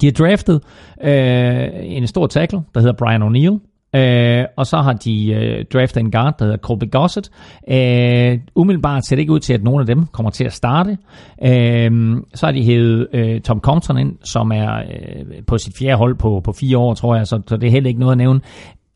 De 0.00 0.06
har 0.06 0.12
draftet 0.12 0.60
øh, 1.04 1.68
en 1.82 2.06
stor 2.06 2.26
tackle, 2.26 2.60
der 2.74 2.80
hedder 2.80 2.94
Brian 2.98 3.22
O'Neill. 3.22 3.75
Øh, 3.96 4.44
og 4.56 4.66
så 4.66 4.76
har 4.76 4.92
de 4.92 5.32
øh, 5.32 5.64
draftet 5.72 6.00
en 6.00 6.10
guard, 6.10 6.38
der 6.38 6.44
hedder 6.44 6.58
Colby 6.58 6.90
Gossett. 6.90 7.30
Øh, 7.70 8.38
umiddelbart 8.54 9.06
ser 9.06 9.16
det 9.16 9.20
ikke 9.20 9.32
ud 9.32 9.40
til, 9.40 9.52
at 9.52 9.62
nogen 9.62 9.80
af 9.80 9.86
dem 9.86 10.06
kommer 10.06 10.30
til 10.30 10.44
at 10.44 10.52
starte. 10.52 10.98
Øh, 11.42 12.16
så 12.34 12.46
har 12.46 12.52
de 12.52 12.64
hævet 12.64 13.08
øh, 13.12 13.40
Tom 13.40 13.60
Compton 13.60 13.98
ind, 13.98 14.16
som 14.24 14.52
er 14.52 14.76
øh, 14.76 15.42
på 15.46 15.58
sit 15.58 15.72
fjerde 15.78 15.96
hold 15.96 16.14
på, 16.14 16.40
på 16.44 16.52
fire 16.52 16.78
år, 16.78 16.94
tror 16.94 17.16
jeg, 17.16 17.26
så, 17.26 17.40
så 17.46 17.56
det 17.56 17.66
er 17.66 17.70
heller 17.70 17.88
ikke 17.88 18.00
noget 18.00 18.12
at 18.12 18.18
nævne. 18.18 18.40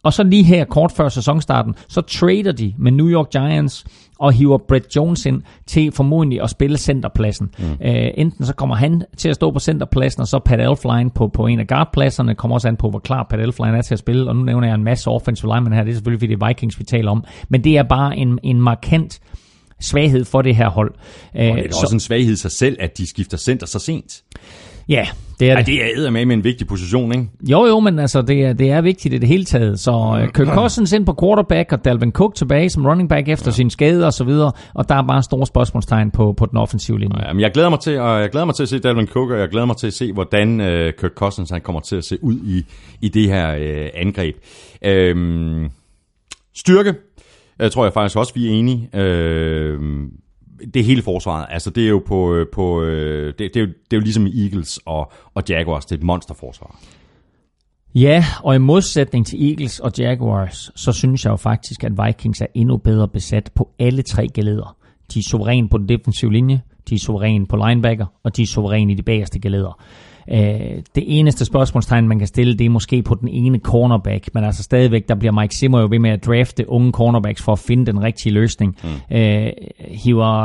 Og 0.02 0.12
så 0.12 0.22
lige 0.22 0.42
her 0.42 0.64
kort 0.64 0.92
før 0.92 1.08
sæsonstarten, 1.08 1.74
så 1.88 2.00
trader 2.00 2.52
de 2.52 2.74
med 2.78 2.92
New 2.92 3.08
York 3.08 3.30
Giants 3.30 3.84
og 4.18 4.32
hiver 4.32 4.58
Brett 4.68 4.96
Jones 4.96 5.26
ind 5.26 5.42
til 5.66 5.92
formodentlig 5.92 6.42
at 6.42 6.50
spille 6.50 6.78
centerpladsen. 6.78 7.50
Mm. 7.58 7.64
Øh, 7.64 8.10
enten 8.14 8.46
så 8.46 8.54
kommer 8.54 8.76
han 8.76 9.02
til 9.16 9.28
at 9.28 9.34
stå 9.34 9.50
på 9.50 9.58
centerpladsen, 9.58 10.20
og 10.20 10.28
så 10.28 10.38
Pat 10.38 10.60
Elflein 10.60 11.10
på, 11.10 11.28
på 11.28 11.46
en 11.46 11.60
af 11.60 11.66
guardpladserne. 11.66 12.34
Kommer 12.34 12.54
også 12.54 12.68
an 12.68 12.76
på, 12.76 12.90
hvor 12.90 12.98
klar 12.98 13.26
Pat 13.30 13.40
Elflein 13.40 13.74
er 13.74 13.82
til 13.82 13.94
at 13.94 13.98
spille. 13.98 14.28
Og 14.28 14.36
nu 14.36 14.42
nævner 14.42 14.68
jeg 14.68 14.74
en 14.74 14.84
masse 14.84 15.10
offensive 15.10 15.54
linemen 15.54 15.72
her. 15.72 15.84
Det 15.84 15.90
er 15.90 15.94
selvfølgelig, 15.94 16.20
fordi 16.20 16.34
det 16.34 16.42
er 16.42 16.46
Vikings, 16.46 16.78
vi 16.78 16.84
taler 16.84 17.10
om. 17.10 17.24
Men 17.48 17.64
det 17.64 17.76
er 17.78 17.82
bare 17.82 18.16
en, 18.16 18.38
en 18.42 18.60
markant 18.60 19.20
svaghed 19.80 20.24
for 20.24 20.42
det 20.42 20.56
her 20.56 20.68
hold. 20.70 20.94
Og 21.34 21.40
det 21.40 21.48
er 21.48 21.54
da 21.54 21.76
også 21.82 21.94
en 21.96 22.00
svaghed 22.00 22.32
i 22.32 22.36
sig 22.36 22.50
selv, 22.50 22.76
at 22.80 22.98
de 22.98 23.06
skifter 23.06 23.36
center 23.36 23.66
så 23.66 23.78
sent. 23.78 24.22
Ja, 24.90 25.09
det 25.40 25.50
er 25.50 25.57
det. 25.57 25.66
det 25.66 25.83
er 25.83 25.87
eddermame 25.96 26.24
med 26.24 26.37
en 26.37 26.44
vigtig 26.44 26.66
position, 26.66 27.12
ikke? 27.12 27.29
Jo, 27.50 27.66
jo, 27.66 27.81
men 27.81 27.98
altså, 27.98 28.22
det 28.22 28.44
er, 28.44 28.53
det 28.53 28.70
er 28.70 28.81
vigtigt 28.81 29.14
i 29.14 29.18
det 29.18 29.29
hele 29.29 29.44
taget. 29.44 29.81
Så 29.81 29.90
uh, 29.90 30.33
Kirk 30.33 30.55
Cousins 30.55 30.92
ind 30.92 31.07
på 31.07 31.16
quarterback, 31.20 31.72
og 31.72 31.85
Dalvin 31.85 32.12
Cook 32.12 32.35
tilbage 32.35 32.70
som 32.70 32.87
running 32.87 33.09
back 33.09 33.29
efter 33.29 33.46
ja. 33.46 33.53
sin 33.53 33.70
skade 33.70 34.07
og 34.07 34.12
så 34.12 34.24
videre. 34.24 34.53
Og 34.74 34.88
der 34.88 34.94
er 34.94 35.03
bare 35.03 35.22
store 35.22 35.46
spørgsmålstegn 35.46 36.11
på, 36.11 36.33
på 36.33 36.46
den 36.46 36.59
offensive 36.59 36.98
linje. 36.98 37.26
Ja, 37.26 37.33
men 37.33 37.40
jeg 37.40 37.50
glæder 37.50 37.68
mig 37.68 37.81
til, 37.81 37.98
og 37.98 38.20
jeg 38.20 38.31
glæder 38.31 38.46
mig 38.46 38.55
til 38.55 38.62
at 38.62 38.68
se 38.68 38.79
Dalvin 38.79 39.07
Cook, 39.07 39.31
og 39.31 39.38
jeg 39.38 39.48
glæder 39.48 39.66
mig 39.66 39.76
til 39.76 39.87
at 39.87 39.92
se, 39.92 40.12
hvordan 40.12 40.61
øh, 40.61 40.92
Kirk 41.00 41.12
Cousins 41.14 41.50
han 41.50 41.61
kommer 41.61 41.81
til 41.81 41.96
at 41.96 42.05
se 42.05 42.24
ud 42.24 42.37
i, 42.44 42.64
i 43.00 43.09
det 43.09 43.29
her 43.29 43.55
øh, 43.59 43.88
angreb. 43.94 44.37
Øhm, 44.85 45.70
styrke, 46.57 46.94
jeg 47.59 47.72
tror 47.72 47.85
jeg 47.85 47.92
faktisk 47.92 48.16
også, 48.16 48.35
vi 48.35 48.46
er 48.46 48.50
enige. 48.50 48.88
Øhm, 48.94 50.11
det 50.74 50.84
hele 50.84 51.02
forsvaret, 51.02 51.46
altså 51.50 51.70
det 51.70 51.84
er 51.84 51.88
jo 51.88 52.02
på, 52.06 52.34
øh, 52.34 52.46
på 52.52 52.82
øh, 52.82 53.26
det, 53.26 53.38
det, 53.38 53.56
er 53.56 53.60
jo, 53.60 53.66
det 53.66 53.92
er 53.92 53.96
jo 53.96 54.00
ligesom 54.00 54.26
Eagles 54.26 54.80
og, 54.86 55.12
og 55.34 55.42
Jaguars, 55.48 55.84
det 55.84 55.92
er 55.92 55.98
et 55.98 56.04
monsterforsvar. 56.04 56.80
Ja, 57.94 58.24
og 58.42 58.54
i 58.54 58.58
modsætning 58.58 59.26
til 59.26 59.50
Eagles 59.50 59.80
og 59.80 59.92
Jaguars, 59.98 60.70
så 60.76 60.92
synes 60.92 61.24
jeg 61.24 61.30
jo 61.30 61.36
faktisk, 61.36 61.84
at 61.84 61.92
Vikings 62.06 62.40
er 62.40 62.46
endnu 62.54 62.76
bedre 62.76 63.08
besat 63.08 63.50
på 63.54 63.70
alle 63.78 64.02
tre 64.02 64.28
geleder. 64.34 64.76
De 65.14 65.18
er 65.18 65.22
suveræne 65.22 65.68
på 65.68 65.78
den 65.78 65.88
defensive 65.88 66.32
linje, 66.32 66.60
de 66.88 66.94
er 66.94 66.98
suveræne 66.98 67.46
på 67.46 67.56
linebacker, 67.56 68.06
og 68.22 68.36
de 68.36 68.42
er 68.42 68.46
suveræne 68.46 68.92
i 68.92 68.94
de 68.94 69.02
bagerste 69.02 69.40
geleder. 69.40 69.82
Øh, 70.33 70.83
det 70.94 71.04
eneste 71.06 71.44
spørgsmålstegn, 71.44 72.09
man 72.09 72.18
kan 72.18 72.28
stille, 72.28 72.55
det 72.59 72.64
er 72.64 72.70
måske 72.70 73.03
på 73.03 73.14
den 73.14 73.28
ene 73.28 73.59
cornerback, 73.59 74.28
men 74.34 74.44
altså 74.44 74.62
stadigvæk, 74.62 75.09
der 75.09 75.14
bliver 75.14 75.32
Mike 75.32 75.55
Zimmer 75.55 75.80
jo 75.80 75.88
ved 75.90 75.99
med 75.99 76.11
at 76.11 76.26
drafte 76.26 76.70
unge 76.70 76.92
cornerbacks 76.92 77.42
for 77.42 77.53
at 77.53 77.59
finde 77.59 77.86
den 77.86 78.03
rigtige 78.03 78.32
løsning. 78.32 78.76
Mm. 78.82 79.16
Øh, 79.16 79.53
hiver 80.05 80.42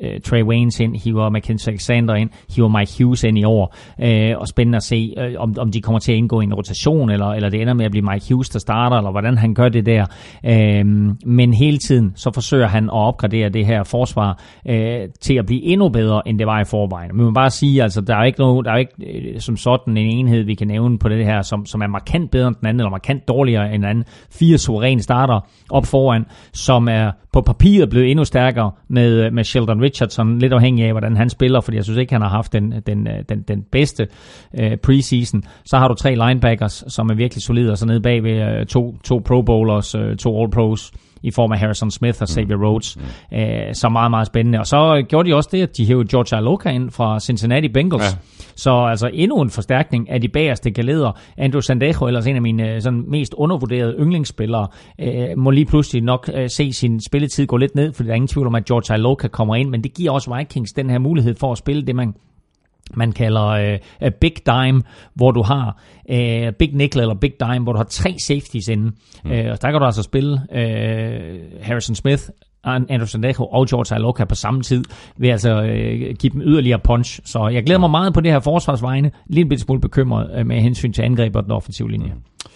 øh, 0.00 0.20
Trey 0.20 0.42
Waynes 0.42 0.80
ind, 0.80 0.96
hiver 1.04 1.28
Mackenzie 1.28 1.72
Alexander 1.72 2.14
ind, 2.14 2.30
hiver 2.56 2.68
Mike 2.78 2.92
Hughes 2.98 3.24
ind 3.24 3.38
i 3.38 3.44
år, 3.44 3.76
øh, 4.02 4.38
og 4.38 4.48
spændende 4.48 4.76
at 4.76 4.82
se, 4.82 5.14
øh, 5.18 5.34
om, 5.38 5.54
om 5.58 5.70
de 5.70 5.80
kommer 5.80 5.98
til 5.98 6.12
at 6.12 6.18
indgå 6.18 6.40
i 6.40 6.44
en 6.44 6.54
rotation, 6.54 7.10
eller, 7.10 7.26
eller 7.26 7.48
det 7.48 7.60
ender 7.62 7.74
med 7.74 7.84
at 7.84 7.90
blive 7.90 8.06
Mike 8.12 8.26
Hughes, 8.30 8.48
der 8.48 8.58
starter, 8.58 8.96
eller 8.96 9.10
hvordan 9.10 9.38
han 9.38 9.54
gør 9.54 9.68
det 9.68 9.86
der. 9.86 10.06
Øh, 10.46 10.84
men 11.26 11.54
hele 11.54 11.78
tiden, 11.78 12.12
så 12.16 12.30
forsøger 12.34 12.68
han 12.68 12.84
at 12.84 12.92
opgradere 12.92 13.48
det 13.48 13.66
her 13.66 13.82
forsvar 13.84 14.42
øh, 14.68 15.00
til 15.20 15.34
at 15.34 15.46
blive 15.46 15.62
endnu 15.62 15.88
bedre, 15.88 16.28
end 16.28 16.38
det 16.38 16.46
var 16.46 16.60
i 16.60 16.64
forvejen. 16.64 17.16
Men 17.16 17.24
man 17.24 17.34
bare 17.34 17.50
sige, 17.50 17.82
altså, 17.82 18.00
der 18.00 18.16
er 18.16 18.24
ikke, 18.24 18.38
noget, 18.38 18.64
der 18.64 18.72
er 18.72 18.76
ikke 18.76 18.85
ikke 18.98 19.34
øh, 19.34 19.40
som 19.40 19.56
sådan 19.56 19.96
en 19.96 20.18
enhed, 20.18 20.42
vi 20.42 20.54
kan 20.54 20.66
nævne 20.68 20.98
på 20.98 21.08
det 21.08 21.24
her, 21.24 21.42
som, 21.42 21.66
som 21.66 21.80
er 21.80 21.86
markant 21.86 22.30
bedre 22.30 22.48
end 22.48 22.56
den 22.56 22.66
anden, 22.66 22.80
eller 22.80 22.90
markant 22.90 23.28
dårligere 23.28 23.74
end 23.74 23.82
den 23.82 23.90
anden. 23.90 24.04
Fire 24.30 24.58
suveræne 24.58 25.02
starter 25.02 25.40
op 25.70 25.86
foran, 25.86 26.24
som 26.52 26.88
er 26.88 27.10
på 27.32 27.40
papiret 27.40 27.90
blevet 27.90 28.10
endnu 28.10 28.24
stærkere 28.24 28.70
med, 28.88 29.24
øh, 29.24 29.32
med 29.32 29.44
Sheldon 29.44 29.82
Richardson, 29.82 30.38
lidt 30.38 30.52
afhængig 30.52 30.84
af, 30.84 30.92
hvordan 30.92 31.16
han 31.16 31.30
spiller, 31.30 31.60
fordi 31.60 31.76
jeg 31.76 31.84
synes 31.84 31.98
ikke, 31.98 32.12
han 32.12 32.22
har 32.22 32.28
haft 32.28 32.52
den, 32.52 32.74
den, 32.86 33.06
øh, 33.06 33.24
den, 33.28 33.42
den 33.48 33.64
bedste 33.72 34.08
øh, 34.60 34.76
preseason. 34.76 35.42
Så 35.64 35.78
har 35.78 35.88
du 35.88 35.94
tre 35.94 36.14
linebackers, 36.14 36.84
som 36.88 37.10
er 37.10 37.14
virkelig 37.14 37.42
solide, 37.42 37.70
og 37.70 37.78
så 37.78 37.86
nede 37.86 38.00
bag 38.00 38.22
ved 38.22 38.58
øh, 38.60 38.66
to, 38.66 38.96
to 39.04 39.22
pro 39.26 39.42
bowlers, 39.42 39.94
øh, 39.94 40.16
to 40.16 40.42
all-pros, 40.42 40.92
i 41.26 41.30
form 41.30 41.52
af 41.52 41.58
Harrison 41.58 41.90
Smith 41.90 42.22
og 42.22 42.28
Xavier 42.28 42.56
Rhodes. 42.56 42.96
Mm. 42.96 43.36
Øh, 43.38 43.74
så 43.74 43.88
meget, 43.88 44.10
meget 44.10 44.26
spændende. 44.26 44.58
Og 44.58 44.66
så 44.66 45.04
gjorde 45.08 45.30
de 45.30 45.34
også 45.34 45.48
det, 45.52 45.62
at 45.62 45.76
de 45.76 45.86
hævde 45.86 46.08
George 46.08 46.36
Aloka 46.36 46.68
ind 46.68 46.90
fra 46.90 47.20
Cincinnati 47.20 47.68
Bengals. 47.68 48.02
Ja. 48.02 48.18
Så 48.56 48.70
altså 48.70 49.10
endnu 49.12 49.40
en 49.42 49.50
forstærkning 49.50 50.10
af 50.10 50.20
de 50.20 50.28
bagerste 50.28 50.70
galeder. 50.70 51.12
Andrew 51.38 51.60
Sandejo, 51.60 52.06
ellers 52.06 52.26
en 52.26 52.36
af 52.36 52.42
mine 52.42 52.74
øh, 52.74 52.82
sådan, 52.82 53.04
mest 53.08 53.34
undervurderede 53.34 53.94
yndlingsspillere, 53.98 54.66
øh, 55.00 55.38
må 55.38 55.50
lige 55.50 55.66
pludselig 55.66 56.02
nok 56.02 56.30
øh, 56.34 56.50
se 56.50 56.72
sin 56.72 57.00
spilletid 57.00 57.46
gå 57.46 57.56
lidt 57.56 57.74
ned, 57.74 57.92
fordi 57.92 58.06
der 58.06 58.12
er 58.12 58.16
ingen 58.16 58.28
tvivl 58.28 58.46
om, 58.46 58.54
at 58.54 58.64
George 58.64 58.94
Aloka 58.94 59.28
kommer 59.28 59.54
ind, 59.54 59.70
men 59.70 59.82
det 59.82 59.94
giver 59.94 60.12
også 60.12 60.36
Vikings 60.36 60.72
den 60.72 60.90
her 60.90 60.98
mulighed 60.98 61.34
for 61.40 61.52
at 61.52 61.58
spille 61.58 61.82
det, 61.82 61.96
man 61.96 62.14
man 62.94 63.12
kalder 63.12 63.78
uh, 64.04 64.10
Big 64.20 64.32
Dime, 64.46 64.82
hvor 65.14 65.30
du 65.30 65.42
har 65.42 65.82
uh, 66.10 66.52
Big 66.58 66.74
Nickel 66.74 67.00
eller 67.00 67.14
Big 67.14 67.32
Dime, 67.40 67.64
hvor 67.64 67.72
du 67.72 67.76
har 67.76 67.84
tre 67.84 68.18
safeties 68.18 68.68
inde. 68.68 68.92
Mm. 69.24 69.30
Uh, 69.30 69.36
der 69.36 69.56
kan 69.56 69.72
du 69.72 69.84
altså 69.84 70.02
spille 70.02 70.32
uh, 70.32 71.62
Harrison 71.62 71.94
Smith, 71.94 72.22
Anderson 72.64 73.22
Deco 73.22 73.44
og 73.44 73.66
George 73.66 73.94
Aloka 73.94 74.24
på 74.24 74.34
samme 74.34 74.62
tid, 74.62 74.84
ved 75.16 75.28
altså 75.28 75.62
uh, 75.62 76.16
give 76.18 76.32
dem 76.32 76.42
yderligere 76.44 76.80
punch. 76.84 77.20
Så 77.24 77.48
jeg 77.48 77.64
glæder 77.64 77.80
mig 77.80 77.90
meget 77.90 78.14
på 78.14 78.20
det 78.20 78.32
her 78.32 78.40
forsvarsvejene. 78.40 79.10
Lidt 79.26 79.60
smule 79.60 79.80
bekymret 79.80 80.40
uh, 80.40 80.46
med 80.46 80.60
hensyn 80.60 80.92
til 80.92 81.02
angreb 81.02 81.36
og 81.36 81.42
den 81.42 81.52
offensive 81.52 81.90
linje. 81.90 82.12
Mm. 82.14 82.50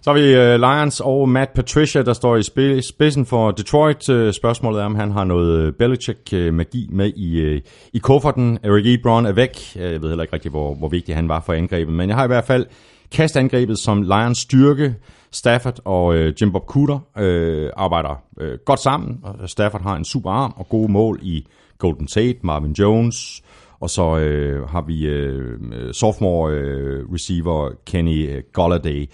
Så 0.00 0.10
har 0.10 0.18
vi 0.18 0.34
øh, 0.34 0.60
Lions 0.60 1.00
og 1.00 1.28
Matt 1.28 1.54
Patricia, 1.54 2.02
der 2.02 2.12
står 2.12 2.36
i 2.36 2.42
spidsen 2.82 3.26
for 3.26 3.50
Detroit. 3.50 4.08
Øh, 4.08 4.32
spørgsmålet 4.32 4.80
er, 4.80 4.84
om 4.84 4.94
han 4.94 5.10
har 5.10 5.24
noget 5.24 5.58
øh, 5.58 5.72
Belichick-magi 5.72 6.88
med 6.90 7.12
i, 7.16 7.60
i 7.92 7.98
kufferten. 7.98 8.58
Eric 8.62 8.86
Ebron 8.86 9.26
er 9.26 9.32
væk. 9.32 9.76
Jeg 9.76 10.02
ved 10.02 10.08
heller 10.08 10.22
ikke 10.22 10.34
rigtig, 10.34 10.50
hvor, 10.50 10.74
hvor 10.74 10.88
vigtig 10.88 11.14
han 11.14 11.28
var 11.28 11.40
for 11.40 11.52
angrebet, 11.52 11.94
men 11.94 12.08
jeg 12.08 12.16
har 12.16 12.24
i 12.24 12.26
hvert 12.26 12.44
fald 12.44 12.66
kastangrebet 13.12 13.78
som 13.78 14.02
Lions 14.02 14.38
styrke. 14.38 14.94
Stafford 15.30 15.78
og 15.84 16.14
øh, 16.14 16.34
Jim 16.40 16.52
Bob 16.52 16.66
Cooter 16.66 16.98
øh, 17.18 17.70
arbejder 17.76 18.22
øh, 18.40 18.58
godt 18.64 18.80
sammen. 18.80 19.18
Stafford 19.46 19.82
har 19.82 19.96
en 19.96 20.04
super 20.04 20.30
arm 20.30 20.52
og 20.56 20.68
gode 20.68 20.92
mål 20.92 21.18
i 21.22 21.46
Golden 21.78 22.06
Tate, 22.06 22.38
Marvin 22.42 22.72
Jones, 22.72 23.42
og 23.80 23.90
så 23.90 24.18
øh, 24.18 24.68
har 24.68 24.80
vi 24.80 25.06
øh, 25.06 25.58
sophomore 25.92 26.52
uh, 26.52 27.14
receiver 27.14 27.70
Kenny 27.86 28.44
Golladay. 28.52 29.08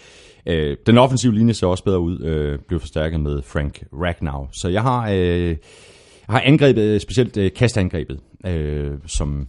Øh, 0.46 0.76
den 0.86 0.98
offensive 0.98 1.34
linje 1.34 1.54
ser 1.54 1.66
også 1.66 1.84
bedre 1.84 2.00
ud, 2.00 2.20
øh, 2.20 2.58
blev 2.68 2.80
forstærket 2.80 3.20
med 3.20 3.42
Frank 3.42 3.84
Ragnow. 3.92 4.46
Så 4.52 4.68
jeg 4.68 4.82
har, 4.82 5.10
øh, 5.12 5.56
har 6.28 6.40
angrebet, 6.40 7.02
specielt 7.02 7.36
øh, 7.36 7.50
kastangrebet, 7.56 8.20
øh, 8.46 8.92
som 9.06 9.48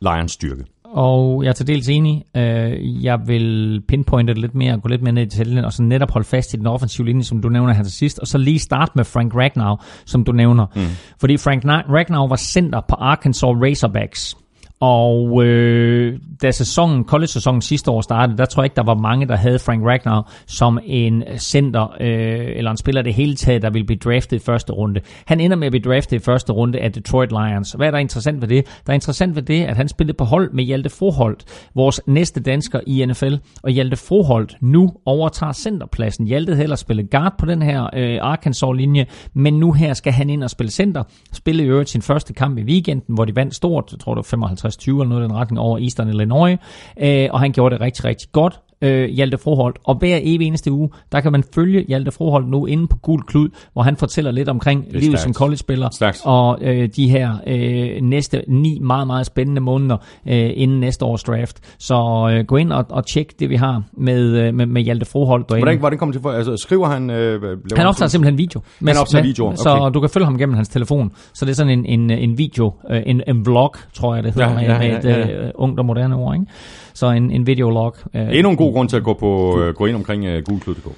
Lions 0.00 0.32
styrke. 0.32 0.64
Og 0.84 1.44
jeg 1.44 1.48
er 1.48 1.52
til 1.52 1.66
dels 1.66 1.88
enig. 1.88 2.24
Øh, 2.36 3.04
jeg 3.04 3.18
vil 3.26 3.82
pinpointe 3.88 4.34
det 4.34 4.40
lidt 4.40 4.54
mere, 4.54 4.80
gå 4.80 4.88
lidt 4.88 5.02
mere 5.02 5.12
ned 5.12 5.22
i 5.22 5.24
detaljen, 5.24 5.64
og 5.64 5.72
så 5.72 5.82
netop 5.82 6.10
holde 6.10 6.26
fast 6.28 6.54
i 6.54 6.56
den 6.56 6.66
offensive 6.66 7.06
linje, 7.06 7.22
som 7.22 7.42
du 7.42 7.48
nævner 7.48 7.72
her 7.72 7.82
til 7.82 7.92
sidst, 7.92 8.18
og 8.18 8.26
så 8.26 8.38
lige 8.38 8.58
starte 8.58 8.92
med 8.94 9.04
Frank 9.04 9.34
Ragnow, 9.34 9.76
som 10.04 10.24
du 10.24 10.32
nævner. 10.32 10.66
Mm. 10.76 10.82
Fordi 11.20 11.36
Frank 11.36 11.64
Ragnow 11.64 12.28
var 12.28 12.36
center 12.36 12.80
på 12.88 12.94
Arkansas 12.94 13.42
Razorbacks 13.42 14.36
og 14.80 15.44
øh, 15.44 16.18
da 16.42 16.50
sæsonen, 16.50 17.04
college-sæsonen 17.04 17.62
sidste 17.62 17.90
år 17.90 18.00
startede, 18.00 18.38
der 18.38 18.44
tror 18.44 18.62
jeg 18.62 18.66
ikke, 18.66 18.76
der 18.76 18.82
var 18.82 18.94
mange, 18.94 19.26
der 19.28 19.36
havde 19.36 19.58
Frank 19.58 19.84
Ragnar 19.86 20.32
som 20.46 20.78
en 20.84 21.24
center, 21.38 21.96
øh, 22.00 22.56
eller 22.56 22.70
en 22.70 22.76
spiller 22.76 23.02
det 23.02 23.14
hele 23.14 23.34
taget, 23.34 23.62
der 23.62 23.70
ville 23.70 23.86
blive 23.86 23.98
draftet 23.98 24.36
i 24.36 24.44
første 24.44 24.72
runde. 24.72 25.00
Han 25.26 25.40
ender 25.40 25.56
med 25.56 25.66
at 25.66 25.72
blive 25.72 25.92
draftet 25.94 26.16
i 26.16 26.18
første 26.18 26.52
runde 26.52 26.78
af 26.78 26.92
Detroit 26.92 27.30
Lions. 27.30 27.72
Hvad 27.72 27.86
er 27.86 27.90
der 27.90 27.98
interessant 27.98 28.40
ved 28.40 28.48
det? 28.48 28.66
Der 28.86 28.92
er 28.92 28.94
interessant 28.94 29.36
ved 29.36 29.42
det, 29.42 29.64
at 29.64 29.76
han 29.76 29.88
spillede 29.88 30.16
på 30.16 30.24
hold 30.24 30.52
med 30.52 30.64
Hjalte 30.64 30.90
Froholt, 30.90 31.44
vores 31.74 32.00
næste 32.06 32.40
dansker 32.40 32.80
i 32.86 33.04
NFL. 33.06 33.34
Og 33.62 33.70
Hjalte 33.70 33.96
Froholt 33.96 34.56
nu 34.60 34.92
overtager 35.04 35.52
centerpladsen. 35.52 36.26
Hjalte 36.26 36.52
havde 36.52 36.62
ellers 36.62 36.80
spillet 36.80 37.10
guard 37.10 37.34
på 37.38 37.46
den 37.46 37.62
her 37.62 37.90
øh, 37.94 38.18
Arkansas-linje, 38.22 39.06
men 39.34 39.54
nu 39.54 39.72
her 39.72 39.94
skal 39.94 40.12
han 40.12 40.30
ind 40.30 40.44
og 40.44 40.50
spille 40.50 40.70
center. 40.70 41.02
Spille 41.32 41.64
i 41.64 41.66
øvrigt 41.66 41.90
sin 41.90 42.02
første 42.02 42.32
kamp 42.32 42.58
i 42.58 42.62
weekenden, 42.62 43.14
hvor 43.14 43.24
de 43.24 43.36
vandt 43.36 43.54
stort, 43.54 43.88
jeg 43.92 44.00
tror 44.00 44.14
det 44.14 44.16
var 44.16 44.22
55 44.22 44.69
50-20 44.70 44.90
eller 44.90 45.04
noget 45.04 45.22
i 45.22 45.24
den 45.24 45.34
retning 45.34 45.60
over 45.60 45.78
Eastern 45.78 46.08
Illinois, 46.08 46.58
øh, 47.00 47.28
og 47.30 47.40
han 47.40 47.52
gjorde 47.52 47.74
det 47.74 47.80
rigtig, 47.80 48.04
rigtig 48.04 48.28
godt 48.32 48.60
øh, 48.82 49.08
Hjalte 49.08 49.38
Froholt. 49.38 49.78
Og 49.84 49.94
hver 49.94 50.18
evig 50.22 50.46
eneste 50.46 50.72
uge, 50.72 50.90
der 51.12 51.20
kan 51.20 51.32
man 51.32 51.44
følge 51.54 51.84
Hjalte 51.88 52.10
Froholt 52.10 52.48
nu 52.48 52.66
inde 52.66 52.86
på 52.86 52.96
Gul 52.96 53.22
Klud, 53.22 53.48
hvor 53.72 53.82
han 53.82 53.96
fortæller 53.96 54.30
lidt 54.30 54.48
omkring 54.48 54.86
livet 54.90 55.04
stærkt. 55.04 55.20
som 55.20 55.34
college-spiller. 55.34 55.88
Og 56.24 56.58
øh, 56.62 56.88
de 56.96 57.10
her 57.10 57.34
øh, 57.46 58.02
næste 58.02 58.42
ni 58.48 58.78
meget, 58.82 59.06
meget 59.06 59.26
spændende 59.26 59.60
måneder 59.60 59.96
øh, 60.28 60.50
inden 60.54 60.80
næste 60.80 61.04
års 61.04 61.22
draft. 61.22 61.74
Så 61.78 62.28
øh, 62.32 62.44
gå 62.44 62.56
ind 62.56 62.72
og, 62.72 62.86
og 62.88 63.06
tjek 63.06 63.40
det, 63.40 63.50
vi 63.50 63.56
har 63.56 63.82
med, 63.92 64.36
øh, 64.36 64.54
med, 64.54 64.66
med 64.66 64.82
Hjalte 64.82 65.06
Froholt. 65.06 65.48
Hvordan, 65.48 65.78
hvordan 65.78 65.98
kommer 65.98 66.12
det 66.12 66.22
til? 66.22 66.30
Altså, 66.30 66.56
skriver 66.56 66.86
han... 66.86 67.10
Øh, 67.10 67.42
han 67.76 67.86
optager 67.86 68.08
simpelthen 68.08 68.38
video. 68.38 68.60
Med, 68.80 68.92
han 68.92 69.00
optager 69.00 69.24
video, 69.24 69.46
okay. 69.46 69.56
Så 69.56 69.90
du 69.94 70.00
kan 70.00 70.10
følge 70.10 70.24
ham 70.24 70.38
gennem 70.38 70.54
hans 70.54 70.68
telefon. 70.68 71.12
Så 71.34 71.44
det 71.44 71.50
er 71.50 71.56
sådan 71.56 71.78
en, 71.78 72.00
en, 72.00 72.10
en 72.10 72.38
video, 72.38 72.72
øh, 72.90 73.02
en, 73.06 73.22
en 73.26 73.46
vlog, 73.46 73.74
tror 73.92 74.14
jeg 74.14 74.24
det 74.24 74.34
hedder, 74.34 74.50
ja, 74.50 74.60
ja, 74.60 74.72
ja, 74.72 74.78
med 74.78 74.98
et 74.98 75.04
ja. 75.04 75.46
Øh, 75.46 75.50
ungt 75.54 75.80
og 75.80 75.86
moderne 75.86 76.16
ord. 76.16 76.34
Ikke? 76.34 76.46
Så 76.94 77.10
en, 77.10 77.30
en 77.30 77.46
videolog. 77.46 77.94
Øh, 78.14 78.36
Endnu 78.36 78.50
en 78.50 78.56
god 78.56 78.72
grund 78.72 78.88
til 78.88 78.96
at 78.96 79.04
gå, 79.04 79.14
på, 79.14 79.60
øh, 79.60 79.74
gå 79.74 79.86
ind 79.86 79.96
omkring 79.96 80.24
øh, 80.24 80.42
gulklud.dk. 80.44 80.88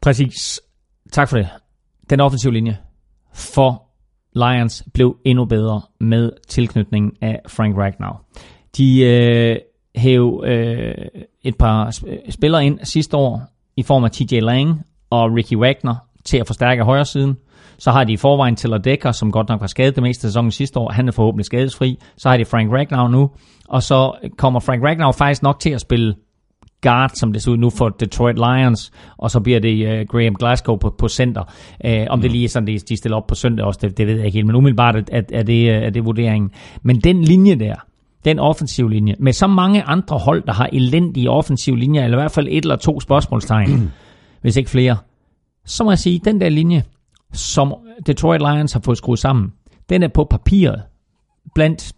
Præcis. 0.00 0.60
Tak 1.12 1.28
for 1.28 1.36
det. 1.36 1.48
Den 2.10 2.20
offensive 2.20 2.52
linje 2.52 2.76
for 3.34 3.82
Lions 4.34 4.84
blev 4.94 5.16
endnu 5.24 5.44
bedre 5.44 5.80
med 6.00 6.30
tilknytningen 6.48 7.12
af 7.20 7.40
Frank 7.48 7.76
Ragnow. 7.76 8.12
De 8.76 9.00
øh, 9.04 9.56
hæv 9.96 10.42
øh, 10.46 10.94
et 11.42 11.56
par 11.58 11.90
spillere 12.30 12.66
ind 12.66 12.78
sidste 12.82 13.16
år 13.16 13.42
i 13.76 13.82
form 13.82 14.04
af 14.04 14.10
TJ 14.10 14.38
Lang 14.40 14.82
og 15.10 15.32
Ricky 15.34 15.56
Wagner 15.56 15.94
til 16.24 16.38
at 16.38 16.46
forstærke 16.46 16.84
højre 16.84 17.04
siden. 17.04 17.36
Så 17.78 17.90
har 17.90 18.04
de 18.04 18.12
i 18.12 18.16
forvejen 18.16 18.56
Tiller 18.56 18.78
Decker, 18.78 19.12
som 19.12 19.32
godt 19.32 19.48
nok 19.48 19.60
var 19.60 19.66
skadet 19.66 19.94
det 19.94 20.02
meste 20.02 20.26
af 20.26 20.30
sæsonen 20.30 20.50
sidste 20.50 20.78
år. 20.78 20.92
Han 20.92 21.08
er 21.08 21.12
forhåbentlig 21.12 21.44
skadesfri. 21.44 21.98
Så 22.16 22.28
har 22.28 22.36
de 22.36 22.44
Frank 22.44 22.72
Ragnow 22.72 23.08
nu. 23.08 23.30
Og 23.68 23.82
så 23.82 24.12
kommer 24.38 24.60
Frank 24.60 24.84
Ragnow 24.84 25.12
faktisk 25.12 25.42
nok 25.42 25.60
til 25.60 25.70
at 25.70 25.80
spille 25.80 26.14
guard, 26.82 27.10
som 27.14 27.32
det 27.32 27.42
ser 27.42 27.52
ud 27.52 27.56
nu 27.56 27.70
for 27.70 27.88
Detroit 27.88 28.36
Lions, 28.36 28.92
og 29.18 29.30
så 29.30 29.40
bliver 29.40 29.60
det 29.60 30.00
uh, 30.00 30.06
Graham 30.06 30.34
Glasgow 30.34 30.76
på, 30.76 30.94
på 30.98 31.08
center. 31.08 31.42
Uh, 31.84 31.90
om 32.10 32.18
mm. 32.18 32.22
det 32.22 32.32
lige 32.32 32.44
er 32.44 32.48
sådan, 32.48 32.66
de, 32.66 32.78
de 32.78 32.96
stiller 32.96 33.16
op 33.16 33.26
på 33.26 33.34
søndag 33.34 33.66
også, 33.66 33.80
det, 33.82 33.98
det 33.98 34.06
ved 34.06 34.14
jeg 34.16 34.26
ikke 34.26 34.36
helt, 34.36 34.46
men 34.46 34.56
umiddelbart 34.56 34.96
er, 34.96 35.02
er, 35.12 35.22
er, 35.32 35.42
det, 35.42 35.70
er 35.70 35.90
det 35.90 36.04
vurderingen. 36.04 36.50
Men 36.82 37.00
den 37.00 37.22
linje 37.22 37.54
der, 37.54 37.74
den 38.24 38.38
offensiv 38.38 38.88
linje, 38.88 39.14
med 39.18 39.32
så 39.32 39.46
mange 39.46 39.82
andre 39.82 40.18
hold, 40.18 40.42
der 40.46 40.52
har 40.52 40.68
elendige 40.72 41.30
offensiv 41.30 41.76
linjer, 41.76 42.04
eller 42.04 42.18
i 42.18 42.20
hvert 42.20 42.30
fald 42.30 42.48
et 42.50 42.64
eller 42.64 42.76
to 42.76 43.00
spørgsmålstegn, 43.00 43.92
hvis 44.42 44.56
ikke 44.56 44.70
flere, 44.70 44.96
så 45.64 45.84
må 45.84 45.90
jeg 45.90 45.98
sige, 45.98 46.20
den 46.24 46.40
der 46.40 46.48
linje, 46.48 46.82
som 47.32 47.74
Detroit 48.06 48.40
Lions 48.40 48.72
har 48.72 48.80
fået 48.80 48.98
skruet 48.98 49.18
sammen, 49.18 49.52
den 49.88 50.02
er 50.02 50.08
på 50.08 50.24
papiret 50.24 50.82
blandt 51.54 51.92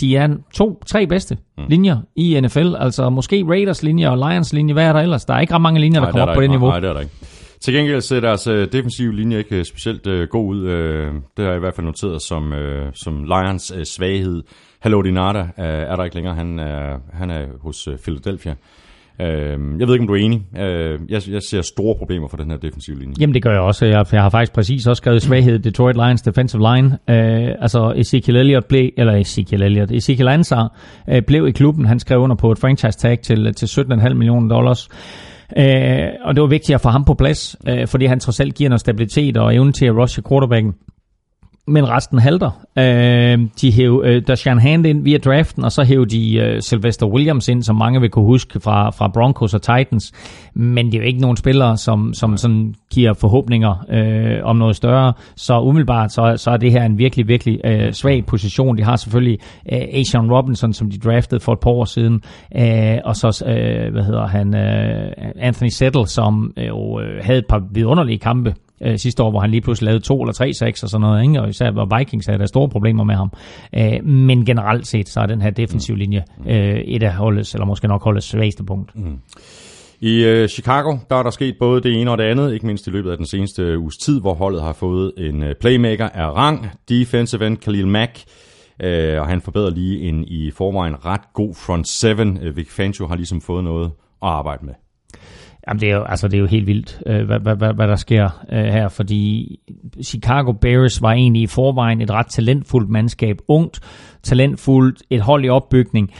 de 0.00 0.16
er 0.16 0.28
to, 0.54 0.82
tre 0.86 1.06
bedste 1.06 1.36
mm. 1.58 1.64
linjer 1.68 1.96
i 2.16 2.40
NFL. 2.40 2.74
Altså 2.78 3.10
måske 3.10 3.44
Raiders 3.48 3.82
linje 3.82 4.10
og 4.10 4.16
Lions 4.16 4.52
linje, 4.52 4.72
hvad 4.72 4.84
er 4.84 4.92
der 4.92 5.00
ellers? 5.00 5.24
Der 5.24 5.34
er 5.34 5.40
ikke 5.40 5.54
ret 5.54 5.62
mange 5.62 5.80
linjer, 5.80 6.00
der 6.00 6.10
kommer 6.10 6.26
op 6.26 6.34
på 6.34 6.40
det 6.40 6.50
niveau. 6.50 6.68
Nej, 6.68 6.80
det 6.80 6.88
er 6.88 6.92
der 6.92 7.00
ikke. 7.00 7.12
Til 7.60 7.74
gengæld 7.74 8.00
ser 8.00 8.20
deres 8.20 8.46
uh, 8.46 8.54
defensive 8.54 9.16
linje 9.16 9.38
ikke 9.38 9.58
uh, 9.58 9.64
specielt 9.64 10.06
uh, 10.06 10.22
god 10.30 10.54
ud. 10.54 10.62
Uh, 10.62 10.68
det 10.68 11.44
har 11.44 11.44
jeg 11.44 11.56
i 11.56 11.58
hvert 11.58 11.74
fald 11.74 11.86
noteret 11.86 12.22
som, 12.22 12.52
uh, 12.52 12.58
som 12.94 13.24
Lions 13.24 13.72
uh, 13.72 13.82
svaghed. 13.82 14.42
Hallo 14.80 15.02
Dinata 15.02 15.40
uh, 15.40 15.64
er 15.64 15.96
der 15.96 16.04
ikke 16.04 16.16
længere. 16.16 16.34
Han, 16.34 16.58
uh, 16.58 17.18
han 17.18 17.30
er 17.30 17.46
hos 17.62 17.88
uh, 17.88 17.94
Philadelphia. 17.96 18.54
Øh, 19.20 19.58
jeg 19.78 19.86
ved 19.86 19.94
ikke, 19.94 20.02
om 20.02 20.06
du 20.06 20.14
er 20.14 20.18
enig. 20.18 20.46
Øh, 20.58 21.00
jeg, 21.08 21.22
jeg 21.30 21.42
ser 21.42 21.62
store 21.62 21.94
problemer 21.98 22.28
for 22.28 22.36
den 22.36 22.50
her 22.50 22.58
defensive 22.58 22.98
linje. 22.98 23.14
Jamen 23.20 23.34
det 23.34 23.42
gør 23.42 23.50
jeg 23.50 23.60
også. 23.60 23.86
Jeg, 23.86 24.06
jeg 24.12 24.22
har 24.22 24.30
faktisk 24.30 24.52
præcis 24.52 24.86
også 24.86 25.00
skrevet 25.00 25.22
svaghed 25.22 25.58
Detroit 25.58 25.96
Lions 25.96 26.22
defensive 26.22 26.62
line. 26.74 26.98
Øh, 27.10 27.54
altså 27.60 27.92
Ezekiel 27.96 28.36
Elliott 28.36 28.68
blev, 28.68 28.90
eller 28.96 29.16
Ezekiel 29.16 29.62
Elliott, 29.62 29.90
Ezekiel 29.92 30.28
Ansar 30.28 30.76
øh, 31.08 31.22
blev 31.22 31.48
i 31.48 31.50
klubben. 31.50 31.86
Han 31.86 31.98
skrev 31.98 32.20
under 32.20 32.36
på 32.36 32.52
et 32.52 32.58
franchise 32.58 32.98
tag 32.98 33.20
til, 33.20 33.54
til 33.54 33.66
17,5 33.66 34.14
millioner 34.14 34.48
dollars. 34.48 34.88
Øh, 35.58 36.08
og 36.24 36.34
det 36.34 36.40
var 36.42 36.48
vigtigt 36.48 36.74
at 36.74 36.80
få 36.80 36.88
ham 36.88 37.04
på 37.04 37.14
plads, 37.14 37.56
øh, 37.68 37.86
fordi 37.86 38.06
han 38.06 38.20
trods 38.20 38.40
alt 38.40 38.54
giver 38.54 38.70
noget 38.70 38.80
stabilitet 38.80 39.36
og 39.36 39.54
evne 39.54 39.72
til 39.72 39.86
at 39.86 39.96
rushe 39.96 40.22
quarterbacken 40.28 40.74
men 41.68 41.88
resten 41.88 42.18
halter. 42.18 42.50
Øh, 42.78 43.38
de 43.60 43.72
hæv 43.72 44.02
øh, 44.04 44.22
Dashan 44.28 44.58
Hand 44.58 44.86
ind 44.86 45.04
via 45.04 45.18
draften, 45.18 45.64
og 45.64 45.72
så 45.72 45.82
hæv 45.82 46.06
de 46.06 46.36
øh, 46.36 46.62
Sylvester 46.62 47.06
Williams 47.06 47.48
ind, 47.48 47.62
som 47.62 47.76
mange 47.76 48.00
vil 48.00 48.10
kunne 48.10 48.24
huske 48.24 48.60
fra, 48.60 48.90
fra 48.90 49.08
Broncos 49.08 49.54
og 49.54 49.62
Titans. 49.62 50.12
Men 50.54 50.86
det 50.86 50.94
er 50.94 50.98
jo 50.98 51.04
ikke 51.04 51.20
nogen 51.20 51.36
spillere, 51.36 51.76
som, 51.76 52.14
som 52.14 52.36
sådan 52.36 52.74
giver 52.90 53.14
forhåbninger 53.14 53.86
øh, 53.90 54.44
om 54.44 54.56
noget 54.56 54.76
større. 54.76 55.12
Så 55.36 55.60
umiddelbart 55.60 56.12
så, 56.12 56.34
så 56.36 56.50
er 56.50 56.56
det 56.56 56.72
her 56.72 56.84
en 56.84 56.98
virkelig, 56.98 57.28
virkelig 57.28 57.60
øh, 57.64 57.92
svag 57.92 58.26
position. 58.26 58.78
De 58.78 58.82
har 58.82 58.96
selvfølgelig 58.96 59.38
øh, 59.72 59.80
Asian 59.92 60.32
Robinson, 60.32 60.72
som 60.72 60.90
de 60.90 60.98
draftede 60.98 61.40
for 61.40 61.52
et 61.52 61.60
par 61.60 61.70
år 61.70 61.84
siden, 61.84 62.22
øh, 62.56 62.98
og 63.04 63.16
så 63.16 63.44
øh, 63.46 63.92
hvad 63.92 64.02
hedder 64.02 64.26
han, 64.26 64.54
øh, 64.54 65.12
Anthony 65.36 65.68
Settle, 65.68 66.06
som 66.06 66.52
øh, 66.56 66.66
jo 66.66 67.00
øh, 67.00 67.24
havde 67.24 67.38
et 67.38 67.46
par 67.48 67.62
vidunderlige 67.72 68.18
kampe 68.18 68.54
øh, 68.80 68.98
sidste 68.98 69.22
år, 69.22 69.30
hvor 69.30 69.40
han 69.40 69.50
lige 69.50 69.60
pludselig 69.60 69.86
lavede 69.86 70.04
to 70.04 70.22
eller 70.22 70.32
tre 70.32 70.52
seks 70.52 70.82
og 70.82 70.88
sådan 70.88 71.00
noget, 71.00 71.22
ikke? 71.22 71.42
og 71.42 71.48
især 71.48 71.70
hvor 71.70 71.98
Vikings 71.98 72.26
havde 72.26 72.38
der 72.38 72.46
store 72.46 72.68
problemer 72.68 73.04
med 73.04 73.14
ham. 73.14 73.32
Øh, 73.74 74.04
men 74.04 74.44
generelt 74.44 74.86
set, 74.86 75.08
så 75.08 75.20
er 75.20 75.26
den 75.26 75.42
her 75.42 75.50
defensiv 75.50 75.94
mm. 75.94 75.98
linje 75.98 76.24
øh, 76.46 76.78
et 76.78 77.02
af 77.02 77.14
holdets, 77.14 77.54
eller 77.54 77.66
måske 77.66 77.88
nok 77.88 78.04
holdets 78.04 78.26
svageste 78.26 78.64
punkt. 78.64 78.96
Mm. 78.96 79.18
I 80.00 80.24
øh, 80.24 80.48
Chicago, 80.48 80.96
der 81.10 81.16
er 81.16 81.22
der 81.22 81.30
sket 81.30 81.56
både 81.58 81.80
det 81.80 82.00
ene 82.00 82.10
og 82.10 82.18
det 82.18 82.24
andet, 82.24 82.52
ikke 82.52 82.66
mindst 82.66 82.86
i 82.86 82.90
løbet 82.90 83.10
af 83.10 83.16
den 83.16 83.26
seneste 83.26 83.78
uges 83.78 83.96
tid, 83.96 84.20
hvor 84.20 84.34
holdet 84.34 84.62
har 84.62 84.72
fået 84.72 85.12
en 85.16 85.42
øh, 85.42 85.54
playmaker 85.60 86.08
af 86.08 86.32
rang, 86.32 86.66
defensive 86.88 87.46
end 87.46 87.56
Khalil 87.56 87.88
Mack, 87.88 88.24
øh, 88.82 89.20
og 89.20 89.26
han 89.26 89.40
forbedrer 89.40 89.70
lige 89.70 90.00
en 90.00 90.24
i 90.24 90.50
forvejen 90.50 91.04
ret 91.04 91.32
god 91.34 91.54
front 91.54 91.88
seven. 91.88 92.38
Øh, 92.42 92.56
Vic 92.56 92.70
Fangio 92.70 93.06
har 93.06 93.16
ligesom 93.16 93.40
fået 93.40 93.64
noget 93.64 93.86
at 94.22 94.28
arbejde 94.28 94.66
med. 94.66 94.74
Jamen, 95.68 95.80
det 95.80 95.90
er 95.90 95.94
jo, 95.94 96.02
altså, 96.02 96.28
det 96.28 96.34
er 96.34 96.40
jo 96.40 96.46
helt 96.46 96.66
vildt, 96.66 97.02
øh, 97.06 97.26
hvad, 97.26 97.40
hvad, 97.40 97.56
hvad, 97.56 97.74
hvad 97.74 97.88
der 97.88 97.96
sker 97.96 98.44
øh, 98.52 98.64
her, 98.64 98.88
fordi 98.88 99.56
Chicago 100.04 100.52
Bears 100.52 101.02
var 101.02 101.12
egentlig 101.12 101.42
i 101.42 101.46
forvejen 101.46 102.00
et 102.00 102.10
ret 102.10 102.26
talentfuldt 102.26 102.90
mandskab, 102.90 103.36
ungt, 103.48 103.80
talentfuldt, 104.22 105.02
et 105.10 105.20
hold 105.20 105.44
i 105.44 105.48
opbygning, 105.48 106.10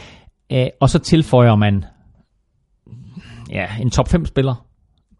øh, 0.52 0.66
og 0.80 0.90
så 0.90 0.98
tilføjer 0.98 1.54
man 1.54 1.84
ja, 3.50 3.66
en 3.80 3.90
top 3.90 4.08
5 4.08 4.26
spiller 4.26 4.54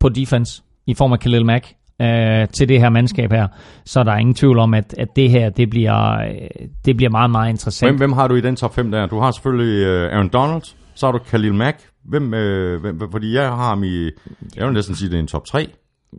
på 0.01 0.09
defense 0.09 0.63
i 0.87 0.95
form 0.95 1.13
af 1.13 1.21
Khalil 1.21 1.47
Mack 1.47 1.75
øh, 2.03 2.49
til 2.49 2.69
det 2.69 2.81
her 2.81 2.91
mandskab 2.91 3.33
her, 3.33 3.49
så 3.85 4.03
der 4.05 4.13
er 4.13 4.19
ingen 4.19 4.35
tvivl 4.35 4.59
om, 4.59 4.75
at, 4.75 4.95
at 4.99 5.09
det 5.17 5.31
her, 5.31 5.51
det 5.51 5.71
bliver, 5.71 6.19
øh, 6.19 6.69
det 6.85 6.97
bliver 6.97 7.11
meget, 7.11 7.31
meget 7.31 7.51
interessant. 7.51 7.91
Hvem, 7.91 7.99
hvem 7.99 8.13
har 8.13 8.29
du 8.29 8.35
i 8.35 8.41
den 8.41 8.57
top 8.57 8.75
5 8.75 8.91
der? 8.91 9.07
Du 9.07 9.21
har 9.21 9.31
selvfølgelig 9.31 9.87
øh, 9.87 10.13
Aaron 10.13 10.29
Donald, 10.29 10.63
så 10.95 11.07
har 11.07 11.13
du 11.13 11.19
Khalil 11.19 11.55
Mack, 11.55 11.79
Hvem, 12.09 12.35
øh, 12.35 12.81
hvem, 12.81 13.01
fordi 13.11 13.35
jeg 13.35 13.49
har 13.49 13.69
ham 13.69 13.85
i, 13.85 14.11
jeg 14.57 14.67
vil 14.67 14.75
næsten 14.75 14.95
sige, 14.95 15.11
det 15.11 15.17
er 15.17 15.21
en 15.21 15.27
top 15.27 15.45
3. 15.45 15.69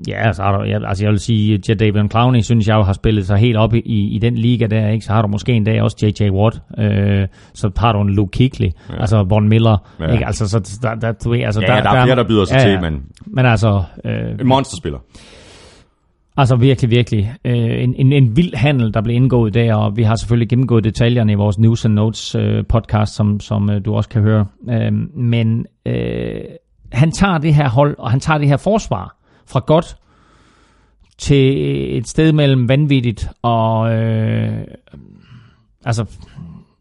Ja, 0.08 0.28
altså, 0.28 0.44
har 0.44 0.58
du, 0.58 0.64
ja, 0.64 0.88
altså 0.88 1.04
jeg 1.04 1.12
vil 1.12 1.20
sige, 1.20 1.54
at 1.70 1.80
David 1.80 2.10
Clowney, 2.12 2.42
synes 2.42 2.68
jeg 2.68 2.76
har 2.76 2.94
spillet 2.94 3.28
sig 3.28 3.38
helt 3.38 3.58
op 3.58 3.74
i, 3.74 3.80
i 4.16 4.20
den 4.22 4.36
liga 4.36 4.68
der, 4.68 4.90
ikke? 4.90 5.06
så 5.06 5.12
har 5.12 5.22
du 5.22 5.28
måske 5.28 5.52
en 5.52 5.64
dag 5.64 5.82
også 5.82 5.98
J.J. 6.02 6.30
Watt, 6.30 6.62
øh, 6.78 7.28
så 7.54 7.72
har 7.78 7.94
du 7.94 8.02
en 8.02 8.10
Luke 8.10 8.38
Kuechly, 8.38 8.70
ja. 8.90 9.02
altså 9.02 9.24
Von 9.24 9.50
Miller, 9.50 9.78
ja. 10.00 10.12
ikke? 10.12 10.26
Altså, 10.26 10.50
så 10.50 10.80
der, 10.82 10.96
der, 10.96 11.12
du 11.12 11.30
ved, 11.30 11.40
altså, 11.40 11.62
ja, 11.62 11.68
der, 11.68 11.82
der, 11.82 11.90
er 11.90 12.06
flere, 12.06 12.16
der 12.16 12.28
byder 12.28 12.46
sig 12.46 12.56
ja, 12.56 12.64
til, 12.64 12.82
men, 12.82 13.04
men 13.28 13.46
altså, 13.46 13.84
øh, 14.06 14.40
en 14.40 14.48
monsterspiller. 14.48 15.00
Altså 16.40 16.56
virkelig, 16.56 16.90
virkelig. 16.90 17.34
Øh, 17.46 17.84
en, 17.84 17.96
en, 17.98 18.14
en 18.14 18.38
vild 18.38 18.56
handel, 18.56 18.94
der 18.94 19.02
blev 19.02 19.16
indgået 19.16 19.54
der, 19.54 19.76
og 19.76 19.98
vi 19.98 20.04
har 20.04 20.16
selvfølgelig 20.16 20.50
gennemgået 20.50 20.84
detaljerne 20.84 21.32
i 21.32 21.36
vores 21.36 21.60
News 21.60 21.86
and 21.86 21.94
Notes 21.94 22.36
øh, 22.36 22.66
podcast, 22.66 23.16
som, 23.16 23.40
som 23.40 23.70
øh, 23.70 23.86
du 23.86 23.94
også 23.94 24.10
kan 24.10 24.22
høre. 24.22 24.46
Øh, 24.70 24.94
men 25.16 25.66
øh, 25.86 26.42
han 26.92 27.12
tager 27.12 27.38
det 27.38 27.54
her 27.54 27.70
hold, 27.70 27.96
og 27.98 28.12
han 28.12 28.20
tager 28.20 28.38
det 28.38 28.48
her 28.48 28.58
forsvar 28.58 29.16
fra 29.48 29.60
godt 29.60 29.98
til 31.18 31.58
et 31.98 32.08
sted 32.08 32.32
mellem 32.32 32.70
vanvittigt 32.70 33.30
og... 33.42 33.94
Øh, 33.94 34.64
altså, 35.86 36.06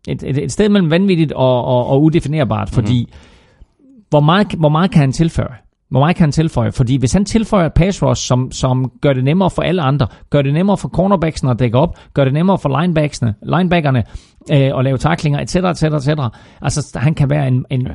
et, 0.09 0.23
et, 0.23 0.39
et 0.39 0.53
sted 0.53 0.69
mellem 0.69 0.91
vanvittigt 0.91 1.33
og, 1.33 1.65
og, 1.65 1.87
og 1.87 2.03
udefinerbart, 2.03 2.71
fordi 2.71 3.09
mm-hmm. 3.11 3.99
hvor, 4.11 4.21
meget, 4.21 4.47
hvor 4.53 4.69
meget 4.69 4.91
kan 4.91 5.01
han 5.01 5.13
tilføre? 5.13 5.55
Hvor 5.91 6.01
meget 6.01 6.17
kan 6.17 6.23
han 6.23 6.33
tilføje? 6.33 6.73
Fordi 6.73 6.97
hvis 6.97 7.13
han 7.13 7.25
tilføjer 7.25 7.67
et 7.67 7.75
pass 7.75 8.03
rush, 8.03 8.27
som, 8.27 8.53
som 8.53 8.93
gør 9.01 9.13
det 9.13 9.25
nemmere 9.25 9.51
for 9.51 9.63
alle 9.63 9.83
andre, 9.83 10.07
gør 10.31 10.43
det 10.43 10.53
nemmere 10.53 10.77
for 10.77 10.89
cornerbacksene 10.89 11.51
at 11.51 11.59
dække 11.59 11.79
op, 11.79 11.99
gør 12.15 12.25
det 12.25 12.33
nemmere 12.33 12.59
for 12.59 12.81
linebacksene, 12.81 13.35
linebackerne 13.43 14.05
øh, 14.53 14.79
at 14.79 14.85
lave 14.85 14.99
taklinger, 14.99 15.41
etc., 15.41 15.57
etc., 15.57 15.83
etc. 15.83 16.09
Altså, 16.63 16.99
han 16.99 17.15
kan 17.15 17.31
være 17.31 17.49
en, 17.49 17.65
en 17.71 17.83
ja. 17.83 17.93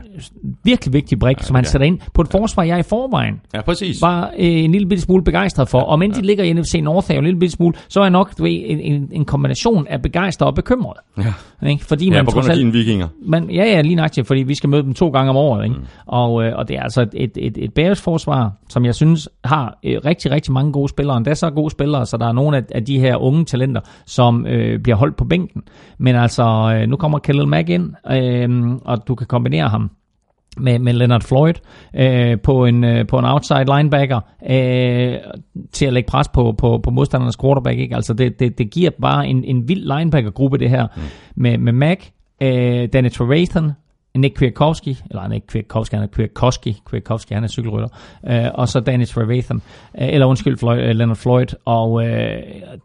virkelig 0.63 0.93
vigtig 0.93 1.19
brik, 1.19 1.37
ja, 1.39 1.43
som 1.43 1.55
han 1.55 1.65
ja. 1.65 1.69
sætter 1.69 1.87
ind 1.87 1.99
på 2.13 2.21
et 2.21 2.27
forsvar, 2.31 2.63
jeg 2.63 2.79
i 2.79 2.83
forvejen 2.83 3.41
ja, 3.53 3.61
præcis. 3.61 4.01
var 4.01 4.31
øh, 4.37 4.45
en 4.45 4.71
lille 4.71 4.87
bitte 4.87 5.03
smule 5.03 5.23
begejstret 5.23 5.69
for. 5.69 5.77
Ja, 5.77 5.83
og 5.83 5.99
mens 5.99 6.15
ja. 6.15 6.21
de 6.21 6.27
ligger 6.27 6.43
i 6.43 6.53
NFC 6.53 6.79
North 6.83 7.11
en 7.11 7.23
lille 7.23 7.39
bitte 7.39 7.55
smule, 7.55 7.73
så 7.87 7.99
er 7.99 8.03
jeg 8.03 8.11
nok 8.11 8.37
du 8.37 8.43
ved, 8.43 8.61
en, 8.65 8.79
en, 8.79 9.09
en 9.11 9.25
kombination 9.25 9.87
af 9.87 10.01
begejstret 10.01 10.47
og 10.47 10.55
bekymret. 10.55 10.97
Ja, 11.17 11.33
ikke? 11.69 11.85
Fordi 11.85 12.09
man 12.09 12.17
ja 12.17 12.23
på 12.23 12.31
grund 12.31 12.49
af 12.49 12.55
dine 12.55 12.71
vikinger. 12.71 13.07
Man, 13.25 13.49
ja, 13.49 13.63
ja, 13.63 13.81
lige 13.81 13.95
nøjagtigt, 13.95 14.27
fordi 14.27 14.43
vi 14.43 14.55
skal 14.55 14.69
møde 14.69 14.83
dem 14.83 14.93
to 14.93 15.09
gange 15.09 15.29
om 15.29 15.35
året. 15.35 15.63
Ikke? 15.63 15.75
Mm. 15.75 15.85
Og, 16.05 16.43
øh, 16.43 16.57
og 16.57 16.67
det 16.67 16.77
er 16.77 16.81
altså 16.81 17.01
et, 17.01 17.09
et, 17.13 17.31
et, 17.37 17.57
et 17.57 17.73
Bears 17.83 18.01
forsvar, 18.01 18.51
som 18.69 18.85
jeg 18.85 18.95
synes 18.95 19.29
har 19.43 19.79
øh, 19.85 19.97
rigtig, 20.05 20.31
rigtig 20.31 20.53
mange 20.53 20.71
gode 20.71 20.89
spillere. 20.89 21.23
Er 21.27 21.33
så 21.33 21.49
gode 21.49 21.71
spillere, 21.71 22.05
så 22.05 22.17
der 22.17 22.27
er 22.27 22.31
nogle 22.31 22.57
af, 22.57 22.63
af 22.75 22.85
de 22.85 22.99
her 22.99 23.15
unge 23.15 23.45
talenter, 23.45 23.81
som 24.05 24.45
øh, 24.47 24.79
bliver 24.79 24.95
holdt 24.95 25.17
på 25.17 25.25
bænken. 25.25 25.61
Men 25.97 26.15
altså, 26.15 26.43
øh, 26.75 26.89
nu 26.89 26.95
kommer 26.95 27.19
Khalil 27.19 27.47
Mack 27.47 27.69
ind, 27.69 27.93
øh, 28.11 28.75
og 28.85 29.07
du 29.07 29.15
kan 29.15 29.27
kombinere 29.27 29.69
ham 29.69 29.91
med, 30.57 30.79
med 30.79 30.93
Leonard 30.93 31.21
Floyd 31.21 31.53
øh, 31.95 32.39
på, 32.41 32.65
en, 32.65 32.83
øh, 32.83 33.07
på 33.07 33.19
en 33.19 33.25
outside 33.25 33.65
linebacker 33.77 34.19
øh, 34.49 35.15
til 35.71 35.85
at 35.85 35.93
lægge 35.93 36.07
pres 36.07 36.27
på, 36.27 36.55
på, 36.57 36.79
på 36.83 36.89
modstandernes 36.91 37.37
quarterback. 37.37 37.79
Ikke? 37.79 37.95
Altså 37.95 38.13
det, 38.13 38.39
det, 38.39 38.57
det 38.57 38.71
giver 38.71 38.91
bare 39.01 39.27
en, 39.27 39.43
en 39.43 39.67
vild 39.67 39.97
linebacker-gruppe 39.97 40.57
det 40.57 40.69
her 40.69 40.87
mm. 40.95 41.01
med, 41.35 41.57
med 41.57 41.73
Mack, 41.73 42.11
øh, 42.41 42.89
Danny 42.93 43.11
Trevathan, 43.11 43.71
Nick 44.17 44.35
Kwiatkowski, 44.35 44.97
eller 45.09 45.27
Nick 45.27 45.47
Kwiatkowski, 45.47 45.95
han 45.95 46.03
er 46.03 46.07
Kwiatkowski, 46.07 46.81
Kwiatkowski, 46.85 47.33
han 47.33 47.43
er 47.43 47.47
cykelrytter, 47.47 47.89
øh, 48.29 48.45
og 48.53 48.67
så 48.69 48.79
Dennis 48.79 49.09
Trevathan, 49.09 49.61
øh, 50.01 50.07
eller 50.13 50.25
undskyld, 50.25 50.57
Floyd, 50.57 50.79
øh, 50.79 50.95
Leonard 50.95 51.17
Floyd, 51.17 51.55
og, 51.65 52.07
øh, 52.07 52.41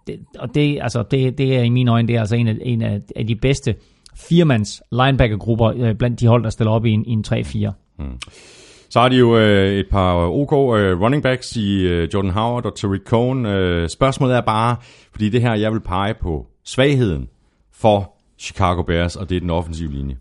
det, 0.07 0.20
og 0.39 0.55
det, 0.55 0.79
altså, 0.83 1.03
det, 1.11 1.39
det 1.39 1.57
er 1.57 1.62
i 1.62 1.68
mine 1.68 1.91
øjne, 1.91 2.09
det 2.09 2.16
er 2.16 2.20
altså 2.20 2.37
en 2.37 2.49
af, 2.49 2.57
en 2.62 2.83
af, 2.83 3.01
af 3.16 3.26
de 3.26 3.35
bedste 3.35 3.74
firemands 4.14 4.83
linebacker-grupper 4.93 5.72
øh, 5.76 5.95
blandt 5.95 6.20
de 6.20 6.26
hold, 6.26 6.45
der 6.45 6.51
stiller 6.51 6.72
op 6.72 6.87
i 6.87 6.91
en, 6.91 7.05
i 7.07 7.12
en 7.12 7.24
3-4. 7.29 7.70
Mm. 7.99 8.18
Så 8.91 9.01
har 9.01 9.09
de 9.09 9.16
jo 9.16 9.39
øh, 9.39 9.72
et 9.72 9.87
par 9.91 10.16
øh, 10.16 10.31
OK 10.31 10.53
øh, 10.53 11.01
running 11.01 11.22
backs 11.22 11.57
i 11.57 11.83
øh, 11.83 12.09
Jordan 12.14 12.31
Howard 12.31 12.66
og 12.66 12.74
Tariq 12.74 13.05
Cohen. 13.07 13.47
Øh, 13.47 13.89
spørgsmålet 13.89 14.37
er 14.37 14.41
bare, 14.41 14.76
fordi 15.12 15.29
det 15.29 15.41
her, 15.41 15.55
jeg 15.55 15.72
vil 15.72 15.81
pege 15.81 16.14
på 16.14 16.47
svagheden 16.64 17.29
for 17.72 18.14
Chicago 18.39 18.83
Bears, 18.83 19.16
og 19.16 19.29
det 19.29 19.37
er 19.37 19.41
den 19.41 19.51
offensive 19.51 19.93
linje. 19.93 20.16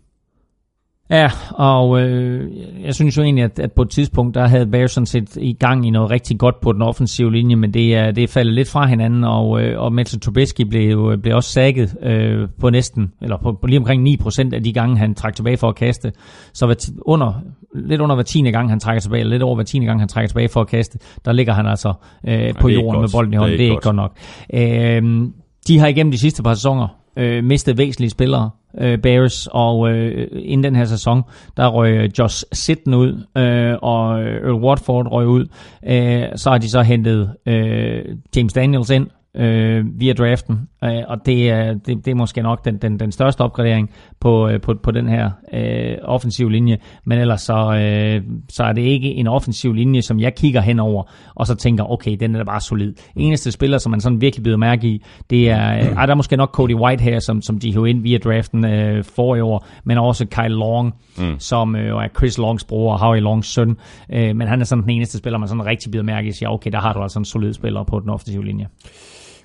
Ja, 1.10 1.30
og 1.50 2.00
øh, 2.00 2.50
jeg 2.84 2.94
synes 2.94 3.16
jo 3.16 3.22
egentlig, 3.22 3.44
at, 3.44 3.58
at 3.58 3.72
på 3.72 3.82
et 3.82 3.90
tidspunkt, 3.90 4.34
der 4.34 4.46
havde 4.46 4.66
Bears 4.66 4.92
sådan 4.92 5.06
set 5.06 5.36
i 5.36 5.52
gang 5.52 5.86
i 5.86 5.90
noget 5.90 6.10
rigtig 6.10 6.38
godt 6.38 6.60
på 6.60 6.72
den 6.72 6.82
offensive 6.82 7.32
linje, 7.32 7.56
men 7.56 7.74
det 7.74 7.94
er, 7.94 8.10
det 8.10 8.24
er 8.24 8.28
faldet 8.28 8.54
lidt 8.54 8.68
fra 8.68 8.86
hinanden, 8.86 9.24
og, 9.24 9.62
øh, 9.62 9.80
og 9.80 9.92
Mitchell 9.92 10.20
Trubisky 10.20 10.62
blev, 10.62 11.18
blev 11.22 11.36
også 11.36 11.50
sækket 11.50 11.96
øh, 12.02 12.48
på 12.60 12.70
næsten, 12.70 13.12
eller 13.22 13.36
på, 13.36 13.52
på 13.52 13.66
lige 13.66 13.78
omkring 13.78 14.08
9% 14.08 14.54
af 14.54 14.62
de 14.62 14.72
gange, 14.72 14.96
han 14.96 15.14
trak 15.14 15.34
tilbage 15.34 15.56
for 15.56 15.68
at 15.68 15.74
kaste. 15.74 16.12
Så 16.52 16.66
var 16.66 16.76
under, 17.02 17.32
lidt 17.74 18.00
under 18.00 18.14
hver 18.14 18.24
tiende 18.24 18.52
gang, 18.52 18.70
han 18.70 18.80
trækker 18.80 19.00
tilbage, 19.00 19.20
eller 19.20 19.30
lidt 19.30 19.42
over 19.42 19.54
hver 19.54 19.64
tiende 19.64 19.86
gang, 19.86 20.00
han 20.00 20.08
trækker 20.08 20.28
tilbage 20.28 20.48
for 20.48 20.60
at 20.60 20.68
kaste, 20.68 20.98
der 21.24 21.32
ligger 21.32 21.52
han 21.52 21.66
altså 21.66 21.92
øh, 22.28 22.54
på 22.54 22.68
jorden 22.68 22.90
godt. 22.90 23.00
med 23.00 23.08
bolden 23.12 23.32
i 23.32 23.36
hånden. 23.36 23.58
Det 23.58 23.66
er 23.66 23.70
ikke 23.70 23.74
godt, 23.74 23.84
godt 23.84 23.96
nok. 23.96 24.16
Øh, 24.54 25.28
de 25.68 25.78
har 25.78 25.86
igennem 25.86 26.10
de 26.10 26.18
sidste 26.18 26.42
par 26.42 26.54
sæsoner 26.54 26.88
øh, 27.18 27.44
mistet 27.44 27.78
væsentlige 27.78 28.10
spillere, 28.10 28.50
øh, 28.80 28.98
Bears, 28.98 29.48
og 29.52 29.90
øh, 29.90 30.28
inden 30.32 30.64
den 30.64 30.76
her 30.76 30.84
sæson, 30.84 31.22
der 31.56 31.68
røg 31.68 31.90
øh, 31.90 32.10
Josh 32.18 32.44
Sitten 32.52 32.94
ud, 32.94 33.24
øh, 33.36 33.74
og 33.82 34.22
Earl 34.22 34.64
Watford 34.64 35.06
røg 35.12 35.26
ud. 35.26 35.46
Øh, 35.86 36.22
så 36.36 36.50
har 36.50 36.58
de 36.58 36.70
så 36.70 36.82
hentet 36.82 37.30
øh, 37.46 38.04
James 38.36 38.52
Daniels 38.52 38.90
ind, 38.90 39.06
øh, 39.36 39.84
via 40.00 40.12
draften, 40.12 40.68
øh, 40.84 41.02
og 41.08 41.26
det 41.26 41.50
er, 41.50 41.74
det, 41.74 42.04
det 42.04 42.08
er 42.08 42.14
måske 42.14 42.42
nok 42.42 42.64
den, 42.64 42.76
den, 42.76 43.00
den 43.00 43.12
største 43.12 43.40
opgradering 43.40 43.90
på, 44.20 44.48
øh, 44.48 44.60
på, 44.60 44.74
på 44.82 44.90
den 44.90 45.08
her 45.08 45.30
øh, 45.52 45.96
offensiv 46.02 46.48
linje, 46.48 46.78
men 47.04 47.18
ellers 47.18 47.40
så, 47.40 47.74
øh, 47.74 48.22
så 48.48 48.64
er 48.64 48.72
det 48.72 48.82
ikke 48.82 49.08
en 49.08 49.26
offensiv 49.26 49.72
linje, 49.72 50.02
som 50.02 50.20
jeg 50.20 50.34
kigger 50.34 50.60
henover, 50.60 51.02
og 51.34 51.46
så 51.46 51.54
tænker, 51.54 51.90
okay, 51.90 52.16
den 52.20 52.34
er 52.34 52.38
da 52.38 52.44
bare 52.44 52.60
solid. 52.60 52.94
Eneste 53.16 53.52
spiller, 53.52 53.78
som 53.78 53.90
man 53.90 54.00
sådan 54.00 54.20
virkelig 54.20 54.44
bider 54.44 54.56
mærke 54.56 54.88
i, 54.88 55.02
det 55.30 55.50
er, 55.50 55.76
øh, 55.76 56.02
er 56.02 56.06
der 56.06 56.14
måske 56.14 56.36
nok 56.36 56.50
Cody 56.50 56.74
White 56.74 57.02
her, 57.02 57.18
som, 57.18 57.42
som 57.42 57.58
de 57.58 57.72
hævde 57.72 57.90
ind 57.90 58.02
via 58.02 58.18
draften 58.18 58.64
øh, 58.64 59.04
for 59.04 59.36
i 59.36 59.40
år, 59.40 59.66
men 59.84 59.98
også 59.98 60.26
Kyle 60.26 60.48
Long, 60.48 60.94
mm. 61.18 61.38
som 61.38 61.76
øh, 61.76 62.04
er 62.04 62.08
Chris 62.16 62.38
Longs 62.38 62.64
bror 62.64 62.92
og 62.92 62.98
Howie 62.98 63.20
Longs 63.20 63.48
søn, 63.48 63.76
øh, 64.12 64.36
men 64.36 64.48
han 64.48 64.60
er 64.60 64.64
sådan 64.64 64.82
den 64.82 64.90
eneste 64.90 65.18
spiller, 65.18 65.38
man 65.38 65.48
sådan 65.48 65.66
rigtig 65.66 65.90
bider 65.90 66.04
mærke 66.04 66.28
i, 66.28 66.32
siger, 66.32 66.48
okay, 66.48 66.70
der 66.70 66.80
har 66.80 66.92
du 66.92 67.02
altså 67.02 67.18
en 67.18 67.24
solid 67.24 67.52
spiller 67.52 67.84
på 67.84 68.00
den 68.00 68.10
offensive 68.10 68.44
linje. 68.44 68.66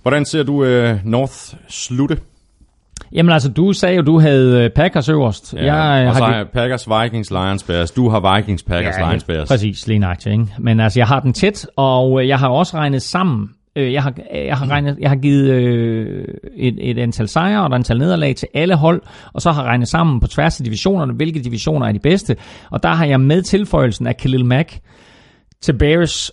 Hvordan 0.04 0.26
ser 0.26 0.43
du 0.43 0.64
øh, 0.64 0.99
North 1.06 1.34
slutte? 1.68 2.18
Jamen 3.12 3.32
altså, 3.32 3.49
du 3.49 3.74
sagde 3.74 3.95
jo, 3.95 4.01
du 4.01 4.20
havde 4.20 4.64
øh, 4.64 4.70
Packers 4.70 5.10
øverst. 5.10 5.54
Ja, 5.54 5.76
jeg, 5.76 6.10
og 6.10 6.16
så 6.16 6.24
har 6.24 6.36
jeg 6.36 6.47
Packers, 6.54 6.88
Vikings, 6.89 7.32
Lions, 7.32 7.64
Bears. 7.64 7.91
Du 7.91 8.10
har 8.10 8.36
Vikings, 8.36 8.64
Packers, 8.64 8.95
ja, 8.97 9.08
Lions, 9.08 9.24
Bears. 9.24 9.47
Præcis, 9.47 9.88
lige 9.88 9.99
nøjagtigt, 9.99 10.34
ikke? 10.34 10.47
Men 10.60 10.80
altså, 10.80 10.99
jeg 10.99 11.08
har 11.08 11.20
den 11.20 11.34
tæt, 11.34 11.68
og 11.76 12.22
øh, 12.22 12.28
jeg 12.28 12.39
har 12.39 12.49
også 12.49 12.78
regnet 12.78 13.01
sammen. 13.01 13.49
Øh, 13.76 13.93
jeg 13.93 14.04
har, 14.04 14.14
jeg 14.34 14.58
har, 14.58 14.70
regnet, 14.70 14.97
jeg 14.99 15.10
har 15.10 15.16
givet 15.16 15.49
øh, 15.49 16.28
et, 16.56 16.89
et 16.89 16.97
antal 16.99 17.28
sejre 17.28 17.62
og 17.62 17.68
et 17.68 17.74
antal 17.74 17.97
nederlag 17.97 18.36
til 18.36 18.47
alle 18.54 18.76
hold, 18.76 19.01
og 19.34 19.41
så 19.41 19.51
har 19.51 19.64
regnet 19.64 19.88
sammen 19.88 20.20
på 20.20 20.28
tværs 20.28 20.60
af 20.60 20.64
divisionerne, 20.64 21.14
hvilke 21.14 21.39
divisioner 21.39 21.88
er 21.88 21.91
de 21.91 21.99
bedste. 21.99 22.36
Og 22.70 22.84
der 22.84 22.89
har 22.89 23.06
jeg 23.06 23.22
med 23.22 23.41
tilføjelsen 23.41 24.08
af 24.08 24.18
Khalil 24.18 24.45
Mack 24.45 24.80
til 25.62 25.78
Bears 25.78 26.32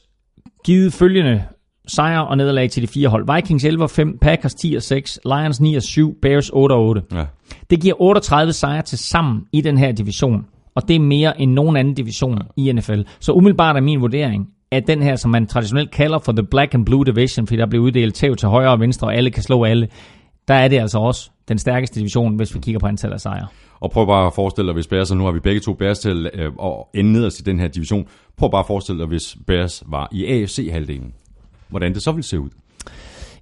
givet 0.65 0.93
følgende 0.93 1.43
sejre 1.91 2.27
og 2.27 2.37
nederlag 2.37 2.71
til 2.71 2.83
de 2.83 2.87
fire 2.87 3.09
hold. 3.09 3.35
Vikings 3.35 3.65
11 3.65 3.85
og 3.85 3.91
5, 3.91 4.19
Packers 4.19 4.55
10 4.55 4.75
og 4.75 4.83
6, 4.83 5.21
Lions 5.25 5.61
9 5.61 5.75
og 5.75 5.83
7, 5.83 6.17
Bears 6.23 6.51
8 6.53 6.73
og 6.73 6.87
8. 6.87 7.03
Ja. 7.13 7.25
Det 7.71 7.81
giver 7.81 8.03
38 8.03 8.53
sejre 8.53 8.83
til 8.83 8.99
sammen 8.99 9.41
i 9.53 9.61
den 9.61 9.79
her 9.79 9.93
division. 9.93 10.47
Og 10.75 10.89
det 10.89 10.97
er 10.97 11.01
mere 11.01 11.41
end 11.41 11.53
nogen 11.53 11.77
anden 11.77 11.95
division 11.95 12.39
i 12.57 12.73
NFL. 12.73 13.01
Så 13.21 13.33
umiddelbart 13.33 13.77
er 13.77 13.81
min 13.81 14.01
vurdering, 14.01 14.49
at 14.71 14.87
den 14.87 15.03
her, 15.03 15.17
som 15.17 15.31
man 15.31 15.47
traditionelt 15.47 15.91
kalder 15.91 16.19
for 16.19 16.33
the 16.33 16.43
black 16.43 16.75
and 16.75 16.87
blue 16.87 17.05
division, 17.05 17.47
fordi 17.47 17.61
der 17.61 17.67
bliver 17.67 17.85
uddelt 17.85 18.15
tæv 18.15 18.37
til 18.37 18.49
højre 18.49 18.71
og 18.71 18.81
venstre, 18.81 19.07
og 19.07 19.15
alle 19.15 19.31
kan 19.31 19.43
slå 19.43 19.65
alle, 19.65 19.89
der 20.49 20.55
er 20.55 20.69
det 20.69 20.79
altså 20.79 20.99
også 20.99 21.31
den 21.49 21.59
stærkeste 21.59 22.01
division, 22.01 22.37
hvis 22.37 22.55
vi 22.55 22.61
kigger 22.61 22.79
på 22.79 22.87
antallet 22.87 23.15
af 23.15 23.21
sejre. 23.21 23.47
Og 23.81 23.91
prøv 23.91 24.07
bare 24.07 24.27
at 24.27 24.35
forestille 24.35 24.67
dig, 24.67 24.75
hvis 24.75 24.87
Bears, 24.87 25.11
og 25.11 25.17
nu 25.17 25.25
har 25.25 25.33
vi 25.33 25.41
begge 25.41 25.61
to 25.61 25.75
Bears 25.75 25.99
til 25.99 26.31
øh, 26.35 26.53
at 26.63 26.73
ende 26.95 27.13
nederst 27.13 27.41
i 27.41 27.43
den 27.43 27.61
her 27.61 27.69
division, 27.69 28.07
prøv 28.37 28.51
bare 28.51 28.61
at 28.61 28.67
forestille 28.67 28.99
dig, 28.99 29.09
hvis 29.09 29.37
Bears 29.47 29.83
var 29.87 30.09
i 30.13 30.25
AFC-halvdelen 30.27 31.15
hvordan 31.71 31.95
det 31.95 32.03
så 32.03 32.13
vil 32.13 32.25
se 32.25 32.41
ud. 32.41 32.51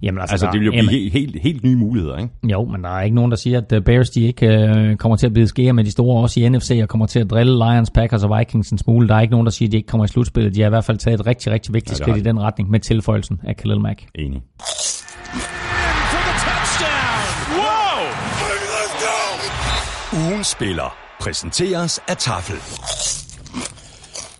Jamen, 0.01 0.21
altså, 0.21 0.33
altså 0.33 0.45
der, 0.45 0.51
det 0.51 0.59
vil 0.59 0.65
jo 0.65 0.71
blive 0.71 0.77
jamen, 0.77 0.89
helt, 0.89 1.13
helt, 1.13 1.41
helt 1.41 1.63
nye 1.63 1.75
muligheder, 1.75 2.17
ikke? 2.17 2.29
Jo, 2.43 2.65
men 2.65 2.83
der 2.83 2.89
er 2.89 3.01
ikke 3.01 3.15
nogen, 3.15 3.31
der 3.31 3.37
siger, 3.37 3.57
at 3.57 3.73
øh, 3.73 3.81
Bears 3.81 4.09
de 4.09 4.21
ikke 4.21 4.47
uh, 4.91 4.95
kommer 4.95 5.15
til 5.15 5.25
at 5.25 5.33
blive 5.33 5.47
skære 5.47 5.73
med 5.73 5.83
de 5.83 5.91
store, 5.91 6.21
også 6.21 6.39
i 6.39 6.49
NFC, 6.49 6.79
og 6.83 6.89
kommer 6.89 7.05
til 7.05 7.19
at 7.19 7.29
drille 7.29 7.53
Lions, 7.53 7.91
Packers 7.91 8.23
og 8.23 8.39
Vikings 8.39 8.69
en 8.69 8.77
smule. 8.77 9.07
Der 9.07 9.15
er 9.15 9.21
ikke 9.21 9.31
nogen, 9.31 9.45
der 9.45 9.51
siger, 9.51 9.67
at 9.67 9.71
de 9.71 9.77
ikke 9.77 9.87
kommer 9.87 10.05
i 10.05 10.07
slutspillet. 10.07 10.55
De 10.55 10.61
har 10.61 10.67
i 10.67 10.69
hvert 10.69 10.85
fald 10.85 10.97
taget 10.97 11.19
et 11.19 11.27
rigtig, 11.27 11.51
rigtig 11.51 11.73
vigtigt 11.73 11.99
ja, 11.99 12.03
skridt 12.03 12.17
i 12.17 12.23
den 12.23 12.39
retning 12.39 12.69
med 12.69 12.79
tilføjelsen 12.79 13.41
af 13.43 13.57
Khalil 13.57 13.79
Mack. 13.79 14.05
Enig. 14.15 14.41
Ugen 20.13 20.43
spiller 20.43 20.95
præsenteres 21.19 21.99
af 22.07 22.17
Tafel. 22.17 22.55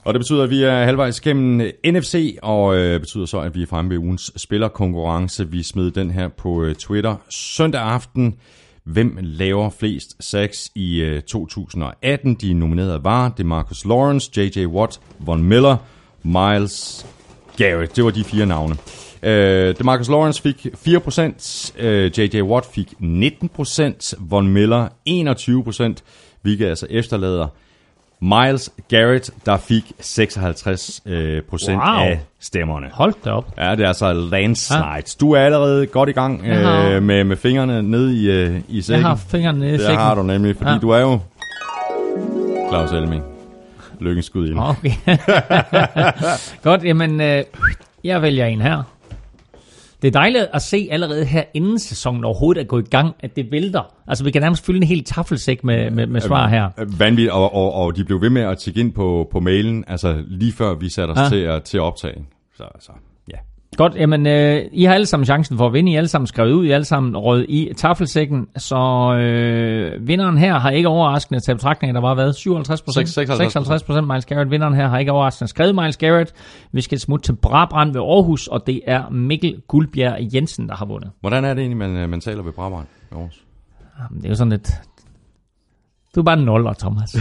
Og 0.10 0.14
det 0.14 0.20
betyder, 0.20 0.43
at 0.43 0.49
vi 0.49 0.64
er 0.64 0.84
halvvejs 0.84 1.22
gennem 1.22 1.72
NFC, 1.86 2.38
og 2.41 2.78
øh, 2.78 2.99
betyder 2.99 3.26
så, 3.26 3.39
at 3.39 3.55
vi 3.55 3.62
er 3.62 3.68
fremme 3.68 3.91
ved 3.91 3.97
ugens 3.97 4.32
spillerkonkurrence. 4.36 5.49
Vi 5.49 5.64
smed 5.64 5.91
den 5.91 6.12
her 6.12 6.28
på 6.28 6.64
øh, 6.64 6.76
Twitter 6.76 7.16
søndag 7.30 7.82
aften. 7.82 8.36
Hvem 8.84 9.18
laver 9.22 9.70
flest 9.70 10.16
sacks 10.20 10.72
i 10.76 11.01
øh, 11.01 11.22
2018? 11.22 12.36
De 12.36 12.53
nominerede 12.53 13.03
var 13.03 13.30
det 13.30 13.45
Marcus 13.45 13.86
Lawrence, 13.86 14.32
J.J. 14.38 14.66
Watt, 14.66 14.99
Von 15.20 15.43
Miller, 15.43 15.78
Miles 16.24 17.05
Garrett. 17.57 17.95
Det 17.95 18.03
var 18.03 18.12
de 18.12 18.24
fire 18.24 18.45
navne. 18.45 18.76
Øh, 19.24 19.76
Marcus 19.86 20.10
Lawrence 20.10 20.41
fik 20.41 20.68
4%, 20.88 21.84
øh, 21.84 22.20
J.J. 22.20 22.41
Watt 22.41 22.66
fik 22.74 22.93
19%, 22.99 24.14
Von 24.20 24.47
Miller 24.47 24.88
21%, 25.10 26.03
hvilket 26.41 26.66
altså 26.66 26.88
efterlader 26.89 27.47
Miles 28.22 28.70
Garrett, 28.90 29.32
der 29.46 29.58
fik 29.58 29.92
56 30.00 31.02
øh, 31.06 31.42
procent 31.44 31.78
wow. 31.78 31.86
af 31.86 32.20
stemmerne. 32.40 32.88
Hold 32.94 33.14
da 33.26 33.32
op. 33.32 33.54
Ja, 33.58 33.72
det 33.72 33.84
er 33.84 33.88
altså 33.88 34.14
landslide. 34.14 34.86
Ja. 34.86 35.00
Du 35.20 35.32
er 35.32 35.40
allerede 35.40 35.86
godt 35.86 36.10
i 36.10 36.12
gang 36.12 36.46
øh, 36.46 37.04
med, 37.04 37.24
med 37.24 37.38
fingrene 37.38 37.84
ned 37.84 38.10
i, 38.10 38.32
øh, 38.32 38.62
i 38.68 38.82
sækken. 38.82 39.02
Jeg 39.02 39.10
har 39.10 39.16
fingrene 39.16 39.60
nede 39.60 39.76
i 39.76 39.78
sækken. 39.78 39.96
Det 39.96 40.00
har 40.00 40.16
du 40.16 40.24
nemlig, 40.24 40.56
fordi 40.58 40.72
ja. 40.72 40.78
du 40.78 40.90
er 40.90 41.00
jo 41.00 41.20
Claus 42.70 42.92
Elming. 42.92 43.24
Lykkens 44.00 44.26
skud 44.26 44.48
ind. 44.48 44.60
Okay. 44.70 44.92
godt, 46.64 46.84
jamen 46.84 47.22
øh, 47.22 47.44
jeg 48.04 48.22
vælger 48.22 48.46
en 48.46 48.62
her. 48.62 48.84
Det 50.02 50.08
er 50.08 50.12
dejligt 50.12 50.47
at 50.54 50.62
se 50.62 50.88
allerede 50.91 51.26
her, 51.26 51.43
inden 51.54 51.80
sæsonen 51.80 52.24
overhovedet 52.24 52.62
er 52.62 52.66
gået 52.66 52.88
i 52.88 52.89
gang, 52.89 53.16
at 53.20 53.36
det 53.36 53.52
vælter. 53.52 53.93
Altså, 54.08 54.24
vi 54.24 54.32
kan 54.32 54.41
nærmest 54.41 54.66
fylde 54.66 54.78
en 54.78 54.84
helt 54.84 55.08
taffelsæk 55.08 55.64
med, 55.64 55.91
med, 55.91 56.08
med 56.08 56.22
svar 56.22 56.47
her. 56.47 56.70
Vanvittigt, 56.97 57.32
og, 57.32 57.54
og, 57.54 57.74
og 57.74 57.95
de 57.95 58.06
blev 58.06 58.22
ved 58.22 58.30
med 58.30 58.41
at 58.41 58.58
tjekke 58.58 58.80
ind 58.80 58.93
på, 58.93 59.28
på 59.32 59.39
mailen, 59.39 59.84
altså 59.88 60.24
lige 60.28 60.52
før 60.52 60.74
vi 60.74 60.89
satte 60.89 61.12
os 61.12 61.18
ja. 61.18 61.30
til, 61.30 61.43
at, 61.43 61.64
til 61.64 61.78
at 61.78 61.82
optage. 61.82 62.26
Så, 62.58 62.64
så 62.80 62.91
Godt, 63.80 63.96
jamen 63.96 64.28
øh, 64.28 64.62
I 64.72 64.84
har 64.84 64.94
alle 64.94 65.06
sammen 65.06 65.26
chancen 65.26 65.58
for 65.58 65.68
at 65.68 65.74
vinde. 65.74 65.92
I 65.92 65.96
alle 65.96 66.08
sammen 66.08 66.28
skrevet 66.28 66.52
ud, 66.52 66.66
I 66.66 66.72
alle 66.72 66.86
sammen 66.86 67.18
råd 67.18 67.46
i 67.50 67.74
tafelsækken. 67.78 68.48
Så 68.58 68.76
øh, 69.20 70.08
vinderen 70.08 70.38
her 70.38 70.60
har 70.60 70.70
ikke 70.70 70.88
overraskende 70.88 71.40
til 71.40 71.56
betragtning, 71.56 71.96
der 71.96 72.02
var 72.02 72.14
hvad? 72.14 72.34
57 72.34 72.82
procent? 72.82 73.10
56 73.10 73.84
procent 73.84 74.08
Miles 74.08 74.26
Garrett. 74.26 74.52
Vinderen 74.52 74.74
her 74.74 74.88
har 74.88 75.00
ikke 75.00 75.12
overraskende 75.12 75.50
skrevet 75.50 75.76
Miles 75.76 75.98
Garrett. 75.98 76.34
Vi 76.72 76.82
skal 76.82 77.00
smutte 77.00 77.26
til 77.26 77.36
Brabrand 77.36 77.94
ved 77.94 78.02
Aarhus, 78.02 78.48
og 78.48 78.68
det 78.68 78.82
er 78.88 79.10
Mikkel 79.10 79.62
Guldbjerg 79.68 80.34
Jensen, 80.34 80.70
der 80.70 80.76
har 80.76 80.86
vundet. 80.86 81.12
Hvordan 81.22 81.46
er 81.46 81.54
det 81.54 81.62
egentlig, 81.62 81.78
man, 81.78 81.98
øh, 81.98 82.10
man 82.10 82.22
taler 82.22 82.44
ved 82.44 82.52
Brabrand 82.52 82.88
ved 83.10 83.18
Aarhus? 83.18 83.44
Jamen, 84.00 84.18
det 84.18 84.26
er 84.26 84.30
jo 84.30 84.36
sådan 84.36 84.52
lidt, 84.52 84.72
du 86.16 86.20
er 86.20 86.24
bare 86.24 86.38
noller, 86.38 86.74
Thomas. 86.74 87.16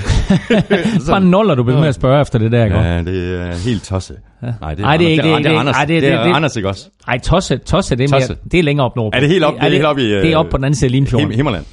bare 1.10 1.20
noller, 1.20 1.54
du 1.54 1.62
bliver 1.62 1.80
med 1.80 1.88
at 1.88 1.94
spørge 1.94 2.20
efter 2.20 2.38
det 2.38 2.52
der, 2.52 2.64
ikke? 2.64 2.78
Ja, 2.78 3.02
det 3.02 3.40
er 3.40 3.54
helt 3.64 3.84
tosse. 3.84 4.14
Ja. 4.42 4.52
Nej, 4.60 4.74
det 4.74 4.82
er, 4.82 4.86
Ej, 4.86 4.96
det 4.96 5.06
er 5.06 5.10
ikke. 5.10 5.22
Det, 5.22 5.32
er, 5.32 5.36
det 5.38 5.46
er 5.46 5.58
Anders, 5.58 5.76
det, 5.76 5.88
det, 5.88 6.02
det, 6.02 6.12
er 6.12 6.34
Anders, 6.34 6.56
ikke 6.56 6.68
også? 6.68 6.88
Nej, 7.06 7.18
tosse, 7.18 7.56
tosse, 7.56 7.96
det 7.96 8.12
er, 8.12 8.16
mere, 8.16 8.36
det 8.52 8.58
er 8.58 8.62
længere 8.62 8.86
op 8.86 8.96
nordpå. 8.96 9.16
Er 9.16 9.20
det 9.20 9.28
helt 9.28 9.44
op, 9.44 9.54
det, 9.54 9.62
er 9.62 9.70
helt 9.70 9.84
op 9.84 9.98
i... 9.98 10.10
Det 10.10 10.32
er 10.32 10.36
op 10.36 10.46
på 10.50 10.56
den 10.56 10.64
anden 10.64 10.78
side 10.78 10.88
af 10.88 10.92
Limfjorden. 10.92 11.32
Himmerland. 11.32 11.64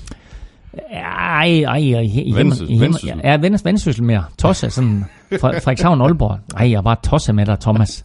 Ej, 0.92 1.64
ej, 1.64 1.94
ej. 1.94 2.34
Vendsyssel. 2.36 3.22
Ja, 3.24 3.38
Vendsyssel 3.38 4.04
mere. 4.04 4.24
Tosse, 4.38 4.70
sådan 4.70 5.06
fra 5.40 5.50
Frederikshavn 5.52 6.02
Aalborg. 6.02 6.40
Ej, 6.58 6.72
jeg 6.72 6.78
er 6.78 6.82
bare 6.82 6.96
tosse 7.04 7.34
med 7.34 7.46
dig, 7.46 7.60
Thomas. 7.60 8.04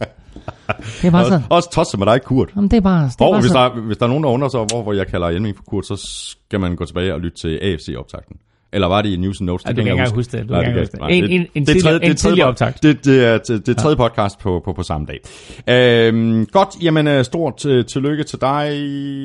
Det 1.01 1.07
er 1.07 1.11
bare 1.11 1.25
så... 1.25 1.41
Også 1.49 1.71
tosse 1.71 1.97
med 1.97 2.05
dig, 2.05 2.21
Kurt. 2.23 2.49
Jamen, 2.55 2.69
det 2.71 2.77
er 2.77 2.81
bare... 2.81 3.03
Det 3.03 3.21
er 3.21 3.25
og 3.25 3.31
bare 3.31 3.41
hvis, 3.41 3.51
så... 3.51 3.57
der, 3.57 3.81
hvis 3.81 3.97
der 3.97 4.05
er 4.05 4.07
nogen, 4.07 4.23
der 4.23 4.29
undrer 4.29 4.49
sig, 4.49 4.59
hvorfor 4.59 4.93
jeg 4.93 5.07
kalder 5.07 5.27
Elming 5.27 5.55
for 5.55 5.63
Kurt, 5.63 5.85
så 5.85 5.95
skal 6.39 6.59
man 6.59 6.75
gå 6.75 6.85
tilbage 6.85 7.13
og 7.13 7.19
lytte 7.19 7.37
til 7.37 7.59
AFC-optakten. 7.61 8.35
Eller 8.73 8.87
var 8.87 9.01
det 9.01 9.09
i 9.09 9.15
News 9.15 9.39
and 9.39 9.45
Notes? 9.45 9.65
Ja, 9.65 9.71
det 9.71 9.85
kan 9.85 9.93
ikke 9.93 10.15
huske 10.15 10.37
det. 10.37 10.49
Du 10.49 10.53
Nej, 10.53 10.63
kan 10.63 10.79
huske 10.79 10.97
det. 10.97 11.17
En, 11.17 11.23
en, 11.23 11.47
en, 11.55 11.65
det, 11.65 11.81
tidlig, 11.81 12.09
en 12.09 12.15
tidlig 12.15 12.45
optakt. 12.45 12.83
Det, 12.83 13.05
det, 13.05 13.25
er, 13.25 13.37
det, 13.37 13.67
det 13.67 13.77
tredje 13.77 13.97
podcast 13.97 14.39
på, 14.39 14.61
på, 14.65 14.73
på 14.73 14.83
samme 14.83 15.07
dag. 15.07 15.19
Øhm, 15.67 16.45
godt, 16.45 16.69
jamen 16.81 17.07
øh, 17.07 17.25
stort 17.25 17.57
tillykke 17.87 18.23
til 18.23 18.41
dig, 18.41 18.71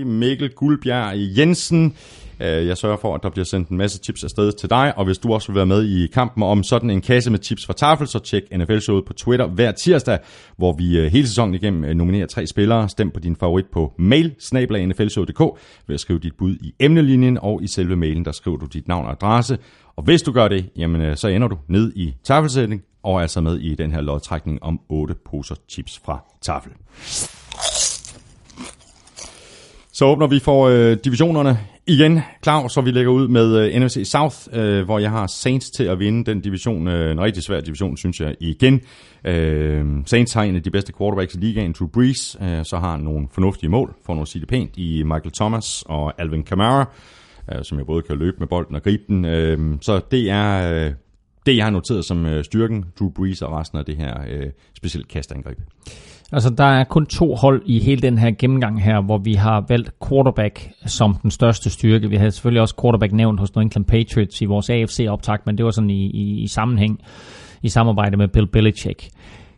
Mikkel 0.06 0.50
Guldbjerg 0.50 1.38
Jensen. 1.38 1.94
Øh, 2.40 2.66
jeg 2.66 2.76
sørger 2.76 2.96
for, 2.96 3.14
at 3.14 3.22
der 3.22 3.30
bliver 3.30 3.44
sendt 3.44 3.68
en 3.68 3.76
masse 3.76 3.98
tips 3.98 4.24
afsted 4.24 4.52
til 4.52 4.70
dig, 4.70 4.98
og 4.98 5.04
hvis 5.04 5.18
du 5.18 5.32
også 5.32 5.48
vil 5.48 5.56
være 5.56 5.66
med 5.66 5.84
i 5.84 6.06
kampen 6.06 6.42
om 6.42 6.62
sådan 6.62 6.90
en 6.90 7.00
kasse 7.00 7.30
med 7.30 7.38
tips 7.38 7.66
fra 7.66 7.72
Tafel, 7.72 8.06
så 8.06 8.18
tjek 8.18 8.42
NFL-showet 8.52 9.04
på 9.04 9.12
Twitter 9.12 9.46
hver 9.46 9.72
tirsdag, 9.72 10.18
hvor 10.56 10.72
vi 10.72 10.98
øh, 10.98 11.12
hele 11.12 11.28
sæsonen 11.28 11.54
igennem 11.54 11.84
øh, 11.84 11.94
nominerer 11.94 12.26
tre 12.26 12.46
spillere. 12.46 12.88
Stem 12.88 13.10
på 13.10 13.20
din 13.20 13.36
favorit 13.36 13.66
på 13.72 13.92
mail, 13.98 14.34
snablag.nflshow.dk, 14.38 15.40
ved 15.86 15.94
at 15.94 16.00
skrive 16.00 16.18
dit 16.18 16.36
bud 16.38 16.54
i 16.54 16.74
emnelinjen, 16.80 17.38
og 17.38 17.62
i 17.62 17.66
selve 17.66 17.96
mailen, 17.96 18.24
der 18.24 18.32
skriver 18.32 18.56
du 18.56 18.66
dit 18.66 18.88
navn 18.88 19.06
og 19.06 19.12
adresse. 19.12 19.58
Og 19.96 20.02
hvis 20.02 20.22
du 20.22 20.32
gør 20.32 20.48
det, 20.48 20.70
jamen, 20.76 21.16
så 21.16 21.28
ender 21.28 21.48
du 21.48 21.58
ned 21.68 21.92
i 21.96 22.14
tafelsætning, 22.24 22.82
og 23.02 23.16
er 23.16 23.20
altså 23.20 23.40
med 23.40 23.58
i 23.58 23.74
den 23.74 23.92
her 23.92 24.00
lodtrækning 24.00 24.62
om 24.62 24.80
8 24.88 25.14
poser 25.14 25.54
chips 25.68 26.00
fra 26.04 26.24
Tafel. 26.42 26.72
Så 29.96 30.04
åbner 30.04 30.26
vi 30.26 30.38
for 30.38 30.68
øh, 30.68 30.96
divisionerne 31.04 31.58
igen, 31.86 32.20
Claus, 32.42 32.72
så 32.72 32.80
vi 32.80 32.90
lægger 32.90 33.12
ud 33.12 33.28
med 33.28 33.56
øh, 33.56 33.80
NFC 33.80 34.00
South, 34.04 34.36
øh, 34.52 34.84
hvor 34.84 34.98
jeg 34.98 35.10
har 35.10 35.26
Saints 35.26 35.70
til 35.70 35.84
at 35.84 35.98
vinde 35.98 36.24
den 36.24 36.40
division. 36.40 36.88
Øh, 36.88 37.10
en 37.10 37.20
rigtig 37.20 37.42
svær 37.42 37.60
division, 37.60 37.96
synes 37.96 38.20
jeg, 38.20 38.34
igen. 38.40 38.80
Øh, 39.24 39.84
Saints 40.06 40.32
har 40.32 40.42
en 40.42 40.56
af 40.56 40.62
de 40.62 40.70
bedste 40.70 40.92
quarterbacks 40.98 41.34
i 41.34 41.38
ligaen, 41.38 41.74
Drew 41.78 41.88
Brees, 41.88 42.36
øh, 42.42 42.64
så 42.64 42.76
har 42.78 42.96
nogle 42.96 43.28
fornuftige 43.32 43.70
mål, 43.70 43.94
for 44.06 44.14
nu 44.14 44.22
at 44.22 44.28
sige 44.28 44.40
det 44.40 44.48
pænt, 44.48 44.70
i 44.76 45.02
Michael 45.02 45.32
Thomas 45.32 45.84
og 45.86 46.20
Alvin 46.20 46.42
Kamara, 46.42 46.90
øh, 47.52 47.64
som 47.64 47.78
jeg 47.78 47.86
både 47.86 48.02
kan 48.02 48.18
løbe 48.18 48.36
med 48.38 48.46
bolden 48.46 48.74
og 48.74 48.82
gribe 48.82 49.02
den. 49.08 49.24
Øh, 49.24 49.58
så 49.80 50.00
det 50.10 50.30
er... 50.30 50.72
Øh, 50.72 50.92
det, 51.46 51.56
jeg 51.56 51.64
har 51.64 51.70
noteret 51.70 52.04
som 52.04 52.26
øh, 52.26 52.44
styrken, 52.44 52.84
Drew 52.98 53.10
Brees 53.10 53.42
og 53.42 53.52
resten 53.52 53.78
af 53.78 53.84
det 53.84 53.96
her 53.96 54.14
øh, 54.28 54.46
specielt 54.76 55.08
kastangreb. 55.08 55.58
Altså, 56.32 56.50
der 56.50 56.64
er 56.64 56.84
kun 56.84 57.06
to 57.06 57.34
hold 57.34 57.62
i 57.66 57.80
hele 57.80 58.02
den 58.02 58.18
her 58.18 58.30
gennemgang 58.38 58.82
her, 58.82 59.00
hvor 59.00 59.18
vi 59.18 59.34
har 59.34 59.64
valgt 59.68 59.90
quarterback 60.08 60.70
som 60.86 61.14
den 61.22 61.30
største 61.30 61.70
styrke. 61.70 62.10
Vi 62.10 62.16
havde 62.16 62.30
selvfølgelig 62.30 62.60
også 62.60 62.74
quarterback 62.82 63.12
nævnt 63.12 63.40
hos 63.40 63.54
New 63.54 63.62
England 63.62 63.84
Patriots 63.84 64.42
i 64.42 64.44
vores 64.44 64.70
AFC-optag, 64.70 65.38
men 65.46 65.56
det 65.58 65.64
var 65.64 65.70
sådan 65.70 65.90
i, 65.90 66.10
i, 66.10 66.42
i 66.42 66.46
sammenhæng, 66.46 67.00
i 67.62 67.68
samarbejde 67.68 68.16
med 68.16 68.28
Bill 68.28 68.46
Belichick. 68.46 69.08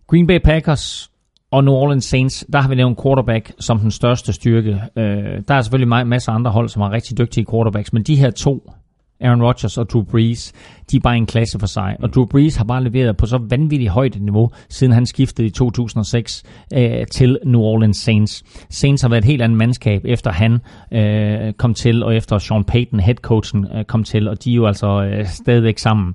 Green 0.06 0.26
Bay 0.26 0.38
Packers 0.44 1.10
og 1.50 1.64
New 1.64 1.74
Orleans 1.74 2.04
Saints, 2.04 2.46
der 2.52 2.60
har 2.60 2.68
vi 2.68 2.74
nævnt 2.74 3.02
quarterback 3.02 3.52
som 3.60 3.78
den 3.78 3.90
største 3.90 4.32
styrke. 4.32 4.80
Øh, 4.96 5.42
der 5.48 5.54
er 5.54 5.60
selvfølgelig 5.60 6.06
masser 6.06 6.32
af 6.32 6.36
andre 6.36 6.50
hold, 6.50 6.68
som 6.68 6.82
har 6.82 6.92
rigtig 6.92 7.18
dygtige 7.18 7.46
quarterbacks, 7.50 7.92
men 7.92 8.02
de 8.02 8.16
her 8.16 8.30
to 8.30 8.70
Aaron 9.20 9.42
Rodgers 9.42 9.78
og 9.78 9.90
Drew 9.90 10.02
Brees, 10.02 10.52
de 10.90 10.96
er 10.96 11.00
bare 11.00 11.16
en 11.16 11.26
klasse 11.26 11.58
for 11.58 11.66
sig. 11.66 11.96
Og 12.02 12.14
Drew 12.14 12.26
Brees 12.26 12.56
har 12.56 12.64
bare 12.64 12.84
leveret 12.84 13.16
på 13.16 13.26
så 13.26 13.38
vanvittigt 13.48 13.90
højt 13.90 14.20
niveau, 14.20 14.50
siden 14.68 14.92
han 14.92 15.06
skiftede 15.06 15.46
i 15.46 15.50
2006 15.50 16.42
øh, 16.74 17.06
til 17.12 17.38
New 17.44 17.60
Orleans 17.60 17.96
Saints. 17.96 18.44
Saints 18.70 19.02
har 19.02 19.08
været 19.08 19.22
et 19.22 19.24
helt 19.24 19.42
andet 19.42 19.58
mandskab, 19.58 20.02
efter 20.04 20.32
han 20.32 20.58
øh, 20.92 21.52
kom 21.52 21.74
til, 21.74 22.02
og 22.02 22.16
efter 22.16 22.38
Sean 22.38 22.64
Payton, 22.64 23.00
headcoachen, 23.00 23.66
øh, 23.74 23.84
kom 23.84 24.04
til, 24.04 24.28
og 24.28 24.44
de 24.44 24.50
er 24.50 24.54
jo 24.54 24.66
altså 24.66 25.02
øh, 25.02 25.26
stadigvæk 25.26 25.78
sammen. 25.78 26.14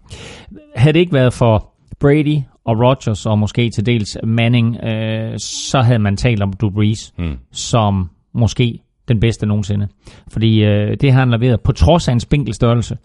Havde 0.76 0.94
det 0.94 1.00
ikke 1.00 1.14
været 1.14 1.34
for 1.34 1.70
Brady 2.00 2.38
og 2.66 2.80
Rodgers, 2.80 3.26
og 3.26 3.40
måske 3.40 3.70
til 3.70 3.86
dels 3.86 4.18
Manning, 4.24 4.84
øh, 4.84 5.40
så 5.40 5.82
havde 5.82 6.00
man 6.00 6.18
talt 6.18 6.42
om 6.42 6.54
Drew 6.54 6.70
Brees, 6.70 7.14
mm. 7.18 7.38
som 7.52 8.10
måske 8.34 8.83
den 9.08 9.20
bedste 9.20 9.46
nogensinde. 9.46 9.88
Fordi 10.32 10.64
øh, 10.64 10.98
det 11.02 11.14
han 11.14 11.32
leveret, 11.32 11.62
på 11.62 11.72
trods 11.72 12.08
af 12.08 12.14
en 12.14 12.20
spinkel 12.20 12.54
størrelse, 12.54 12.98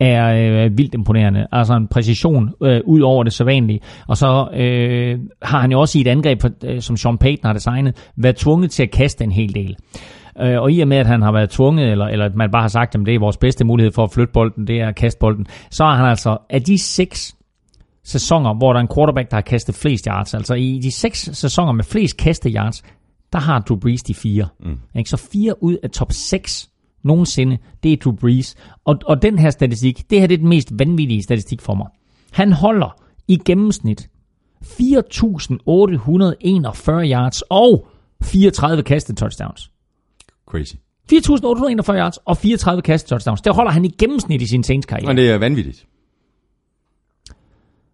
er 0.00 0.64
øh, 0.64 0.78
vildt 0.78 0.94
imponerende. 0.94 1.46
Altså 1.52 1.74
en 1.74 1.88
præcision 1.88 2.50
øh, 2.62 2.80
ud 2.84 3.00
over 3.00 3.24
det 3.24 3.32
sædvanlige. 3.32 3.80
Og 4.08 4.16
så 4.16 4.48
øh, 4.54 5.18
har 5.42 5.60
han 5.60 5.72
jo 5.72 5.80
også 5.80 5.98
i 5.98 6.00
et 6.00 6.06
angreb, 6.06 6.44
øh, 6.64 6.80
som 6.80 6.96
Sean 6.96 7.18
Payton 7.18 7.46
har 7.46 7.52
designet, 7.52 8.10
været 8.16 8.36
tvunget 8.36 8.70
til 8.70 8.82
at 8.82 8.90
kaste 8.90 9.24
en 9.24 9.32
hel 9.32 9.54
del. 9.54 9.76
Øh, 10.40 10.60
og 10.60 10.72
i 10.72 10.80
og 10.80 10.88
med, 10.88 10.96
at 10.96 11.06
han 11.06 11.22
har 11.22 11.32
været 11.32 11.50
tvunget, 11.50 11.90
eller, 11.90 12.06
eller 12.06 12.24
at 12.24 12.34
man 12.34 12.50
bare 12.50 12.62
har 12.62 12.68
sagt, 12.68 12.94
at 12.94 13.00
det 13.06 13.14
er 13.14 13.18
vores 13.18 13.36
bedste 13.36 13.64
mulighed 13.64 13.92
for 13.92 14.04
at 14.04 14.12
flytte 14.12 14.32
bolden, 14.32 14.66
det 14.66 14.80
er 14.80 14.88
at 14.88 14.96
kaste 14.96 15.18
bolden, 15.18 15.46
så 15.70 15.84
har 15.84 15.96
han 15.96 16.06
altså 16.06 16.38
af 16.50 16.62
de 16.62 16.78
seks 16.78 17.36
sæsoner, 18.04 18.54
hvor 18.54 18.72
der 18.72 18.80
er 18.80 18.82
en 18.82 18.94
quarterback, 18.94 19.30
der 19.30 19.36
har 19.36 19.42
kastet 19.42 19.74
flest 19.74 20.04
yards, 20.04 20.34
altså 20.34 20.54
i 20.54 20.80
de 20.82 20.92
seks 20.92 21.30
sæsoner 21.32 21.72
med 21.72 21.84
flest 21.84 22.16
kastet 22.16 22.52
yards, 22.56 22.82
der 23.32 23.38
har 23.38 23.58
Drew 23.58 23.78
Brees 23.78 24.02
de 24.02 24.14
fire. 24.14 24.48
Mm. 24.60 24.78
Ikke? 24.96 25.10
Så 25.10 25.16
fire 25.16 25.62
ud 25.62 25.76
af 25.82 25.90
top 25.90 26.12
6 26.12 26.70
nogensinde, 27.02 27.58
det 27.82 27.92
er 27.92 27.96
Drew 27.96 28.14
Brees. 28.14 28.56
Og, 28.84 28.98
og 29.06 29.22
den 29.22 29.38
her 29.38 29.50
statistik, 29.50 30.10
det 30.10 30.20
her 30.20 30.26
det 30.26 30.34
er 30.34 30.38
den 30.38 30.48
mest 30.48 30.72
vanvittige 30.78 31.22
statistik 31.22 31.60
for 31.60 31.74
mig. 31.74 31.86
Han 32.30 32.52
holder 32.52 33.02
i 33.28 33.36
gennemsnit 33.44 34.08
4.841 34.64 34.70
yards 37.12 37.42
og 37.42 37.88
34 38.22 38.82
kastet 38.82 39.16
touchdowns. 39.16 39.70
Crazy. 40.46 40.74
4.841 41.12 41.92
yards 41.92 42.16
og 42.16 42.36
34 42.36 42.82
kastet 42.82 43.08
touchdowns. 43.08 43.40
Det 43.40 43.54
holder 43.54 43.72
han 43.72 43.84
i 43.84 43.88
gennemsnit 43.98 44.42
i 44.42 44.46
sin 44.46 44.64
Saints 44.64 44.86
karriere. 44.86 45.06
Men 45.06 45.16
det 45.16 45.30
er 45.30 45.38
vanvittigt. 45.38 45.86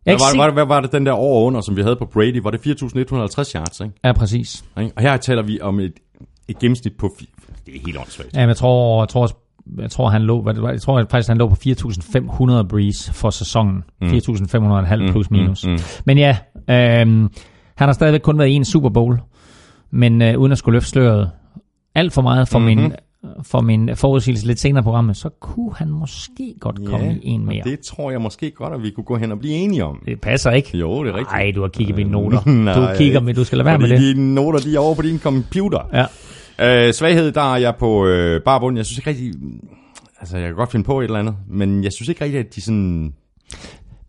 Hvad 0.04 0.14
var, 0.14 0.44
var, 0.44 0.52
hvad 0.52 0.66
var 0.66 0.80
det 0.80 0.92
den 0.92 1.06
der 1.06 1.12
år 1.12 1.46
under, 1.46 1.60
som 1.60 1.76
vi 1.76 1.82
havde 1.82 1.96
på 1.96 2.06
Brady? 2.06 2.42
Var 2.42 2.50
det 2.50 2.58
4.150 2.58 3.54
yards, 3.54 3.80
ikke? 3.80 3.94
Ja, 4.04 4.12
præcis. 4.12 4.64
Og 4.74 4.90
her 4.98 5.16
taler 5.16 5.42
vi 5.42 5.60
om 5.60 5.80
et, 5.80 5.92
et 6.48 6.58
gennemsnit 6.58 6.92
på... 6.98 7.16
Det 7.66 7.76
er 7.76 7.80
helt 7.86 7.98
åndssvagt. 7.98 8.34
Ja, 8.34 8.40
men 8.40 8.48
jeg 8.48 8.56
tror, 8.56 9.02
jeg 9.02 9.08
tror, 9.08 9.30
jeg 9.78 9.90
tror, 9.90 10.08
han 10.08 10.22
lå, 10.22 10.52
jeg 10.72 10.80
tror 10.80 11.04
faktisk, 11.10 11.28
han 11.28 11.38
lå 11.38 11.48
på 11.48 11.56
4.500 11.66 12.62
breeze 12.62 13.12
for 13.12 13.30
sæsonen. 13.30 13.84
Mm. 14.00 14.08
4.500,5 14.08 14.96
mm, 14.96 15.12
plus 15.12 15.30
minus. 15.30 15.66
Mm, 15.66 15.72
mm. 15.72 15.78
Men 16.04 16.18
ja, 16.18 16.36
øh, 16.68 17.28
han 17.74 17.88
har 17.88 17.92
stadigvæk 17.92 18.20
kun 18.20 18.38
været 18.38 18.48
i 18.48 18.52
en 18.52 18.64
Super 18.64 18.88
Bowl, 18.88 19.20
men 19.90 20.22
øh, 20.22 20.38
uden 20.38 20.52
at 20.52 20.58
skulle 20.58 20.76
løfte 20.76 20.90
sløret 20.90 21.30
alt 21.94 22.12
for 22.12 22.22
meget 22.22 22.48
for 22.48 22.58
mm-hmm. 22.58 22.82
min 22.82 22.92
for 23.42 23.60
min 23.60 23.96
forudsigelse 23.96 24.46
lidt 24.46 24.60
senere 24.60 24.82
på 24.82 24.84
programmet, 24.84 25.16
så 25.16 25.28
kunne 25.28 25.74
han 25.74 25.88
måske 25.88 26.54
godt 26.60 26.76
komme 26.86 27.06
ja, 27.06 27.14
i 27.22 27.28
en 27.28 27.46
mere. 27.46 27.62
det 27.64 27.80
tror 27.80 28.10
jeg 28.10 28.20
måske 28.20 28.50
godt, 28.50 28.74
at 28.74 28.82
vi 28.82 28.90
kunne 28.90 29.04
gå 29.04 29.16
hen 29.16 29.32
og 29.32 29.38
blive 29.38 29.54
enige 29.54 29.84
om. 29.84 30.02
Det 30.06 30.20
passer 30.20 30.50
ikke. 30.50 30.78
Jo, 30.78 31.04
det 31.04 31.10
er 31.10 31.14
rigtigt. 31.14 31.32
Nej, 31.32 31.52
du 31.54 31.60
har 31.60 31.68
kigget 31.68 31.94
på 31.94 31.98
dine 31.98 32.10
noter. 32.10 32.48
Nej, 32.64 32.74
du 32.74 32.96
kigger 32.96 33.20
med, 33.20 33.34
du 33.34 33.44
skal 33.44 33.58
lade 33.58 33.66
være 33.66 33.78
med 33.78 33.88
det. 33.88 33.98
Dine 33.98 34.34
noter, 34.34 34.58
de 34.58 34.74
er 34.74 34.78
over 34.78 34.94
på 34.94 35.02
din 35.02 35.18
computer. 35.18 36.06
Ja. 36.58 36.86
Øh, 36.86 36.92
svaghed, 36.92 37.32
der 37.32 37.54
er 37.54 37.56
jeg 37.56 37.76
på 37.76 38.06
øh, 38.06 38.42
barbund. 38.42 38.76
Jeg 38.76 38.86
synes 38.86 38.98
ikke 38.98 39.10
rigtig... 39.10 39.32
Altså, 40.20 40.36
jeg 40.36 40.46
kan 40.46 40.56
godt 40.56 40.72
finde 40.72 40.84
på 40.84 41.00
et 41.00 41.04
eller 41.04 41.18
andet, 41.18 41.34
men 41.48 41.84
jeg 41.84 41.92
synes 41.92 42.08
ikke 42.08 42.24
rigtig, 42.24 42.40
at 42.40 42.54
de 42.54 42.60
sådan 42.60 43.14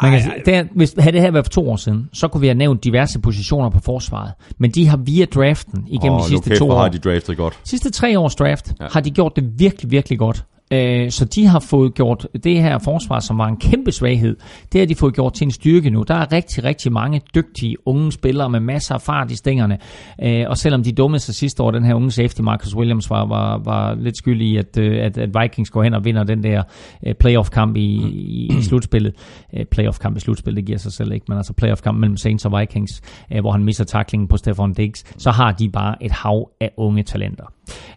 man 0.01 0.11
kan, 0.11 0.31
ej, 0.31 0.41
ej. 0.47 0.61
Det, 0.61 0.69
hvis 0.75 0.95
havde 0.99 1.13
det 1.13 1.21
her 1.21 1.31
været 1.31 1.45
for 1.45 1.51
to 1.51 1.69
år 1.69 1.75
siden, 1.75 2.09
så 2.13 2.27
kunne 2.27 2.41
vi 2.41 2.47
have 2.47 2.57
nævnt 2.57 2.83
diverse 2.83 3.19
positioner 3.19 3.69
på 3.69 3.79
forsvaret. 3.79 4.31
Men 4.57 4.71
de 4.71 4.87
har 4.87 4.97
via 4.97 5.25
draften 5.25 5.83
igennem 5.87 6.15
oh, 6.15 6.21
de 6.21 6.27
sidste 6.27 6.55
to 6.55 6.69
år... 6.69 6.79
har 6.79 6.89
de 6.89 6.99
draftet 6.99 7.37
godt. 7.37 7.59
Sidste 7.63 7.91
tre 7.91 8.19
års 8.19 8.35
draft 8.35 8.73
ja. 8.79 8.87
har 8.91 9.01
de 9.01 9.11
gjort 9.11 9.35
det 9.35 9.59
virkelig, 9.59 9.91
virkelig 9.91 10.19
godt. 10.19 10.45
Øh, 10.73 11.11
så 11.11 11.25
de 11.25 11.45
har 11.45 11.59
fået 11.59 11.93
gjort 11.93 12.27
det 12.43 12.61
her 12.61 12.77
forsvar, 12.77 13.19
som 13.19 13.37
var 13.37 13.47
en 13.47 13.57
kæmpe 13.57 13.91
svaghed, 13.91 14.35
det 14.71 14.81
har 14.81 14.85
de 14.85 14.95
fået 14.95 15.15
gjort 15.15 15.33
til 15.33 15.45
en 15.45 15.51
styrke 15.51 15.89
nu. 15.89 16.03
Der 16.07 16.15
er 16.15 16.31
rigtig, 16.31 16.63
rigtig 16.63 16.91
mange 16.91 17.21
dygtige 17.35 17.87
unge 17.87 18.11
spillere 18.11 18.49
med 18.49 18.59
masser 18.59 18.95
af 18.95 19.01
fart 19.01 19.31
i 19.31 19.35
stængerne. 19.35 19.77
Øh, 20.23 20.45
og 20.47 20.57
selvom 20.57 20.83
de 20.83 20.91
dummede 20.91 21.19
sig 21.19 21.35
sidste 21.35 21.63
år, 21.63 21.71
den 21.71 21.85
her 21.85 21.93
unge 21.93 22.11
safety, 22.11 22.41
Marcus 22.41 22.75
Williams, 22.75 23.09
var, 23.09 23.25
var, 23.25 23.57
var 23.57 23.95
lidt 23.95 24.17
skyldig 24.17 24.47
i, 24.47 24.57
at, 24.57 24.77
øh, 24.77 25.05
at, 25.05 25.17
at 25.17 25.29
Vikings 25.41 25.69
går 25.69 25.83
hen 25.83 25.93
og 25.93 26.05
vinder 26.05 26.23
den 26.23 26.43
der 26.43 26.63
øh, 27.07 27.13
playoff-kamp 27.13 27.77
i, 27.77 27.81
i, 27.81 28.49
i 28.59 28.61
slutspillet. 28.61 29.13
Øh, 29.53 29.65
playoff-kamp 29.65 30.17
i 30.17 30.19
slutspillet, 30.19 30.57
det 30.57 30.65
giver 30.65 30.79
sig 30.79 30.93
selv 30.93 31.11
ikke, 31.11 31.25
men 31.29 31.37
altså 31.37 31.53
playoff-kamp 31.53 31.99
mellem 31.99 32.17
Saints 32.17 32.45
og 32.45 32.59
Vikings, 32.59 33.01
hvor 33.41 33.51
han 33.51 33.63
misser 33.63 33.83
taklingen 33.83 34.27
på 34.27 34.37
Stefan 34.37 34.73
Diggs, 34.73 35.21
så 35.21 35.31
har 35.31 35.51
de 35.51 35.69
bare 35.69 36.03
et 36.03 36.11
hav 36.11 36.49
af 36.61 36.71
unge 36.77 37.03
talenter. 37.03 37.45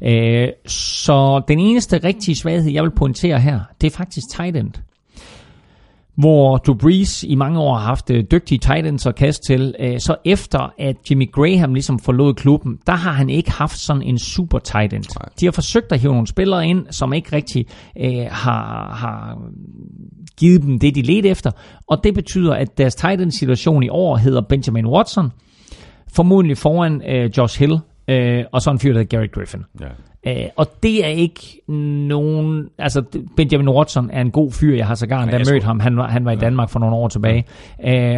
Øh, 0.03 0.49
så 0.67 1.43
den 1.49 1.59
eneste 1.59 2.01
rigtige 2.05 2.35
svaghed, 2.35 2.73
jeg 2.73 2.83
vil 2.83 2.91
pointere 2.91 3.41
her, 3.41 3.61
det 3.81 3.87
er 3.87 3.97
faktisk 3.97 4.27
tight 4.37 4.57
end. 4.57 4.73
Hvor 6.17 6.57
Drew 6.57 6.75
Brees 6.75 7.25
i 7.25 7.35
mange 7.35 7.61
år 7.61 7.75
har 7.75 7.85
haft 7.85 8.11
øh, 8.11 8.25
dygtige 8.31 8.59
tight 8.59 8.87
ends 8.87 9.07
at 9.07 9.15
kaste 9.15 9.47
til, 9.47 9.75
øh, 9.81 10.01
så 10.01 10.17
efter 10.25 10.73
at 10.79 10.97
Jimmy 11.11 11.33
Graham 11.33 11.75
ligesom 11.75 11.99
forlod 11.99 12.35
klubben, 12.35 12.79
der 12.87 12.93
har 12.93 13.13
han 13.13 13.31
ikke 13.31 13.51
haft 13.51 13.79
sådan 13.79 14.03
en 14.03 14.19
super 14.19 14.59
tight 14.59 14.93
end. 14.93 15.05
De 15.41 15.47
har 15.47 15.53
forsøgt 15.53 15.93
at 15.93 16.01
hive 16.01 16.13
nogle 16.13 16.27
spillere 16.27 16.67
ind, 16.67 16.87
som 16.91 17.13
ikke 17.13 17.37
rigtig 17.37 17.67
øh, 18.01 18.27
har, 18.31 18.95
har 18.95 19.39
givet 20.39 20.63
dem 20.63 20.79
det, 20.79 20.95
de 20.95 21.03
ledte 21.03 21.29
efter, 21.29 21.51
og 21.87 22.05
det 22.05 22.15
betyder, 22.15 22.55
at 22.55 22.79
deres 22.79 22.95
tight 22.95 23.21
end 23.21 23.31
situation 23.31 23.83
i 23.83 23.89
år 23.89 24.17
hedder 24.17 24.41
Benjamin 24.49 24.87
Watson, 24.87 25.31
formodentlig 26.15 26.59
foran 26.59 27.03
øh, 27.09 27.31
Josh 27.39 27.59
Hill, 27.59 27.79
øh, 28.09 28.45
og 28.53 28.63
så 28.63 28.71
en 28.71 28.79
fyr, 28.79 28.93
der 28.93 28.99
hedder 28.99 29.19
Gary 29.19 29.31
Griffin. 29.33 29.61
Ja. 29.81 29.87
Øh, 30.27 30.49
og 30.57 30.67
det 30.83 31.05
er 31.05 31.09
ikke 31.09 31.61
nogen... 32.09 32.69
Altså, 32.79 33.03
Benjamin 33.37 33.69
Watson 33.69 34.11
er 34.13 34.21
en 34.21 34.31
god 34.31 34.53
fyr. 34.53 34.77
Jeg 34.77 34.87
har 34.87 34.95
sågar 34.95 35.23
endda 35.23 35.39
mødt 35.53 35.65
ham. 35.65 35.81
Han 35.81 35.97
var, 35.97 36.09
han 36.09 36.25
var 36.25 36.33
i 36.33 36.37
Danmark 36.37 36.71
for 36.71 36.79
nogle 36.79 36.97
år 36.97 37.09
tilbage. 37.09 37.45
Ja. 37.83 38.15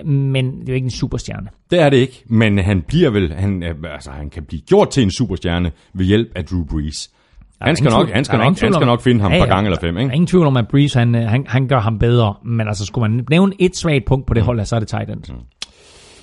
Øh, 0.00 0.06
men 0.06 0.60
det 0.60 0.68
er 0.68 0.72
jo 0.72 0.74
ikke 0.74 0.84
en 0.84 0.90
superstjerne. 0.90 1.48
Det 1.70 1.80
er 1.80 1.90
det 1.90 1.96
ikke, 1.96 2.24
men 2.26 2.58
han 2.58 2.82
bliver 2.82 3.10
vel... 3.10 3.32
Han, 3.34 3.62
altså, 3.84 4.10
han 4.10 4.30
kan 4.30 4.42
blive 4.42 4.60
gjort 4.60 4.90
til 4.90 5.02
en 5.02 5.10
superstjerne 5.10 5.70
ved 5.94 6.06
hjælp 6.06 6.28
af 6.34 6.44
Drew 6.44 6.64
Brees. 6.64 7.10
Han 7.60 7.76
skal, 7.76 7.90
nok, 7.90 8.10
han, 8.10 8.24
skal 8.24 8.38
nok, 8.38 8.44
han 8.44 8.54
skal 8.56 8.86
nok 8.86 9.00
finde 9.00 9.20
ham 9.20 9.32
et 9.32 9.38
par 9.38 9.46
gange 9.46 9.66
eller 9.68 9.80
fem, 9.80 9.88
ikke? 9.88 10.00
Der 10.00 10.10
er 10.10 10.14
ingen 10.14 10.26
tvivl 10.26 10.46
om, 10.46 10.56
at 10.56 10.68
Breeze, 10.68 10.98
han, 10.98 11.14
han, 11.14 11.44
han 11.48 11.68
gør 11.68 11.80
ham 11.80 11.98
bedre. 11.98 12.34
Men 12.44 12.68
altså, 12.68 12.86
skulle 12.86 13.10
man 13.10 13.26
nævne 13.30 13.52
et 13.58 13.76
svagt 13.76 14.04
punkt 14.04 14.26
på 14.26 14.34
det 14.34 14.42
mm. 14.42 14.46
hold, 14.46 14.64
så 14.64 14.76
er 14.76 14.80
det 14.80 14.88
tight 14.88 15.10
end. 15.10 15.22
Mm. 15.28 15.34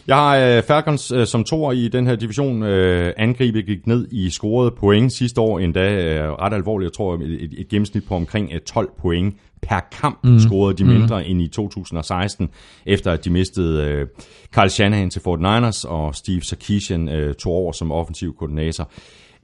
Jeg 0.08 0.16
har 0.16 0.38
øh, 0.38 0.64
Falcons 0.64 1.12
øh, 1.12 1.28
som 1.28 1.44
toer 1.44 1.72
i 1.72 1.88
den 1.88 2.08
her 2.08 2.16
division. 2.16 2.64
Øh, 2.64 3.14
angrebet 3.18 3.66
gik 3.66 3.88
ned 3.88 4.08
i 4.12 4.30
scorede 4.30 4.72
point 4.72 5.14
sidste 5.14 5.42
år, 5.42 5.60
endda 5.60 5.96
øh, 5.96 6.32
ret 6.32 6.54
alvorligt. 6.54 6.90
Jeg 6.90 6.94
tror, 6.94 7.16
et, 7.16 7.44
et, 7.44 7.54
et 7.58 7.68
gennemsnit 7.68 8.08
på 8.08 8.16
omkring 8.16 8.50
øh, 8.54 8.60
12 8.60 8.90
point 9.02 9.36
per 9.62 9.80
kamp 10.02 10.20
mm. 10.24 10.40
scorede 10.40 10.78
de 10.78 10.84
mm. 10.84 10.90
mindre 10.90 11.20
mm. 11.20 11.32
end 11.32 11.42
i 11.42 11.48
2016, 11.48 12.50
efter 12.86 13.12
at 13.12 13.26
de 13.26 13.30
mistede 13.30 13.84
øh, 13.84 14.08
Carl 14.54 14.70
Shanahan 14.70 15.10
til 15.10 15.22
Fort 15.22 15.40
Niners, 15.40 15.86
og 15.86 16.16
Steve 16.16 16.42
Sarkisian 16.42 17.10
øh, 17.10 17.36
tog 17.36 17.54
over 17.54 17.72
som 17.72 17.92
offensiv 17.92 18.36
koordinator. 18.38 18.90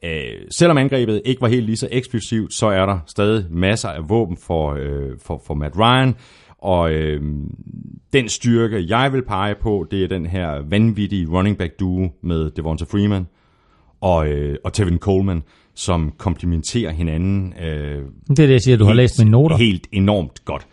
Øh, 0.04 0.48
selvom 0.52 0.78
angrebet 0.78 1.22
ikke 1.26 1.42
var 1.42 1.48
helt 1.48 1.66
lige 1.66 1.78
så 1.78 1.88
eksplosivt, 1.92 2.54
så 2.54 2.68
er 2.68 2.86
der 2.86 3.00
stadig 3.08 3.46
masser 3.50 3.90
af 3.90 4.10
våben 4.10 4.38
for, 4.38 4.74
øh, 4.74 5.12
for, 5.26 5.42
for 5.48 5.54
Matt 5.54 5.78
Ryan. 5.78 6.16
Og 6.62 6.94
øh, 6.94 7.22
den 8.14 8.30
styrke, 8.30 8.86
jeg 8.88 9.14
vil 9.14 9.26
pege 9.26 9.56
på, 9.62 9.88
det 9.92 10.04
er 10.04 10.08
den 10.08 10.26
her 10.26 10.62
vanvittige 10.70 11.28
running 11.28 11.58
back 11.58 11.80
duo 11.80 12.10
med 12.24 12.52
Devonta 12.52 12.86
Freeman 12.86 13.28
og, 14.02 14.28
øh, 14.28 14.58
og 14.64 14.74
Tevin 14.74 14.98
Coleman, 14.98 15.44
som 15.74 16.14
komplementerer 16.18 16.92
hinanden. 16.92 17.54
Øh, 17.62 18.04
det 18.28 18.40
er 18.40 18.48
det, 18.48 18.50
jeg 18.50 18.62
siger, 18.62 18.78
du 18.78 18.84
helt, 18.84 18.90
har 18.90 19.02
læst 19.02 19.20
mine 19.20 19.32
noter. 19.32 19.58
Helt 19.58 19.88
enormt 19.92 20.46
godt. 20.46 20.68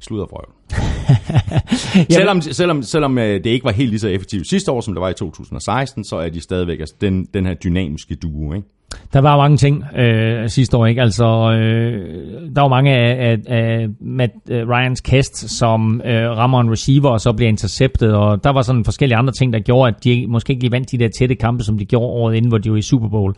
Slutter 0.00 0.26
for 0.26 0.48
selvom, 2.10 2.40
selvom, 2.40 2.82
selvom 2.82 3.18
øh, 3.18 3.44
det 3.44 3.46
ikke 3.46 3.64
var 3.64 3.72
helt 3.72 3.90
lige 3.90 4.00
så 4.00 4.08
effektivt 4.08 4.46
sidste 4.46 4.72
år, 4.72 4.80
som 4.80 4.94
det 4.94 5.00
var 5.00 5.08
i 5.08 5.14
2016, 5.14 6.04
så 6.04 6.16
er 6.16 6.28
de 6.28 6.40
stadigvæk 6.40 6.80
altså 6.80 6.94
den, 7.00 7.28
den 7.34 7.46
her 7.46 7.54
dynamiske 7.54 8.14
duo. 8.14 8.52
Ikke? 8.52 8.68
Der 9.12 9.20
var 9.20 9.36
mange 9.36 9.56
ting 9.56 9.84
øh, 9.96 10.48
sidste 10.48 10.76
år, 10.76 10.86
ikke? 10.86 11.02
Altså, 11.02 11.24
øh, 11.24 12.30
der 12.56 12.60
var 12.60 12.68
mange 12.68 12.90
af, 12.90 13.30
af, 13.30 13.38
af 13.46 13.88
Matt 14.00 14.32
øh, 14.50 14.68
Ryans 14.68 15.00
kast, 15.00 15.50
som 15.50 16.02
øh, 16.04 16.30
rammer 16.30 16.60
en 16.60 16.70
receiver, 16.70 17.10
og 17.10 17.20
så 17.20 17.32
bliver 17.32 17.48
interceptet, 17.48 18.14
og 18.14 18.44
der 18.44 18.50
var 18.50 18.62
sådan 18.62 18.84
forskellige 18.84 19.16
andre 19.16 19.32
ting, 19.32 19.52
der 19.52 19.60
gjorde, 19.60 19.88
at 19.88 20.04
de 20.04 20.26
måske 20.28 20.50
ikke 20.50 20.62
lige 20.62 20.72
vandt 20.72 20.90
de 20.90 20.98
der 20.98 21.08
tætte 21.18 21.34
kampe, 21.34 21.64
som 21.64 21.78
de 21.78 21.84
gjorde 21.84 22.06
året 22.06 22.34
inden, 22.34 22.48
hvor 22.48 22.58
de 22.58 22.70
var 22.70 22.76
i 22.76 22.82
Super 22.82 23.08
Bowl. 23.08 23.34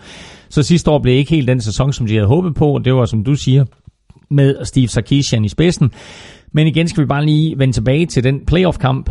Så 0.49 0.63
sidste 0.63 0.91
år 0.91 0.99
blev 0.99 1.15
ikke 1.15 1.31
helt 1.31 1.49
den 1.49 1.61
sæson, 1.61 1.93
som 1.93 2.07
de 2.07 2.15
havde 2.15 2.27
håbet 2.27 2.55
på, 2.55 2.75
og 2.75 2.85
det 2.85 2.95
var, 2.95 3.05
som 3.05 3.25
du 3.25 3.35
siger, 3.35 3.65
med 4.31 4.65
Steve 4.65 4.89
Sarkisian 4.89 5.45
i 5.45 5.49
spidsen. 5.49 5.91
Men 6.53 6.67
igen 6.67 6.89
skal 6.89 7.03
vi 7.03 7.07
bare 7.07 7.27
lige 7.27 7.59
vende 7.59 7.75
tilbage 7.75 8.07
til 8.07 8.25
den 8.25 8.47
playoff-kamp 8.47 9.11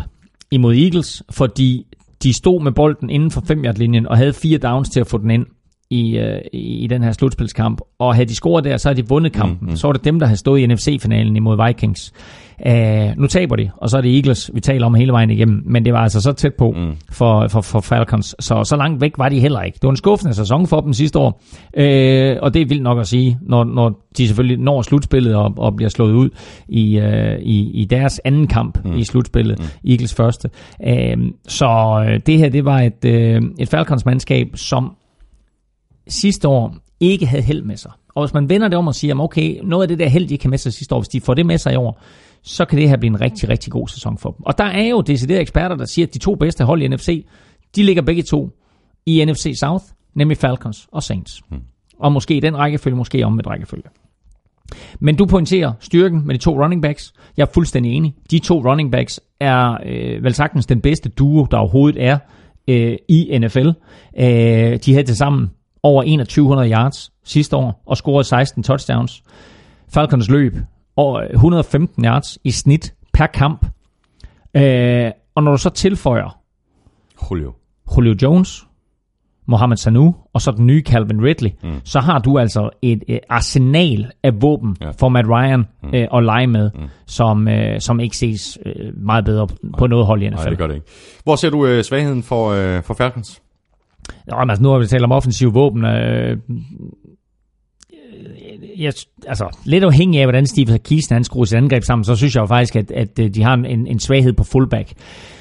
imod 0.50 0.74
Eagles, 0.74 1.22
fordi 1.30 1.86
de 2.22 2.32
stod 2.32 2.62
med 2.62 2.72
bolden 2.72 3.10
inden 3.10 3.30
for 3.30 3.42
5 3.46 3.64
linjen 3.76 4.06
og 4.06 4.16
havde 4.16 4.32
fire 4.32 4.58
downs 4.58 4.90
til 4.90 5.00
at 5.00 5.06
få 5.06 5.18
den 5.18 5.30
ind 5.30 5.46
i, 5.90 6.18
øh, 6.18 6.40
i 6.52 6.86
den 6.86 7.02
her 7.02 7.12
slutspilskamp. 7.12 7.80
Og 7.98 8.14
havde 8.14 8.28
de 8.28 8.34
scoret 8.34 8.64
der, 8.64 8.76
så 8.76 8.88
havde 8.88 9.02
de 9.02 9.08
vundet 9.08 9.32
kampen. 9.32 9.58
Mm, 9.60 9.70
mm. 9.70 9.76
Så 9.76 9.86
var 9.86 9.92
det 9.92 10.04
dem, 10.04 10.18
der 10.18 10.26
havde 10.26 10.38
stået 10.38 10.60
i 10.60 10.66
NFC-finalen 10.66 11.36
imod 11.36 11.66
Vikings. 11.66 12.12
Uh, 12.66 13.20
nu 13.20 13.26
taber 13.26 13.56
de, 13.56 13.70
og 13.76 13.90
så 13.90 13.96
er 13.96 14.00
det 14.00 14.16
Eagles, 14.16 14.50
vi 14.54 14.60
taler 14.60 14.86
om 14.86 14.94
hele 14.94 15.12
vejen 15.12 15.30
igennem. 15.30 15.62
Men 15.66 15.84
det 15.84 15.92
var 15.92 15.98
altså 15.98 16.20
så 16.20 16.32
tæt 16.32 16.54
på 16.54 16.70
mm. 16.70 16.92
for, 17.10 17.48
for, 17.48 17.60
for 17.60 17.80
Falcons. 17.80 18.34
Så 18.40 18.64
så 18.64 18.76
langt 18.76 19.00
væk 19.00 19.12
var 19.18 19.28
de 19.28 19.40
heller 19.40 19.62
ikke. 19.62 19.74
Det 19.74 19.82
var 19.82 19.90
en 19.90 19.96
skuffende 19.96 20.34
sæson 20.34 20.66
for 20.66 20.80
dem 20.80 20.92
sidste 20.92 21.18
år. 21.18 21.42
Uh, 21.54 22.42
og 22.42 22.54
det 22.54 22.62
er 22.62 22.66
vildt 22.66 22.82
nok 22.82 22.98
at 22.98 23.06
sige, 23.06 23.38
når, 23.42 23.64
når 23.64 24.06
de 24.16 24.26
selvfølgelig 24.26 24.58
når 24.58 24.82
slutspillet 24.82 25.34
og, 25.34 25.54
og 25.56 25.76
bliver 25.76 25.88
slået 25.88 26.12
ud 26.12 26.30
i, 26.68 26.98
uh, 26.98 27.38
i, 27.40 27.70
i 27.70 27.84
deres 27.84 28.20
anden 28.24 28.46
kamp 28.46 28.84
mm. 28.84 28.96
i 28.96 29.04
slutspillet. 29.04 29.58
Mm. 29.58 29.90
Eagles 29.90 30.14
første. 30.14 30.50
Uh, 30.86 31.24
så 31.48 32.04
uh, 32.08 32.20
det 32.26 32.38
her, 32.38 32.48
det 32.48 32.64
var 32.64 32.80
et, 32.80 33.04
uh, 33.04 33.48
et 33.58 33.68
Falcons-mandskab, 33.68 34.48
som 34.54 34.96
sidste 36.08 36.48
år 36.48 36.76
ikke 37.00 37.26
havde 37.26 37.42
held 37.42 37.62
med 37.62 37.76
sig. 37.76 37.90
Og 38.14 38.24
hvis 38.24 38.34
man 38.34 38.48
vender 38.48 38.68
det 38.68 38.78
om 38.78 38.86
og 38.86 38.94
siger, 38.94 39.20
okay, 39.20 39.58
noget 39.62 39.82
af 39.82 39.88
det 39.88 39.98
der 39.98 40.08
held, 40.08 40.28
de 40.28 40.38
kan 40.38 40.50
med 40.50 40.58
sig 40.58 40.72
sidste 40.72 40.94
år, 40.94 41.00
hvis 41.00 41.08
de 41.08 41.20
får 41.20 41.34
det 41.34 41.46
med 41.46 41.58
sig 41.58 41.72
i 41.72 41.76
år, 41.76 42.00
så 42.42 42.64
kan 42.64 42.78
det 42.78 42.88
her 42.88 42.96
blive 42.96 43.10
en 43.10 43.20
rigtig, 43.20 43.48
rigtig 43.48 43.72
god 43.72 43.88
sæson 43.88 44.18
for 44.18 44.30
dem. 44.30 44.42
Og 44.46 44.58
der 44.58 44.64
er 44.64 44.88
jo 44.88 45.00
deciderede 45.00 45.40
eksperter, 45.40 45.76
der 45.76 45.84
siger, 45.84 46.06
at 46.06 46.14
de 46.14 46.18
to 46.18 46.34
bedste 46.34 46.64
hold 46.64 46.82
i 46.82 46.88
NFC, 46.88 47.26
de 47.76 47.82
ligger 47.82 48.02
begge 48.02 48.22
to 48.22 48.50
i 49.06 49.24
NFC 49.24 49.52
South, 49.60 49.84
nemlig 50.14 50.36
Falcons 50.36 50.88
og 50.92 51.02
Saints. 51.02 51.42
Hmm. 51.48 51.60
Og 51.98 52.12
måske 52.12 52.36
i 52.36 52.40
den 52.40 52.56
rækkefølge, 52.56 52.96
måske 52.96 53.24
om 53.24 53.32
med 53.32 53.46
rækkefølge. 53.46 53.84
Men 55.00 55.16
du 55.16 55.26
pointerer 55.26 55.72
styrken 55.80 56.26
med 56.26 56.34
de 56.34 56.40
to 56.40 56.62
running 56.62 56.82
backs. 56.82 57.12
Jeg 57.36 57.42
er 57.42 57.50
fuldstændig 57.54 57.92
enig. 57.92 58.14
De 58.30 58.38
to 58.38 58.70
running 58.70 58.92
backs 58.92 59.20
er 59.40 59.76
øh, 59.86 60.24
vel 60.24 60.34
sagtens 60.34 60.66
den 60.66 60.80
bedste 60.80 61.08
duo, 61.08 61.46
der 61.50 61.56
overhovedet 61.56 62.02
er 62.04 62.18
øh, 62.68 62.96
i 63.08 63.38
NFL. 63.38 63.68
Øh, 64.18 64.78
de 64.84 64.92
havde 64.92 65.06
til 65.06 65.16
sammen 65.16 65.50
over 65.84 66.02
2100 66.02 66.70
yards 66.70 67.12
sidste 67.24 67.56
år 67.56 67.82
og 67.86 67.96
scorede 67.96 68.24
16 68.24 68.62
touchdowns. 68.62 69.22
Falcons 69.88 70.30
løb 70.30 70.56
over 70.96 71.20
115 71.32 72.04
yards 72.04 72.38
i 72.44 72.50
snit 72.50 72.94
per 73.12 73.26
kamp. 73.26 73.66
Øh, 74.56 75.10
og 75.34 75.42
når 75.42 75.50
du 75.50 75.58
så 75.58 75.70
tilføjer 75.70 76.38
Julio, 77.30 77.52
Julio 77.96 78.14
Jones, 78.22 78.66
Mohamed 79.46 79.76
Sanu 79.76 80.14
og 80.32 80.40
så 80.40 80.50
den 80.50 80.66
nye 80.66 80.82
Calvin 80.82 81.22
Ridley, 81.22 81.50
mm. 81.62 81.80
så 81.84 82.00
har 82.00 82.18
du 82.18 82.38
altså 82.38 82.70
et, 82.82 83.04
et 83.08 83.20
arsenal 83.28 84.10
af 84.22 84.42
våben 84.42 84.76
ja. 84.80 84.90
for 84.90 85.08
Matt 85.08 85.28
Ryan 85.28 85.64
mm. 85.82 85.94
øh, 85.94 86.08
at 86.14 86.24
lege 86.24 86.46
med, 86.46 86.70
mm. 86.74 86.80
som, 87.06 87.48
øh, 87.48 87.80
som 87.80 88.00
ikke 88.00 88.16
ses 88.16 88.58
øh, 88.66 88.72
meget 88.96 89.24
bedre 89.24 89.48
på 89.78 89.86
noget 89.86 90.06
hold 90.06 90.22
i 90.22 90.28
NFL. 90.28 90.36
Nej, 90.36 90.48
det 90.48 90.58
gør 90.58 90.66
det 90.66 90.74
ikke. 90.74 90.86
Hvor 91.24 91.36
ser 91.36 91.50
du 91.50 91.66
øh, 91.66 91.84
svagheden 91.84 92.22
for, 92.22 92.50
øh, 92.50 92.82
for 92.82 92.94
Falcons? 92.94 93.42
Nå, 94.26 94.36
men 94.38 94.50
altså, 94.50 94.62
nu 94.62 94.68
har 94.68 94.78
vi 94.78 94.86
talt 94.86 95.04
om 95.04 95.12
offensiv 95.12 95.54
våben. 95.54 95.84
Øh, 95.84 96.36
jeg, 98.78 98.92
altså, 99.26 99.56
lidt 99.64 99.84
afhængig 99.84 100.20
af, 100.20 100.26
hvordan 100.26 100.46
Steve 100.46 100.78
Kisten 100.78 101.14
han 101.14 101.24
skruer 101.24 101.44
sit 101.44 101.56
angreb 101.56 101.82
sammen, 101.82 102.04
så 102.04 102.16
synes 102.16 102.34
jeg 102.34 102.40
jo 102.40 102.46
faktisk, 102.46 102.76
at, 102.76 102.90
at 102.90 103.16
de 103.34 103.42
har 103.42 103.54
en, 103.54 103.86
en 103.86 103.98
svaghed 103.98 104.32
på 104.32 104.44
fullback. 104.44 104.92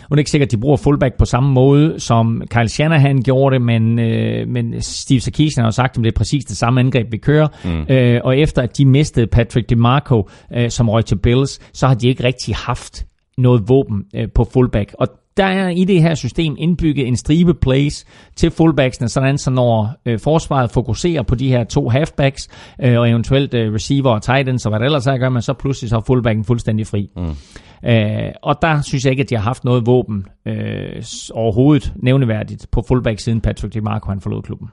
Og 0.04 0.10
det 0.10 0.18
er 0.18 0.22
ikke 0.22 0.32
sikkert, 0.32 0.48
at 0.48 0.52
de 0.52 0.58
bruger 0.58 0.78
fullback 0.78 1.18
på 1.18 1.26
samme 1.26 1.54
måde, 1.54 2.00
som 2.00 2.42
Kyle 2.50 2.70
Shanahan 2.70 3.22
gjorde 3.22 3.54
det, 3.54 3.62
men, 3.62 4.00
øh, 4.00 4.48
men 4.48 4.82
Steve 4.82 5.20
Sarkisian 5.20 5.64
har 5.64 5.68
jo 5.68 5.72
sagt, 5.72 5.98
at 5.98 6.04
det 6.04 6.12
er 6.12 6.18
præcis 6.18 6.46
det 6.46 6.58
samme 6.58 6.80
angreb, 6.80 7.12
vi 7.12 7.18
kører. 7.18 7.48
Mm. 7.64 7.96
Øh, 7.96 8.22
og 8.24 8.38
efter 8.38 8.62
at 8.62 8.78
de 8.78 8.86
mistede 8.86 9.28
Patrick 9.28 9.70
DeMarco, 9.70 10.30
øh, 10.56 10.70
som 10.70 10.90
røg 10.90 11.06
til 11.06 11.16
Bills, 11.16 11.60
så 11.74 11.88
har 11.88 11.96
de 11.96 12.08
ikke 12.08 12.24
rigtig 12.24 12.56
haft 12.56 13.06
noget 13.38 13.70
våben 13.70 14.04
øh, 14.16 14.28
på 14.36 14.44
fullback. 14.44 14.96
Og 15.00 15.08
der 15.38 15.46
er 15.46 15.70
i 15.70 15.84
det 15.84 16.02
her 16.02 16.16
system 16.16 16.56
indbygget 16.58 17.08
en 17.08 17.18
stribe 17.18 17.54
plays 17.54 18.06
til 18.36 18.52
fullbacksene, 18.52 19.10
sådan 19.10 19.38
så 19.38 19.52
når 19.52 19.96
øh, 20.06 20.20
forsvaret 20.20 20.72
fokuserer 20.72 21.24
på 21.24 21.36
de 21.36 21.50
her 21.50 21.64
to 21.64 21.90
halfbacks, 21.90 22.50
øh, 22.84 23.00
og 23.00 23.10
eventuelt 23.10 23.54
øh, 23.54 23.74
receiver 23.74 24.10
og 24.10 24.22
tight 24.22 24.50
ends, 24.50 24.66
og 24.66 24.70
hvad 24.70 24.80
der 24.80 24.86
ellers 24.86 25.08
er, 25.08 25.18
gør 25.18 25.30
man 25.30 25.42
så 25.42 25.54
pludselig 25.54 25.90
så 25.90 26.02
fullbacken 26.08 26.44
fuldstændig 26.44 26.88
fri. 26.88 27.10
Mm. 27.16 27.36
Øh, 27.90 28.32
og 28.42 28.62
der 28.62 28.82
synes 28.82 29.04
jeg 29.04 29.12
ikke, 29.12 29.24
at 29.24 29.30
de 29.30 29.36
har 29.36 29.44
haft 29.44 29.64
noget 29.64 29.86
våben 29.86 30.26
øh, 30.46 31.04
overhovedet 31.34 31.94
nævneværdigt 31.96 32.68
på 32.72 32.84
fullback 32.88 33.20
siden 33.20 33.42
Patrick 33.42 33.74
DeMarco 33.74 34.10
han 34.10 34.22
forlod 34.22 34.42
klubben. 34.42 34.68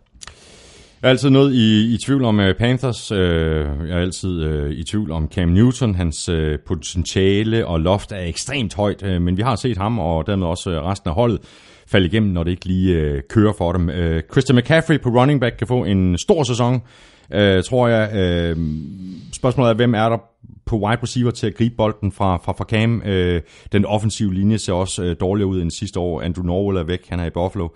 Jeg 1.03 1.09
er 1.09 1.11
altid 1.11 1.31
noget 1.31 1.55
i, 1.55 1.95
i 1.95 1.99
tvivl 2.07 2.25
om 2.25 2.39
uh, 2.39 2.45
Panthers. 2.59 3.13
Uh, 3.13 3.19
jeg 3.19 3.97
er 3.97 4.01
altid 4.01 4.65
uh, 4.65 4.71
i 4.71 4.85
tvivl 4.85 5.11
om 5.11 5.29
Cam 5.29 5.49
Newton. 5.49 5.95
Hans 5.95 6.29
uh, 6.29 6.37
potentiale 6.67 7.67
og 7.67 7.81
loft 7.81 8.13
er 8.13 8.21
ekstremt 8.21 8.75
højt, 8.75 9.03
uh, 9.03 9.23
men 9.23 9.37
vi 9.37 9.43
har 9.43 9.57
set 9.57 9.77
ham 9.77 9.99
og 9.99 10.27
dermed 10.27 10.47
også 10.47 10.71
resten 10.71 11.09
af 11.09 11.15
holdet 11.15 11.41
falde 11.87 12.07
igennem, 12.07 12.33
når 12.33 12.45
det 12.45 12.51
ikke 12.51 12.67
lige 12.67 13.13
uh, 13.13 13.19
kører 13.29 13.53
for 13.59 13.73
dem. 13.73 13.89
Uh, 13.89 14.21
Christian 14.33 14.57
McCaffrey 14.57 15.01
på 15.01 15.09
running 15.09 15.41
back 15.41 15.57
kan 15.57 15.67
få 15.67 15.85
en 15.85 16.19
stor 16.19 16.43
sæson, 16.43 16.75
uh, 16.75 17.63
tror 17.69 17.89
jeg. 17.89 18.09
Uh, 18.13 18.65
spørgsmålet 19.33 19.71
er, 19.71 19.75
hvem 19.75 19.95
er 19.95 20.09
der 20.09 20.19
på 20.67 20.77
wide 20.77 21.03
receiver 21.03 21.31
til 21.31 21.47
at 21.47 21.55
gribe 21.55 21.75
bolden 21.77 22.13
fra, 22.13 22.37
fra, 22.37 22.53
fra 22.53 22.65
Cam. 22.65 23.03
Uh, 23.07 23.41
den 23.73 23.85
offensive 23.85 24.35
linje 24.35 24.59
ser 24.59 24.73
også 24.73 25.03
uh, 25.03 25.13
dårligere 25.21 25.49
ud 25.49 25.63
end 25.63 25.71
sidste 25.71 26.01
år. 26.01 26.23
Andrew 26.23 26.45
Norwell 26.47 26.79
er 26.79 26.85
væk, 26.85 27.09
han 27.09 27.21
er 27.21 27.27
i 27.27 27.31
Buffalo. 27.31 27.69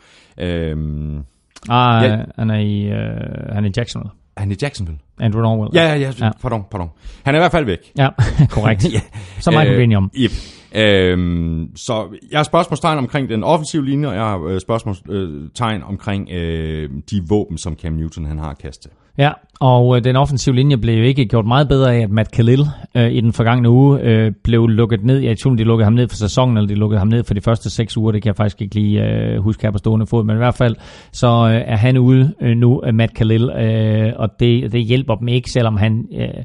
Uh, 0.42 1.24
Ah, 1.68 2.04
ja. 2.04 2.18
han 2.38 2.50
er 2.50 2.58
i, 2.58 2.86
uh, 2.86 3.54
han 3.54 3.64
er 3.64 3.68
i 3.68 3.72
Jacksonville. 3.76 4.10
Han 4.36 4.50
er 4.50 4.54
i 4.54 4.58
Jacksonville? 4.62 4.98
Andrew 5.20 5.42
Norwell. 5.42 5.70
Ja, 5.74 5.86
ja, 5.86 5.94
ja, 5.94 6.12
ja. 6.20 6.30
Pardon, 6.42 6.64
pardon. 6.70 6.88
Han 7.24 7.34
er 7.34 7.38
i 7.38 7.40
hvert 7.40 7.52
fald 7.52 7.64
væk. 7.64 7.92
Ja, 7.98 8.08
korrekt. 8.50 8.84
ja. 8.92 9.00
Så 9.40 9.50
meget 9.50 9.68
kan 9.68 9.88
vi 9.88 9.94
om. 9.94 10.10
Yep. 10.16 10.30
Øhm, 10.74 11.76
så 11.76 12.18
jeg 12.30 12.38
har 12.38 12.44
spørgsmålstegn 12.44 12.98
omkring 12.98 13.28
den 13.28 13.44
offensive 13.44 13.84
linje, 13.84 14.08
og 14.08 14.14
jeg 14.14 14.22
har 14.22 14.44
øh, 14.44 14.60
spørgsmålstegn 14.60 15.82
omkring 15.82 16.30
øh, 16.30 16.90
de 17.10 17.22
våben, 17.28 17.58
som 17.58 17.76
Cam 17.76 17.92
Newton 17.92 18.24
han 18.24 18.38
har 18.38 18.54
kastet. 18.54 18.92
Ja, 19.18 19.32
og 19.60 19.96
øh, 19.96 20.04
den 20.04 20.16
offensive 20.16 20.54
linje 20.54 20.76
blev 20.76 20.98
jo 20.98 21.04
ikke 21.04 21.26
gjort 21.26 21.46
meget 21.46 21.68
bedre 21.68 21.94
af, 21.94 22.00
at 22.00 22.10
Matt 22.10 22.30
Khalil 22.30 22.60
øh, 22.94 23.12
i 23.12 23.20
den 23.20 23.32
forgangne 23.32 23.70
uge 23.70 24.00
øh, 24.00 24.32
blev 24.44 24.68
lukket 24.68 25.04
ned. 25.04 25.18
Jeg 25.18 25.38
tror, 25.38 25.50
de 25.50 25.64
lukkede 25.64 25.84
ham 25.84 25.92
ned 25.92 26.08
for 26.08 26.16
sæsonen, 26.16 26.56
eller 26.56 26.68
de 26.68 26.74
lukkede 26.74 26.98
ham 26.98 27.08
ned 27.08 27.24
for 27.24 27.34
de 27.34 27.40
første 27.40 27.70
seks 27.70 27.96
uger. 27.96 28.12
Det 28.12 28.22
kan 28.22 28.28
jeg 28.28 28.36
faktisk 28.36 28.62
ikke 28.62 28.74
lige 28.74 29.02
øh, 29.02 29.38
huske 29.38 29.62
her 29.62 29.70
på 29.70 29.78
stående 29.78 30.06
fod, 30.06 30.24
men 30.24 30.36
i 30.36 30.38
hvert 30.38 30.54
fald 30.54 30.76
så 31.12 31.26
øh, 31.26 31.62
er 31.66 31.76
han 31.76 31.98
ude 31.98 32.34
øh, 32.40 32.56
nu, 32.56 32.82
øh, 32.86 32.94
Matt 32.94 33.14
Khalil, 33.14 33.50
øh, 33.50 34.12
og 34.16 34.28
det, 34.40 34.72
det 34.72 34.84
hjælper 34.84 35.14
dem 35.14 35.28
ikke, 35.28 35.50
selvom 35.50 35.76
han... 35.76 36.04
Øh, 36.18 36.44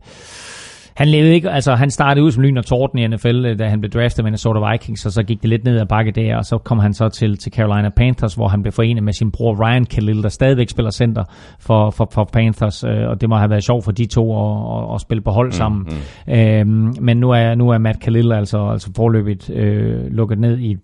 han 1.00 1.08
levede 1.08 1.34
ikke, 1.34 1.50
altså 1.50 1.76
han 1.76 1.92
startede 1.92 2.26
ud 2.26 2.32
som 2.32 2.44
lyn 2.44 2.58
og 2.58 2.66
torden 2.66 3.00
i 3.00 3.08
NFL, 3.08 3.46
øh, 3.46 3.60
da 3.60 3.70
han 3.70 3.82
blev 3.82 3.92
draftet 3.92 4.24
med 4.24 4.24
Minnesota 4.24 4.72
Vikings, 4.72 5.06
og 5.06 5.12
så 5.12 5.24
gik 5.24 5.42
det 5.42 5.50
lidt 5.50 5.64
ned 5.64 5.80
ad 5.80 5.86
bakke 5.86 6.12
der, 6.12 6.38
og 6.38 6.46
så 6.46 6.58
kom 6.58 6.80
han 6.80 6.94
så 6.94 7.10
til, 7.10 7.38
til 7.38 7.52
Carolina 7.54 7.90
Panthers, 7.90 8.34
hvor 8.34 8.48
han 8.48 8.62
blev 8.62 8.72
forenet 8.72 9.04
med 9.04 9.14
sin 9.14 9.32
bror 9.32 9.66
Ryan 9.66 9.86
Khalil, 9.86 10.24
der 10.24 10.30
stadigvæk 10.30 10.70
spiller 10.70 10.92
center 10.92 11.24
for, 11.60 11.90
for, 11.90 12.10
for 12.12 12.30
Panthers, 12.34 12.84
øh, 12.84 13.10
og 13.10 13.22
det 13.22 13.30
må 13.30 13.38
have 13.38 13.50
været 13.50 13.64
sjovt 13.64 13.84
for 13.84 13.92
de 13.92 14.06
to 14.06 14.24
at, 14.40 14.84
at, 14.84 14.96
at 14.96 15.02
spille 15.02 15.22
på 15.22 15.32
hold 15.32 15.48
mm, 15.48 15.52
sammen. 15.52 15.82
Mm, 15.82 15.96
mm. 16.28 16.34
Øhm, 16.34 16.96
men 17.02 17.18
nu 17.18 17.30
er, 17.32 17.56
nu 17.56 17.70
er 17.70 17.78
Matt 17.78 18.00
Khalil 18.00 18.32
altså, 18.32 18.70
altså 18.70 18.92
forløbigt 18.96 19.50
øh, 19.50 20.12
lukket 20.12 20.40
ned 20.40 20.60
i 20.60 20.78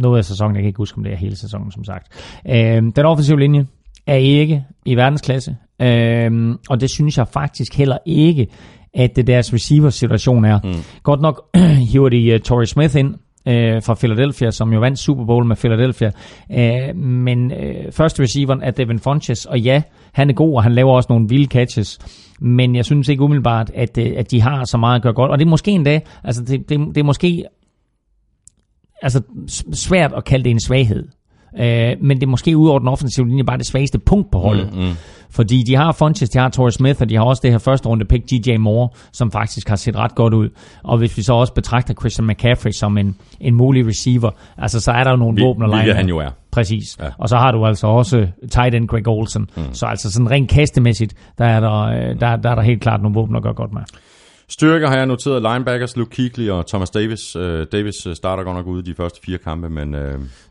noget 0.00 0.18
af 0.18 0.24
sæsonen, 0.24 0.56
jeg 0.56 0.62
kan 0.62 0.68
ikke 0.68 0.78
huske, 0.78 0.98
om 0.98 1.04
det 1.04 1.12
er 1.12 1.16
hele 1.16 1.36
sæsonen, 1.36 1.72
som 1.72 1.84
sagt. 1.84 2.06
Øhm, 2.48 2.92
den 2.92 3.06
offensive 3.06 3.40
linje 3.40 3.66
er 4.06 4.16
ikke 4.16 4.64
i 4.84 4.96
verdensklasse, 4.96 5.56
øhm, 5.82 6.56
og 6.70 6.80
det 6.80 6.90
synes 6.90 7.18
jeg 7.18 7.28
faktisk 7.28 7.76
heller 7.76 7.98
ikke, 8.06 8.46
at 8.94 9.16
det 9.16 9.26
deres 9.26 9.54
receiver-situation 9.54 10.44
er. 10.44 10.58
Mm. 10.64 10.72
Godt 11.02 11.20
nok 11.20 11.56
hiver 11.92 12.08
de 12.08 12.34
uh, 12.34 12.40
Torrey 12.40 12.66
Smith 12.66 12.96
ind, 12.96 13.14
uh, 13.46 13.82
fra 13.82 13.94
Philadelphia, 13.94 14.50
som 14.50 14.72
jo 14.72 14.80
vandt 14.80 14.98
Super 14.98 15.24
Bowl 15.24 15.46
med 15.46 15.56
Philadelphia. 15.56 16.10
Uh, 16.50 16.96
men 16.96 17.52
uh, 17.52 17.92
første 17.92 18.22
receiveren 18.22 18.62
er 18.62 18.70
Devin 18.70 18.98
Funches, 18.98 19.46
og 19.46 19.60
ja, 19.60 19.82
han 20.12 20.30
er 20.30 20.34
god, 20.34 20.54
og 20.54 20.62
han 20.62 20.72
laver 20.72 20.92
også 20.92 21.06
nogle 21.10 21.28
vilde 21.28 21.46
catches. 21.46 21.98
Men 22.40 22.76
jeg 22.76 22.84
synes 22.84 23.08
ikke 23.08 23.22
umiddelbart, 23.22 23.70
at, 23.74 23.98
at 23.98 24.30
de 24.30 24.40
har 24.40 24.64
så 24.64 24.78
meget 24.78 24.96
at 24.96 25.02
gøre 25.02 25.12
godt. 25.12 25.30
Og 25.30 25.38
det 25.38 25.44
er 25.44 25.50
måske 25.50 25.70
endda, 25.70 26.00
altså 26.24 26.44
det, 26.44 26.68
det, 26.68 26.78
det 26.78 26.98
er 26.98 27.04
måske 27.04 27.44
altså 29.02 29.22
svært 29.72 30.12
at 30.16 30.24
kalde 30.24 30.44
det 30.44 30.50
en 30.50 30.60
svaghed. 30.60 31.08
Øh, 31.58 31.96
men 32.00 32.16
det 32.16 32.22
er 32.22 32.30
måske 32.30 32.56
ud 32.56 32.68
over 32.68 32.78
den 32.78 32.88
offensive 32.88 33.28
linje 33.28 33.44
bare 33.44 33.58
det 33.58 33.66
svageste 33.66 33.98
punkt 33.98 34.30
på 34.30 34.38
holdet. 34.38 34.72
Mm, 34.72 34.80
mm. 34.80 34.92
Fordi 35.30 35.62
de 35.62 35.76
har 35.76 35.92
Funches, 35.92 36.30
de 36.30 36.38
har 36.38 36.48
Torrey 36.48 36.70
Smith, 36.70 37.00
og 37.00 37.08
de 37.08 37.16
har 37.16 37.24
også 37.24 37.40
det 37.44 37.50
her 37.50 37.58
første 37.58 37.88
runde 37.88 38.04
pick, 38.04 38.30
DJ 38.30 38.56
Moore, 38.56 38.88
som 39.12 39.30
faktisk 39.30 39.68
har 39.68 39.76
set 39.76 39.96
ret 39.96 40.14
godt 40.14 40.34
ud. 40.34 40.48
Og 40.84 40.98
hvis 40.98 41.16
vi 41.16 41.22
så 41.22 41.32
også 41.32 41.52
betragter 41.52 41.94
Christian 41.94 42.26
McCaffrey 42.26 42.70
som 42.70 42.98
en, 42.98 43.16
en 43.40 43.54
mulig 43.54 43.86
receiver, 43.86 44.30
altså 44.58 44.80
så 44.80 44.92
er 44.92 45.04
der 45.04 45.10
jo 45.10 45.16
nogle 45.16 45.42
våben 45.42 45.62
og 45.62 45.68
Hvilket 45.68 45.96
han 45.96 46.08
jo 46.08 46.18
er. 46.18 46.30
Præcis. 46.50 46.96
Ja. 47.00 47.08
Og 47.18 47.28
så 47.28 47.36
har 47.36 47.52
du 47.52 47.66
altså 47.66 47.86
også 47.86 48.26
tight 48.50 48.74
end 48.74 48.88
Greg 48.88 49.08
Olsen. 49.08 49.46
Mm. 49.56 49.62
Så 49.72 49.86
altså 49.86 50.12
sådan 50.12 50.30
rent 50.30 50.50
kastemæssigt, 50.50 51.14
der 51.38 51.44
er 51.44 51.60
der, 51.60 51.82
øh, 51.82 52.20
der, 52.20 52.36
der 52.36 52.50
er 52.50 52.54
der 52.54 52.62
helt 52.62 52.82
klart 52.82 53.02
nogle 53.02 53.14
våben 53.14 53.36
at 53.36 53.42
gøre 53.42 53.54
godt 53.54 53.72
med. 53.72 53.82
Styrker 54.50 54.88
har 54.88 54.96
jeg 54.96 55.06
noteret 55.06 55.42
linebackers, 55.42 55.96
Luke 55.96 56.16
Kuechly 56.16 56.48
og 56.48 56.66
Thomas 56.66 56.90
Davis. 56.90 57.36
Uh, 57.36 57.42
Davis 57.72 58.06
øh, 58.06 58.14
starter 58.14 58.44
godt 58.44 58.56
nok 58.56 58.66
ude 58.66 58.82
de 58.82 58.94
første 58.94 59.20
fire 59.26 59.38
kampe, 59.38 59.68
men... 59.68 59.94
Uh... 59.94 60.00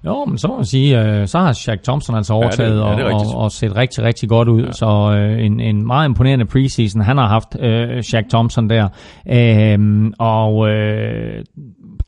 Jo, 0.06 0.26
men 0.26 0.38
så 0.38 0.48
må 0.48 0.56
man 0.56 0.66
sige, 0.66 1.22
uh, 1.22 1.28
så 1.28 1.40
har 1.40 1.54
Shaq 1.54 1.84
Thompson 1.84 2.16
altså 2.16 2.34
overtaget 2.34 2.80
ja, 2.80 2.92
det, 2.92 2.92
ja, 2.92 2.96
det 2.96 3.04
og, 3.04 3.22
og, 3.36 3.36
og 3.36 3.52
set 3.52 3.76
rigtig, 3.76 4.04
rigtig 4.04 4.30
godt 4.30 4.48
ud. 4.48 4.64
Ja. 4.64 4.72
Så 4.72 4.86
uh, 4.86 5.46
en, 5.46 5.60
en 5.60 5.88
meget 5.88 6.08
imponerende 6.08 6.46
preseason. 6.46 7.02
Han 7.02 7.18
har 7.18 7.28
haft 7.28 7.56
uh, 7.56 8.02
Shaq 8.02 8.26
Thompson 8.30 8.70
der. 8.70 8.88
Uh, 9.26 10.12
og 10.20 10.56
uh, 10.56 10.70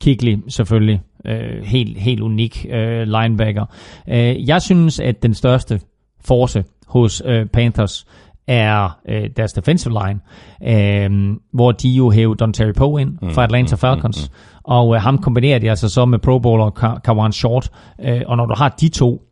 Kuechly 0.02 0.36
selvfølgelig. 0.48 1.00
Uh, 1.28 1.66
helt, 1.66 1.98
helt 1.98 2.20
unik 2.20 2.66
uh, 2.68 3.02
linebacker. 3.02 3.64
Uh, 4.06 4.48
jeg 4.48 4.62
synes, 4.62 5.00
at 5.00 5.22
den 5.22 5.34
største 5.34 5.80
force 6.24 6.64
hos 6.86 7.22
uh, 7.24 7.46
Panthers 7.52 8.06
er 8.50 8.98
øh, 9.08 9.30
deres 9.36 9.52
defensive 9.52 9.94
line, 10.04 10.20
øh, 10.66 11.36
hvor 11.52 11.72
de 11.72 11.88
jo 11.88 12.10
hævde 12.10 12.36
Don 12.36 12.52
Terry 12.52 12.72
Poe 12.72 13.00
ind 13.00 13.18
mm, 13.22 13.30
fra 13.30 13.44
Atlanta 13.44 13.74
mm, 13.74 13.78
Falcons, 13.78 14.30
mm, 14.30 14.34
mm. 14.34 14.60
og 14.64 14.94
øh, 14.94 15.00
ham 15.00 15.18
kombinerer 15.18 15.58
de 15.58 15.70
altså 15.70 15.88
så 15.88 16.04
med 16.04 16.18
Pro 16.18 16.38
Bowler 16.38 17.00
Kawan 17.04 17.32
Short, 17.32 17.70
øh, 18.04 18.20
og 18.26 18.36
når 18.36 18.46
du 18.46 18.54
har 18.56 18.68
de 18.68 18.88
to, 18.88 19.22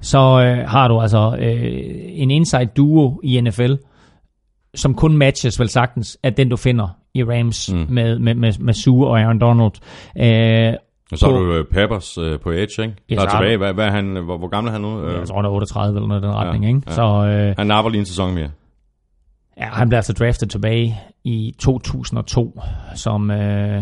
så 0.00 0.18
øh, 0.18 0.68
har 0.68 0.88
du 0.88 1.00
altså 1.00 1.36
øh, 1.38 1.70
en 2.08 2.30
inside 2.30 2.68
duo 2.76 3.20
i 3.24 3.40
NFL, 3.40 3.74
som 4.74 4.94
kun 4.94 5.16
matches 5.16 5.60
vel 5.60 5.68
sagtens 5.68 6.18
af 6.22 6.34
den, 6.34 6.48
du 6.48 6.56
finder 6.56 6.88
i 7.14 7.24
Rams 7.24 7.72
mm. 7.72 7.86
med, 7.88 8.18
med, 8.18 8.34
med, 8.34 8.52
med 8.60 8.74
Sue 8.74 9.06
og 9.06 9.20
Aaron 9.20 9.38
Donald. 9.38 9.72
Øh, 10.16 10.74
og 11.12 11.18
så 11.18 11.26
har 11.26 11.32
du 11.32 11.58
uh, 11.58 11.64
Peppers 11.72 12.18
uh, 12.18 12.40
på 12.40 12.50
Edge, 12.50 12.82
ikke? 12.82 12.94
Der 13.10 13.20
er 13.20 13.28
tilbage. 13.28 13.56
Hvad, 13.56 13.72
hvad 13.72 13.86
er 13.86 13.90
han, 13.90 14.16
hvor, 14.24 14.38
hvor 14.38 14.48
gammel 14.48 14.68
er 14.68 14.72
han 14.72 14.80
nu? 14.80 15.08
Jeg 15.08 15.28
tror, 15.28 15.36
han 15.36 15.44
er 15.44 15.48
38 15.48 15.96
eller 15.96 16.08
noget 16.08 16.22
i 16.22 16.26
den 16.26 16.34
retning, 16.34 16.64
ja, 16.64 16.68
ikke? 16.68 16.82
Ja. 16.86 16.92
Så, 16.92 17.02
uh, 17.02 17.58
han 17.58 17.66
napper 17.66 17.90
lige 17.90 18.00
en 18.00 18.06
sæson 18.06 18.34
mere. 18.34 18.48
Ja, 19.56 19.64
han 19.64 19.88
blev 19.88 19.96
altså 19.96 20.12
draftet 20.12 20.50
tilbage 20.50 21.00
i 21.24 21.54
2002 21.58 22.60
som 22.94 23.30
uh, 23.30 23.36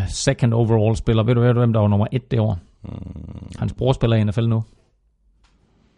second 0.08 0.54
overall 0.54 0.96
spiller. 0.96 1.22
Ved 1.22 1.34
du, 1.34 1.40
ved 1.40 1.54
du 1.54 1.58
hvem 1.58 1.72
der 1.72 1.80
var 1.80 1.88
nummer 1.88 2.06
et 2.12 2.30
det 2.30 2.40
år? 2.40 2.58
Mm. 2.84 2.90
Hans 3.58 3.72
bror 3.72 3.92
spiller 3.92 4.16
i 4.16 4.24
NFL 4.24 4.46
nu. 4.46 4.64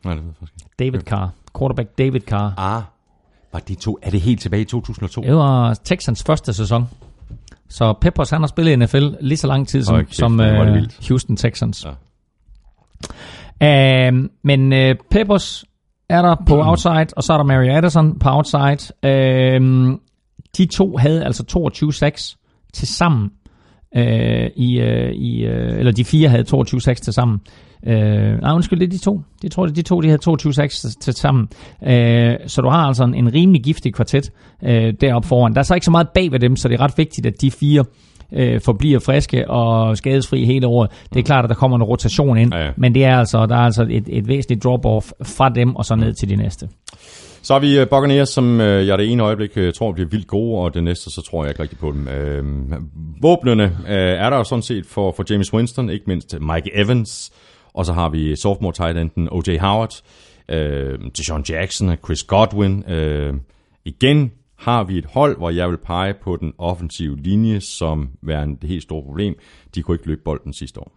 Nej, 0.05 0.15
det 0.15 0.23
ved 0.23 0.31
jeg 0.31 0.37
faktisk 0.39 0.79
David 0.79 1.01
Carr. 1.01 1.31
Quarterback 1.59 1.99
David 1.99 2.21
Carr. 2.21 2.55
Ah, 2.59 2.83
var 3.53 3.59
de 3.59 3.75
to, 3.75 3.99
er 4.03 4.11
det 4.11 4.21
helt 4.21 4.41
tilbage 4.41 4.63
i 4.63 4.65
2002? 4.65 5.23
Det 5.23 5.35
var 5.35 5.75
Texans 5.75 6.25
første 6.25 6.53
sæson. 6.53 6.89
Så 7.69 7.93
Peppers, 8.01 8.31
han 8.31 8.41
har 8.41 8.47
spillet 8.47 8.73
i 8.73 8.77
NFL 8.77 9.09
lige 9.21 9.39
så 9.39 9.47
lang 9.47 9.69
tid 9.69 9.83
som, 9.83 9.95
okay, 9.95 10.13
som 10.13 10.41
uh, 10.41 10.47
Houston 11.09 11.37
Texans. 11.37 11.87
Ja. 13.61 14.11
Uh, 14.11 14.29
men 14.43 14.73
uh, 14.73 14.97
Peppers 15.11 15.65
er 16.09 16.23
der 16.23 16.37
på 16.47 16.63
outside, 16.63 17.07
og 17.17 17.23
så 17.23 17.33
er 17.33 17.37
der 17.37 17.45
Mary 17.45 17.69
Addison 17.69 18.19
på 18.19 18.29
outside. 18.29 18.93
Øhm, 19.05 20.01
de 20.57 20.67
to 20.67 20.97
havde 20.97 21.25
altså 21.25 21.43
22-6 21.51 22.71
til 22.73 22.89
sammen. 22.89 23.31
Øh, 23.97 24.51
i, 24.57 24.81
øh, 24.81 25.13
i, 25.13 25.45
øh, 25.45 25.79
eller 25.79 25.93
de 25.93 26.05
fire 26.05 26.29
havde 26.29 26.45
22-6 26.55 26.95
til 26.95 27.13
sammen. 27.13 27.41
Øh, 27.87 28.41
nej, 28.41 28.53
undskyld, 28.53 28.81
det 28.81 28.87
er 28.87 28.91
de 28.91 28.99
to. 28.99 29.21
De 29.43 29.49
tror, 29.49 29.67
de 29.67 29.83
to 29.83 30.01
de 30.01 30.09
havde 30.09 30.21
22-6 30.31 30.99
til 31.01 31.13
sammen. 31.15 31.49
Øh, 31.87 32.35
så 32.47 32.61
du 32.63 32.69
har 32.69 32.87
altså 32.87 33.05
en, 33.05 33.15
en 33.15 33.35
rimelig 33.35 33.63
giftig 33.63 33.95
kvartet 33.95 34.31
øh, 34.63 34.95
deroppe 35.01 35.29
foran. 35.29 35.53
Der 35.53 35.59
er 35.59 35.63
så 35.63 35.75
ikke 35.75 35.85
så 35.85 35.91
meget 35.91 36.09
bag 36.15 36.33
ved 36.33 36.41
dem, 36.41 36.57
så 36.57 36.69
det 36.69 36.75
er 36.75 36.81
ret 36.81 36.95
vigtigt, 36.99 37.27
at 37.27 37.41
de 37.41 37.51
fire 37.51 37.85
øh, 38.33 38.61
forbliver 38.61 38.99
friske 38.99 39.51
og 39.51 39.97
skadesfri 39.97 40.45
hele 40.45 40.67
året. 40.67 40.91
Det 41.15 41.21
er 41.21 41.25
klart, 41.25 41.45
at 41.45 41.49
der 41.49 41.55
kommer 41.55 41.77
en 41.77 41.83
rotation 41.83 42.39
ind, 42.39 42.55
ja, 42.55 42.65
ja. 42.65 42.71
men 42.77 42.95
det 42.95 43.05
er 43.05 43.19
altså, 43.19 43.47
der 43.47 43.57
er 43.57 43.61
altså 43.61 43.87
et, 43.91 44.05
et 44.09 44.29
væsentligt 44.29 44.65
drop-off 44.65 45.11
fra 45.23 45.49
dem 45.49 45.77
og 45.77 45.85
så 45.85 45.95
ned 45.95 46.15
til 46.15 46.29
de 46.29 46.37
næste. 46.37 46.69
Så 47.43 47.53
har 47.53 47.61
vi 47.61 47.81
uh, 47.83 47.89
Buccaneers, 47.89 48.29
som 48.29 48.61
jeg 48.61 48.99
det 48.99 49.13
ene 49.13 49.23
øjeblik 49.23 49.51
uh, 49.57 49.73
tror 49.73 49.93
bliver 49.93 50.09
vildt 50.09 50.27
gode, 50.27 50.61
og 50.61 50.75
det 50.75 50.85
næste, 50.85 51.11
så 51.11 51.23
tror 51.31 51.45
jeg 51.45 51.51
ikke 51.51 51.63
rigtig 51.63 51.79
på 51.79 51.93
dem. 51.93 52.09
Uh, 52.09 53.23
våbnene 53.23 53.65
uh, 53.65 53.91
er 53.91 54.31
der 54.31 54.37
jo 54.37 54.45
sådan 54.45 54.63
set 54.63 54.87
for, 54.87 55.13
for 55.17 55.25
James 55.31 55.55
Winston, 55.55 55.91
ikke 55.91 56.05
mindst 56.07 56.37
Mike 56.41 56.71
Evans, 56.75 57.33
og 57.75 57.87
så 57.87 57.93
har 57.93 58.09
vi 58.09 58.37
sophomore 58.37 58.73
tight 58.73 58.99
enden 58.99 59.29
O.J. 59.33 59.59
Howard, 59.61 59.93
uh, 60.53 60.57
Deshaun 61.17 61.45
Jackson 61.49 61.89
og 61.89 61.99
Chris 62.05 62.23
Godwin. 62.23 62.85
Uh, 62.89 63.35
igen 63.85 64.33
har 64.57 64.85
vi 64.85 64.99
et 64.99 65.07
hold, 65.07 65.37
hvor 65.37 65.51
jeg 65.51 65.71
vil 65.71 65.79
pege 65.79 66.15
på 66.15 66.37
den 66.37 66.53
offensive 66.59 67.17
linje 67.17 67.61
som 67.61 68.09
værende 68.23 68.57
det 68.61 68.69
helt 68.69 68.83
store 68.83 69.03
problem. 69.03 69.35
De 69.75 69.83
kunne 69.83 69.95
ikke 69.95 70.07
løbe 70.07 70.23
bolden 70.25 70.53
sidste 70.53 70.81
år. 70.81 70.93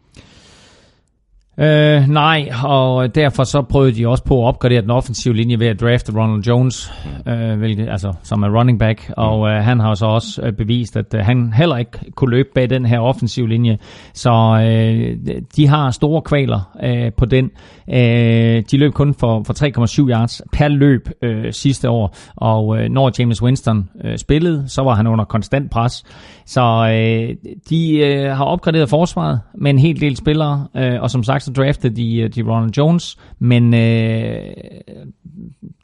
Øh, 1.61 2.07
nej, 2.07 2.49
og 2.63 3.15
derfor 3.15 3.43
så 3.43 3.61
prøvede 3.61 3.95
de 3.95 4.07
også 4.07 4.23
på 4.23 4.43
at 4.43 4.47
opgradere 4.47 4.81
den 4.81 4.89
offensive 4.89 5.33
linje 5.33 5.59
ved 5.59 5.67
at 5.67 5.81
drafte 5.81 6.11
Ronald 6.15 6.43
Jones, 6.43 6.93
mm. 7.25 7.31
øh, 7.31 7.57
hvilket, 7.57 7.89
altså, 7.89 8.13
som 8.23 8.43
er 8.43 8.59
running 8.59 8.79
back, 8.79 9.09
mm. 9.09 9.13
og 9.17 9.49
øh, 9.49 9.63
han 9.63 9.79
har 9.79 9.93
så 9.93 10.05
også 10.05 10.41
øh, 10.41 10.53
bevist, 10.53 10.97
at 10.97 11.13
øh, 11.13 11.21
han 11.21 11.53
heller 11.53 11.77
ikke 11.77 12.11
kunne 12.15 12.31
løbe 12.31 12.49
bag 12.55 12.69
den 12.69 12.85
her 12.85 12.99
offensive 12.99 13.49
linje. 13.49 13.77
Så 14.13 14.31
øh, 14.63 15.17
de 15.55 15.67
har 15.67 15.91
store 15.91 16.21
kvaler 16.21 16.77
øh, 16.83 17.11
på 17.17 17.25
den. 17.25 17.51
Øh, 17.93 18.63
de 18.71 18.77
løb 18.77 18.93
kun 18.93 19.13
for, 19.19 19.43
for 19.43 20.03
3,7 20.03 20.09
yards 20.09 20.41
per 20.53 20.67
løb 20.67 21.09
øh, 21.21 21.53
sidste 21.53 21.89
år, 21.89 22.15
og 22.35 22.77
øh, 22.77 22.89
når 22.89 23.11
James 23.19 23.41
Winston 23.41 23.89
øh, 24.03 24.17
spillede, 24.17 24.63
så 24.67 24.81
var 24.81 24.95
han 24.95 25.07
under 25.07 25.25
konstant 25.25 25.71
pres. 25.71 26.03
Så 26.45 26.61
øh, 26.61 27.51
de 27.69 27.97
øh, 27.97 28.37
har 28.37 28.45
opgraderet 28.45 28.89
forsvaret 28.89 29.39
med 29.57 29.71
en 29.71 29.79
hel 29.79 30.01
del 30.01 30.15
spillere, 30.15 30.67
øh, 30.75 31.01
og 31.01 31.09
som 31.09 31.23
sagt 31.23 31.48
så 31.49 31.61
draftede 31.61 31.95
de, 31.95 32.17
øh, 32.17 32.29
de 32.35 32.41
Ronald 32.41 32.71
Jones, 32.77 33.17
men 33.39 33.73
øh, 33.73 33.79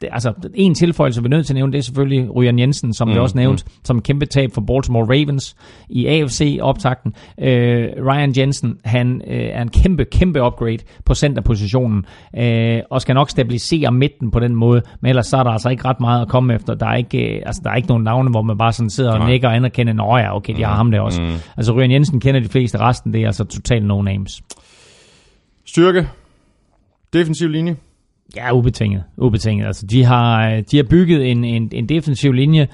det, 0.00 0.08
altså 0.12 0.32
en 0.54 0.74
tilføjelse, 0.74 1.22
vi 1.22 1.26
er 1.26 1.30
nødt 1.30 1.46
til 1.46 1.52
at 1.52 1.54
nævne, 1.54 1.72
det 1.72 1.78
er 1.78 1.82
selvfølgelig 1.82 2.36
Ryan 2.36 2.58
Jensen, 2.58 2.94
som 2.94 3.08
mm, 3.08 3.14
vi 3.14 3.18
også 3.18 3.36
nævnt, 3.36 3.64
mm. 3.66 3.72
som 3.84 4.02
kæmpe 4.02 4.26
tab 4.26 4.52
for 4.52 4.60
Baltimore 4.60 5.04
Ravens 5.04 5.56
i 5.88 6.06
AFC-optakten. 6.06 7.14
Øh, 7.40 7.88
Ryan 8.06 8.34
Jensen, 8.36 8.78
han 8.84 9.22
øh, 9.26 9.36
er 9.36 9.62
en 9.62 9.68
kæmpe, 9.68 10.04
kæmpe 10.04 10.42
upgrade 10.42 10.78
på 11.04 11.14
centerpositionen, 11.14 12.04
øh, 12.36 12.80
og 12.90 13.00
skal 13.00 13.14
nok 13.14 13.30
stabilisere 13.30 13.92
midten 13.92 14.30
på 14.30 14.40
den 14.40 14.54
måde, 14.54 14.82
men 15.00 15.08
ellers 15.08 15.26
så 15.26 15.36
er 15.36 15.42
der 15.42 15.50
altså 15.50 15.68
ikke 15.68 15.84
ret 15.84 16.00
meget 16.00 16.22
at 16.22 16.28
komme 16.28 16.54
efter. 16.54 16.74
Der 16.74 16.86
er 16.86 16.96
ikke, 16.96 17.36
øh, 17.36 17.42
altså, 17.46 17.60
der 17.64 17.70
er 17.70 17.74
ikke 17.74 17.88
nogen 17.88 18.04
navne, 18.04 18.30
hvor 18.30 18.42
man 18.42 18.58
bare 18.58 18.72
sådan 18.72 18.90
sidder 18.90 19.12
og 19.12 19.28
nikker 19.28 19.48
og 19.48 19.56
anerkender, 19.56 20.04
at 20.04 20.24
ja, 20.24 20.36
okay, 20.36 20.56
de 20.56 20.64
har 20.64 20.74
ham 20.74 20.90
der 20.90 21.00
også. 21.00 21.22
Mm. 21.22 21.28
Altså 21.56 21.72
Ryan 21.72 21.90
Jensen 21.90 22.20
kender 22.20 22.40
de 22.40 22.48
fleste, 22.48 22.78
resten 22.78 23.12
det 23.12 23.22
er 23.22 23.26
altså 23.26 23.44
totalt 23.44 23.86
no 23.86 24.02
names. 24.02 24.42
Styrke. 25.66 26.08
Defensiv 27.12 27.48
linje. 27.48 27.76
Ja, 28.36 28.52
ubetinget. 28.52 29.02
ubetinget. 29.16 29.66
Altså, 29.66 29.86
de, 29.86 30.04
har, 30.04 30.50
øh, 30.50 30.62
de 30.70 30.76
har 30.76 30.84
bygget 30.84 31.30
en, 31.30 31.44
en, 31.44 31.70
en 31.72 31.88
defensiv 31.88 32.32
linje 32.32 32.68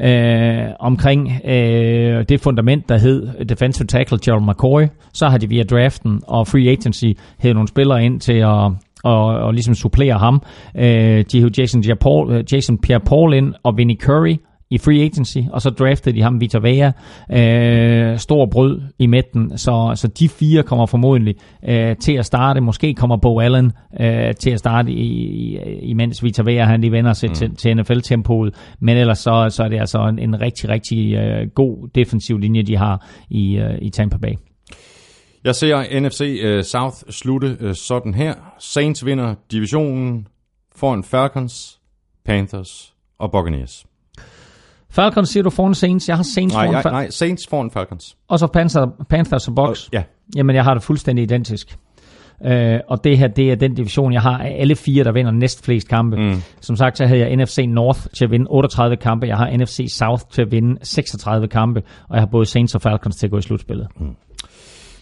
øh, 0.00 0.66
omkring 0.80 1.28
øh, 1.44 2.24
det 2.28 2.40
fundament, 2.40 2.88
der 2.88 2.98
hed 2.98 3.44
defensive 3.44 3.86
tackle 3.86 4.18
Gerald 4.24 4.42
McCoy. 4.42 4.82
Så 5.12 5.28
har 5.28 5.38
de 5.38 5.48
via 5.48 5.62
draften 5.62 6.20
og 6.26 6.46
free 6.46 6.68
agency 6.70 7.06
hævet 7.38 7.54
nogle 7.56 7.68
spillere 7.68 8.04
ind 8.04 8.20
til 8.20 8.32
at 8.32 8.72
og, 9.04 9.24
og 9.24 9.52
ligesom 9.52 9.74
supplere 9.74 10.18
ham. 10.18 10.42
Øh, 10.76 11.24
de 11.32 11.40
har 11.40 11.50
Jason, 11.58 11.84
øh, 12.30 12.44
Jason 12.52 12.78
Pierre-Paul 12.86 13.32
ind 13.32 13.54
og 13.62 13.76
Vinnie 13.76 13.96
Curry 13.96 14.36
i 14.70 14.78
free 14.78 15.02
agency, 15.02 15.38
og 15.52 15.62
så 15.62 15.70
draftede 15.70 16.16
de 16.16 16.22
ham 16.22 16.40
Vita 16.40 16.58
Vea, 16.58 16.92
øh, 17.32 18.18
stor 18.18 18.46
brød 18.46 18.80
i 18.98 19.06
midten, 19.06 19.58
så, 19.58 19.92
så 19.94 20.08
de 20.08 20.28
fire 20.28 20.62
kommer 20.62 20.86
formodentlig 20.86 21.34
øh, 21.68 21.96
til 21.96 22.12
at 22.12 22.26
starte, 22.26 22.60
måske 22.60 22.94
kommer 22.94 23.16
Bo 23.16 23.40
Allen 23.40 23.72
øh, 24.00 24.34
til 24.34 24.50
at 24.50 24.58
starte, 24.58 24.92
i, 24.92 25.06
i, 25.06 25.58
imens 25.82 26.24
Vita 26.24 26.42
Vea 26.42 26.64
han 26.64 26.80
lige 26.80 26.92
vender 26.92 27.12
sig 27.12 27.28
mm. 27.28 27.34
til, 27.34 27.56
til 27.56 27.76
NFL-tempoet, 27.76 28.54
men 28.80 28.96
ellers 28.96 29.18
så, 29.18 29.46
så 29.50 29.62
er 29.62 29.68
det 29.68 29.80
altså 29.80 29.98
en, 29.98 30.18
en 30.18 30.40
rigtig, 30.40 30.68
rigtig 30.68 31.14
øh, 31.14 31.48
god 31.54 31.88
defensiv 31.94 32.38
linje, 32.38 32.62
de 32.62 32.76
har 32.76 33.06
i, 33.30 33.56
øh, 33.56 33.78
i 33.82 33.90
Tampa 33.90 34.16
Bay. 34.16 34.32
Jeg 35.44 35.54
ser 35.54 36.00
NFC 36.00 36.20
uh, 36.20 36.50
øh, 36.50 36.64
South 36.64 36.96
slutte 37.10 37.56
uh, 37.60 37.72
sådan 37.74 38.14
her. 38.14 38.34
Saints 38.58 39.06
vinder 39.06 39.34
divisionen 39.50 40.26
foran 40.76 41.04
Falcons, 41.04 41.80
Panthers 42.24 42.94
og 43.18 43.32
Buccaneers. 43.32 43.86
Falcons 44.90 45.28
siger 45.28 45.42
du 45.42 45.50
foran 45.50 45.74
Saints. 45.74 46.08
Jeg 46.08 46.16
har 46.16 46.22
Saints 46.22 46.54
nej, 46.54 46.66
foran 46.66 46.82
Falcons. 46.82 46.92
Nej, 46.92 47.10
Saints 47.10 47.46
foran 47.46 47.70
Falcons. 47.70 48.16
Og 48.28 48.38
så 48.38 48.46
Panther, 48.46 48.86
Panthers 49.08 49.48
og 49.48 49.54
Bucks. 49.54 49.88
Ja. 49.92 50.02
Jamen, 50.36 50.56
jeg 50.56 50.64
har 50.64 50.74
det 50.74 50.82
fuldstændig 50.82 51.22
identisk. 51.22 51.76
Uh, 52.40 52.50
og 52.88 53.04
det 53.04 53.18
her, 53.18 53.28
det 53.28 53.50
er 53.50 53.54
den 53.54 53.74
division, 53.74 54.12
jeg 54.12 54.22
har 54.22 54.38
af 54.38 54.56
alle 54.60 54.76
fire, 54.76 55.04
der 55.04 55.12
vinder 55.12 55.30
næst 55.30 55.64
flest 55.64 55.88
kampe. 55.88 56.16
Mm. 56.16 56.42
Som 56.60 56.76
sagt, 56.76 56.98
så 56.98 57.06
havde 57.06 57.20
jeg 57.20 57.36
NFC 57.36 57.64
North 57.68 58.00
til 58.18 58.24
at 58.24 58.30
vinde 58.30 58.46
38 58.50 58.96
kampe. 58.96 59.26
Jeg 59.26 59.36
har 59.36 59.56
NFC 59.56 59.86
South 59.90 60.22
til 60.32 60.42
at 60.42 60.50
vinde 60.50 60.78
36 60.82 61.48
kampe. 61.48 61.82
Og 62.08 62.16
jeg 62.16 62.20
har 62.20 62.26
både 62.26 62.46
Saints 62.46 62.74
og 62.74 62.82
Falcons 62.82 63.16
til 63.16 63.26
at 63.26 63.30
gå 63.30 63.38
i 63.38 63.42
slutspillet. 63.42 63.88
Mm. 64.00 64.16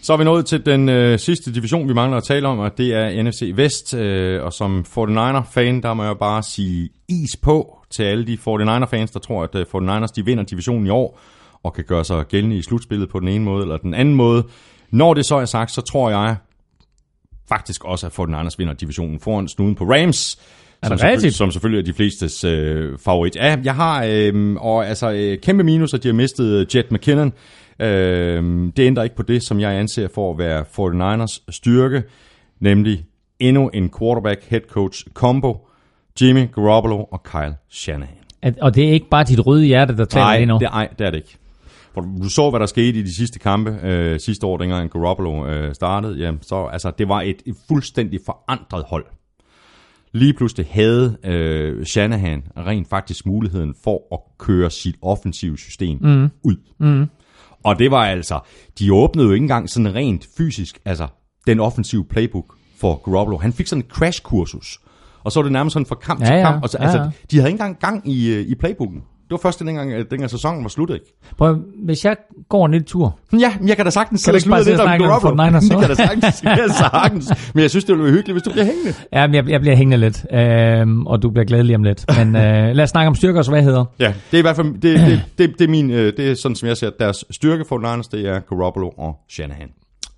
Så 0.01 0.13
er 0.13 0.17
vi 0.17 0.23
nået 0.23 0.45
til 0.45 0.65
den 0.65 0.89
øh, 0.89 1.19
sidste 1.19 1.53
division, 1.53 1.87
vi 1.87 1.93
mangler 1.93 2.17
at 2.17 2.23
tale 2.23 2.47
om, 2.47 2.59
og 2.59 2.77
det 2.77 2.93
er 2.93 3.23
NFC 3.23 3.51
Vest. 3.55 3.93
Øh, 3.93 4.43
og 4.43 4.53
som 4.53 4.85
49er-fan, 4.97 5.81
der 5.81 5.93
må 5.93 6.03
jeg 6.03 6.15
bare 6.19 6.43
sige 6.43 6.89
is 7.09 7.37
på 7.37 7.76
til 7.89 8.03
alle 8.03 8.27
de 8.27 8.37
49er-fans, 8.47 9.11
der 9.11 9.19
tror, 9.19 9.43
at 9.43 9.55
øh, 9.55 9.65
49ers 9.75 10.13
de 10.15 10.25
vinder 10.25 10.43
divisionen 10.43 10.87
i 10.87 10.89
år, 10.89 11.19
og 11.63 11.73
kan 11.73 11.83
gøre 11.83 12.05
sig 12.05 12.25
gældende 12.27 12.57
i 12.57 12.61
slutspillet 12.61 13.09
på 13.09 13.19
den 13.19 13.27
ene 13.27 13.45
måde 13.45 13.61
eller 13.61 13.77
den 13.77 13.93
anden 13.93 14.15
måde. 14.15 14.43
Når 14.91 15.13
det 15.13 15.25
så 15.25 15.35
er 15.35 15.45
sagt, 15.45 15.71
så 15.71 15.81
tror 15.81 16.09
jeg 16.09 16.35
faktisk 17.49 17.85
også, 17.85 18.07
at 18.07 18.19
49ers 18.19 18.55
vinder 18.57 18.73
divisionen 18.73 19.19
foran 19.19 19.47
snuden 19.47 19.75
på 19.75 19.83
Rams. 19.83 20.39
Er 20.81 20.87
som, 20.87 20.97
rigtigt? 21.03 21.35
som 21.35 21.51
selvfølgelig 21.51 21.79
er 21.79 21.85
de 21.91 21.93
flestes 21.93 22.43
øh, 22.43 22.97
favorit. 22.99 23.35
Ja, 23.35 23.57
jeg 23.63 23.75
har 23.75 24.05
øh, 24.09 24.55
og 24.55 24.87
altså 24.87 25.11
øh, 25.11 25.37
kæmpe 25.37 25.63
minus, 25.63 25.93
at 25.93 26.03
de 26.03 26.07
har 26.07 26.13
mistet 26.13 26.75
Jet 26.75 26.91
McKinnon. 26.91 27.33
Øh, 27.79 28.43
det 28.77 28.79
ændrer 28.79 29.03
ikke 29.03 29.15
på 29.15 29.23
det, 29.23 29.43
som 29.43 29.59
jeg 29.59 29.71
anser 29.71 30.07
for 30.15 30.31
at 30.31 30.37
være 30.37 30.61
49ers 30.61 31.43
styrke, 31.49 32.03
nemlig 32.59 33.05
endnu 33.39 33.69
en 33.69 33.91
quarterback 33.99 34.43
head 34.49 34.61
coach 34.69 35.05
combo, 35.13 35.66
Jimmy 36.21 36.51
Garoppolo 36.51 37.03
og 37.03 37.23
Kyle 37.23 37.55
Shanahan. 37.69 38.15
At, 38.41 38.59
og 38.59 38.75
det 38.75 38.87
er 38.87 38.91
ikke 38.91 39.09
bare 39.09 39.23
dit 39.23 39.47
røde 39.47 39.65
hjerte, 39.65 39.97
der 39.97 40.05
taler 40.05 40.25
Nej, 40.25 40.37
lige 40.37 40.45
nu. 40.45 40.53
det, 40.53 40.61
nej, 40.61 40.89
det 40.99 41.07
er 41.07 41.11
det 41.11 41.17
ikke. 41.17 41.37
For 41.93 42.01
du 42.01 42.29
så, 42.29 42.49
hvad 42.49 42.59
der 42.59 42.65
skete 42.65 42.99
i 42.99 43.03
de 43.03 43.15
sidste 43.15 43.39
kampe 43.39 43.79
øh, 43.83 44.19
sidste 44.19 44.45
år, 44.45 44.57
dengang 44.57 44.91
Garoppolo 44.91 45.47
øh, 45.47 45.75
startede. 45.75 46.17
Jamen, 46.17 46.41
så, 46.41 46.65
altså, 46.65 46.91
det 46.97 47.09
var 47.09 47.21
et, 47.21 47.41
et 47.45 47.55
fuldstændig 47.67 48.19
forandret 48.25 48.83
hold. 48.87 49.05
Lige 50.13 50.33
pludselig 50.33 50.67
havde 50.69 51.17
øh, 51.23 51.85
Shanahan 51.85 52.43
rent 52.57 52.89
faktisk 52.89 53.25
muligheden 53.25 53.75
for 53.83 54.13
at 54.13 54.19
køre 54.37 54.71
sit 54.71 54.95
offensive 55.01 55.57
system 55.57 55.97
mm. 56.01 56.29
ud. 56.43 56.55
Mm. 56.79 57.05
Og 57.63 57.79
det 57.79 57.91
var 57.91 58.05
altså, 58.05 58.39
de 58.79 58.93
åbnede 58.93 59.27
jo 59.27 59.33
ikke 59.33 59.43
engang 59.43 59.69
sådan 59.69 59.95
rent 59.95 60.27
fysisk, 60.37 60.79
altså 60.85 61.07
den 61.47 61.59
offensive 61.59 62.05
playbook 62.05 62.55
for 62.79 62.95
Garoppolo. 62.95 63.37
Han 63.37 63.53
fik 63.53 63.67
sådan 63.67 63.83
en 63.83 63.89
crash-kursus. 63.89 64.86
Og 65.27 65.31
så 65.31 65.39
var 65.39 65.43
det 65.43 65.51
nærmest 65.51 65.73
sådan 65.73 65.85
fra 65.85 65.95
kamp 65.95 66.21
Ja, 66.21 66.25
til 66.25 66.41
kamp. 66.43 66.63
Og 66.63 66.69
så, 66.69 66.77
Ja, 66.79 66.83
altså, 66.85 66.97
ja. 67.01 67.09
de 67.31 67.37
havde 67.37 67.49
ikke 67.49 67.55
engang 67.63 67.79
gang 67.79 68.11
i, 68.11 68.33
øh, 68.33 68.41
i 68.47 68.55
playbooken. 68.55 68.95
Det 68.97 69.31
var 69.31 69.37
først 69.37 69.59
dengang, 69.59 69.91
dengang 70.11 70.29
sæsonen 70.29 70.63
var 70.63 70.69
sluttet, 70.69 70.95
ikke? 70.95 71.05
Prøv, 71.37 71.57
hvis 71.85 72.05
jeg 72.05 72.15
går 72.49 72.65
en 72.65 72.71
lille 72.71 72.85
tur, 72.85 73.19
Ja, 73.39 73.53
men 73.59 73.67
jeg 73.67 73.75
kan 73.75 73.85
da 73.85 73.91
sagtens 73.91 74.25
Kan 74.25 74.39
sidde 74.41 74.53
og 74.55 74.65
lidt 74.65 74.79
om 74.79 74.87
om 74.91 74.99
Garoppolo. 74.99 75.43
49ers 75.43 75.59
så? 75.67 75.73
Det 75.73 75.79
kan 75.79 75.89
da 75.89 75.95
sagtens, 75.95 76.35
det 76.41 76.49
kan 76.49 76.57
jeg 76.57 76.69
sagtens. 76.91 77.53
Men 77.53 77.61
jeg 77.61 77.69
synes, 77.69 77.83
det 77.85 77.93
ville 77.93 78.03
være 78.03 78.13
hyggeligt, 78.13 78.33
hvis 78.33 78.43
du 78.43 78.51
bliver 78.51 78.65
hængende. 78.65 78.93
ja, 79.13 79.27
men 79.27 79.35
jeg, 79.35 79.49
jeg 79.49 79.59
bliver 79.61 79.75
hængende 79.75 79.97
lidt, 79.97 80.25
øhm, 80.33 81.07
og 81.07 81.21
du 81.21 81.29
bliver 81.29 81.45
glædelig 81.45 81.75
om 81.75 81.83
lidt. 81.83 82.05
Men 82.17 82.35
øh, 82.35 82.75
lad 82.75 82.83
os 82.83 82.89
snakke 82.89 83.07
om 83.07 83.15
styrker 83.15 83.39
og 83.39 83.45
svagheder. 83.45 83.85
Ja, 83.99 84.13
det 84.31 84.37
er 84.37 84.39
i 84.39 84.41
hvert 84.41 84.55
fald, 84.55 84.73
det, 84.73 84.81
det, 84.99 85.21
det, 85.37 85.59
det 85.59 85.65
er 85.65 85.69
min, 85.69 85.91
øh, 85.91 86.13
det 86.17 86.31
er 86.31 86.35
sådan, 86.35 86.55
som 86.55 86.67
jeg 86.69 86.77
ser, 86.77 86.89
deres 86.99 87.25
styrke 87.31 87.65
for 87.69 87.77
Niners, 87.79 88.07
det 88.07 88.27
er 88.27 88.39
Garoppolo 88.39 88.89
og 88.97 89.15
Shanahan. 89.29 89.67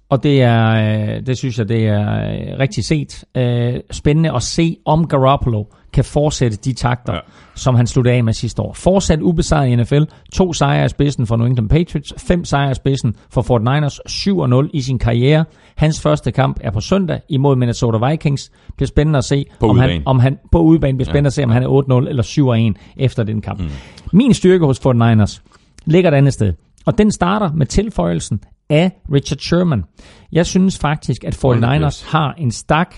Og 0.09 0.23
det 0.23 0.41
er, 0.41 0.69
øh, 0.69 1.25
det 1.25 1.37
synes 1.37 1.57
jeg, 1.59 1.69
det 1.69 1.87
er 1.87 2.01
øh, 2.01 2.59
rigtig 2.59 2.85
set. 2.85 3.23
Øh, 3.37 3.73
spændende 3.91 4.35
at 4.35 4.43
se, 4.43 4.77
om 4.85 5.07
Garoppolo 5.07 5.63
kan 5.93 6.03
fortsætte 6.03 6.57
de 6.57 6.73
takter, 6.73 7.13
Ja. 7.13 7.19
som 7.55 7.75
han 7.75 7.87
sluttede 7.87 8.15
af 8.15 8.23
med 8.23 8.33
sidste 8.33 8.61
år. 8.61 8.73
Fortsat 8.73 9.21
ubesejret 9.21 9.67
i 9.67 9.75
NFL. 9.75 10.03
To 10.33 10.53
sejre 10.53 10.85
i 10.85 10.87
spidsen 10.87 11.27
for 11.27 11.35
New 11.37 11.47
England 11.47 11.69
Patriots. 11.69 12.13
Fem 12.17 12.45
sejre 12.45 12.71
i 12.71 12.73
spidsen 12.73 13.15
for 13.29 13.41
Fort 13.41 13.61
Niners. 13.61 13.99
7-0 14.09 14.69
i 14.73 14.81
sin 14.81 14.99
karriere. 14.99 15.45
Hans 15.75 16.01
første 16.01 16.31
kamp 16.31 16.59
er 16.61 16.71
på 16.71 16.79
søndag 16.79 17.19
imod 17.29 17.55
Minnesota 17.55 18.07
Vikings. 18.09 18.51
Bliver 18.77 18.87
spændende 18.87 19.17
at 19.17 19.23
se, 19.25 19.45
På 19.59 19.67
om 19.69 19.77
han, 19.77 20.01
om 20.05 20.19
han 20.19 20.37
på 20.51 20.59
udebane 20.59 20.97
bliver 20.97 21.05
spændende 21.05 21.25
ja. 21.25 21.29
at 21.29 21.33
se, 21.33 21.43
om 21.43 21.49
han 21.49 21.63
er 21.63 21.67
8-0 22.03 22.09
eller 22.09 22.73
7-1 22.77 22.93
efter 22.97 23.23
den 23.23 23.41
kamp. 23.41 23.59
Mm. 23.59 23.67
Min 24.13 24.33
styrke 24.33 24.65
hos 24.65 24.79
Fort 24.79 24.95
Niners 24.95 25.43
ligger 25.85 26.11
et 26.11 26.15
andet 26.15 26.33
sted. 26.33 26.53
Og 26.85 26.97
den 26.97 27.11
starter 27.11 27.51
med 27.53 27.65
tilføjelsen 27.65 28.39
af 28.69 28.91
Richard 29.13 29.37
Sherman. 29.39 29.83
Jeg 30.31 30.45
synes 30.45 30.79
faktisk, 30.79 31.23
at 31.23 31.35
49ers 31.45 31.85
Yes. 31.85 32.05
har 32.11 32.33
en 32.37 32.51
stak, 32.51 32.95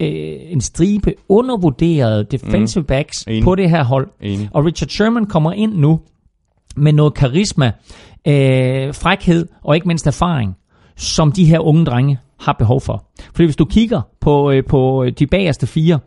øh, 0.00 0.08
en 0.50 0.60
stribe 0.60 1.14
undervurderede 1.28 2.24
defensive 2.30 2.84
backs 2.84 3.24
Enig. 3.28 3.44
på 3.44 3.54
det 3.54 3.70
her 3.70 3.84
hold. 3.84 4.08
Enig. 4.20 4.48
Og 4.52 4.64
Richard 4.64 4.88
Sherman 4.88 5.26
kommer 5.26 5.52
ind 5.52 5.74
nu 5.74 6.00
med 6.76 6.92
noget 6.92 7.14
karisma, 7.14 7.72
øh, 8.28 8.94
frækhed 8.94 9.46
og 9.64 9.74
ikke 9.74 9.88
mindst 9.88 10.06
erfaring, 10.06 10.56
som 10.96 11.32
de 11.32 11.44
her 11.44 11.58
unge 11.58 11.84
drenge 11.84 12.18
har 12.40 12.52
behov 12.52 12.80
for. 12.80 13.04
Fordi 13.34 13.44
hvis 13.44 13.56
du 13.56 13.64
kigger 13.64 14.00
på, 14.20 14.50
øh, 14.50 14.62
på 14.68 15.06
de 15.18 15.26
bagerste 15.26 15.66
fire, 15.66 15.98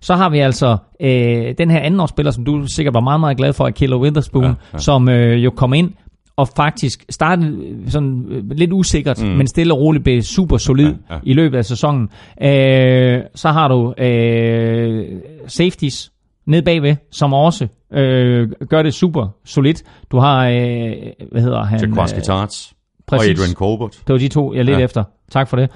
så 0.00 0.14
har 0.14 0.28
vi 0.28 0.38
altså 0.38 0.76
øh, 1.00 1.54
den 1.58 1.70
her 1.70 1.80
andenårsspiller, 1.80 2.32
som 2.32 2.44
du 2.44 2.66
sikkert 2.66 2.94
var 2.94 3.00
meget, 3.00 3.20
meget 3.20 3.36
glad 3.36 3.52
for, 3.52 3.70
Killer 3.70 3.96
Witherspoon, 3.96 4.44
ja. 4.44 4.54
ja. 4.72 4.78
som 4.78 5.08
øh, 5.08 5.44
jo 5.44 5.50
kom 5.50 5.72
ind 5.74 5.92
og 6.36 6.48
faktisk 6.56 7.04
startede 7.10 7.76
sådan 7.90 8.24
øh, 8.28 8.50
lidt 8.50 8.72
usikkert, 8.72 9.22
mm. 9.22 9.28
men 9.28 9.46
stille 9.46 9.74
og 9.74 9.80
roligt 9.80 10.04
blev 10.04 10.22
super 10.22 10.56
solid 10.56 10.86
Ja, 11.10 11.14
ja, 11.14 11.20
i 11.22 11.32
løbet 11.32 11.58
af 11.58 11.64
sæsonen. 11.64 12.08
Øh, 12.42 13.20
så 13.34 13.48
har 13.48 13.68
du 13.68 13.94
øh, 14.04 15.04
safeties 15.46 16.12
ned 16.46 16.62
bagved, 16.62 16.96
som 17.10 17.32
også 17.32 17.66
øh, 17.92 18.50
gør 18.68 18.82
det 18.82 18.94
super 18.94 19.28
solidt. 19.44 19.82
Du 20.10 20.18
har, 20.18 20.48
øh, 20.48 20.92
hvad 21.32 21.42
hedder 21.42 21.64
han? 21.64 21.80
Jaquaski 21.80 22.16
Øh, 22.18 22.22
Tarts 22.22 22.74
og. 23.06 23.30
Adrian 23.30 23.54
Colbert. 23.54 23.90
Det 23.92 24.12
var 24.12 24.18
de 24.18 24.28
to, 24.28 24.54
jeg 24.54 24.64
lidt 24.64 24.78
Ja. 24.78 24.84
efter. 24.84 25.04
Tak 25.30 25.48
for 25.48 25.56
det. 25.56 25.70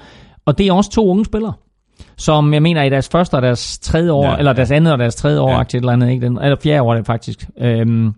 Og 0.45 0.57
det 0.57 0.67
er 0.67 0.73
også 0.73 0.91
to 0.91 1.09
unge 1.09 1.25
spillere, 1.25 1.53
som 2.17 2.53
jeg 2.53 2.61
mener 2.61 2.83
i 2.83 2.89
deres 2.89 3.09
første 3.09 3.35
og 3.35 3.41
deres 3.41 3.79
tredje 3.79 4.11
år, 4.11 4.25
Ja, 4.25 4.37
eller 4.37 4.53
deres 4.53 4.71
andet 4.71 4.93
og 4.93 4.99
deres 4.99 5.15
tredje 5.15 5.39
år, 5.39 5.51
Ja. 5.51 5.61
et 5.61 5.75
eller 5.75 5.91
andet, 5.91 6.09
ikke? 6.09 6.25
Den, 6.25 6.37
eller 6.41 6.55
fjerde 6.63 6.81
år 6.81 6.93
det 6.93 7.05
faktisk. 7.05 7.47
Øhm, 7.61 8.11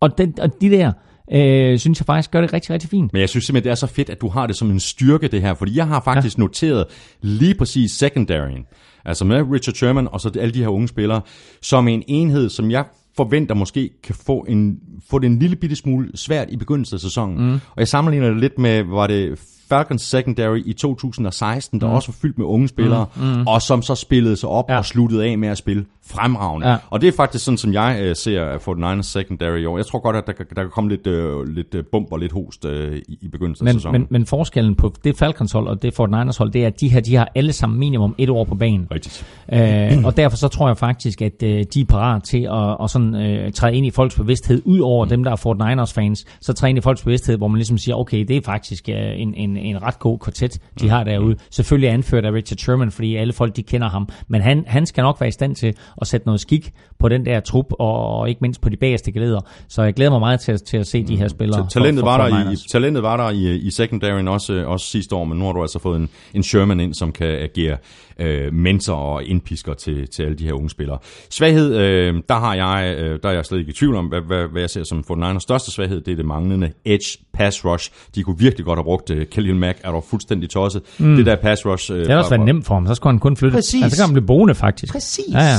og, 0.00 0.18
den, 0.18 0.34
og 0.40 0.50
de 0.60 0.70
der, 0.70 0.92
øh, 1.32 1.78
synes 1.78 2.00
jeg 2.00 2.06
faktisk 2.06 2.30
gør 2.30 2.40
det 2.40 2.52
rigtig, 2.52 2.70
rigtig 2.70 2.90
fint. 2.90 3.12
Men 3.12 3.20
jeg 3.20 3.28
synes 3.28 3.44
simpelthen, 3.44 3.64
det 3.64 3.70
er 3.70 3.74
så 3.74 3.86
fedt, 3.86 4.10
at 4.10 4.20
du 4.20 4.28
har 4.28 4.46
det 4.46 4.56
som 4.56 4.70
en 4.70 4.80
styrke, 4.80 5.28
det 5.28 5.42
her. 5.42 5.54
Fordi 5.54 5.76
jeg 5.76 5.86
har 5.86 6.00
faktisk 6.00 6.38
ja. 6.38 6.40
noteret 6.40 6.84
lige 7.20 7.54
præcis 7.54 7.92
secondaryen. 7.92 8.66
Altså 9.04 9.24
med 9.24 9.42
Richard 9.52 9.74
Sherman 9.74 10.08
og 10.12 10.20
så 10.20 10.30
alle 10.40 10.54
de 10.54 10.60
her 10.60 10.68
unge 10.68 10.88
spillere, 10.88 11.20
som 11.62 11.88
en 11.88 12.02
enhed, 12.08 12.50
som 12.50 12.70
jeg 12.70 12.84
forventer 13.16 13.54
måske 13.54 13.90
kan 14.02 14.14
få, 14.14 14.44
en, 14.48 14.78
få 15.10 15.18
det 15.18 15.26
en 15.26 15.38
lille 15.38 15.56
bitte 15.56 15.76
smule 15.76 16.10
svært 16.14 16.48
i 16.50 16.56
begyndelsen 16.56 16.94
af 16.94 17.00
sæsonen. 17.00 17.46
Mm. 17.46 17.52
Og 17.54 17.78
jeg 17.78 17.88
sammenligner 17.88 18.28
det 18.28 18.40
lidt 18.40 18.58
med, 18.58 18.82
var 18.82 19.06
det 19.06 19.38
Falcons 19.70 20.02
secondary 20.02 20.62
i 20.66 20.72
2016, 20.72 21.80
der 21.80 21.86
mm. 21.86 21.92
også 21.92 22.08
var 22.08 22.16
fyldt 22.22 22.38
med 22.38 22.46
unge 22.46 22.68
spillere, 22.68 23.06
mm. 23.16 23.22
Mm. 23.22 23.46
og 23.46 23.62
som 23.62 23.82
så 23.82 23.94
spillede 23.94 24.36
sig 24.36 24.48
op 24.48 24.64
ja. 24.70 24.78
Og 24.78 24.84
sluttede 24.84 25.24
af 25.24 25.38
med 25.38 25.48
at 25.48 25.58
spille 25.58 25.84
fremragende. 26.10 26.68
Ja. 26.68 26.76
Og 26.90 27.00
det 27.00 27.08
er 27.08 27.12
faktisk 27.12 27.44
sådan, 27.44 27.58
som 27.58 27.72
jeg 27.72 27.98
øh, 28.02 28.16
ser 28.16 28.58
for 28.58 28.74
den 28.74 28.84
ers 28.84 29.06
secondary 29.06 29.58
i 29.58 29.66
år. 29.66 29.78
Jeg 29.78 29.86
tror 29.86 29.98
godt, 29.98 30.16
at 30.16 30.26
der, 30.26 30.32
kan- 30.32 30.46
der 30.56 30.62
kan 30.62 30.70
komme 30.70 30.90
lidt, 30.90 31.06
øh, 31.06 31.48
lidt 31.48 31.74
øh, 31.74 31.84
bump 31.92 32.12
og 32.12 32.18
lidt 32.18 32.32
host 32.32 32.64
øh, 32.64 32.96
i, 33.08 33.18
i 33.20 33.28
begyndelsen 33.28 33.68
af 33.68 33.74
Men, 33.74 33.80
sæsonen. 33.80 34.00
men, 34.00 34.06
men 34.10 34.26
forskellen 34.26 34.74
på 34.74 34.94
det 35.04 35.16
Falcons 35.16 35.52
hold 35.52 35.66
og 35.68 35.82
det 35.82 35.94
Fort 35.94 36.10
Niners 36.10 36.36
hold, 36.36 36.50
det 36.52 36.62
er, 36.62 36.66
at 36.66 36.80
de 36.80 36.88
her, 36.88 37.00
de 37.00 37.16
har 37.16 37.28
alle 37.34 37.52
sammen 37.52 37.78
minimum 37.78 38.14
et 38.18 38.30
år 38.30 38.44
på 38.44 38.54
banen. 38.54 38.88
Rigtigt. 38.90 39.26
Øh, 39.52 40.04
og 40.04 40.16
derfor 40.16 40.36
så 40.36 40.48
tror 40.48 40.68
jeg 40.68 40.76
faktisk, 40.76 41.22
at 41.22 41.42
øh, 41.42 41.64
de 41.74 41.80
er 41.80 41.84
parat 41.84 42.22
til 42.22 42.48
at, 42.52 42.76
at 42.84 42.90
sådan, 42.90 43.14
øh, 43.14 43.52
træde 43.52 43.74
ind 43.76 43.86
i 43.86 43.90
folks 43.90 44.14
bevidsthed, 44.16 44.62
ud 44.64 44.78
over 44.78 45.04
dem, 45.04 45.24
der 45.24 45.30
er 45.30 45.36
Fort 45.36 45.58
Niners 45.58 45.92
fans, 45.92 46.24
så 46.40 46.52
træde 46.52 46.70
ind 46.70 46.78
i 46.78 46.80
folks 46.80 47.02
bevidsthed, 47.02 47.36
hvor 47.36 47.48
man 47.48 47.56
ligesom 47.58 47.78
siger, 47.78 47.96
okay, 47.96 48.24
det 48.24 48.36
er 48.36 48.40
faktisk 48.44 48.88
øh, 48.88 48.96
en, 48.96 49.34
en, 49.34 49.56
en 49.60 49.82
ret 49.82 49.98
god 49.98 50.18
kvartet, 50.18 50.58
de 50.80 50.88
har 50.88 51.04
derude. 51.04 51.36
Selvfølgelig 51.50 51.90
anført 51.90 52.24
af 52.24 52.32
Richard 52.32 52.56
Sherman, 52.58 52.90
fordi 52.90 53.16
alle 53.16 53.32
folk, 53.32 53.56
de 53.56 53.62
kender 53.62 53.88
ham. 53.88 54.08
Men 54.28 54.40
han, 54.40 54.64
han 54.66 54.86
skal 54.86 55.02
nok 55.02 55.20
være 55.20 55.28
i 55.28 55.32
stand 55.32 55.54
til 55.54 55.74
at 56.00 56.06
sætte 56.06 56.26
noget 56.26 56.40
skik 56.40 56.72
på 56.98 57.08
den 57.08 57.26
der 57.26 57.40
trup, 57.40 57.66
og, 57.78 58.06
og 58.18 58.28
ikke 58.28 58.38
mindst 58.40 58.60
på 58.60 58.68
de 58.68 58.76
bagerste 58.76 59.12
glæder. 59.12 59.40
Så 59.68 59.82
jeg 59.82 59.94
glæder 59.94 60.10
mig 60.10 60.20
meget 60.20 60.40
til, 60.40 60.52
at- 60.52 60.62
til 60.62 60.76
at 60.76 60.86
se 60.86 61.04
de 61.04 61.16
her 61.16 61.28
spillere. 61.28 61.62
Ta- 61.62 61.80
Talentet, 61.80 62.04
var 62.04 62.28
der 62.28 62.50
i, 62.52 62.56
talentet 62.72 63.02
var 63.02 63.16
der 63.16 63.30
i, 63.30 63.56
i 63.56 63.70
secondaryen 63.70 64.28
også, 64.28 64.52
øh, 64.52 64.68
også 64.68 64.86
sidste 64.86 65.14
år, 65.16 65.24
men 65.24 65.38
nu 65.38 65.44
har 65.44 65.52
du 65.52 65.62
altså 65.62 65.78
fået 65.78 65.96
en, 66.00 66.08
en 66.34 66.42
Sherman 66.42 66.80
ind, 66.80 66.94
som 66.94 67.12
kan 67.12 67.26
agere 67.26 67.76
øh, 68.18 68.54
mentor 68.54 68.94
og 68.94 69.24
indpisker 69.24 69.74
til, 69.74 70.08
til 70.08 70.22
alle 70.22 70.36
de 70.38 70.44
her 70.44 70.52
unge 70.52 70.70
spillere. 70.70 70.98
Svaghed, 71.30 71.76
øh, 71.76 72.14
der 72.28 72.34
har 72.34 72.54
jeg, 72.54 72.96
øh, 72.98 73.18
der 73.22 73.28
er 73.28 73.32
jeg 73.32 73.44
slet 73.44 73.58
ikke 73.58 73.70
i 73.70 73.72
tvivl 73.72 73.96
om, 73.96 74.06
hvad, 74.06 74.20
hvad, 74.20 74.46
hvad 74.52 74.62
jeg 74.62 74.70
ser 74.70 74.84
som 74.84 75.04
49ers 75.10 75.38
største 75.38 75.70
svaghed, 75.70 76.00
det 76.00 76.12
er 76.12 76.16
det 76.16 76.24
manglende 76.24 76.72
edge 76.84 77.18
pass 77.34 77.64
rush. 77.64 77.90
De 78.14 78.22
kunne 78.22 78.38
virkelig 78.38 78.64
godt 78.64 78.76
have 78.78 78.84
brugt 78.84 79.10
øh, 79.10 79.26
Kellyan 79.50 79.60
Mack, 79.60 79.80
er 79.84 79.92
du 79.92 80.00
fuldstændig 80.00 80.50
tosset. 80.50 80.82
Mm. 80.98 81.16
Det 81.16 81.26
der 81.26 81.36
pass 81.36 81.66
rush... 81.66 81.92
Øh, 81.92 81.98
Det 81.98 82.08
har 82.08 82.16
også 82.16 82.30
været 82.30 82.44
nemt 82.44 82.66
for 82.66 82.74
ham, 82.74 82.86
så 82.86 82.94
skulle 82.94 83.12
han 83.12 83.18
kun 83.18 83.36
flytte. 83.36 83.54
Præcis. 83.54 83.82
Altså, 83.82 83.96
så 83.96 84.02
kan 84.02 84.08
han 84.08 84.14
blive 84.14 84.26
boende, 84.26 84.54
faktisk. 84.54 84.92
Præcis. 84.92 85.24
Ja, 85.32 85.38
ja. 85.38 85.58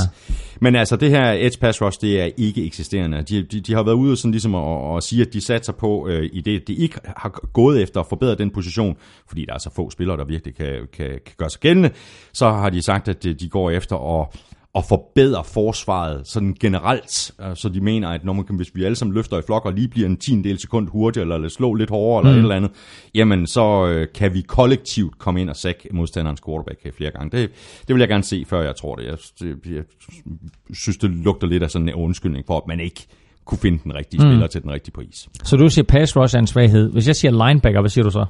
Men 0.62 0.76
altså, 0.76 0.96
det 0.96 1.10
her 1.10 1.32
edge 1.32 1.58
pass 1.62 1.82
rush, 1.82 2.02
det 2.02 2.22
er 2.22 2.30
ikke 2.38 2.66
eksisterende. 2.66 3.22
De, 3.22 3.44
de, 3.44 3.60
de 3.60 3.74
har 3.74 3.84
været 3.84 3.96
ude 3.96 4.18
sådan 4.18 4.32
ligesom 4.32 4.56
at, 4.56 4.98
at 4.98 5.04
sige, 5.04 5.22
at 5.22 5.34
de 5.34 5.42
satser 5.42 5.74
på 5.74 6.08
øh, 6.08 6.30
i 6.34 6.42
det, 6.42 6.68
de 6.68 6.74
ikke 6.74 7.00
har 7.18 7.30
gået 7.54 7.82
efter 7.82 8.00
at 8.00 8.06
forbedre 8.10 8.36
den 8.36 8.50
position, 8.50 8.96
fordi 9.28 9.46
der 9.46 9.54
er 9.54 9.58
så 9.58 9.70
få 9.76 9.90
spillere, 9.90 10.18
der 10.18 10.26
virkelig 10.26 10.56
kan, 10.56 10.68
kan, 10.94 11.08
kan 11.08 11.36
gøre 11.38 11.50
sig 11.50 11.60
gældende. 11.60 11.90
Så 12.34 12.50
har 12.50 12.70
de 12.70 12.82
sagt, 12.82 13.08
at 13.08 13.24
de, 13.24 13.34
de 13.34 13.50
går 13.50 13.72
efter 13.72 14.20
at 14.22 14.28
at 14.76 14.84
forbedre 14.90 15.44
forsvaret 15.44 16.28
sådan 16.28 16.56
generelt, 16.60 17.32
øh, 17.42 17.56
så 17.56 17.70
de 17.70 17.82
mener, 17.82 18.10
at 18.10 18.26
når 18.26 18.34
man 18.34 18.46
kan, 18.46 18.56
hvis 18.56 18.76
vi 18.76 18.84
alle 18.84 18.96
sammen 18.96 19.16
løfter 19.16 19.38
i 19.38 19.42
flok 19.46 19.66
og 19.66 19.74
lige 19.74 19.88
bliver 19.88 20.10
en 20.10 20.18
tiendel 20.18 20.60
sekund 20.60 20.90
hurtigere, 20.90 21.36
eller 21.36 21.50
slå 21.50 21.74
lidt 21.74 21.90
hårdere, 21.90 22.20
eller 22.20 22.32
mm. 22.32 22.38
et 22.38 22.42
eller 22.42 22.56
andet, 22.56 22.72
jamen 23.16 23.48
så 23.48 23.88
øh, 23.88 24.08
kan 24.16 24.34
vi 24.34 24.42
kollektivt 24.42 25.18
komme 25.20 25.42
ind 25.42 25.50
og 25.50 25.56
sække 25.56 25.90
modstanderens 25.92 26.42
quarterback 26.46 26.96
flere 26.98 27.12
gange. 27.12 27.38
Det, 27.38 27.52
det 27.88 27.96
vil 27.96 28.00
jeg 28.00 28.10
gerne 28.10 28.24
se, 28.24 28.46
før 28.48 28.62
jeg 28.62 28.76
tror 28.76 28.96
det. 28.96 29.06
Jeg, 29.06 29.18
det, 29.40 29.72
jeg 29.76 29.84
synes, 30.74 30.98
det 30.98 31.10
lugter 31.10 31.48
lidt 31.48 31.64
af 31.64 31.72
sådan 31.72 31.90
en 31.90 31.96
undskyldning 31.96 32.46
for, 32.48 32.58
at 32.58 32.68
man 32.68 32.80
ikke 32.80 33.08
kunne 33.46 33.58
finde 33.58 33.80
den 33.84 33.96
rigtige 33.96 34.24
mm. 34.24 34.30
spiller 34.30 34.48
til 34.48 34.62
den 34.62 34.72
rigtige 34.72 34.94
pris. 34.94 35.30
Så 35.44 35.58
du 35.58 35.70
siger 35.70 35.86
pass 35.86 36.18
rush 36.18 36.36
er 36.36 36.40
en 36.40 36.48
svaghed. 36.48 36.92
Hvis 36.92 37.08
jeg 37.08 37.16
siger 37.16 37.48
linebacker, 37.48 37.82
hvad 37.82 37.90
siger 37.90 38.04
du 38.04 38.12
så? 38.12 38.26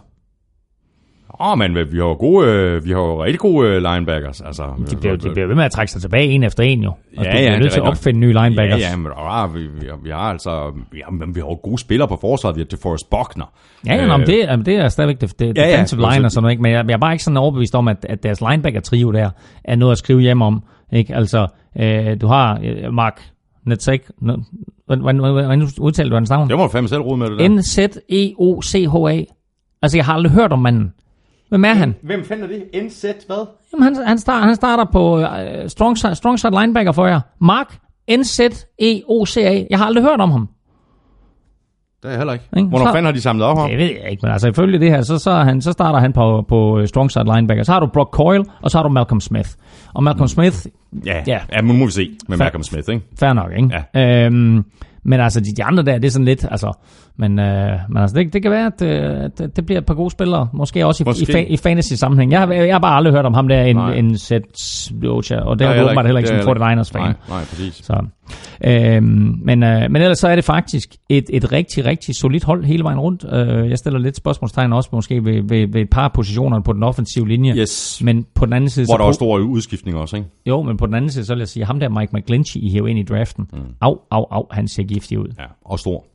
Åh, 1.41 1.57
men 1.57 1.75
vi 1.75 1.97
har 1.97 2.05
jo 2.05 2.13
gode, 2.13 2.47
øh, 2.47 2.85
vi 2.85 2.91
har 2.91 2.99
jo 2.99 3.23
rigtig 3.23 3.39
gode 3.39 3.67
øh, 3.67 3.81
linebackers. 3.81 4.41
Altså, 4.41 4.63
De 4.91 4.95
bliver, 4.95 5.15
de 5.15 5.29
bliver 5.29 5.47
ved 5.47 5.55
med 5.55 5.63
at 5.63 5.71
trække 5.71 5.91
sig 5.91 6.01
tilbage 6.01 6.27
en 6.27 6.43
efter 6.43 6.63
en 6.63 6.83
jo. 6.83 6.89
Og 6.89 6.97
Ja, 7.17 7.21
du 7.23 7.23
ja, 7.23 7.31
bliver 7.31 7.51
er 7.51 7.59
nødt 7.59 7.71
til 7.71 7.79
at 7.79 7.87
opfinde 7.87 8.19
nye 8.19 8.33
linebackers. 8.33 8.81
Ja, 8.81 8.89
ja, 8.89 8.95
men 8.95 9.11
ah, 9.17 9.55
vi, 9.55 9.59
vi, 9.59 9.87
vi, 10.03 10.09
har 10.09 10.17
altså, 10.17 10.71
vi 10.91 11.01
har, 11.05 11.11
men 11.11 11.35
vi 11.35 11.39
har 11.39 11.47
jo 11.47 11.59
gode 11.63 11.77
spillere 11.77 12.07
på 12.07 12.17
forsvaret. 12.21 12.55
Vi 12.55 12.61
har 12.61 12.65
DeForest 12.65 13.09
Buckner. 13.09 13.45
Ja, 13.87 13.95
ja, 13.95 14.19
øh, 14.19 14.27
det, 14.27 14.37
jamen, 14.37 14.65
det 14.65 14.75
er 14.75 14.87
stadigvæk 14.87 15.21
det, 15.21 15.39
det 15.39 15.57
ja, 15.57 15.67
ja, 15.67 15.71
defensive 15.71 16.01
line 16.01 16.25
og 16.25 16.31
sådan 16.31 16.41
noget, 16.41 16.51
ikke? 16.53 16.61
men 16.61 16.71
jeg, 16.71 16.85
jeg 16.87 16.93
er 16.93 16.97
bare 16.97 17.13
ikke 17.13 17.23
sådan 17.23 17.37
overbevist 17.37 17.75
om, 17.75 17.87
at, 17.87 18.05
at 18.09 18.23
deres 18.23 18.41
linebacker-trio 18.41 19.11
der 19.11 19.29
er 19.63 19.75
noget 19.75 19.91
at 19.91 19.97
skrive 19.97 20.21
hjem 20.21 20.41
om. 20.41 20.63
Ikke? 20.93 21.15
Altså, 21.15 21.47
øh, 21.79 22.21
du 22.21 22.27
har 22.27 22.59
øh, 22.63 22.93
Mark 22.93 23.21
Netzek, 23.65 24.03
hvordan, 24.85 25.17
hvordan, 25.17 25.69
udtaler 25.79 26.09
du 26.09 26.15
hans 26.15 26.29
navn? 26.29 26.49
Det 26.49 26.57
må 26.57 26.63
du 26.63 26.69
fandme 26.69 26.89
selv 26.89 27.01
rode 27.01 27.17
med 27.17 27.27
det 27.29 27.39
der. 27.39 27.47
N-Z-E-O-C-H-A. 27.47 29.23
Altså, 29.81 29.97
jeg 29.97 30.05
har 30.05 30.13
aldrig 30.13 30.31
hørt 30.31 30.51
om 30.51 30.59
manden. 30.59 30.93
Hvem 31.52 31.65
er 31.65 31.73
han? 31.73 31.95
Hvem 32.03 32.23
fanden 32.26 32.44
er 32.44 32.48
det? 32.73 32.84
NZ 32.86 33.02
hvad? 33.28 33.45
Jamen, 33.73 33.84
han, 33.95 34.07
han, 34.07 34.18
starter, 34.18 34.45
han 34.48 34.56
starter 34.56 34.86
på 34.91 35.18
uh, 35.18 35.26
strong, 35.68 35.98
side, 35.98 36.15
strong 36.15 36.40
side 36.40 36.52
linebacker 36.61 36.91
for 36.91 37.06
jer. 37.07 37.19
Mark 37.41 37.78
N-Z-E-O-C-A. 38.18 39.65
Jeg 39.69 39.80
har 39.80 39.86
aldrig 39.86 40.03
hørt 40.03 40.22
om 40.22 40.32
ham. 40.32 40.49
Det 42.02 42.07
er 42.07 42.10
jeg 42.10 42.18
heller 42.19 42.34
ikke. 42.34 42.45
Ikke? 42.57 42.69
Hvornår 42.69 42.86
Så- 42.86 42.91
fanden 42.91 43.06
har 43.06 43.11
de 43.11 43.22
samlet 43.22 43.45
op 43.45 43.57
ham? 43.57 43.69
Det 43.69 43.78
ved 43.78 43.86
jeg 43.86 44.11
ikke, 44.11 44.22
men 44.23 44.32
altså 44.32 44.48
ifølge 44.49 44.80
det 44.80 44.90
her, 44.90 45.02
så, 45.02 45.18
så, 45.18 45.32
han, 45.34 45.61
så 45.61 45.72
starter 45.72 45.99
han 45.99 46.14
på, 46.14 46.45
på 46.48 46.80
øh, 46.80 46.88
strong 46.88 47.11
side 47.11 47.23
linebacker. 47.36 47.64
Så 47.64 47.72
har 47.72 47.80
du 47.80 47.88
Brock 47.94 48.10
Coyle, 48.14 48.45
og 48.61 48.72
så 48.72 48.78
har 48.78 48.84
du 48.84 48.90
Malcolm 48.90 49.19
Smith. 49.19 49.49
Og 49.94 50.03
Malcolm 50.03 50.28
Smith, 50.28 50.57
Ja, 51.06 51.14
Ja. 51.18 51.23
ja. 51.28 51.40
ja 51.53 51.61
men 51.61 51.80
må 51.80 51.86
vi 51.86 51.91
se 51.91 52.11
med 52.30 52.38
Fa- 52.38 52.40
Malcolm 52.40 52.64
Smith, 52.64 52.90
ikke? 52.90 53.06
fair 53.19 53.34
nok, 53.34 53.52
ikke? 53.57 53.84
Ja. 53.95 54.26
Øhm, 54.26 54.64
men 55.03 55.19
altså, 55.19 55.40
de, 55.40 55.45
de 55.57 55.64
andre 55.64 55.84
der, 55.84 55.98
det 55.98 56.06
er 56.06 56.11
sådan 56.11 56.26
lidt, 56.26 56.45
altså, 56.52 56.73
men, 57.17 57.39
øh, 57.39 57.79
men 57.89 57.97
altså, 57.97 58.17
det, 58.19 58.33
det 58.33 58.41
kan 58.41 58.51
være, 58.51 58.65
at 58.65 58.81
øh, 58.81 59.29
det, 59.38 59.55
det 59.55 59.65
bliver 59.65 59.79
et 59.79 59.85
par 59.85 59.93
gode 59.93 60.09
spillere, 60.11 60.47
måske 60.53 60.85
også 60.85 61.03
i, 61.03 61.05
Måske. 61.05 61.21
i, 61.23 61.25
fa, 61.31 61.45
i 61.49 61.57
fantasy-sammenhæng. 61.57 62.31
Jeg, 62.31 62.39
har- 62.39 62.53
jeg 62.53 62.73
har 62.75 62.79
bare 62.79 62.95
aldrig 62.95 63.13
hørt 63.13 63.25
om 63.25 63.33
ham 63.33 63.47
der, 63.47 63.63
en, 63.63 63.75
Nej. 63.75 63.93
en 63.93 64.17
Seth 64.17 64.45
Locha, 65.01 65.35
og 65.39 65.59
det 65.59 65.67
har 65.67 65.73
du 65.75 65.81
åbenbart 65.83 66.05
heller 66.05 66.19
ikke 66.19 66.33
det 66.35 66.43
som 66.43 66.51
er 66.61 66.67
jeg 66.69 66.77
49ers-fan. 66.79 67.01
Nej, 67.01 67.13
nej, 67.29 67.39
præcis. 67.39 67.75
Så, 67.75 68.05
øhm, 68.63 69.39
men, 69.43 69.63
øh, 69.63 69.81
men 69.91 69.95
ellers 70.01 70.19
så 70.19 70.27
er 70.27 70.35
det 70.35 70.43
faktisk 70.43 70.89
et, 71.09 71.23
et 71.29 71.51
rigtig, 71.51 71.85
rigtig 71.85 72.15
solidt 72.15 72.43
hold 72.43 72.65
hele 72.65 72.83
vejen 72.83 72.99
rundt. 72.99 73.25
Øh, 73.31 73.69
jeg 73.69 73.77
stiller 73.77 73.99
lidt 73.99 74.17
spørgsmålstegn 74.17 74.73
også 74.73 74.89
måske 74.93 75.25
ved, 75.25 75.43
ved, 75.49 75.67
ved 75.73 75.81
et 75.81 75.89
par 75.89 76.11
positioner 76.13 76.59
på 76.59 76.73
den 76.73 76.83
offensive 76.83 77.27
linje. 77.27 77.53
Yes. 77.55 78.01
Men 78.03 78.25
på 78.35 78.45
den 78.45 78.53
anden 78.53 78.69
side... 78.69 78.85
Hvor 78.85 78.93
så 78.93 78.97
der 78.97 79.03
var 79.03 79.11
pro- 79.11 79.13
stor 79.15 79.38
udskiftning 79.39 79.97
også, 79.97 80.15
ikke? 80.15 80.27
Jo, 80.45 80.61
men 80.61 80.77
på 80.77 80.85
den 80.85 80.93
anden 80.95 81.11
side, 81.11 81.25
så 81.25 81.33
vil 81.33 81.39
jeg 81.39 81.47
sige, 81.47 81.65
ham 81.65 81.79
der 81.79 81.89
Mike 81.89 82.11
McGlinchey, 82.17 82.59
I 82.61 82.71
hæver 82.71 82.88
ind 82.88 82.99
i 82.99 83.03
draften. 83.03 83.47
Mm. 83.53 83.59
Au, 83.81 83.97
au, 84.11 84.25
au, 84.31 84.45
han 84.51 84.67
ser 84.67 84.83
giftig 84.83 85.19
ud. 85.19 85.27
Ja, 85.39 85.43
og 85.65 85.79
stor. 85.79 86.05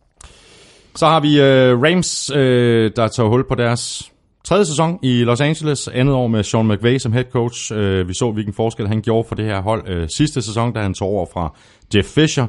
Så 0.97 1.07
har 1.07 1.21
vi 1.21 1.41
øh, 1.41 1.83
Rams, 1.83 2.31
øh, 2.35 2.91
der 2.97 3.09
tager 3.09 3.29
hul 3.29 3.49
på 3.49 3.55
deres 3.55 4.13
tredje 4.45 4.65
sæson 4.65 4.99
i 5.03 5.25
Los 5.25 5.41
Angeles. 5.41 5.89
Andet 5.89 6.15
år 6.15 6.27
med 6.27 6.43
Sean 6.43 6.69
McVay 6.69 6.99
som 6.99 7.13
head 7.13 7.25
coach. 7.33 7.73
Øh, 7.75 8.09
vi 8.09 8.15
så, 8.15 8.31
hvilken 8.31 8.55
forskel 8.55 8.89
han 8.89 9.03
gjorde 9.03 9.29
for 9.29 9.35
det 9.35 9.45
her 9.45 9.63
hold 9.63 9.89
øh, 9.89 10.09
sidste 10.09 10.43
sæson, 10.43 10.73
da 10.73 10.81
han 10.81 10.95
tog 10.95 11.09
over 11.09 11.27
fra 11.33 11.55
Jeff 11.95 12.09
Fisher. 12.09 12.47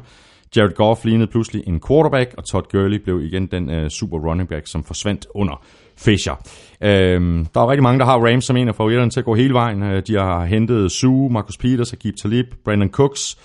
Jared 0.55 0.73
Goff 0.75 1.05
lignede 1.05 1.31
pludselig 1.31 1.63
en 1.67 1.81
quarterback, 1.87 2.33
og 2.37 2.45
Todd 2.45 2.65
Gurley 2.71 2.97
blev 3.03 3.21
igen 3.21 3.47
den 3.47 3.69
øh, 3.69 3.89
super 3.89 4.17
running 4.17 4.49
back, 4.49 4.67
som 4.67 4.83
forsvandt 4.83 5.27
under 5.35 5.63
Fisher. 5.97 6.33
Øhm, 6.83 7.45
der 7.53 7.61
er 7.61 7.69
rigtig 7.69 7.83
mange, 7.83 7.99
der 7.99 8.05
har 8.05 8.17
Rams 8.17 8.45
som 8.45 8.57
en 8.57 8.67
af 8.67 8.75
favoritterne 8.75 9.11
til 9.11 9.19
at 9.19 9.25
gå 9.25 9.35
hele 9.35 9.53
vejen. 9.53 9.83
Øh, 9.83 10.03
De 10.07 10.13
har 10.13 10.45
hentet 10.45 10.91
Sue, 10.91 11.29
Marcus 11.29 11.57
Peters, 11.57 11.93
Agib 11.93 12.15
Talib, 12.21 12.45
Brandon 12.65 12.89
Cooks. 12.89 13.37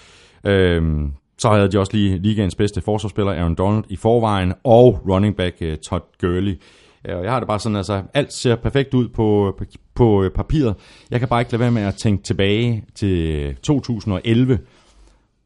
Øhm, 0.46 1.12
så 1.42 1.50
havde 1.50 1.72
de 1.72 1.78
også 1.78 1.92
lige 1.92 2.18
ligaens 2.18 2.54
bedste 2.54 2.80
forsvarsspiller, 2.80 3.32
Aaron 3.32 3.54
Donald, 3.54 3.84
i 3.88 3.96
forvejen, 3.96 4.52
og 4.64 5.00
running 5.08 5.36
back 5.36 5.56
uh, 5.60 5.74
Todd 5.74 6.02
Gurley. 6.20 6.60
Eh, 7.04 7.16
og 7.16 7.24
jeg 7.24 7.32
har 7.32 7.40
det 7.40 7.46
bare 7.46 7.58
sådan, 7.58 7.76
altså 7.76 8.02
alt 8.14 8.32
ser 8.32 8.56
perfekt 8.56 8.94
ud 8.94 9.08
på, 9.08 9.54
på, 9.58 9.64
på 9.94 10.30
papiret. 10.34 10.74
Jeg 11.10 11.20
kan 11.20 11.28
bare 11.28 11.40
ikke 11.40 11.52
lade 11.52 11.60
være 11.60 11.70
med 11.70 11.82
at 11.82 11.94
tænke 11.94 12.22
tilbage 12.22 12.84
til 12.94 13.56
2011 13.62 14.58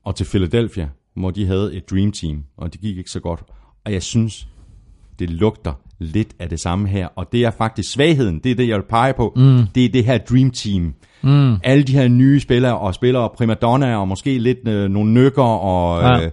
og 0.04 0.16
til 0.16 0.24
Philadelphia, 0.24 0.88
hvor 1.14 1.30
de 1.30 1.46
havde 1.46 1.74
et 1.74 1.90
dream 1.90 2.12
team, 2.12 2.44
og 2.56 2.72
det 2.72 2.80
gik 2.80 2.98
ikke 2.98 3.10
så 3.10 3.20
godt. 3.20 3.42
Og 3.84 3.92
jeg 3.92 4.02
synes, 4.02 4.48
det 5.18 5.30
lugter 5.30 5.72
lidt 5.98 6.28
af 6.38 6.48
det 6.48 6.60
samme 6.60 6.88
her, 6.88 7.08
og 7.16 7.26
det 7.32 7.44
er 7.44 7.50
faktisk 7.50 7.92
svagheden, 7.92 8.40
det 8.44 8.50
er 8.50 8.54
det, 8.54 8.68
jeg 8.68 8.76
vil 8.76 8.84
pege 8.90 9.14
på. 9.16 9.32
Mm. 9.36 9.66
Det 9.74 9.84
er 9.84 9.88
det 9.88 10.04
her 10.04 10.18
dream 10.18 10.50
team. 10.50 10.94
Mm. 11.22 11.56
Alle 11.64 11.82
de 11.82 11.92
her 11.92 12.08
nye 12.08 12.40
spillere, 12.40 12.78
og 12.78 12.94
spillere 12.94 13.30
primadonna, 13.36 13.96
og 13.96 14.08
måske 14.08 14.38
lidt 14.38 14.68
øh, 14.68 14.88
nogle 14.88 15.12
nykker, 15.12 15.42
og... 15.42 16.02
Ja. 16.02 16.24
Øh, 16.24 16.30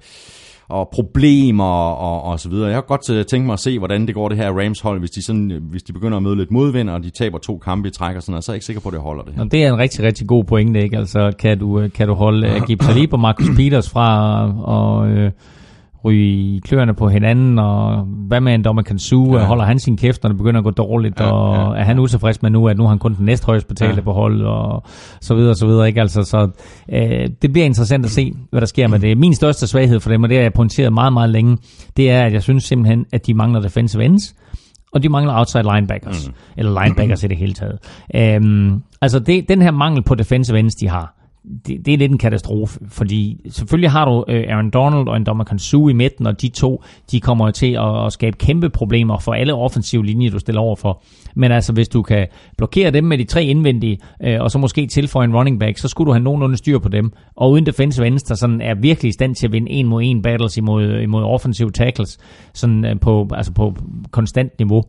og 0.69 0.89
problemer 0.93 1.91
og, 1.91 2.23
og 2.23 2.39
så 2.39 2.49
videre. 2.49 2.67
Jeg 2.67 2.75
har 2.75 2.81
godt 2.81 3.09
øh, 3.09 3.25
tænkt 3.25 3.45
mig 3.45 3.53
at 3.53 3.59
se, 3.59 3.79
hvordan 3.79 4.07
det 4.07 4.15
går 4.15 4.29
det 4.29 4.37
her 4.37 4.51
Rams 4.51 4.79
hold, 4.79 4.99
hvis 4.99 5.11
de, 5.11 5.23
sådan, 5.23 5.51
øh, 5.51 5.61
hvis 5.63 5.83
de 5.83 5.93
begynder 5.93 6.17
at 6.17 6.23
møde 6.23 6.35
lidt 6.35 6.51
modvind, 6.51 6.89
og 6.89 7.03
de 7.03 7.09
taber 7.09 7.37
to 7.37 7.57
kampe 7.57 7.87
i 7.87 7.91
træk 7.91 8.15
og 8.15 8.21
sådan 8.21 8.31
noget, 8.31 8.43
så 8.43 8.51
er 8.51 8.53
jeg 8.53 8.57
ikke 8.57 8.65
sikker 8.65 8.81
på, 8.81 8.89
at 8.89 8.93
det 8.93 9.01
holder 9.01 9.23
det 9.23 9.33
her. 9.33 9.41
Og 9.41 9.51
det 9.51 9.63
er 9.63 9.73
en 9.73 9.77
rigtig, 9.77 10.03
rigtig 10.03 10.27
god 10.27 10.43
pointe, 10.43 10.83
ikke? 10.83 10.97
Altså, 10.97 11.31
kan 11.39 11.59
du, 11.59 11.79
øh, 11.79 11.91
kan 11.91 12.07
du 12.07 12.13
holde 12.13 12.47
Agib 12.57 12.79
Talib 12.79 13.13
og 13.13 13.19
Marcus 13.19 13.47
Peters 13.55 13.89
fra 13.89 14.45
og 14.63 15.07
øh, 15.07 15.31
ryge 16.05 16.55
i 16.55 16.61
kløerne 16.65 16.93
på 16.93 17.09
hinanden, 17.09 17.59
og 17.59 18.07
hvad 18.27 18.41
med 18.41 18.53
en 18.53 18.63
dommer 18.63 18.81
kan 18.81 18.99
suge, 18.99 19.39
ja. 19.39 19.45
holder 19.45 19.65
han 19.65 19.79
sin 19.79 19.97
kæft, 19.97 20.23
når 20.23 20.27
det 20.27 20.37
begynder 20.37 20.59
at 20.59 20.63
gå 20.63 20.71
dårligt, 20.71 21.19
ja, 21.19 21.31
og 21.31 21.75
ja, 21.75 21.81
er 21.81 21.85
han 21.85 21.99
utilfreds 21.99 22.41
med 22.41 22.51
nu, 22.51 22.67
at 22.67 22.77
nu 22.77 22.83
er 22.83 22.89
han 22.89 22.99
kun 22.99 23.13
den 23.13 23.25
næsthøjst 23.25 23.67
betalte 23.67 23.95
ja. 23.95 24.01
på 24.01 24.11
holdet, 24.11 24.47
og 24.47 24.83
så 25.21 25.35
videre, 25.35 25.55
så 25.55 25.67
videre, 25.67 25.87
ikke? 25.87 26.01
Altså, 26.01 26.23
så 26.23 26.49
øh, 26.93 27.29
det 27.41 27.51
bliver 27.51 27.65
interessant 27.65 28.05
at 28.05 28.11
se, 28.11 28.33
hvad 28.49 28.61
der 28.61 28.67
sker 28.67 28.87
med 28.87 28.99
det. 28.99 29.17
Min 29.17 29.33
største 29.33 29.67
svaghed 29.67 29.99
for 29.99 30.09
dem, 30.09 30.23
og 30.23 30.29
det 30.29 30.37
har 30.37 30.41
jeg 30.41 30.53
pointeret 30.53 30.93
meget, 30.93 31.13
meget 31.13 31.29
længe, 31.29 31.57
det 31.97 32.11
er, 32.11 32.21
at 32.25 32.33
jeg 32.33 32.43
synes 32.43 32.63
simpelthen, 32.63 33.05
at 33.13 33.27
de 33.27 33.33
mangler 33.33 33.61
defensive 33.61 34.05
ends, 34.05 34.35
og 34.93 35.03
de 35.03 35.09
mangler 35.09 35.39
outside 35.39 35.63
linebackers, 35.73 36.27
mm. 36.27 36.33
eller 36.57 36.83
linebackers 36.83 37.23
i 37.23 37.27
det 37.27 37.37
hele 37.37 37.53
taget. 37.53 37.77
Øhm, 38.15 38.81
altså 39.01 39.19
det, 39.19 39.49
den 39.49 39.61
her 39.61 39.71
mangel 39.71 40.03
på 40.03 40.15
defensive 40.15 40.59
ends, 40.59 40.75
de 40.75 40.89
har, 40.89 41.22
det, 41.67 41.85
det 41.85 41.93
er 41.93 41.97
lidt 41.97 42.11
en 42.11 42.17
katastrofe, 42.17 42.79
fordi 42.87 43.41
selvfølgelig 43.49 43.91
har 43.91 44.05
du 44.05 44.25
øh, 44.27 44.43
Aaron 44.49 44.69
Donald 44.69 45.07
og 45.07 45.17
en 45.17 45.23
Dommer 45.23 45.43
Kansu 45.43 45.89
i 45.89 45.93
midten, 45.93 46.27
og 46.27 46.41
de 46.41 46.49
to, 46.49 46.83
de 47.11 47.19
kommer 47.19 47.51
til 47.51 47.73
at, 47.73 48.05
at 48.05 48.13
skabe 48.13 48.37
kæmpe 48.37 48.69
problemer 48.69 49.19
for 49.19 49.33
alle 49.33 49.53
offensive 49.53 50.05
linjer, 50.05 50.31
du 50.31 50.39
stiller 50.39 50.61
over 50.61 50.75
for. 50.75 51.01
Men 51.35 51.51
altså, 51.51 51.73
hvis 51.73 51.89
du 51.89 52.01
kan 52.01 52.27
blokere 52.57 52.91
dem 52.91 53.03
med 53.03 53.17
de 53.17 53.23
tre 53.23 53.43
indvendige, 53.43 53.97
øh, 54.23 54.41
og 54.41 54.51
så 54.51 54.57
måske 54.57 54.87
tilføje 54.87 55.25
en 55.25 55.35
running 55.35 55.59
back, 55.59 55.77
så 55.77 55.87
skulle 55.87 56.05
du 56.07 56.11
have 56.11 56.23
nogenlunde 56.23 56.57
styr 56.57 56.79
på 56.79 56.89
dem. 56.89 57.11
Og 57.35 57.51
uden 57.51 57.65
defensive 57.65 58.07
ends, 58.07 58.23
der 58.23 58.35
sådan 58.35 58.61
er 58.61 58.75
virkelig 58.75 59.09
i 59.09 59.13
stand 59.13 59.35
til 59.35 59.47
at 59.47 59.53
vinde 59.53 59.71
en 59.71 59.87
mod 59.87 60.01
en 60.03 60.21
battles 60.21 60.57
imod, 60.57 60.99
imod 60.99 61.23
offensive 61.23 61.71
tackles, 61.71 62.17
sådan 62.53 62.85
øh, 62.85 62.99
på, 62.99 63.27
altså 63.33 63.53
på 63.53 63.75
konstant 64.11 64.59
niveau, 64.59 64.83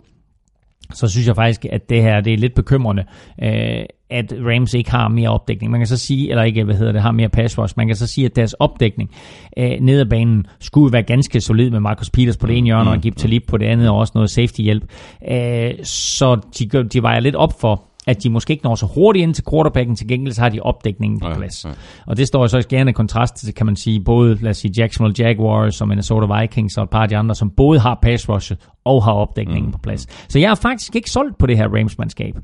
så 0.93 1.09
synes 1.09 1.27
jeg 1.27 1.35
faktisk, 1.35 1.65
at 1.65 1.91
det 1.91 2.03
her 2.03 2.21
det 2.21 2.33
er 2.33 2.37
lidt 2.37 2.55
bekymrende, 2.55 3.05
øh, 3.43 3.85
at 4.15 4.32
Rams 4.41 4.74
ikke 4.74 4.91
har 4.91 5.09
mere 5.09 5.28
opdækning. 5.28 5.70
Man 5.70 5.81
kan 5.81 5.86
så 5.86 5.97
sige, 5.97 6.31
eller 6.31 6.43
ikke, 6.43 6.65
hvad 6.65 6.74
hedder 6.74 6.93
det, 6.93 7.03
har 7.03 7.12
mere 7.12 7.28
pass 7.28 7.59
rush. 7.59 7.74
Man 7.77 7.86
kan 7.86 7.97
så 7.97 8.07
sige, 8.07 8.24
at 8.24 8.36
deres 8.36 8.53
opdækning 8.53 9.11
øh, 9.59 9.70
ned 9.81 10.01
ad 10.01 10.07
banen 10.07 10.47
skulle 10.61 10.93
være 10.93 11.03
ganske 11.03 11.41
solid 11.41 11.70
med 11.70 11.81
Marcus 11.81 12.11
Peters 12.11 12.36
på 12.36 12.47
det 12.47 12.59
ene 12.59 12.65
hjørne, 12.66 12.91
og 12.91 12.99
Gib 12.99 13.16
Talib 13.16 13.43
på 13.49 13.57
det 13.57 13.66
andet, 13.66 13.89
og 13.89 13.97
også 13.97 14.12
noget 14.15 14.31
safety-hjælp. 14.31 14.85
Øh, 15.31 15.70
så 15.85 16.41
de, 16.59 16.82
de 16.85 17.03
vejer 17.03 17.20
lidt 17.20 17.35
op 17.36 17.61
for, 17.61 17.82
at 18.07 18.23
de 18.23 18.31
måske 18.31 18.51
ikke 18.51 18.65
når 18.65 18.74
så 18.74 18.86
hurtigt 18.95 19.23
ind 19.23 19.35
til 19.35 19.45
quarterbacken, 19.51 19.97
til 19.97 20.09
gengæld 20.09 20.32
så 20.35 20.41
har 20.43 20.49
de 20.49 20.61
opdækningen 20.61 21.20
på 21.20 21.28
Ja, 21.28 21.35
plads. 21.36 21.65
ja. 21.65 21.70
Og 22.07 22.16
det 22.16 22.27
står 22.28 22.41
jo 22.41 22.49
så 22.49 22.86
i 22.89 22.93
kontrast 22.93 23.36
til, 23.36 23.55
kan 23.55 23.66
man 23.66 23.77
sige, 23.77 24.01
både, 24.01 24.39
lad 24.43 24.51
os 24.51 24.57
sige, 24.57 24.73
Jacksonville 24.77 25.27
Jaguars 25.27 25.81
og 25.81 25.89
Minnesota 25.89 26.41
Vikings 26.41 26.78
og 26.78 26.85
et 26.85 26.91
par 26.91 27.03
af 27.03 27.09
de 27.09 27.16
andre, 27.16 27.35
som 27.35 27.51
både 27.51 27.78
har 27.81 27.99
pass 28.03 28.28
rushet 28.28 28.59
og 28.85 29.05
har 29.05 29.12
opdækningen 29.12 29.66
mm. 29.66 29.73
på 29.73 29.78
plads. 29.78 30.07
Så 30.32 30.39
jeg 30.39 30.51
er 30.51 30.55
faktisk 30.55 30.97
ikke 30.97 31.11
solgt 31.11 31.39
på 31.39 31.47
det 31.47 31.57
her 31.57 31.69
Rams-mandskab. 31.69 32.35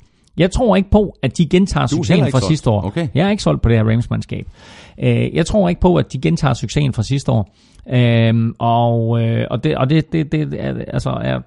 Jeg 0.41 0.51
tror 0.51 0.77
ikke 0.77 0.91
på, 0.91 1.15
at 1.23 1.39
de 1.39 1.47
gentager 1.49 1.87
succesen 1.87 2.25
fra 2.33 2.39
sidste 2.49 2.71
år. 2.71 2.87
Okay. 2.87 3.09
Jeg 3.15 3.27
er 3.27 3.31
ikke 3.31 3.43
solgt 3.43 3.63
på 3.63 3.69
det 3.69 3.77
her 3.77 3.85
Rams-mandskab. 3.85 4.47
Øh, 5.03 5.35
Jeg 5.35 5.47
tror 5.47 5.69
ikke 5.69 5.81
på, 5.81 5.97
at 5.97 6.13
de 6.13 6.21
gentager 6.21 6.55
succesen 6.55 6.93
fra 6.93 7.03
sidste 7.03 7.33
år. 7.33 7.55
Øhm, 7.93 8.55
og, 8.59 9.23
øh, 9.23 9.47
og 9.51 9.65
det, 9.65 9.77
og 9.77 9.91
det, 9.91 10.13
det, 10.13 10.33
det 10.33 10.49
er, 10.59 10.75
altså 10.89 11.11
er 11.11 11.39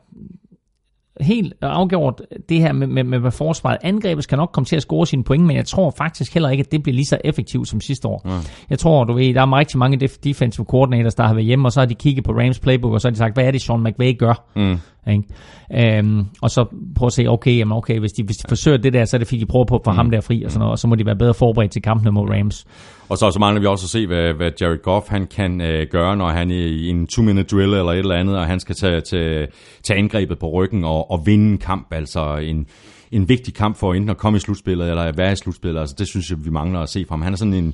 helt 1.21 1.53
afgjort 1.61 2.21
det 2.49 2.59
her 2.59 2.73
med, 2.73 2.87
med, 2.87 3.03
med, 3.03 3.19
med 3.19 3.31
forsvaret. 3.31 3.77
Angrebet 3.83 4.23
skal 4.23 4.37
nok 4.37 4.49
komme 4.53 4.65
til 4.65 4.75
at 4.75 4.81
score 4.81 5.07
sine 5.07 5.23
point, 5.23 5.43
men 5.45 5.55
jeg 5.55 5.65
tror 5.65 5.93
faktisk 5.97 6.33
heller 6.33 6.49
ikke, 6.49 6.61
at 6.61 6.71
det 6.71 6.83
bliver 6.83 6.95
lige 6.95 7.05
så 7.05 7.17
effektivt 7.23 7.67
som 7.67 7.81
sidste 7.81 8.07
år. 8.07 8.21
Ja. 8.25 8.31
Jeg 8.69 8.79
tror, 8.79 9.03
du 9.03 9.13
ved, 9.13 9.33
der 9.33 9.41
er 9.41 9.57
rigtig 9.57 9.77
mange 9.77 10.05
def- 10.05 10.19
defensive 10.23 10.65
coordinators, 10.65 11.15
der 11.15 11.23
har 11.27 11.33
været 11.33 11.45
hjemme, 11.45 11.67
og 11.67 11.71
så 11.71 11.79
har 11.79 11.85
de 11.85 11.95
kigget 11.95 12.23
på 12.23 12.31
Rams 12.31 12.59
playbook, 12.59 12.93
og 12.93 13.01
så 13.01 13.07
har 13.07 13.11
de 13.11 13.17
sagt, 13.17 13.33
hvad 13.33 13.43
er 13.45 13.51
det, 13.51 13.61
Sean 13.61 13.83
McVay 13.83 14.17
gør? 14.17 14.47
Mm. 14.55 14.77
Ikke? 15.07 15.97
Øhm, 15.99 16.25
og 16.41 16.49
så 16.49 16.65
prøve 16.95 17.07
at 17.07 17.13
se, 17.13 17.27
okay, 17.27 17.57
jamen 17.57 17.77
okay 17.77 17.99
hvis, 17.99 18.11
de, 18.11 18.23
hvis 18.23 18.38
de 18.38 18.45
forsøger 18.49 18.77
det 18.77 18.93
der, 18.93 19.05
så 19.05 19.17
er 19.17 19.19
det 19.19 19.27
fordi, 19.27 19.39
de 19.39 19.45
prøver 19.45 19.65
på 19.65 19.75
at 19.75 19.81
få 19.85 19.91
mm. 19.91 19.97
ham 19.97 20.11
der 20.11 20.21
fri, 20.21 20.43
og, 20.43 20.51
sådan 20.51 20.59
noget, 20.59 20.71
og 20.71 20.80
så 20.80 20.88
må 20.88 20.95
de 20.95 21.05
være 21.05 21.15
bedre 21.15 21.34
forberedt 21.34 21.71
til 21.71 21.81
kampene 21.81 22.11
mod 22.11 22.30
Rams. 22.30 22.65
Og 23.09 23.17
så, 23.17 23.31
så 23.31 23.39
mangler 23.39 23.61
vi 23.61 23.67
også 23.67 23.85
at 23.85 23.89
se, 23.89 24.07
hvad, 24.07 24.34
hvad 24.34 24.51
Jared 24.61 24.81
Goff 24.81 25.09
han 25.09 25.27
kan 25.27 25.61
øh, 25.61 25.88
gøre, 25.91 26.17
når 26.17 26.30
han 26.30 26.51
er 26.51 26.55
i 26.55 26.89
en 26.89 27.07
two-minute 27.11 27.43
drill 27.43 27.73
eller 27.73 27.91
et 27.91 27.97
eller 27.97 28.15
andet, 28.15 28.38
og 28.38 28.45
han 28.45 28.59
skal 28.59 28.75
tage, 28.75 29.01
tage, 29.01 29.47
tage 29.84 29.97
angrebet 29.99 30.39
på 30.39 30.49
ryggen 30.49 30.84
og, 30.84 31.11
og 31.11 31.25
vinde 31.25 31.51
en 31.51 31.57
kamp, 31.57 31.88
altså 31.91 32.38
en, 32.38 32.67
en 33.11 33.30
vigtig 33.30 33.53
kamp 33.53 33.77
for 33.77 33.93
enten 33.93 34.09
at 34.09 34.17
komme 34.17 34.38
i 34.38 34.39
slutspillet 34.39 34.89
eller 34.89 35.03
at 35.03 35.17
være 35.17 35.31
i 35.31 35.35
slutspillet. 35.35 35.80
Altså, 35.80 35.95
det 35.99 36.07
synes 36.07 36.30
jeg, 36.30 36.45
vi 36.45 36.49
mangler 36.49 36.80
at 36.80 36.89
se 36.89 37.05
fra 37.07 37.15
ham. 37.15 37.21
Han 37.21 37.34
er 37.34 37.38
sådan 37.38 37.53
en, 37.53 37.73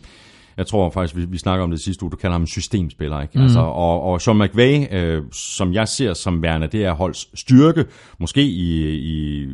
Jeg 0.60 0.68
tror 0.68 0.90
faktisk, 0.90 1.16
vi, 1.16 1.26
vi 1.26 1.38
snakker 1.38 1.64
om 1.64 1.72
det 1.72 1.80
sidste 1.80 2.04
uge, 2.04 2.12
du 2.12 2.16
kalder 2.16 2.34
ham 2.34 2.48
systemspiller. 2.48 3.22
Ikke? 3.22 3.38
Mm. 3.38 3.44
Altså, 3.44 3.60
og, 3.60 4.02
og 4.02 4.22
Sean 4.22 4.38
McVay, 4.38 4.88
øh, 4.92 5.24
som 5.32 5.74
jeg 5.74 5.88
ser 5.88 6.14
som 6.14 6.42
værende, 6.42 6.68
det 6.68 6.86
er 6.86 6.94
holds 6.94 7.40
styrke, 7.40 7.86
måske 8.20 8.42
i, 8.42 8.90
i, 8.90 9.48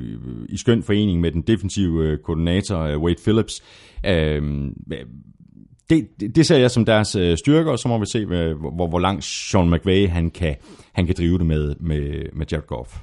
i 0.50 0.58
skøn 0.58 0.84
forening 0.84 1.22
med 1.22 1.32
den 1.32 1.42
defensive 1.42 2.04
øh, 2.04 2.18
koordinator 2.18 2.80
øh, 2.80 3.00
Wade 3.00 3.22
Phillips. 3.24 3.64
Øh, 4.06 4.42
det, 5.90 6.08
det, 6.20 6.36
det 6.36 6.46
ser 6.46 6.58
jeg 6.58 6.72
som 6.72 6.86
deres 6.86 7.16
øh, 7.16 7.38
styrke, 7.38 7.72
og 7.72 7.80
så 7.80 7.88
må 7.88 8.00
vi 8.00 8.06
se, 8.06 8.26
hvor, 8.26 8.88
hvor 8.88 9.00
langt 9.00 9.24
Sean 9.24 9.70
McVay 9.70 10.10
han 10.10 10.30
kan, 10.30 10.56
han 10.94 11.06
kan 11.06 11.16
drive 11.18 11.38
det 11.38 11.46
med, 11.46 11.76
med, 11.80 12.24
med 12.34 12.46
Jared 12.52 12.68
Goff. 12.68 12.98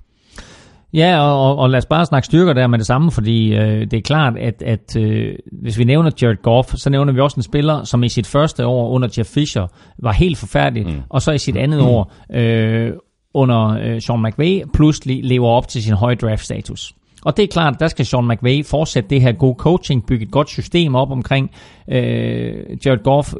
Ja, 0.95 1.21
og, 1.21 1.59
og 1.59 1.71
lad 1.71 1.79
os 1.79 1.87
bare 1.87 2.07
snakke 2.07 2.27
styrker 2.27 2.53
der 2.53 2.67
med 2.67 2.79
det 2.79 2.87
samme, 2.87 3.11
fordi 3.11 3.55
øh, 3.55 3.81
det 3.81 3.95
er 3.95 4.01
klart, 4.01 4.37
at, 4.39 4.63
at 4.63 4.97
øh, 4.97 5.35
hvis 5.63 5.79
vi 5.79 5.85
nævner 5.85 6.11
Jared 6.23 6.43
Goff, 6.43 6.69
så 6.75 6.91
nævner 6.91 7.13
vi 7.13 7.21
også 7.21 7.37
en 7.37 7.43
spiller, 7.43 7.85
som 7.85 8.03
i 8.03 8.09
sit 8.09 8.27
første 8.27 8.67
år 8.67 8.89
under 8.89 9.09
Jeff 9.19 9.31
Fisher 9.31 9.67
var 9.99 10.13
helt 10.13 10.39
forfærdelig, 10.39 10.87
mm. 10.87 11.03
og 11.09 11.23
så 11.23 11.33
i 11.33 11.39
sit 11.39 11.57
andet 11.57 11.81
mm. 11.81 11.87
år 11.87 12.13
øh, 12.35 12.93
under 13.35 13.69
øh, 13.69 14.01
Sean 14.01 14.23
McVay 14.23 14.63
pludselig 14.75 15.25
lever 15.25 15.49
op 15.49 15.69
til 15.69 15.83
sin 15.83 15.95
høje 15.95 16.15
draft 16.15 16.45
status. 16.45 16.93
Og 17.25 17.37
det 17.37 17.43
er 17.43 17.47
klart, 17.47 17.81
der 17.81 17.89
skal 17.89 18.07
Sean 18.07 18.29
McVay 18.29 18.65
fortsætte 18.65 19.11
det 19.11 19.23
her 19.23 19.33
gode 19.33 19.55
coaching, 19.59 20.07
bygge 20.07 20.25
et 20.25 20.31
godt 20.31 20.49
system 20.49 20.95
op 20.95 21.11
omkring 21.11 21.51
øh, 21.89 22.77
Jared 22.87 23.03
Goff, 23.03 23.35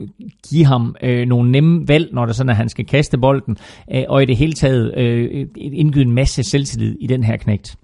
give 0.51 0.65
ham 0.65 0.97
øh, 1.03 1.27
nogle 1.27 1.51
nemme 1.51 1.89
valg, 1.89 2.09
når 2.13 2.27
det 2.27 2.37
sådan, 2.37 2.51
at 2.51 2.57
han 2.57 2.69
skal 2.69 2.87
kaste 2.87 3.19
bolden, 3.19 3.57
øh, 3.95 4.03
og 4.09 4.23
i 4.23 4.27
det 4.27 4.37
hele 4.37 4.53
taget 4.53 4.99
øh, 4.99 5.47
indgyde 5.57 6.05
en 6.05 6.13
masse 6.13 6.43
selvtillid 6.43 6.97
i 7.01 7.07
den 7.07 7.25
her 7.25 7.37
knægt. 7.37 7.77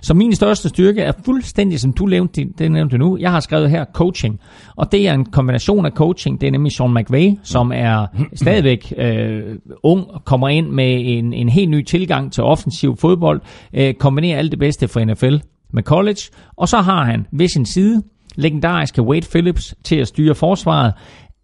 Så 0.00 0.14
min 0.14 0.34
største 0.34 0.68
styrke 0.68 1.02
er 1.02 1.12
fuldstændig, 1.24 1.80
som 1.80 1.92
du 1.92 2.06
nævnte, 2.06 2.44
det 2.58 2.72
nævnte 2.72 2.98
nu, 2.98 3.16
jeg 3.20 3.30
har 3.30 3.40
skrevet 3.40 3.70
her 3.70 3.84
coaching, 3.94 4.40
og 4.76 4.92
det 4.92 5.08
er 5.08 5.14
en 5.14 5.24
kombination 5.24 5.86
af 5.86 5.92
coaching, 5.92 6.40
det 6.40 6.46
er 6.46 6.50
nemlig 6.50 6.72
Sean 6.72 6.94
McVay, 6.94 7.30
som 7.42 7.72
er 7.74 8.06
stadigvæk 8.34 8.92
øh, 8.96 9.58
ung, 9.82 10.06
kommer 10.24 10.48
ind 10.48 10.68
med 10.68 11.00
en, 11.04 11.32
en 11.32 11.48
helt 11.48 11.70
ny 11.70 11.82
tilgang 11.82 12.32
til 12.32 12.42
offensiv 12.42 12.96
fodbold, 12.96 13.40
øh, 13.74 13.94
kombinerer 13.94 14.38
alt 14.38 14.50
det 14.50 14.58
bedste 14.58 14.88
fra 14.88 15.04
NFL 15.04 15.36
med 15.72 15.82
college, 15.82 16.20
og 16.56 16.68
så 16.68 16.76
har 16.76 17.04
han 17.04 17.26
ved 17.32 17.48
sin 17.48 17.66
side 17.66 18.02
legendariske 18.34 19.02
Wade 19.02 19.26
Phillips 19.30 19.74
til 19.84 19.96
at 19.96 20.08
styre 20.08 20.34
forsvaret, 20.34 20.92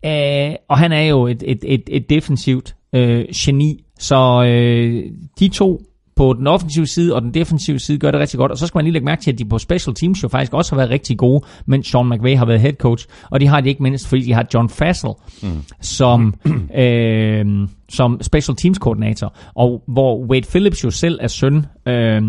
øh, 0.05 0.55
og 0.69 0.79
han 0.79 0.93
er 0.93 1.03
jo 1.03 1.27
et, 1.27 1.43
et, 1.47 1.65
et, 1.67 1.83
et 1.89 2.11
defensivt 2.11 2.75
øh, 2.95 3.25
geni, 3.35 3.85
så 3.99 4.45
øh, 4.45 5.05
de 5.41 5.49
to 5.49 5.81
på 6.21 6.35
den 6.39 6.47
offensive 6.47 6.87
side 6.87 7.15
og 7.15 7.23
den 7.23 7.35
defensive 7.35 7.79
side 7.79 7.99
gør 7.99 8.11
det 8.11 8.21
rigtig 8.21 8.39
godt. 8.39 8.53
Og 8.53 8.59
så 8.59 8.67
skal 8.67 8.79
man 8.79 8.85
lige 8.85 8.93
lægge 8.93 9.05
mærke 9.05 9.23
til, 9.23 9.33
at 9.33 9.39
de 9.39 9.45
på 9.45 9.59
special 9.59 9.95
teams 9.95 10.23
jo 10.23 10.29
faktisk 10.29 10.55
også 10.55 10.73
har 10.73 10.77
været 10.77 10.91
rigtig 10.91 11.19
gode, 11.19 11.45
mens 11.67 11.87
Sean 11.87 12.09
McVay 12.09 12.37
har 12.37 12.45
været 12.45 12.61
head 12.61 12.73
coach. 12.73 13.07
Og 13.31 13.41
de 13.41 13.47
har 13.47 13.61
de 13.61 13.69
ikke 13.69 13.83
mindst, 13.83 14.09
fordi 14.09 14.23
de 14.23 14.33
har 14.33 14.47
John 14.55 14.69
Fassel 14.69 15.11
mm. 15.43 15.49
som, 15.81 16.35
øh, 16.85 17.47
som 17.89 18.19
special 18.23 18.57
teams 18.57 18.79
koordinator. 18.79 19.35
Og 19.55 19.83
hvor 19.87 20.27
Wade 20.27 20.47
Phillips 20.51 20.85
jo 20.85 20.91
selv 20.91 21.19
er 21.23 21.29
søn 21.29 21.67
øh, 21.89 22.23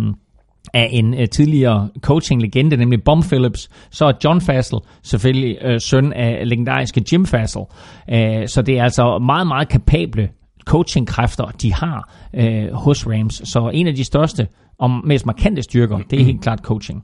af 0.73 0.89
en 0.91 1.13
øh, 1.13 1.29
tidligere 1.29 1.89
coaching-legende, 2.01 2.77
nemlig 2.77 3.03
Bom 3.03 3.23
Phillips, 3.23 3.69
så 3.91 4.05
er 4.05 4.13
John 4.23 4.41
Fassel 4.41 4.79
selvfølgelig 5.03 5.57
øh, 5.61 5.81
søn 5.81 6.13
af 6.13 6.49
legendariske 6.49 7.03
Jim 7.11 7.25
Fassel. 7.25 7.61
Uh, 7.61 8.17
så 8.47 8.63
det 8.65 8.77
er 8.77 8.83
altså 8.83 9.19
meget, 9.19 9.47
meget 9.47 9.69
kapable 9.69 10.29
coaching-kræfter, 10.65 11.45
de 11.45 11.73
har 11.73 12.13
øh, 12.35 12.73
hos 12.73 13.07
Rams. 13.07 13.41
Så 13.43 13.71
en 13.73 13.87
af 13.87 13.95
de 13.95 14.03
største 14.03 14.47
og 14.77 14.91
mest 15.05 15.25
markante 15.25 15.61
styrker, 15.61 15.99
det 16.09 16.21
er 16.21 16.25
helt 16.25 16.41
klart 16.41 16.59
coaching. 16.59 17.03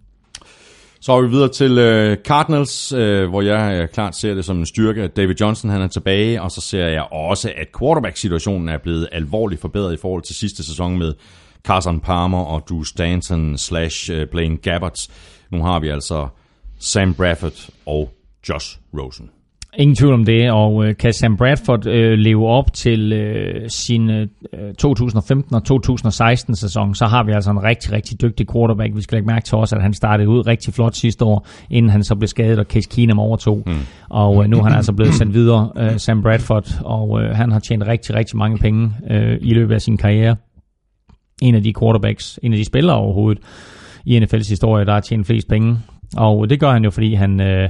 Så 1.02 1.14
er 1.14 1.22
vi 1.22 1.30
videre 1.30 1.50
til 1.50 1.78
øh, 1.78 2.18
Cardinals, 2.18 2.94
øh, 2.94 3.30
hvor 3.30 3.42
jeg 3.42 3.82
øh, 3.82 3.88
klart 3.88 4.16
ser 4.16 4.34
det 4.34 4.46
som 4.46 4.58
en 4.58 4.66
styrke, 4.66 5.04
at 5.04 5.18
David 5.18 5.36
Johnson 5.42 5.70
han 5.70 5.82
er 5.82 5.88
tilbage, 5.88 6.42
og 6.42 6.52
så 6.52 6.62
ser 6.62 6.88
jeg 6.88 7.08
også, 7.12 7.52
at 7.58 7.68
quarterback-situationen 7.80 8.70
er 8.70 8.78
blevet 8.78 9.08
alvorligt 9.12 9.62
forbedret 9.62 9.94
i 9.94 9.98
forhold 10.02 10.22
til 10.22 10.36
sidste 10.36 10.64
sæson 10.64 10.98
med 10.98 11.14
Carson 11.64 12.00
Palmer 12.00 12.44
og 12.44 12.64
Drew 12.70 12.84
Stanton 12.84 13.58
slash 13.58 14.12
øh, 14.12 14.28
Blaine 14.28 14.58
Gabbert. 14.58 15.08
Nu 15.52 15.64
har 15.64 15.80
vi 15.80 15.90
altså 15.90 16.28
Sam 16.80 17.14
Bradford 17.14 17.70
og 17.86 18.10
Josh 18.50 18.78
Rosen. 18.94 19.30
Ingen 19.80 19.96
tvivl 19.96 20.14
om 20.14 20.26
det, 20.26 20.52
og 20.52 20.86
øh, 20.86 20.96
kan 20.96 21.14
Sam 21.14 21.38
Bradford 21.38 21.88
øh, 21.88 22.18
leve 22.18 22.48
op 22.48 22.74
til 22.74 23.14
øh, 23.14 23.70
sin 23.70 24.10
øh, 24.10 24.28
2015 24.80 25.56
og 25.56 25.64
2016 25.64 26.56
sæson, 26.56 26.96
så 26.96 27.06
har 27.06 27.24
vi 27.24 27.32
altså 27.32 27.52
en 27.52 27.64
rigtig, 27.64 27.92
rigtig 27.92 28.22
dygtig 28.22 28.48
quarterback. 28.52 28.96
Vi 28.96 29.02
skal 29.02 29.16
lægge 29.16 29.28
mærke 29.28 29.46
til 29.46 29.56
også, 29.56 29.76
at 29.76 29.82
han 29.82 29.94
startede 29.94 30.30
ud 30.30 30.48
rigtig 30.48 30.74
flot 30.74 30.96
sidste 30.96 31.26
år, 31.26 31.48
inden 31.70 31.90
han 31.90 32.04
så 32.04 32.16
blev 32.16 32.28
skadet, 32.28 32.60
og 32.60 32.66
Case 32.66 32.90
Keenum 32.90 33.20
overtog. 33.20 33.64
Mm. 33.66 33.74
Og 34.10 34.44
øh, 34.44 34.50
nu 34.50 34.58
er 34.58 34.64
han 34.64 34.74
altså 34.74 34.94
blevet 34.94 35.14
sendt 35.14 35.34
videre, 35.34 35.72
øh, 35.78 36.00
Sam 36.00 36.22
Bradford, 36.22 36.82
og 36.86 37.22
øh, 37.22 37.36
han 37.36 37.52
har 37.52 37.60
tjent 37.60 37.88
rigtig, 37.88 38.16
rigtig 38.16 38.38
mange 38.38 38.58
penge 38.58 38.92
øh, 39.10 39.38
i 39.42 39.54
løbet 39.54 39.74
af 39.74 39.82
sin 39.82 39.98
karriere 39.98 40.36
en 41.42 41.56
af 41.56 41.64
de 41.64 41.74
quarterbacks, 41.80 42.40
en 42.44 42.54
af 42.54 42.58
de 42.58 42.66
spillere 42.66 42.98
overhovedet 42.98 43.44
i 44.06 44.20
NFL's 44.20 44.50
historie, 44.50 44.86
der 44.86 44.94
har 44.94 45.00
tjent 45.00 45.28
flest 45.28 45.48
penge. 45.48 45.78
Og 46.18 46.50
det 46.50 46.60
gør 46.60 46.72
han 46.72 46.84
jo, 46.84 46.90
fordi 46.90 47.14
han 47.14 47.42
øh, 47.42 47.70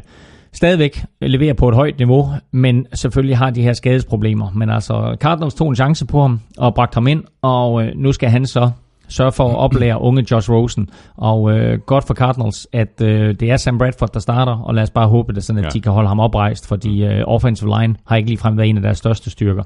stadigvæk 0.53 1.03
leverer 1.21 1.53
på 1.53 1.69
et 1.69 1.75
højt 1.75 1.97
niveau, 1.97 2.29
men 2.51 2.87
selvfølgelig 2.93 3.37
har 3.37 3.49
de 3.49 3.61
her 3.61 3.73
skadesproblemer. 3.73 4.51
Men 4.55 4.69
altså, 4.69 5.17
Cardinals 5.19 5.53
tog 5.53 5.69
en 5.69 5.75
chance 5.75 6.05
på 6.05 6.21
ham 6.21 6.39
og 6.57 6.75
bragte 6.75 6.95
ham 6.95 7.07
ind, 7.07 7.23
og 7.41 7.83
øh, 7.83 7.91
nu 7.95 8.11
skal 8.11 8.29
han 8.29 8.45
så 8.45 8.71
sørge 9.09 9.31
for 9.31 9.49
at 9.49 9.55
oplære 9.55 10.01
unge 10.07 10.25
Josh 10.31 10.51
Rosen. 10.51 10.89
Og 11.17 11.51
øh, 11.51 11.79
godt 11.79 12.07
for 12.07 12.13
Cardinals, 12.13 12.67
at 12.73 13.01
øh, 13.01 13.35
det 13.39 13.51
er 13.51 13.57
Sam 13.57 13.77
Bradford, 13.77 14.13
der 14.13 14.19
starter, 14.19 14.53
og 14.53 14.75
lad 14.75 14.83
os 14.83 14.91
bare 14.91 15.07
håbe 15.07 15.33
det, 15.33 15.43
sådan 15.43 15.57
at 15.57 15.65
ja. 15.65 15.69
de 15.69 15.81
kan 15.81 15.91
holde 15.91 16.07
ham 16.07 16.19
oprejst, 16.19 16.67
fordi 16.67 17.03
øh, 17.03 17.23
offensive 17.27 17.79
line 17.79 17.95
har 18.07 18.15
ikke 18.15 18.29
ligefrem 18.29 18.57
været 18.57 18.69
en 18.69 18.77
af 18.77 18.83
deres 18.83 18.97
største 18.97 19.29
styrker. 19.29 19.63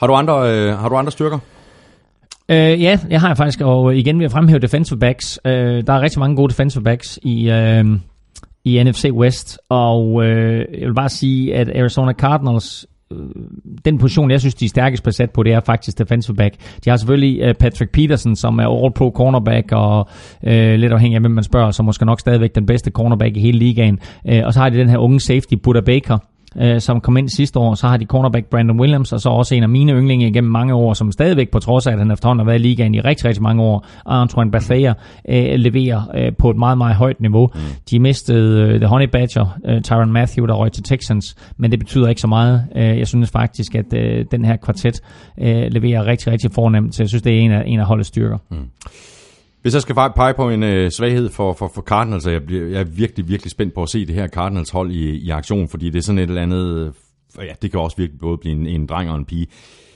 Har 0.00 0.06
du 0.06 0.14
andre, 0.14 0.52
øh, 0.52 0.78
har 0.78 0.88
du 0.88 0.96
andre 0.96 1.12
styrker? 1.12 1.38
Øh, 2.50 2.82
ja, 2.82 2.98
jeg 3.10 3.20
har 3.20 3.34
faktisk, 3.34 3.60
og 3.60 3.96
igen 3.96 4.18
vil 4.18 4.24
jeg 4.24 4.30
fremhæve 4.30 4.58
defensive 4.58 4.98
backs. 4.98 5.40
Øh, 5.44 5.86
der 5.86 5.92
er 5.92 6.00
rigtig 6.00 6.18
mange 6.20 6.36
gode 6.36 6.48
defensive 6.50 6.84
backs 6.84 7.18
i, 7.22 7.50
øh, 7.50 7.84
i 8.64 8.82
NFC 8.82 9.04
West, 9.12 9.58
og 9.68 10.24
øh, 10.24 10.58
jeg 10.80 10.86
vil 10.86 10.94
bare 10.94 11.08
sige, 11.08 11.54
at 11.54 11.76
Arizona 11.76 12.12
Cardinals, 12.12 12.86
øh, 13.12 13.18
den 13.84 13.98
position, 13.98 14.30
jeg 14.30 14.40
synes, 14.40 14.54
de 14.54 14.64
er 14.64 14.68
stærkest 14.68 15.02
besat 15.02 15.30
på, 15.30 15.42
det 15.42 15.52
er 15.52 15.60
faktisk 15.60 15.98
defensive 15.98 16.36
back. 16.36 16.54
De 16.84 16.90
har 16.90 16.96
selvfølgelig 16.96 17.40
øh, 17.42 17.54
Patrick 17.54 17.92
Peterson, 17.92 18.36
som 18.36 18.58
er 18.58 18.84
all-pro 18.84 19.12
cornerback, 19.16 19.72
og 19.72 20.08
øh, 20.46 20.74
lidt 20.74 20.92
afhængig 20.92 21.16
af, 21.16 21.22
hvem 21.22 21.32
man 21.32 21.44
spørger, 21.44 21.70
så 21.70 21.82
måske 21.82 22.06
nok 22.06 22.20
stadigvæk 22.20 22.54
den 22.54 22.66
bedste 22.66 22.90
cornerback 22.90 23.36
i 23.36 23.40
hele 23.40 23.58
ligaen. 23.58 23.98
Øh, 24.28 24.42
og 24.44 24.52
så 24.52 24.60
har 24.60 24.68
de 24.68 24.78
den 24.78 24.88
her 24.88 24.98
unge 24.98 25.20
safety, 25.20 25.54
Buddha 25.62 25.80
Baker, 25.80 26.18
øh, 26.56 26.80
som 26.80 27.00
kom 27.00 27.16
ind 27.16 27.28
sidste 27.28 27.58
år. 27.58 27.74
Så 27.74 27.86
har 27.86 27.96
de 27.96 28.04
cornerback 28.04 28.46
Brandon 28.46 28.80
Williams, 28.80 29.12
og 29.12 29.20
så 29.20 29.28
også 29.28 29.54
en 29.54 29.62
af 29.62 29.68
mine 29.68 29.92
yndlinge 29.92 30.28
igennem 30.28 30.52
mange 30.52 30.74
år, 30.74 30.92
som 30.92 31.12
stadigvæk, 31.12 31.50
på 31.50 31.58
trods 31.58 31.86
af, 31.86 31.92
at 31.92 31.98
han 31.98 32.10
efterhånden 32.10 32.46
har 32.46 32.52
været 32.52 32.58
i 32.58 32.62
ligaen 32.62 32.94
i 32.94 33.00
rigtig, 33.00 33.24
rigtig 33.24 33.42
mange 33.42 33.62
år, 33.62 33.86
Antoine 34.06 34.50
Bethea, 34.50 34.92
øh, 35.28 35.54
leverer 35.54 36.02
øh, 36.14 36.32
på 36.38 36.50
et 36.50 36.56
meget, 36.56 36.78
meget 36.78 36.96
højt 36.96 37.20
niveau. 37.20 37.50
Mm. 37.54 37.60
De 37.90 37.98
mistede 37.98 38.62
øh, 38.62 38.80
The 38.80 38.86
Honey 38.86 39.06
Badger, 39.06 39.58
øh, 39.64 39.82
Tyron 39.82 40.12
Matthew, 40.12 40.46
der 40.46 40.54
røg 40.54 40.72
til 40.72 40.82
Texans, 40.82 41.36
men 41.56 41.70
det 41.70 41.78
betyder 41.78 42.08
ikke 42.08 42.20
så 42.20 42.26
meget. 42.26 42.64
Øh, 42.76 42.98
jeg 42.98 43.06
synes 43.06 43.30
faktisk, 43.30 43.74
at 43.74 43.94
øh, 43.94 44.24
den 44.30 44.44
her 44.44 44.56
kvartet 44.56 45.00
øh, 45.40 45.66
leverer 45.70 46.06
rigtig, 46.06 46.32
rigtig 46.32 46.50
fornemt, 46.52 46.94
så 46.94 47.02
jeg 47.02 47.08
synes, 47.08 47.22
det 47.22 47.34
er 47.34 47.40
en 47.40 47.52
af, 47.52 47.62
en 47.66 47.80
af 47.80 47.86
holdets 47.86 48.08
styrker. 48.08 48.38
Mm. 48.50 48.56
Hvis 49.62 49.74
jeg 49.74 49.82
skal 49.82 49.94
pege 49.94 50.34
på 50.34 50.50
en 50.50 50.62
øh, 50.62 50.90
svaghed 50.90 51.30
for, 51.30 51.52
for, 51.52 51.70
for 51.74 51.82
Cardinals, 51.82 52.24
så 52.24 52.30
jeg, 52.30 52.42
bliver, 52.42 52.66
jeg 52.66 52.80
er 52.80 52.84
virkelig, 52.84 53.28
virkelig 53.28 53.50
spændt 53.50 53.74
på 53.74 53.82
at 53.82 53.88
se 53.88 54.06
det 54.06 54.14
her 54.14 54.28
Cardinals 54.28 54.70
hold 54.70 54.92
i, 54.92 55.10
i 55.10 55.30
aktion, 55.30 55.68
fordi 55.68 55.90
det 55.90 55.98
er 55.98 56.02
sådan 56.02 56.18
et 56.18 56.28
eller 56.28 56.42
andet, 56.42 56.94
øh, 57.38 57.46
ja, 57.46 57.52
det 57.62 57.70
kan 57.70 57.80
også 57.80 57.96
virkelig 57.96 58.20
både 58.20 58.38
blive 58.38 58.54
en, 58.54 58.66
en 58.66 58.86
dreng 58.86 59.10
og 59.10 59.16
en 59.16 59.24
pige. 59.24 59.46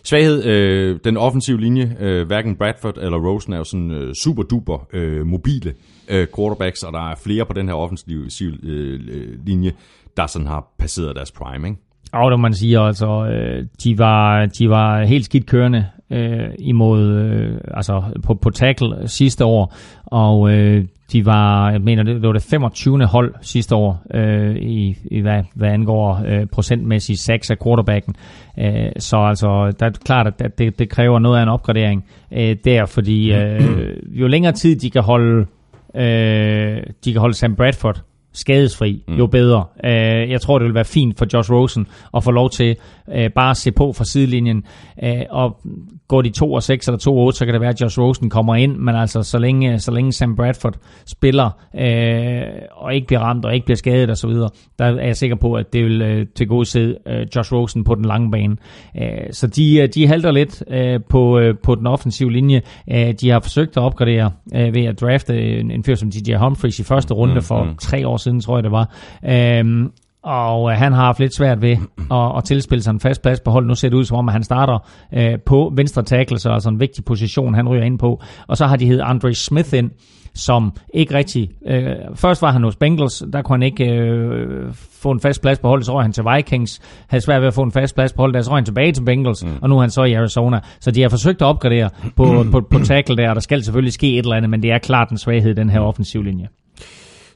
Svaghed, 0.05 0.45
øh, 0.45 0.99
den 1.05 1.17
offensive 1.17 1.61
linje, 1.61 1.97
øh, 2.01 2.27
hverken 2.27 2.57
Bradford 2.57 2.99
eller 2.99 3.19
Rosen 3.19 3.53
er 3.53 3.57
jo 3.57 3.65
sådan 3.65 3.91
øh, 3.91 4.15
super 4.15 4.43
duper 4.43 4.87
øh, 4.93 5.27
mobile 5.27 5.75
øh, 6.09 6.27
quarterbacks, 6.37 6.83
og 6.83 6.93
der 6.93 7.11
er 7.11 7.15
flere 7.15 7.47
på 7.47 7.53
den 7.53 7.69
her 7.69 7.75
offensive 7.75 8.59
øh, 8.63 9.01
linje, 9.47 9.73
der 10.17 10.27
sådan 10.27 10.47
har 10.47 10.75
passeret 10.79 11.17
deres 11.17 11.33
prime, 11.33 11.69
ikke? 11.69 11.81
Og 12.15 12.31
det 12.31 12.41
man 12.41 12.55
siger, 12.55 12.81
altså, 12.81 13.27
øh, 13.27 13.67
de, 13.85 13.99
var, 13.99 14.47
de 14.47 14.71
var 14.71 15.05
helt 15.05 15.25
skidt 15.25 15.47
kørende 15.47 15.87
øh, 16.11 16.49
imod, 16.59 17.03
øh, 17.13 17.59
altså 17.75 18.03
på, 18.23 18.35
på 18.35 18.51
tackle 18.51 19.09
sidste 19.09 19.45
år, 19.45 19.75
og 20.05 20.51
øh, 20.51 20.85
de 21.13 21.27
var, 21.27 21.71
jeg 21.71 21.81
mener, 21.81 22.03
det 22.03 22.23
var 22.23 22.33
det 22.33 22.43
25. 22.43 23.05
hold 23.05 23.35
sidste 23.41 23.75
år, 23.75 24.03
øh, 24.15 24.57
i, 24.57 24.97
i 25.05 25.21
hvad, 25.21 25.43
hvad 25.55 25.69
angår 25.69 26.23
øh, 26.27 26.47
procentmæssigt 26.47 27.21
sacks 27.21 27.51
af 27.51 27.57
quarterbacken. 27.65 28.15
Øh, 28.59 28.91
så 28.99 29.17
altså, 29.17 29.73
der 29.81 29.87
er 29.87 29.91
klart, 30.05 30.27
at 30.27 30.59
det, 30.59 30.79
det 30.79 30.89
kræver 30.89 31.19
noget 31.19 31.39
af 31.39 31.43
en 31.43 31.49
opgradering 31.49 32.05
øh, 32.33 32.57
der, 32.65 32.87
fordi 32.87 33.33
øh, 33.33 33.97
jo 34.07 34.27
længere 34.27 34.53
tid 34.53 34.77
de 34.77 34.91
kan 34.91 35.03
holde, 35.03 35.47
øh, 35.95 36.83
de 37.05 37.13
kan 37.13 37.21
holde 37.21 37.35
Sam 37.35 37.57
Bradford 37.57 38.03
skadesfri, 38.35 39.03
mm. 39.09 39.15
jo 39.15 39.27
bedre. 39.27 39.65
Uh, 39.85 40.31
jeg 40.31 40.41
tror, 40.41 40.59
det 40.59 40.67
vil 40.67 40.75
være 40.75 40.85
fint 40.85 41.19
for 41.19 41.27
Josh 41.33 41.53
Rosen 41.53 41.87
at 42.17 42.25
få 42.25 42.31
lov 42.31 42.51
til 42.51 42.77
uh, 43.09 43.15
bare 43.35 43.51
at 43.51 43.57
se 43.57 43.73
på 43.73 43.93
fra 43.93 44.05
sidelinjen. 44.05 44.65
Uh, 45.03 45.09
og 45.31 45.61
går 46.09 46.23
de 46.23 46.31
2 46.31 46.53
og 46.53 46.63
6 46.63 46.89
eller 46.89 46.99
2 46.99 47.19
og 47.19 47.25
8, 47.25 47.39
så 47.39 47.45
kan 47.45 47.55
det 47.55 47.61
være, 47.61 47.71
at 47.71 47.81
Josh 47.81 48.01
Rosen 48.01 48.31
kommer 48.31 48.55
ind, 48.55 48.77
men 48.77 48.95
altså 48.95 49.23
så 49.23 49.39
længe, 49.39 49.79
så 49.79 49.91
længe 49.91 50.13
Sam 50.13 50.37
Bradford 50.37 50.75
spiller 51.07 51.45
uh, 51.75 52.83
og 52.85 52.95
ikke 52.95 53.07
bliver 53.07 53.21
ramt 53.21 53.45
og 53.45 53.55
ikke 53.55 53.65
bliver 53.65 53.77
skadet 53.77 54.11
osv., 54.11 54.31
der 54.79 54.85
er 54.85 55.07
jeg 55.07 55.17
sikker 55.17 55.37
på, 55.37 55.55
at 55.55 55.73
det 55.73 55.85
vil 55.85 56.21
uh, 56.21 56.27
til 56.35 56.49
god 56.49 56.65
se 56.65 56.95
uh, 57.07 57.37
Josh 57.37 57.53
Rosen 57.53 57.85
på 57.85 57.95
den 57.95 58.05
lange 58.05 58.31
bane. 58.31 58.57
Uh, 58.95 59.03
så 59.31 59.47
de, 59.47 59.87
de 59.87 60.07
halter 60.07 60.31
lidt 60.31 60.63
uh, 60.67 61.05
på, 61.09 61.41
uh, 61.41 61.59
på 61.63 61.75
den 61.75 61.87
offensive 61.87 62.33
linje. 62.33 62.63
Uh, 62.91 63.11
de 63.21 63.31
har 63.31 63.41
forsøgt 63.41 63.77
at 63.77 63.83
opgradere 63.83 64.33
uh, 64.55 64.75
ved 64.75 64.85
at 64.85 65.01
drafte 65.01 65.59
en, 65.61 65.71
en 65.71 65.85
fyr 65.85 65.95
som 65.95 66.11
DJ 66.11 66.35
Humphries 66.35 66.79
i 66.79 66.85
første 66.85 67.15
runde 67.15 67.35
mm, 67.35 67.43
for 67.43 67.65
mm. 67.65 67.77
tre 67.77 68.09
år 68.09 68.17
siden, 68.17 68.41
tror 68.41 68.57
jeg 68.57 68.65
det 68.65 68.73
var. 68.73 68.95
Øhm, 69.25 69.91
og 70.25 70.71
øh, 70.71 70.77
han 70.77 70.93
har 70.93 71.05
haft 71.05 71.21
lidt 71.21 71.35
svært 71.35 71.63
ved 71.63 71.77
at, 72.19 72.37
at 72.37 72.45
tilspille 72.45 72.83
sig 72.83 72.91
en 72.91 73.01
fast 73.01 73.23
plads 73.23 73.41
på 73.41 73.51
holdet. 73.51 73.69
Nu 73.69 73.75
ser 73.75 73.89
det 73.89 73.97
ud 73.97 74.05
som 74.05 74.17
om, 74.17 74.29
at 74.29 74.33
han 74.33 74.43
starter 74.43 74.79
øh, 75.15 75.39
på 75.47 75.73
venstre 75.77 76.03
tackle, 76.03 76.39
så 76.39 76.51
altså 76.51 76.69
en 76.69 76.81
vigtig 76.81 77.05
position, 77.05 77.55
han 77.55 77.69
ryger 77.69 77.85
ind 77.85 77.99
på. 77.99 78.23
Og 78.47 78.57
så 78.57 78.67
har 78.67 78.77
de 78.77 78.87
hed 78.87 79.01
Andre 79.03 79.35
Smith 79.35 79.75
ind, 79.75 79.91
som 80.35 80.73
ikke 80.95 81.15
rigtig... 81.15 81.51
Øh, 81.67 81.87
først 82.15 82.43
var 82.43 82.53
han 82.53 82.63
hos 82.63 82.77
Bengals, 82.77 83.25
der 83.33 83.43
kunne 83.43 83.55
han 83.55 83.63
ikke 83.63 83.85
øh, 83.85 84.75
få 84.75 85.11
en 85.11 85.21
fast 85.21 85.43
plads 85.43 85.59
på 85.59 85.69
holdet, 85.69 85.87
så 85.87 85.93
røg 85.95 86.05
han 86.05 86.13
til 86.13 86.25
Vikings, 86.35 86.81
havde 87.09 87.25
svært 87.25 87.41
ved 87.41 87.49
at 87.49 87.55
få 87.55 87.63
en 87.63 87.73
fast 87.73 87.95
plads 87.95 88.13
på 88.13 88.23
holdet, 88.23 88.45
så 88.45 88.51
røg 88.51 88.57
han 88.57 88.65
tilbage 88.65 88.93
til 88.93 89.05
Bengals, 89.05 89.45
mm. 89.45 89.51
og 89.63 89.69
nu 89.69 89.77
er 89.77 89.81
han 89.81 89.91
så 89.91 90.03
i 90.03 90.13
Arizona. 90.13 90.61
Så 90.81 90.91
de 90.91 91.03
har 91.03 91.09
forsøgt 91.09 91.43
at 91.43 91.47
opgradere 91.47 91.91
på, 92.17 92.25
på, 92.53 92.61
på 92.71 92.79
tackle 92.79 93.17
der, 93.17 93.29
og 93.29 93.35
der 93.35 93.41
skal 93.41 93.65
selvfølgelig 93.65 93.93
ske 93.93 94.13
et 94.13 94.19
eller 94.19 94.37
andet, 94.37 94.51
men 94.51 94.63
det 94.63 94.71
er 94.73 94.79
klart 94.79 95.11
en 95.11 95.19
svaghed, 95.19 95.55
den 95.55 95.71
her 95.71 95.81
offensiv 95.81 96.23
linje. 96.23 96.49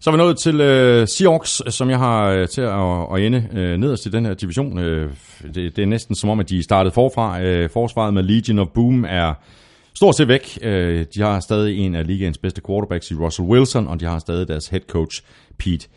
Så 0.01 0.11
er 0.11 0.13
vi 0.13 0.19
nået 0.19 0.39
til 0.39 0.61
øh, 0.61 1.09
Seahawks, 1.09 1.63
som 1.69 1.91
jeg 1.91 1.99
har 1.99 2.31
øh, 2.31 2.49
til 2.49 2.61
at, 2.61 3.15
at 3.15 3.27
ende 3.27 3.49
øh, 3.53 3.77
nederst 3.77 4.07
i 4.07 4.09
den 4.11 4.27
her 4.27 4.35
division. 4.35 4.79
Øh, 4.79 5.11
det, 5.55 5.77
det 5.77 5.79
er 5.79 5.87
næsten 5.87 6.15
som 6.15 6.31
om, 6.31 6.41
at 6.41 6.49
de 6.49 6.63
startede 6.63 6.95
forfra. 6.95 7.43
Øh, 7.43 7.71
forsvaret 7.71 8.15
med 8.15 8.23
Legion 8.23 8.59
of 8.59 8.69
Boom 8.69 9.05
er 9.05 9.35
stort 9.95 10.17
set 10.17 10.29
væk. 10.29 10.59
Øh, 10.63 11.07
de 11.15 11.21
har 11.21 11.41
stadig 11.41 11.79
en 11.79 11.95
af 11.95 12.07
ligaens 12.07 12.39
bedste 12.39 12.63
quarterbacks 12.67 13.11
i 13.11 13.15
Russell 13.15 13.49
Wilson, 13.49 13.87
og 13.87 14.01
de 14.01 14.05
har 14.05 14.19
stadig 14.19 14.49
deres 14.49 14.69
head 14.69 14.81
coach 14.89 15.23
Pete 15.59 15.89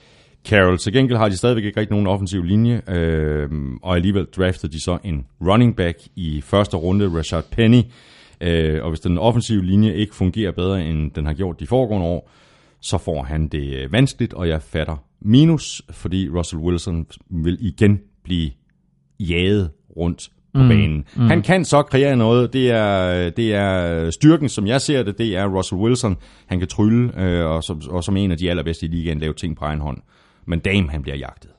Carroll. 0.48 0.78
Til 0.78 0.94
gengæld 0.94 1.18
har 1.18 1.30
de 1.30 1.38
stadigvæk 1.38 1.66
ikke 1.66 1.80
rigtig 1.80 1.92
nogen 1.92 2.08
offensiv 2.08 2.44
linje, 2.44 2.82
øh, 2.88 3.50
og 3.84 3.96
alligevel 3.96 4.26
draftede 4.26 4.74
de 4.74 4.84
så 4.84 4.98
en 5.04 5.26
running 5.42 5.76
back 5.76 5.98
i 6.16 6.42
første 6.46 6.78
runde, 6.78 7.18
Rashad 7.18 7.44
Penny. 7.52 7.82
Øh, 8.42 8.84
og 8.84 8.90
hvis 8.90 9.00
den 9.00 9.18
offensive 9.18 9.66
linje 9.66 9.94
ikke 9.94 10.16
fungerer 10.16 10.52
bedre, 10.52 10.86
end 10.86 11.12
den 11.12 11.26
har 11.26 11.34
gjort 11.34 11.60
de 11.60 11.68
foregående 11.68 12.08
år, 12.08 12.30
så 12.82 12.98
får 12.98 13.24
han 13.24 13.48
det 13.48 13.76
øh, 13.76 13.92
vanskeligt, 13.92 14.34
og 14.34 14.48
jeg 14.48 14.62
fatter 14.62 15.04
minus, 15.22 15.82
fordi 15.90 16.30
Russell 16.30 16.62
Wilson 16.62 17.08
vil 17.30 17.58
igen 17.62 18.00
blive 18.24 18.52
jaget 19.20 19.72
rundt 19.98 20.30
på 20.54 20.62
mm. 20.62 20.70
banen. 20.70 21.06
Mm. 21.16 21.28
Han 21.28 21.42
kan 21.42 21.66
så 21.66 21.84
kreere 21.84 22.18
noget. 22.18 22.54
Det 22.54 22.72
er, 22.72 23.30
det 23.30 23.56
er 23.56 24.10
styrken, 24.10 24.50
som 24.50 24.68
jeg 24.68 24.82
ser 24.82 25.04
det, 25.04 25.18
det 25.18 25.38
er 25.38 25.58
Russell 25.58 25.82
Wilson. 25.82 26.18
Han 26.46 26.60
kan 26.60 26.68
trylle, 26.68 27.22
øh, 27.22 27.46
og, 27.46 27.64
som, 27.64 27.82
og 27.90 28.04
som 28.04 28.18
en 28.18 28.32
af 28.32 28.38
de 28.38 28.50
allerbedste 28.50 28.86
i 28.86 28.90
ligaen 28.90 29.20
lave 29.20 29.34
ting 29.34 29.58
på 29.58 29.66
egen 29.66 29.80
hånd. 29.80 29.98
Men 30.46 30.60
Dame, 30.60 30.90
han 30.90 31.02
bliver 31.02 31.18
jagtet. 31.18 31.50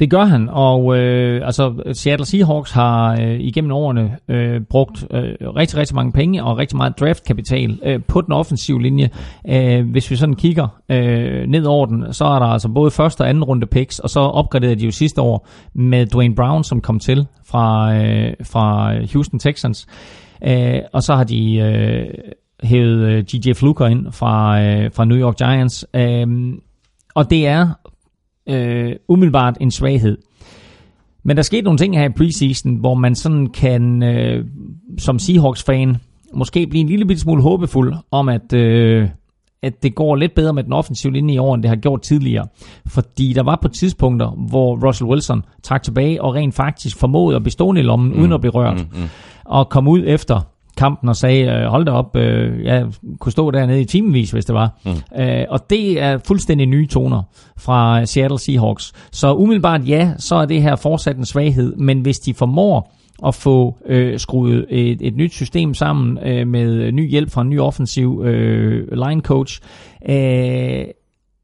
Det 0.00 0.10
gør 0.10 0.24
han, 0.24 0.48
og 0.48 0.98
øh, 0.98 1.46
altså 1.46 1.92
Seattle 1.92 2.26
Seahawks 2.26 2.70
har 2.70 3.20
øh, 3.20 3.40
igennem 3.40 3.72
årene 3.72 4.16
øh, 4.28 4.60
brugt 4.60 5.06
øh, 5.10 5.34
rigtig, 5.40 5.78
rigtig 5.78 5.96
mange 5.96 6.12
penge 6.12 6.44
og 6.44 6.58
rigtig 6.58 6.76
meget 6.76 7.00
draftkapital 7.00 7.78
øh, 7.82 8.00
på 8.08 8.20
den 8.20 8.32
offensive 8.32 8.82
linje. 8.82 9.10
Øh, 9.48 9.90
hvis 9.90 10.10
vi 10.10 10.16
sådan 10.16 10.34
kigger 10.34 10.68
øh, 10.88 11.46
ned 11.46 11.64
over 11.64 11.86
den, 11.86 12.12
så 12.12 12.24
er 12.24 12.38
der 12.38 12.46
altså 12.46 12.68
både 12.68 12.90
første 12.90 13.20
og 13.20 13.28
anden 13.28 13.44
runde 13.44 13.66
picks, 13.66 13.98
og 13.98 14.10
så 14.10 14.20
opgraderede 14.20 14.76
de 14.76 14.84
jo 14.84 14.90
sidste 14.90 15.20
år 15.20 15.48
med 15.74 16.06
Dwayne 16.06 16.34
Brown, 16.34 16.64
som 16.64 16.80
kom 16.80 16.98
til 16.98 17.26
fra, 17.46 17.94
øh, 17.94 18.32
fra 18.44 18.94
Houston 19.12 19.38
Texans. 19.38 19.86
Øh, 20.46 20.80
og 20.92 21.02
så 21.02 21.14
har 21.14 21.24
de 21.24 21.56
øh, 21.56 22.06
hævet 22.62 23.00
øh, 23.00 23.24
G.J. 23.24 23.52
Fluker 23.52 23.86
ind 23.86 24.12
fra, 24.12 24.62
øh, 24.62 24.90
fra 24.92 25.04
New 25.04 25.18
York 25.18 25.36
Giants. 25.38 25.86
Øh, 25.94 26.26
og 27.14 27.30
det 27.30 27.46
er 27.46 27.68
øh, 28.48 28.96
umiddelbart 29.08 29.56
en 29.60 29.70
svaghed. 29.70 30.18
Men 31.22 31.36
der 31.36 31.42
skete 31.42 31.62
nogle 31.62 31.78
ting 31.78 31.98
her 31.98 32.04
i 32.04 32.12
preseason, 32.12 32.74
hvor 32.74 32.94
man 32.94 33.14
sådan 33.14 33.46
kan, 33.46 34.02
øh, 34.02 34.44
som 34.98 35.18
Seahawks-fan, 35.18 35.96
måske 36.34 36.66
blive 36.66 36.80
en 36.80 36.88
lille 36.88 37.06
bitte 37.06 37.22
smule 37.22 37.42
håbefuld 37.42 37.94
om, 38.10 38.28
at, 38.28 38.52
øh, 38.52 39.08
at 39.62 39.82
det 39.82 39.94
går 39.94 40.16
lidt 40.16 40.34
bedre 40.34 40.52
med 40.52 40.64
den 40.64 40.72
offensive 40.72 41.12
linje 41.12 41.34
i 41.34 41.38
år, 41.38 41.54
end 41.54 41.62
det 41.62 41.68
har 41.68 41.76
gjort 41.76 42.02
tidligere. 42.02 42.46
Fordi 42.86 43.32
der 43.32 43.42
var 43.42 43.58
på 43.62 43.68
tidspunkter, 43.68 44.30
hvor 44.30 44.86
Russell 44.86 45.10
Wilson 45.10 45.44
trak 45.62 45.82
tilbage 45.82 46.22
og 46.22 46.34
rent 46.34 46.54
faktisk 46.54 46.96
formåede 46.96 47.36
at 47.36 47.44
bestå 47.44 47.74
i 47.74 47.82
lommen, 47.82 48.12
mm. 48.12 48.20
uden 48.20 48.32
at 48.32 48.40
blive 48.40 48.52
rørt. 48.52 48.76
Mm, 48.76 49.00
mm. 49.00 49.08
Og 49.44 49.68
kom 49.68 49.88
ud 49.88 50.02
efter 50.06 50.40
kampen 50.78 51.08
og 51.08 51.16
sagde, 51.16 51.44
øh, 51.44 51.64
hold 51.64 51.84
da 51.84 51.92
op, 51.92 52.16
øh, 52.16 52.64
jeg 52.64 52.86
kunne 53.20 53.32
stå 53.32 53.50
dernede 53.50 53.80
i 53.80 53.84
timevis, 53.84 54.30
hvis 54.30 54.44
det 54.44 54.54
var. 54.54 54.80
Mm. 54.84 55.22
Øh, 55.22 55.44
og 55.48 55.70
det 55.70 56.02
er 56.02 56.18
fuldstændig 56.26 56.66
nye 56.66 56.86
toner 56.86 57.22
fra 57.56 58.04
Seattle 58.04 58.38
Seahawks. 58.38 58.92
Så 59.12 59.34
umiddelbart 59.34 59.88
ja, 59.88 60.12
så 60.18 60.34
er 60.36 60.46
det 60.46 60.62
her 60.62 60.76
fortsat 60.76 61.16
en 61.16 61.24
svaghed, 61.24 61.76
men 61.76 62.00
hvis 62.00 62.18
de 62.18 62.34
formår 62.34 62.94
at 63.26 63.34
få 63.34 63.76
øh, 63.86 64.18
skruet 64.18 64.66
et, 64.68 65.02
et 65.02 65.16
nyt 65.16 65.32
system 65.32 65.74
sammen 65.74 66.18
øh, 66.18 66.46
med 66.46 66.92
ny 66.92 67.10
hjælp 67.10 67.30
fra 67.30 67.42
en 67.42 67.50
ny 67.50 67.60
offensiv 67.60 68.22
øh, 68.24 68.88
line 68.92 69.20
coach, 69.20 69.60
øh, 70.08 70.84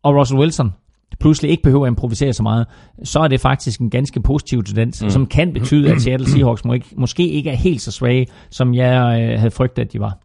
og 0.02 0.16
Russell 0.16 0.40
Wilson 0.40 0.73
pludselig 1.21 1.51
ikke 1.51 1.63
behøver 1.63 1.87
at 1.87 1.91
improvisere 1.91 2.33
så 2.33 2.43
meget, 2.43 2.67
så 3.05 3.21
er 3.21 3.29
det 3.29 3.41
faktisk 3.41 3.81
en 3.81 3.91
ganske 3.91 4.21
positiv 4.21 4.65
tendens, 4.65 5.03
mm. 5.03 5.11
som 5.11 5.27
kan 5.27 5.53
betyde, 5.53 5.93
at 5.93 6.03
Seattle 6.03 6.29
Seahawks 6.29 6.65
må 6.65 6.73
ikke, 6.73 6.87
måske 6.97 7.29
ikke 7.29 7.51
er 7.51 7.55
helt 7.55 7.83
så 7.83 7.91
svage, 7.91 8.27
som 8.51 8.75
jeg 8.75 9.21
øh, 9.23 9.39
havde 9.39 9.51
frygtet, 9.51 9.83
at 9.83 9.93
de 9.93 10.01
var. 10.01 10.19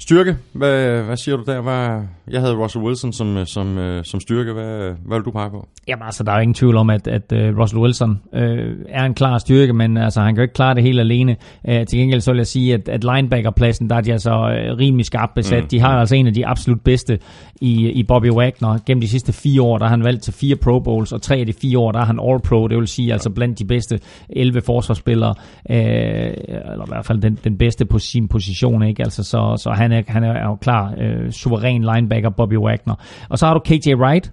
Styrke, 0.00 0.36
hvad, 0.52 1.02
hvad 1.02 1.16
siger 1.16 1.36
du 1.36 1.42
der? 1.46 1.60
Hvad, 1.60 2.02
jeg 2.30 2.40
havde 2.40 2.56
Russell 2.56 2.84
Wilson 2.84 3.12
som, 3.12 3.36
øh, 3.36 3.46
som, 3.46 3.78
øh, 3.78 4.04
som 4.04 4.20
styrke. 4.20 4.52
Hvad, 4.52 4.92
hvad 5.06 5.18
vil 5.18 5.24
du 5.24 5.30
pege 5.30 5.50
på? 5.50 5.68
Jamen 5.88 6.02
altså, 6.02 6.24
der 6.24 6.32
er 6.32 6.40
ingen 6.40 6.54
tvivl 6.54 6.76
om, 6.76 6.90
at, 6.90 7.08
at 7.08 7.32
uh, 7.32 7.58
Russell 7.58 7.82
Wilson 7.82 8.20
uh, 8.32 8.40
er 8.88 9.04
en 9.04 9.14
klar 9.14 9.38
styrke, 9.38 9.72
men 9.72 9.96
altså, 9.96 10.20
han 10.20 10.34
kan 10.34 10.36
jo 10.36 10.42
ikke 10.42 10.54
klare 10.54 10.74
det 10.74 10.82
helt 10.82 11.00
alene. 11.00 11.36
Uh, 11.68 11.74
til 11.74 11.98
gengæld 11.98 12.20
så 12.20 12.30
vil 12.30 12.36
jeg 12.36 12.46
sige, 12.46 12.74
at, 12.74 12.88
at 12.88 13.04
linebackerpladsen, 13.04 13.90
der 13.90 13.96
er 13.96 14.00
de 14.00 14.12
altså 14.12 14.30
rimelig 14.78 15.06
skarpt 15.06 15.34
besat. 15.34 15.62
Mm. 15.62 15.68
De 15.68 15.80
har 15.80 15.88
altså 15.88 16.14
en 16.14 16.26
af 16.26 16.34
de 16.34 16.46
absolut 16.46 16.80
bedste 16.80 17.18
i, 17.60 17.90
i 17.90 18.02
Bobby 18.02 18.30
Wagner. 18.30 18.78
Gennem 18.86 19.00
de 19.00 19.08
sidste 19.08 19.32
fire 19.32 19.62
år, 19.62 19.78
der 19.78 19.84
har 19.84 19.90
han 19.90 20.04
valgt 20.04 20.22
til 20.22 20.32
fire 20.32 20.56
Pro 20.56 20.78
Bowls, 20.78 21.12
og 21.12 21.22
tre 21.22 21.36
af 21.36 21.46
de 21.46 21.52
fire 21.52 21.78
år, 21.78 21.92
der 21.92 22.00
er 22.00 22.04
han 22.04 22.20
All-Pro. 22.20 22.68
Det 22.68 22.78
vil 22.78 22.88
sige, 22.88 23.06
ja. 23.06 23.12
altså 23.12 23.30
blandt 23.30 23.58
de 23.58 23.64
bedste 23.64 24.00
11 24.30 24.60
forsvarsspillere, 24.60 25.34
uh, 25.70 25.76
eller 25.76 26.84
i 26.84 26.88
hvert 26.88 27.06
fald 27.06 27.20
den, 27.20 27.38
den 27.44 27.58
bedste 27.58 27.84
på 27.84 27.98
sin 27.98 28.28
position. 28.28 28.82
Ikke? 28.82 29.02
Altså, 29.02 29.22
så, 29.22 29.54
så 29.56 29.70
han, 29.70 29.89
er, 29.92 30.02
han 30.08 30.24
er 30.24 30.48
jo 30.48 30.54
klar 30.54 30.94
øh, 30.98 31.30
suveræn 31.30 31.84
linebacker, 31.94 32.30
Bobby 32.30 32.56
Wagner. 32.56 32.94
Og 33.28 33.38
så 33.38 33.46
har 33.46 33.54
du 33.54 33.60
KJ 33.60 33.94
Wright, 33.94 34.32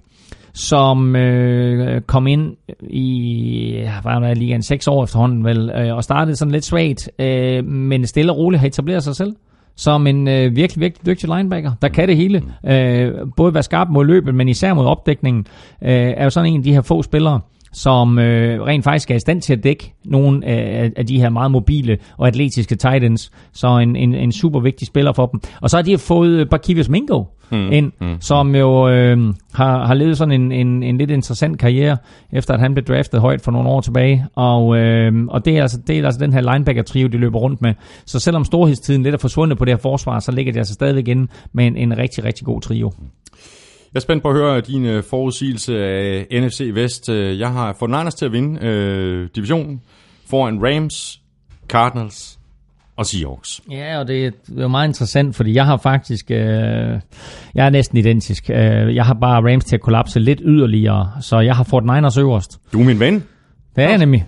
som 0.53 1.15
øh, 1.15 2.01
kom 2.01 2.27
ind 2.27 2.55
i, 2.89 3.87
hvad 4.01 4.11
er 4.11 4.19
det, 4.19 4.37
ligaen 4.37 4.61
seks 4.61 4.87
år 4.87 5.03
efterhånden 5.03 5.43
vel, 5.43 5.69
øh, 5.69 5.95
og 5.95 6.03
startede 6.03 6.35
sådan 6.35 6.51
lidt 6.51 6.65
svagt, 6.65 7.09
øh, 7.19 7.65
men 7.65 8.07
stille 8.07 8.31
og 8.31 8.37
roligt 8.37 8.59
har 8.59 8.67
etableret 8.67 9.03
sig 9.03 9.15
selv 9.15 9.33
som 9.77 10.07
en 10.07 10.27
øh, 10.27 10.55
virkelig, 10.55 10.81
virkelig 10.81 11.05
dygtig 11.05 11.29
linebacker, 11.35 11.71
der 11.81 11.87
kan 11.87 12.07
det 12.07 12.17
hele. 12.17 12.43
Øh, 12.67 13.11
både 13.35 13.53
være 13.53 13.63
skarp 13.63 13.89
mod 13.89 14.05
løbet, 14.05 14.35
men 14.35 14.49
især 14.49 14.73
mod 14.73 14.85
opdækningen, 14.85 15.45
øh, 15.81 16.13
er 16.17 16.23
jo 16.23 16.29
sådan 16.29 16.49
en 16.49 16.57
af 16.57 16.63
de 16.63 16.73
her 16.73 16.81
få 16.81 17.01
spillere, 17.01 17.39
som 17.73 18.19
øh, 18.19 18.61
rent 18.61 18.83
faktisk 18.83 19.11
er 19.11 19.15
i 19.15 19.19
stand 19.19 19.41
til 19.41 19.53
at 19.53 19.63
dække 19.63 19.93
nogle 20.05 20.45
af, 20.45 20.91
af 20.95 21.05
de 21.05 21.19
her 21.19 21.29
meget 21.29 21.51
mobile 21.51 21.97
og 22.17 22.27
atletiske 22.27 22.75
tight 22.75 23.03
ends. 23.03 23.31
Så 23.53 23.77
en, 23.77 23.95
en, 23.95 24.15
en 24.15 24.31
super 24.31 24.59
vigtig 24.59 24.87
spiller 24.87 25.13
for 25.13 25.25
dem. 25.25 25.39
Og 25.61 25.69
så 25.69 25.77
har 25.77 25.81
de 25.81 25.97
fået 25.97 26.49
Barkivis 26.49 26.89
Mingo 26.89 27.23
mm. 27.51 27.71
ind, 27.71 27.91
mm. 28.01 28.21
som 28.21 28.55
jo 28.55 28.89
øh, 28.89 29.33
har, 29.53 29.85
har 29.85 29.93
levet 29.93 30.17
sådan 30.17 30.41
en, 30.41 30.51
en, 30.51 30.83
en 30.83 30.97
lidt 30.97 31.11
interessant 31.11 31.59
karriere, 31.59 31.97
efter 32.31 32.53
at 32.53 32.59
han 32.59 32.73
blev 32.73 32.85
draftet 32.85 33.21
højt 33.21 33.41
for 33.41 33.51
nogle 33.51 33.69
år 33.69 33.81
tilbage. 33.81 34.25
Og, 34.35 34.77
øh, 34.77 35.25
og 35.27 35.45
det, 35.45 35.57
er 35.57 35.61
altså, 35.61 35.79
det 35.87 35.99
er 35.99 36.05
altså 36.05 36.19
den 36.19 36.33
her 36.33 36.53
linebacker-trio, 36.53 37.07
de 37.07 37.17
løber 37.17 37.39
rundt 37.39 37.61
med. 37.61 37.73
Så 38.05 38.19
selvom 38.19 38.45
storhedstiden 38.45 39.03
lidt 39.03 39.15
er 39.15 39.19
forsvundet 39.19 39.57
på 39.57 39.65
det 39.65 39.73
her 39.73 39.81
forsvar, 39.81 40.19
så 40.19 40.31
ligger 40.31 40.53
de 40.53 40.59
altså 40.59 40.73
stadigvæk 40.73 41.07
inde 41.07 41.27
med 41.53 41.67
en, 41.67 41.77
en 41.77 41.97
rigtig, 41.97 42.23
rigtig 42.23 42.45
god 42.45 42.61
trio. 42.61 42.91
Jeg 43.97 43.99
er 43.99 44.03
spændt 44.03 44.23
på 44.23 44.29
at 44.29 44.35
høre 44.35 44.61
din 44.61 44.85
øh, 44.85 45.03
forudsigelse 45.03 45.77
af 45.77 46.27
NFC 46.31 46.71
Vest. 46.73 47.09
Øh, 47.09 47.39
jeg 47.39 47.49
har 47.49 47.75
fået 47.79 47.91
Niners 47.91 48.15
til 48.15 48.25
at 48.25 48.31
vinde 48.31 48.65
øh, 48.65 49.29
divisionen 49.35 49.81
foran 50.29 50.59
Rams, 50.63 51.21
Cardinals 51.67 52.39
og 52.95 53.05
Seahawks. 53.05 53.61
Ja, 53.71 53.99
og 53.99 54.07
det 54.07 54.25
er 54.25 54.31
jo 54.61 54.67
meget 54.67 54.87
interessant, 54.87 55.35
fordi 55.35 55.53
jeg 55.53 55.65
har 55.65 55.77
faktisk, 55.77 56.31
øh, 56.31 56.37
jeg 57.55 57.65
er 57.65 57.69
næsten 57.69 57.97
identisk. 57.97 58.49
Øh, 58.49 58.95
jeg 58.95 59.05
har 59.05 59.13
bare 59.13 59.51
Rams 59.51 59.65
til 59.65 59.75
at 59.75 59.81
kollapse 59.81 60.19
lidt 60.19 60.41
yderligere, 60.45 61.11
så 61.21 61.39
jeg 61.39 61.55
har 61.55 61.63
fået 61.63 61.83
Niners 61.83 62.17
øverst. 62.17 62.59
Du 62.73 62.79
er 62.79 62.85
min 62.85 62.99
ven. 62.99 63.23
Det 63.75 63.83
er 63.83 63.89
jeg 63.89 63.97
nemlig. 63.97 64.25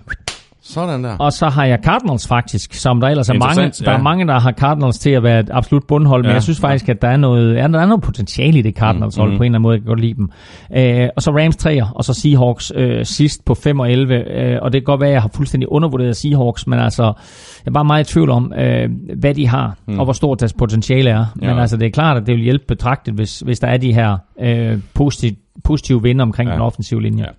Sådan 0.61 1.03
der. 1.03 1.17
Og 1.17 1.33
så 1.33 1.49
har 1.49 1.65
jeg 1.65 1.79
Cardinals 1.83 2.27
faktisk, 2.27 2.73
som 2.73 3.01
der 3.01 3.07
ellers 3.07 3.29
er 3.29 3.33
mange, 3.33 3.45
Interessant, 3.63 3.85
der 3.85 3.91
ja. 3.91 3.97
er 3.97 4.01
mange, 4.01 4.27
der 4.27 4.39
har 4.39 4.51
Cardinals 4.51 4.99
til 4.99 5.09
at 5.09 5.23
være 5.23 5.39
et 5.39 5.49
absolut 5.53 5.83
bundhold, 5.87 6.21
men 6.23 6.27
Ja, 6.29 6.33
jeg 6.33 6.43
synes 6.43 6.59
faktisk, 6.59 6.89
at 6.89 7.01
der 7.01 7.07
er 7.07 7.17
noget, 7.17 7.55
ja, 7.55 7.67
der 7.67 7.79
er 7.79 7.85
noget 7.85 8.01
potentiale 8.03 8.59
i 8.59 8.61
det 8.61 8.75
Cardinals 8.75 9.15
hold, 9.15 9.31
Mm, 9.31 9.37
på 9.37 9.43
en 9.43 9.45
eller 9.45 9.55
anden 9.55 9.61
måde, 9.61 9.73
jeg 9.75 9.81
kan 9.81 9.87
godt 9.87 9.99
lide 9.99 10.13
dem. 10.13 10.29
Øh, 10.77 11.09
og 11.15 11.21
så 11.21 11.31
Rams 11.31 11.55
3'er, 11.67 11.93
og 11.95 12.03
så 12.03 12.13
Seahawks 12.13 12.71
øh, 12.75 13.05
sidst 13.05 13.45
på 13.45 13.53
5 13.55 13.79
og 13.79 13.91
11, 13.91 14.15
øh, 14.15 14.57
og 14.61 14.73
det 14.73 14.81
kan 14.81 14.85
godt 14.85 15.01
være, 15.01 15.09
at 15.09 15.13
jeg 15.13 15.21
har 15.21 15.29
fuldstændig 15.35 15.71
undervurderet 15.71 16.15
Seahawks, 16.17 16.67
men 16.67 16.79
altså, 16.79 17.03
jeg 17.03 17.13
er 17.65 17.71
bare 17.71 17.85
meget 17.85 18.09
i 18.09 18.13
tvivl 18.13 18.29
om, 18.29 18.53
øh, 18.53 18.89
hvad 19.19 19.33
de 19.33 19.47
har, 19.47 19.77
og 19.87 20.03
hvor 20.03 20.13
stort 20.13 20.39
deres 20.39 20.53
potentiale 20.53 21.09
er. 21.09 21.25
Men 21.35 21.49
Mm. 21.49 21.55
Ja. 21.55 21.61
altså, 21.61 21.77
det 21.77 21.85
er 21.85 21.91
klart, 21.91 22.17
at 22.17 22.27
det 22.27 22.35
vil 22.35 22.43
hjælpe 22.43 22.65
betragtet, 22.67 23.13
hvis, 23.13 23.39
hvis 23.39 23.59
der 23.59 23.67
er 23.67 23.77
de 23.77 23.93
her 23.93 24.17
øh, 24.41 24.77
positive, 24.93 25.35
positive 25.63 26.03
vinder 26.03 26.23
omkring 26.25 26.49
Ja. 26.49 26.53
den 26.53 26.61
offensive 26.61 27.01
linje. 27.01 27.23
Ja. 27.23 27.29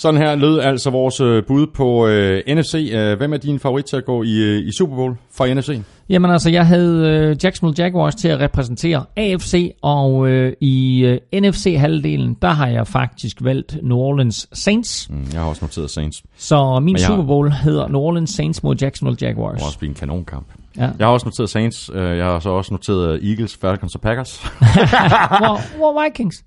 Sådan 0.00 0.20
her 0.20 0.34
lød 0.34 0.60
altså 0.60 0.90
vores 0.90 1.20
øh, 1.20 1.42
bud 1.46 1.66
på 1.66 2.06
øh, 2.06 2.42
NFC. 2.48 2.90
Øh, 2.94 3.16
hvem 3.18 3.32
er 3.32 3.36
din 3.36 3.58
favorit 3.58 3.84
til 3.84 3.96
at 3.96 4.04
gå 4.04 4.22
i, 4.22 4.36
øh, 4.38 4.68
i 4.68 4.72
Super 4.72 4.96
Bowl 4.96 5.16
fra 5.36 5.54
NFC? 5.54 5.80
Jamen 6.08 6.30
altså, 6.30 6.50
jeg 6.50 6.66
havde 6.66 7.08
øh, 7.08 7.36
Jacksonville 7.44 7.84
Jaguars 7.84 8.14
til 8.14 8.28
at 8.28 8.40
repræsentere 8.40 9.04
AFC, 9.16 9.74
og 9.82 10.28
øh, 10.28 10.52
i 10.60 11.00
øh, 11.04 11.42
NFC-halvdelen, 11.42 12.36
der 12.42 12.48
har 12.48 12.66
jeg 12.66 12.86
faktisk 12.86 13.36
valgt 13.44 13.76
New 13.82 13.96
Orleans 13.96 14.48
Saints. 14.52 15.10
Mm, 15.10 15.26
jeg 15.32 15.40
har 15.40 15.48
også 15.48 15.64
noteret 15.64 15.90
Saints. 15.90 16.22
Så 16.38 16.80
min 16.82 16.96
jeg 16.96 17.00
Super 17.06 17.24
Bowl 17.24 17.50
hedder 17.50 17.88
New 17.88 18.00
Orleans 18.00 18.30
Saints 18.30 18.62
mod 18.62 18.76
Jacksonville 18.80 19.16
Det 19.16 19.22
Jaguars. 19.22 19.60
må 19.60 19.66
også 19.66 19.78
blive 19.78 19.88
en 19.88 19.94
kanonkamp. 19.94 20.46
Ja. 20.76 20.82
Jeg 20.98 21.06
har 21.06 21.12
også 21.12 21.26
noteret 21.26 21.50
Saints. 21.50 21.90
Jeg 21.94 22.24
har 22.24 22.38
så 22.40 22.50
også 22.50 22.74
noteret 22.74 23.28
Eagles, 23.30 23.56
Falcons 23.60 23.94
og 23.94 24.00
Packers. 24.00 24.38
hvor, 25.40 25.76
hvor 25.76 26.04
Vikings? 26.04 26.44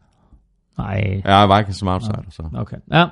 Nej, 0.77 1.21
er 1.25 1.57
Vikings 1.57 1.77
som 1.79 1.87
outsider. 1.87 2.21
Så. 2.31 2.43
okay. 2.57 2.77
Ja. 2.91 2.99
Jo. 2.99 3.05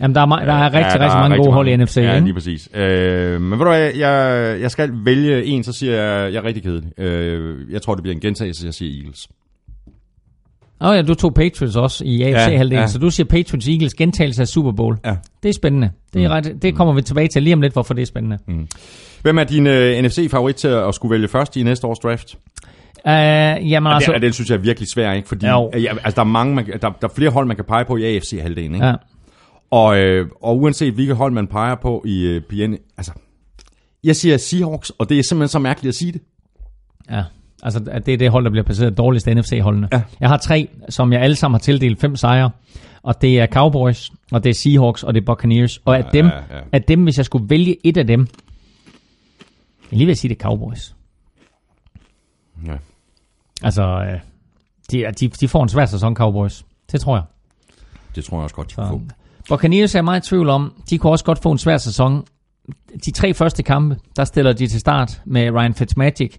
Jamen, 0.00 0.14
der 0.14 0.20
er, 0.20 0.26
der 0.26 0.52
er 0.52 0.64
rigtig, 0.64 0.78
Ja, 0.78 0.80
der 0.82 0.92
rigtig 0.92 1.16
er 1.16 1.20
mange 1.20 1.36
gode 1.36 1.52
hold 1.52 1.68
i 1.68 1.76
NFC, 1.76 1.96
Ja, 1.96 2.14
ikke? 2.14 2.24
lige 2.24 2.34
præcis. 2.34 2.68
Øh, 2.74 3.40
men 3.40 3.50
ved 3.58 3.58
du 3.58 3.70
hvad, 3.70 3.90
jeg, 3.94 4.60
jeg 4.60 4.70
skal 4.70 4.90
vælge 5.04 5.44
en, 5.44 5.64
så 5.64 5.72
siger 5.72 5.94
jeg, 6.02 6.32
jeg 6.32 6.38
er 6.38 6.44
rigtig 6.44 6.62
kedelig. 6.62 6.98
Øh, 6.98 7.72
jeg 7.72 7.82
tror, 7.82 7.94
det 7.94 8.02
bliver 8.02 8.14
en 8.14 8.20
gentagelse, 8.20 8.66
jeg 8.66 8.74
siger 8.74 8.98
Eagles. 9.00 9.28
Åh 10.80 10.96
ja, 10.96 11.02
du 11.02 11.14
tog 11.14 11.34
Patriots 11.34 11.76
også 11.76 12.04
i 12.04 12.22
AFC-halvdelen, 12.22 12.72
Ja, 12.72 12.80
ja. 12.80 12.86
så 12.86 12.98
du 12.98 13.10
siger 13.10 13.26
Patriots 13.26 13.68
Eagles 13.68 13.94
gentagelse 13.94 14.42
af 14.42 14.48
Super 14.48 14.72
Bowl. 14.72 14.96
Ja. 15.04 15.14
Det 15.42 15.48
er 15.48 15.52
spændende. 15.52 15.90
Det, 16.14 16.24
er 16.24 16.28
ret, 16.28 16.52
det 16.62 16.74
kommer 16.74 16.94
vi 16.94 17.02
tilbage 17.02 17.28
til 17.28 17.42
lige 17.42 17.54
om 17.54 17.60
lidt, 17.60 17.72
hvorfor 17.72 17.94
det 17.94 18.02
er 18.02 18.06
spændende. 18.06 18.38
Hvem 19.22 19.38
er 19.38 19.44
din 19.44 19.66
uh, 19.66 19.72
NFC-favorit 20.06 20.54
til 20.56 20.68
at 20.68 20.94
skulle 20.94 21.12
vælge 21.12 21.28
først 21.28 21.56
i 21.56 21.62
næste 21.62 21.86
års 21.86 21.98
draft? 21.98 22.34
Uh, 23.08 23.70
jamen 23.70 23.92
Altså, 23.92 24.12
det, 24.12 24.22
den 24.22 24.32
synes 24.32 24.50
jeg 24.50 24.56
er 24.56 24.60
virkelig 24.60 24.88
svær, 24.88 25.12
ikke? 25.12 25.28
Fordi 25.28 25.46
Jo. 25.46 25.70
øh, 25.74 25.84
altså, 25.90 26.10
der, 26.14 26.20
er 26.20 26.24
mange, 26.24 26.54
man, 26.54 26.66
der, 26.66 26.78
der 26.78 26.88
er 27.02 27.08
flere 27.14 27.30
hold, 27.30 27.46
man 27.46 27.56
kan 27.56 27.64
pege 27.64 27.84
på 27.84 27.96
i 27.96 28.16
AFC-halvdelen. 28.16 28.74
Ikke? 28.74 28.86
Ja. 28.86 28.94
Og, 29.70 29.98
øh, 29.98 30.28
og 30.42 30.58
uanset 30.58 30.94
hvilket 30.94 31.16
hold 31.16 31.32
man 31.32 31.46
peger 31.46 31.74
på 31.74 32.02
i 32.06 32.26
øh, 32.26 32.40
PN, 32.40 32.74
altså, 32.96 33.12
jeg 34.04 34.16
siger 34.16 34.36
Seahawks, 34.36 34.90
og 34.90 35.08
det 35.08 35.18
er 35.18 35.22
simpelthen 35.22 35.48
så 35.48 35.58
mærkeligt 35.58 35.88
at 35.88 35.94
sige 35.94 36.12
det. 36.12 36.20
Ja, 37.10 37.22
altså 37.62 37.80
at 37.90 38.06
det 38.06 38.14
er 38.14 38.18
det 38.18 38.30
hold, 38.30 38.44
der 38.44 38.50
bliver 38.50 38.64
placeret 38.64 38.98
dårligst 38.98 39.28
af 39.28 39.36
NFC-holdene. 39.36 39.88
Ja. 39.92 40.02
Jeg 40.20 40.28
har 40.28 40.36
tre, 40.36 40.68
som 40.88 41.12
jeg 41.12 41.20
alle 41.20 41.36
sammen 41.36 41.54
har 41.54 41.58
tildelt 41.58 42.00
fem 42.00 42.16
sejre, 42.16 42.50
og 43.02 43.22
det 43.22 43.40
er 43.40 43.46
Cowboys, 43.46 44.10
og 44.32 44.44
det 44.44 44.50
er 44.50 44.54
Seahawks, 44.54 45.02
og 45.02 45.14
det 45.14 45.20
er 45.20 45.24
Buccaneers. 45.24 45.78
Og 45.84 45.98
af 45.98 46.04
dem, 46.12 46.26
ja, 46.26 46.32
ja. 46.56 46.60
af 46.72 46.82
dem, 46.82 47.02
hvis 47.02 47.16
jeg 47.16 47.24
skulle 47.24 47.50
vælge 47.50 47.76
et 47.84 47.96
af 47.96 48.06
dem, 48.06 48.26
jeg 49.90 49.98
lige 49.98 50.06
vil 50.06 50.16
sige, 50.16 50.28
det 50.28 50.36
er 50.36 50.48
Cowboys. 50.48 50.94
Ja. 52.66 52.76
Altså, 53.62 53.82
øh, 53.82 54.20
de, 54.90 55.12
de, 55.20 55.28
de 55.28 55.48
får 55.48 55.62
en 55.62 55.68
svær 55.68 55.86
sæson, 55.86 56.14
Cowboys. 56.14 56.64
Det 56.92 57.00
tror 57.00 57.16
jeg. 57.16 57.24
Det 58.14 58.24
tror 58.24 58.36
jeg 58.36 58.42
også 58.44 58.56
godt, 58.56 58.70
de 58.70 58.74
kan 58.74 58.84
få. 58.88 59.00
Buccaneers 59.48 59.94
er 59.94 60.02
meget 60.02 60.26
i 60.26 60.28
tvivl 60.28 60.48
om. 60.48 60.72
De 60.90 60.98
kunne 60.98 61.12
også 61.12 61.24
godt 61.24 61.42
få 61.42 61.50
en 61.52 61.58
svær 61.58 61.76
sæson. 61.76 62.24
De 63.04 63.10
tre 63.10 63.34
første 63.34 63.62
kampe, 63.62 63.96
der 64.16 64.24
stiller 64.24 64.52
de 64.52 64.66
til 64.66 64.80
start 64.80 65.22
med 65.24 65.50
Ryan 65.50 65.74
Fitzmagic. 65.74 66.36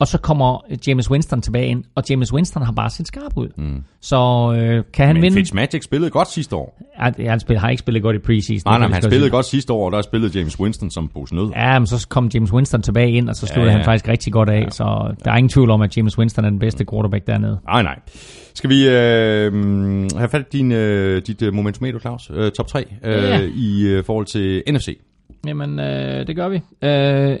Og 0.00 0.06
så 0.08 0.18
kommer 0.18 0.60
James 0.86 1.10
Winston 1.10 1.42
tilbage 1.42 1.66
ind, 1.66 1.84
og 1.94 2.02
James 2.10 2.32
Winston 2.32 2.62
har 2.62 2.72
bare 2.72 2.90
set 2.90 3.06
skarp 3.06 3.32
ud. 3.36 3.48
Mm. 3.56 3.82
Så 4.00 4.16
øh, 4.56 4.84
kan 4.92 5.06
han 5.06 5.14
Men 5.16 5.22
vinde? 5.22 5.36
Fitzmagic 5.36 5.84
spillede 5.84 6.10
godt 6.10 6.30
sidste 6.30 6.56
år. 6.56 6.82
Ja, 7.18 7.30
han 7.30 7.40
spiller, 7.40 7.60
har 7.60 7.70
ikke 7.70 7.80
spillet 7.80 8.02
godt 8.02 8.16
i 8.16 8.18
preseason. 8.18 8.70
Nej, 8.72 8.78
nej, 8.78 8.88
han 8.88 9.02
spillede 9.02 9.22
sige. 9.22 9.30
godt 9.30 9.46
sidste 9.46 9.72
år, 9.72 9.86
og 9.86 9.92
der 9.92 10.02
spillede 10.02 10.38
James 10.38 10.60
Winston 10.60 10.90
som 10.90 11.08
pose 11.08 11.34
nød. 11.34 11.50
Ja, 11.56 11.78
men 11.78 11.86
så 11.86 12.06
kom 12.08 12.30
James 12.34 12.52
Winston 12.52 12.82
tilbage 12.82 13.10
ind, 13.12 13.28
og 13.28 13.36
så 13.36 13.46
sluttede 13.46 13.64
Ja, 13.66 13.70
ja, 13.70 13.76
han 13.76 13.84
faktisk 13.84 14.08
rigtig 14.08 14.32
godt 14.32 14.48
af. 14.50 14.60
Ja. 14.62 14.70
Så 14.70 15.14
der 15.24 15.30
er 15.32 15.36
ingen 15.36 15.48
tvivl 15.48 15.70
om, 15.70 15.82
at 15.82 15.96
James 15.96 16.18
Winston 16.18 16.44
er 16.44 16.50
den 16.50 16.58
bedste 16.58 16.84
quarterback 16.90 17.26
dernede. 17.26 17.58
Nej, 17.64 17.82
nej. 17.82 17.98
Skal 18.54 18.70
vi 18.70 18.88
øh, 18.88 19.52
have 20.16 20.28
fat 20.28 20.40
i 20.40 20.56
din, 20.56 20.72
øh, 20.72 21.22
dit 21.26 21.42
øh, 21.42 21.54
momentometer, 21.54 21.98
Claus? 21.98 22.30
Øh, 22.34 22.50
top 22.50 22.66
3 22.66 22.84
øh, 23.04 23.12
Ja. 23.12 23.40
i 23.54 23.82
øh, 23.86 24.04
forhold 24.04 24.26
til 24.26 24.62
NFC. 24.70 24.98
Jamen, 25.46 25.80
øh, 25.80 26.26
det 26.26 26.36
gør 26.36 26.48
vi. 26.48 26.60
Øh, 26.82 27.36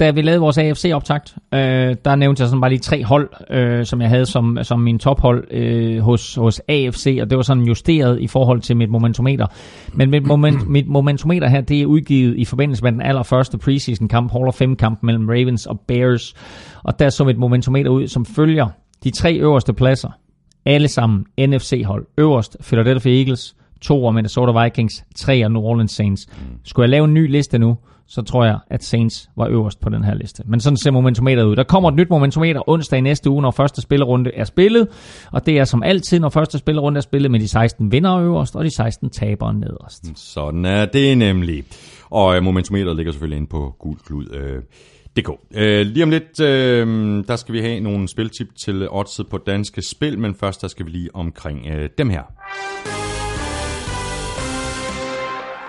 da 0.00 0.10
vi 0.10 0.22
lavede 0.22 0.40
vores 0.40 0.58
AFC-optakt, 0.58 1.36
øh, 1.54 1.96
der 2.04 2.16
nævnte 2.16 2.40
jeg 2.40 2.48
sådan 2.48 2.60
bare 2.60 2.70
lige 2.70 2.80
tre 2.80 3.04
hold, 3.04 3.30
øh, 3.50 3.86
som 3.86 4.00
jeg 4.00 4.08
havde 4.08 4.26
som, 4.26 4.58
som 4.62 4.80
min 4.80 4.98
tophold 4.98 5.44
øh, 5.50 5.98
hos, 5.98 6.34
hos 6.34 6.60
AFC, 6.68 7.18
og 7.22 7.30
det 7.30 7.36
var 7.36 7.42
sådan 7.42 7.62
justeret 7.62 8.20
i 8.20 8.26
forhold 8.26 8.60
til 8.60 8.76
mit 8.76 8.90
momentometer. 8.90 9.46
Men 9.92 10.10
mit, 10.10 10.26
moment, 10.26 10.68
mit 10.76 10.88
momentometer 10.88 11.48
her, 11.48 11.60
det 11.60 11.82
er 11.82 11.86
udgivet 11.86 12.38
i 12.38 12.44
forbindelse 12.44 12.82
med 12.82 12.92
den 12.92 13.02
allerførste 13.02 13.58
preseason-kamp, 13.58 14.32
Hall 14.32 14.48
of 14.48 14.54
Fame-kamp 14.54 15.02
mellem 15.02 15.28
Ravens 15.28 15.66
og 15.66 15.80
Bears. 15.80 16.34
Og 16.82 16.98
der 16.98 17.08
så 17.08 17.24
mit 17.24 17.38
momentometer 17.38 17.90
ud, 17.90 18.06
som 18.06 18.26
følger 18.26 18.68
de 19.04 19.10
tre 19.10 19.34
øverste 19.34 19.72
pladser. 19.72 20.10
Alle 20.66 20.88
sammen 20.88 21.24
NFC-hold. 21.38 22.06
Øverst 22.18 22.56
Philadelphia 22.60 23.18
Eagles, 23.18 23.56
to 23.80 24.04
og 24.04 24.14
Minnesota 24.14 24.62
Vikings, 24.62 25.04
tre 25.16 25.44
og 25.44 25.52
New 25.52 25.62
Orleans 25.62 25.92
Saints. 25.92 26.26
Skulle 26.64 26.84
jeg 26.84 26.90
lave 26.90 27.04
en 27.04 27.14
ny 27.14 27.30
liste 27.30 27.58
nu, 27.58 27.76
så 28.06 28.22
tror 28.22 28.44
jeg, 28.44 28.58
at 28.70 28.84
Saints 28.84 29.30
var 29.36 29.48
øverst 29.48 29.80
på 29.80 29.88
den 29.90 30.04
her 30.04 30.14
liste. 30.14 30.42
Men 30.46 30.60
sådan 30.60 30.76
ser 30.76 30.90
momentometeret 30.90 31.46
ud. 31.46 31.56
Der 31.56 31.64
kommer 31.64 31.88
et 31.88 31.94
nyt 31.94 32.10
momentometer 32.10 32.68
onsdag 32.68 32.98
i 32.98 33.00
næste 33.00 33.30
uge, 33.30 33.42
når 33.42 33.50
første 33.50 33.82
spillerunde 33.82 34.30
er 34.34 34.44
spillet. 34.44 34.88
Og 35.32 35.46
det 35.46 35.58
er 35.58 35.64
som 35.64 35.82
altid, 35.82 36.20
når 36.20 36.28
første 36.28 36.58
spillerunde 36.58 36.98
er 36.98 37.02
spillet 37.02 37.30
med 37.30 37.40
de 37.40 37.48
16 37.48 37.92
vinder 37.92 38.18
øverst, 38.18 38.56
og 38.56 38.64
de 38.64 38.76
16 38.76 39.10
tabere 39.10 39.54
nederst. 39.54 40.18
Sådan 40.18 40.64
er 40.64 40.84
det 40.84 41.18
nemlig. 41.18 41.64
Og 42.10 42.36
øh, 42.36 42.42
momentometeret 42.42 42.96
ligger 42.96 43.12
selvfølgelig 43.12 43.36
inde 43.36 43.48
på 43.48 43.74
gulklud. 43.78 44.26
Øh, 44.34 44.62
DK. 45.16 45.28
Øh, 45.54 45.86
lige 45.86 46.04
om 46.04 46.10
lidt, 46.10 46.40
øh, 46.40 46.86
der 47.28 47.36
skal 47.36 47.54
vi 47.54 47.60
have 47.60 47.80
nogle 47.80 48.08
spiltip 48.08 48.48
til 48.64 48.88
oddset 48.90 49.28
på 49.28 49.38
danske 49.38 49.82
spil, 49.82 50.18
men 50.18 50.34
først 50.34 50.62
der 50.62 50.68
skal 50.68 50.86
vi 50.86 50.90
lige 50.90 51.14
omkring 51.14 51.66
øh, 51.66 51.88
dem 51.98 52.10
her. 52.10 52.22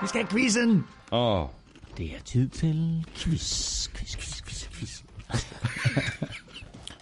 Vi 0.01 0.07
skal 0.07 0.21
have 0.21 0.27
quizzen! 0.27 0.83
Åh, 1.11 1.45
Det 1.97 2.05
er 2.05 2.19
tid 2.25 2.49
til 2.49 3.05
quiz, 3.15 3.87
quiz, 3.89 4.15
quiz, 4.17 4.41
quiz, 4.41 4.67
quiz. 4.71 5.01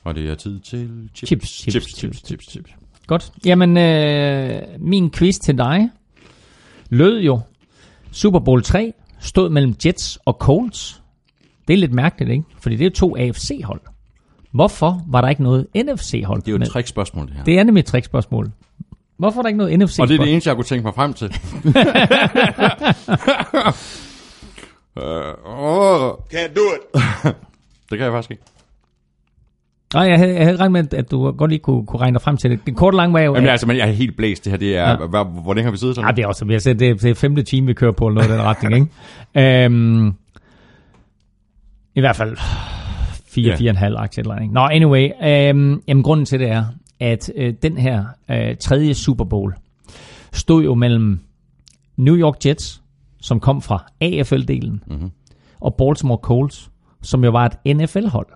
og 0.04 0.16
det 0.16 0.30
er 0.30 0.36
tid 0.36 0.60
til 0.60 1.10
chips. 1.16 1.30
Chips, 1.30 1.50
chips, 1.50 1.98
chips, 1.98 2.18
chips, 2.28 2.46
chips. 2.52 2.72
Godt. 3.08 3.32
Jamen, 3.46 3.78
øh, 3.78 4.62
min 4.80 5.12
quiz 5.12 5.38
til 5.38 5.58
dig 5.58 5.90
lød 6.90 7.22
jo, 7.22 7.40
Super 8.12 8.40
Bowl 8.40 8.64
3 8.64 8.94
stod 9.20 9.50
mellem 9.50 9.76
Jets 9.86 10.20
og 10.26 10.34
Colts. 10.40 11.02
Det 11.68 11.74
er 11.74 11.78
lidt 11.78 11.94
mærkeligt, 11.94 12.32
ikke? 12.32 12.44
Fordi 12.60 12.76
det 12.76 12.86
er 12.86 12.90
to 12.90 13.18
AFC-hold. 13.18 13.82
Hvorfor 14.52 15.02
var 15.08 15.22
der 15.22 15.30
ikke 15.30 15.44
noget 15.44 15.68
NFC-hold? 15.76 16.42
Det 16.42 16.48
er 16.48 16.52
jo 16.52 16.58
et 16.62 16.68
trickspørgsmål, 16.68 17.28
det 17.28 17.36
her. 17.36 17.44
Det 17.44 17.60
er 17.60 17.64
nemlig 17.64 17.80
et 17.80 17.86
trickspørgsmål. 17.86 18.52
Hvorfor 19.18 19.40
er 19.40 19.42
der 19.42 19.48
ikke 19.48 19.58
noget 19.58 19.80
NFC? 19.80 20.00
Og 20.00 20.08
det 20.08 20.20
er 20.20 20.24
det 20.24 20.32
eneste, 20.32 20.48
jeg 20.50 20.56
kunne 20.56 20.66
tænke 20.66 20.84
mig 20.84 20.94
frem 20.96 21.14
til. 21.14 21.28
uh, 24.96 25.04
oh, 25.46 26.12
Can't 26.34 26.54
do 26.56 26.62
it. 26.76 27.04
det 27.90 27.98
kan 27.98 28.00
jeg 28.00 28.12
faktisk 28.12 28.32
ikke. 28.32 28.44
Nej, 29.94 30.04
jeg 30.04 30.18
havde, 30.18 30.34
jeg 30.34 30.44
havde 30.44 30.58
regnet 30.58 30.72
med, 30.72 30.94
at 31.00 31.12
du 31.12 31.32
godt 31.32 31.50
lige 31.52 31.60
kunne, 31.60 31.86
kunne 31.86 32.00
regne 32.00 32.14
dig 32.16 32.22
frem 32.22 32.38
til 32.38 32.52
det. 32.52 32.60
Den 32.66 32.76
korte 32.76 32.98
lange 32.98 33.14
var 33.14 33.20
jo... 33.20 33.34
Jamen, 33.36 33.48
at- 33.48 33.52
altså, 33.52 33.68
men 33.68 33.78
jeg 33.78 33.88
er 33.88 33.92
helt 33.92 34.18
blæst. 34.18 34.44
Det 34.46 34.52
her, 34.52 34.58
det 34.58 34.78
er... 34.78 34.90
Ja. 34.90 34.90
Ja. 35.18 35.24
Hvor 35.24 35.54
længe 35.54 35.64
har 35.66 35.72
vi 35.72 35.78
siddet 35.78 35.96
sådan? 35.96 36.10
Ja, 36.10 36.16
det 36.16 36.24
er 36.24 36.28
også, 36.28 36.40
som 36.40 36.52
jeg 36.52 36.62
siger, 36.62 36.74
det 36.74 36.90
er, 36.90 36.94
det 36.94 37.10
er 37.10 37.16
femte 37.16 37.44
time, 37.44 37.68
vi 37.68 37.74
kører 37.74 37.92
på, 37.92 38.08
eller 38.08 38.16
noget 38.22 38.30
i 38.30 38.34
den 38.34 38.42
retning, 38.42 38.90
ikke? 39.36 39.66
Øhm, 39.66 40.14
I 41.96 42.00
hvert 42.00 42.16
fald 42.16 42.38
fire, 43.26 43.50
Ja. 43.50 43.56
fire 43.56 43.70
og 43.70 43.74
en 43.74 43.78
halv 43.78 43.96
aktie 43.98 44.22
eller 44.22 44.36
andet? 44.36 44.52
Nå, 44.52 44.60
anyway, 44.62 45.10
øhm, 45.24 45.82
jamen 45.88 46.04
grunden 46.04 46.26
til 46.26 46.40
det 46.40 46.50
er, 46.50 46.66
at 47.00 47.32
øh, 47.36 47.54
den 47.64 47.78
her 47.78 48.06
øh, 48.32 48.56
tredje 48.58 48.94
Super 48.94 49.26
Bowl 49.26 49.54
stod 50.34 50.64
jo 50.64 50.76
mellem 50.76 51.20
New 51.98 52.16
York 52.16 52.46
Jets, 52.46 52.81
som 53.22 53.40
kom 53.40 53.62
fra 53.62 53.86
AFL-delen, 54.02 54.84
mm-hmm. 54.88 55.12
og 55.62 55.76
Baltimore 55.76 56.20
Colts, 56.22 56.72
som 57.02 57.24
jo 57.24 57.32
var 57.32 57.46
et 57.66 57.78
NFL-hold. 57.78 58.28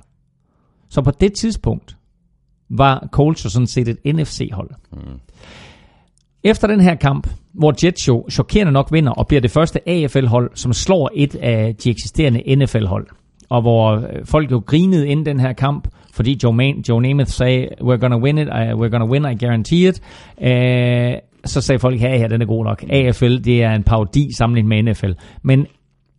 Så 0.89 1.01
på 1.01 1.11
det 1.11 1.33
tidspunkt 1.33 1.97
var 2.69 3.07
Colts 3.11 3.45
jo 3.45 3.49
sådan 3.49 3.67
set 3.67 3.87
et 3.87 4.15
NFC-hold. 4.15 4.69
Efter 6.43 6.67
den 6.67 6.81
her 6.81 6.95
kamp, 6.95 7.27
hvor 7.53 7.85
Jets 7.85 8.07
jo 8.07 8.25
chokerende 8.29 8.71
nok 8.71 8.91
vinder 8.91 9.11
og 9.11 9.27
bliver 9.27 9.41
det 9.41 9.51
første 9.51 9.89
AFL-hold, 9.89 10.51
som 10.53 10.73
slår 10.73 11.11
et 11.13 11.35
af 11.35 11.75
de 11.75 11.89
eksisterende 11.89 12.55
NFL-hold, 12.55 13.07
og 13.49 13.61
hvor 13.61 13.91
øh, 13.91 14.25
folk 14.25 14.51
jo 14.51 14.63
grinede 14.65 15.07
inden 15.07 15.25
den 15.25 15.39
her 15.39 15.53
kamp, 15.53 15.87
fordi 16.13 16.39
Joe, 16.43 16.53
Man- 16.53 16.83
Joe 16.89 17.01
Namath 17.01 17.29
sagde, 17.29 17.67
we're 17.81 17.97
gonna 17.97 18.17
win 18.17 18.37
it, 18.37 18.47
I, 18.47 18.73
we're 18.73 18.89
gonna 18.89 19.05
win, 19.05 19.25
I 19.25 19.45
guarantee 19.45 19.89
it. 19.89 20.01
Øh, 20.41 21.13
så 21.45 21.61
sagde 21.61 21.79
folk, 21.79 22.01
ja, 22.01 22.17
ja, 22.17 22.27
den 22.27 22.41
er 22.41 22.45
god 22.45 22.63
nok. 22.63 22.83
AFL, 22.89 23.37
det 23.37 23.63
er 23.63 23.71
en 23.71 23.83
parodi 23.83 24.29
sammenlignet 24.37 24.85
med 24.85 24.93
NFL. 24.93 25.11
Men 25.43 25.67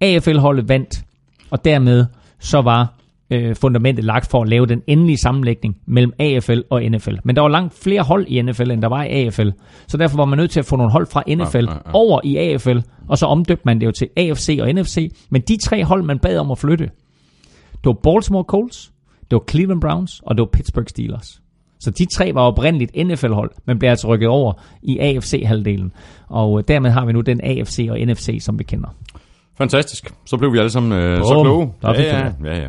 AFL-holdet 0.01 0.69
vandt, 0.69 1.05
og 1.51 1.65
dermed 1.65 2.07
så 2.39 2.61
var 2.63 2.95
øh, 3.31 3.57
fundamentet 3.57 4.05
lagt 4.05 4.31
for 4.31 4.43
at 4.43 4.49
lave 4.49 4.67
den 4.67 4.83
endelige 4.87 5.19
sammenlægning 5.19 5.77
mellem 5.87 6.13
AFL 6.19 6.61
og 6.71 6.83
NFL. 6.83 7.15
Men 7.25 7.37
der 7.37 7.43
var 7.43 7.49
langt 7.49 7.75
flere 7.75 8.03
hold 8.03 8.27
i 8.29 8.43
NFL, 8.43 8.71
end 8.71 8.83
der 8.83 8.89
var 8.89 9.05
i 9.05 9.27
AFL. 9.27 9.49
Så 9.89 9.97
derfor 9.97 10.17
var 10.17 10.25
man 10.25 10.39
nødt 10.39 10.51
til 10.51 10.61
at 10.61 10.67
få 10.67 10.77
nogle 10.77 10.93
hold 10.93 11.07
fra 11.07 11.23
NFL 11.29 11.57
ja, 11.57 11.63
ja, 11.63 11.79
ja. 11.87 11.91
over 11.93 12.21
i 12.25 12.37
AFL, 12.37 12.79
og 13.09 13.19
så 13.19 13.27
omdøbte 13.27 13.63
man 13.65 13.81
det 13.81 13.87
jo 13.87 13.93
til 13.93 14.09
AFC 14.17 14.59
og 14.63 14.73
NFC. 14.73 15.13
Men 15.31 15.43
de 15.43 15.57
tre 15.57 15.85
hold, 15.85 16.03
man 16.03 16.19
bad 16.19 16.39
om 16.39 16.51
at 16.51 16.59
flytte, 16.59 16.91
det 17.73 17.85
var 17.85 17.93
Baltimore 17.93 18.45
Colts, 18.45 18.93
det 19.31 19.37
var 19.37 19.45
Cleveland 19.51 19.81
Browns, 19.81 20.21
og 20.27 20.37
det 20.37 20.41
var 20.41 20.49
Pittsburgh 20.53 20.87
Steelers. 20.89 21.41
Så 21.81 21.91
de 21.91 22.05
tre 22.05 22.35
var 22.35 22.41
oprindeligt 22.41 23.07
NFL-hold, 23.07 23.51
men 23.67 23.79
blev 23.79 23.91
altså 23.91 24.09
rykket 24.09 24.29
over 24.29 24.53
i 24.83 24.99
AFC-halvdelen. 24.99 25.93
Og 26.29 26.59
øh, 26.59 26.65
dermed 26.69 26.91
har 26.91 27.07
vi 27.07 27.13
nu 27.13 27.21
den 27.21 27.41
AFC 27.45 27.89
og 27.91 27.99
NFC, 27.99 28.39
som 28.41 28.59
vi 28.59 28.65
kender. 28.65 28.89
Fantastisk. 29.59 30.15
Så 30.27 30.37
blev 30.37 30.53
vi 30.53 30.59
alle 30.59 30.71
sammen 30.71 30.93
øh, 30.93 31.17
så 31.19 31.41
kloge. 31.43 31.73
Der 31.83 31.95
ja, 31.95 32.19
ja, 32.19 32.31
ja, 32.45 32.59
ja. 32.61 32.69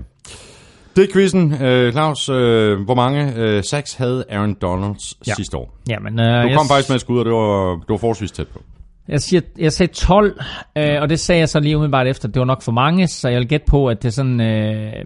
Det 0.96 1.04
er 1.04 1.14
quizzen. 1.14 1.54
Øh, 1.62 1.92
Claus, 1.92 2.30
øh, 2.30 2.80
hvor 2.80 2.96
mange 2.96 3.34
øh, 3.36 3.64
sacks 3.64 3.94
havde 3.94 4.24
Aaron 4.30 4.54
Donalds 4.62 5.14
ja. 5.28 5.34
sidste 5.34 5.58
år? 5.58 5.78
Jamen, 5.90 6.20
øh, 6.20 6.26
du 6.26 6.42
kom 6.42 6.50
jeg... 6.50 6.60
faktisk 6.70 6.90
med 6.90 6.96
et 6.96 7.02
skud, 7.02 7.20
og 7.20 7.26
det 7.26 7.34
var, 7.34 7.76
det 7.76 7.90
var 7.90 7.98
forholdsvis 7.98 8.32
tæt 8.32 8.48
på. 8.48 8.62
Jeg, 9.08 9.22
siger, 9.22 9.42
jeg 9.58 9.74
sagde 9.74 9.94
12, 9.94 10.40
øh, 10.78 11.02
og 11.02 11.10
det 11.10 11.20
sagde 11.20 11.40
jeg 11.40 11.50
så 11.50 11.60
lige 11.60 11.76
umiddelbart 11.76 12.08
efter. 12.08 12.28
Det 12.28 12.40
var 12.40 12.46
nok 12.46 12.62
for 12.62 12.72
mange, 12.72 13.08
så 13.08 13.30
jeg 13.30 13.40
vil 13.40 13.48
gætte 13.48 13.66
på, 13.70 13.88
at 13.88 14.02
det 14.02 14.08
er 14.08 14.12
sådan... 14.12 14.42
Øh, 14.42 15.06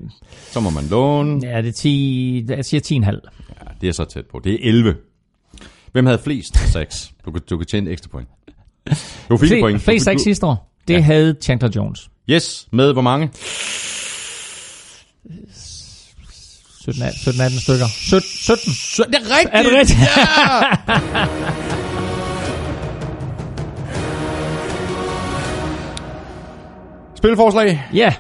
så 0.52 0.60
må 0.60 0.70
man 0.70 0.84
låne. 0.92 1.40
Ja, 1.44 1.62
det 1.62 1.68
er 1.68 1.72
10, 1.72 2.46
jeg 2.50 2.66
siger 2.66 3.02
10,5. 3.12 3.41
Det 3.82 3.90
er 3.90 3.94
så 3.94 4.06
tæt 4.06 4.26
på. 4.32 4.40
Det 4.44 4.54
er 4.54 4.58
11. 4.62 4.96
Hvem 5.92 6.06
havde 6.06 6.20
flest 6.20 6.58
sacks? 6.72 7.12
Du 7.26 7.34
du 7.50 7.58
kan 7.58 7.68
tjene 7.68 7.90
ekstra 7.90 8.10
point. 8.10 8.30
Var 9.30 9.38
fire 9.38 9.62
point. 9.62 9.82
Flest 9.82 10.06
sacks 10.06 10.24
sidste 10.24 10.46
år, 10.46 10.72
det 10.88 10.94
ja. 10.94 11.00
havde 11.00 11.36
Chandler 11.42 11.70
Jones. 11.76 12.10
Yes, 12.30 12.68
med 12.72 12.94
hvor 12.94 13.02
mange? 13.02 13.30
17, 16.82 17.04
17 17.14 17.42
18 17.42 17.60
stykker. 17.60 17.86
17. 17.88 18.30
17. 18.30 18.74
17. 18.74 19.14
Det 19.14 19.22
er 19.22 19.26
rigtigt. 19.38 19.56
Er 19.56 19.64
det 19.64 19.72
rigtigt? 19.80 20.00
Ja. 20.00 21.22
Spilforslag? 27.18 27.84
Ja. 27.94 28.14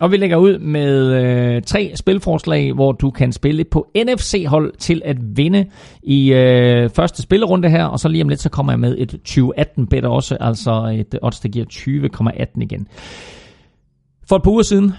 Og 0.00 0.12
vi 0.12 0.16
lægger 0.16 0.36
ud 0.36 0.58
med 0.58 1.14
øh, 1.14 1.62
tre 1.62 1.92
spilforslag, 1.94 2.72
hvor 2.72 2.92
du 2.92 3.10
kan 3.10 3.32
spille 3.32 3.64
på 3.64 3.86
NFC-hold 3.96 4.72
til 4.78 5.02
at 5.04 5.16
vinde 5.36 5.66
i 6.02 6.32
øh, 6.32 6.90
første 6.90 7.22
spillerunde 7.22 7.70
her, 7.70 7.84
og 7.84 8.00
så 8.00 8.08
lige 8.08 8.22
om 8.22 8.28
lidt, 8.28 8.40
så 8.40 8.48
kommer 8.48 8.72
jeg 8.72 8.80
med 8.80 8.96
et 8.98 9.14
2018-bet 9.28 10.04
også, 10.04 10.36
altså 10.40 10.96
et 10.98 11.18
odds, 11.22 11.40
der 11.40 11.48
giver 11.48 11.66
20,18 11.72 12.62
igen. 12.62 12.86
For 14.28 14.36
et 14.36 14.42
par 14.42 14.50
uger 14.50 14.62
siden, 14.62 14.92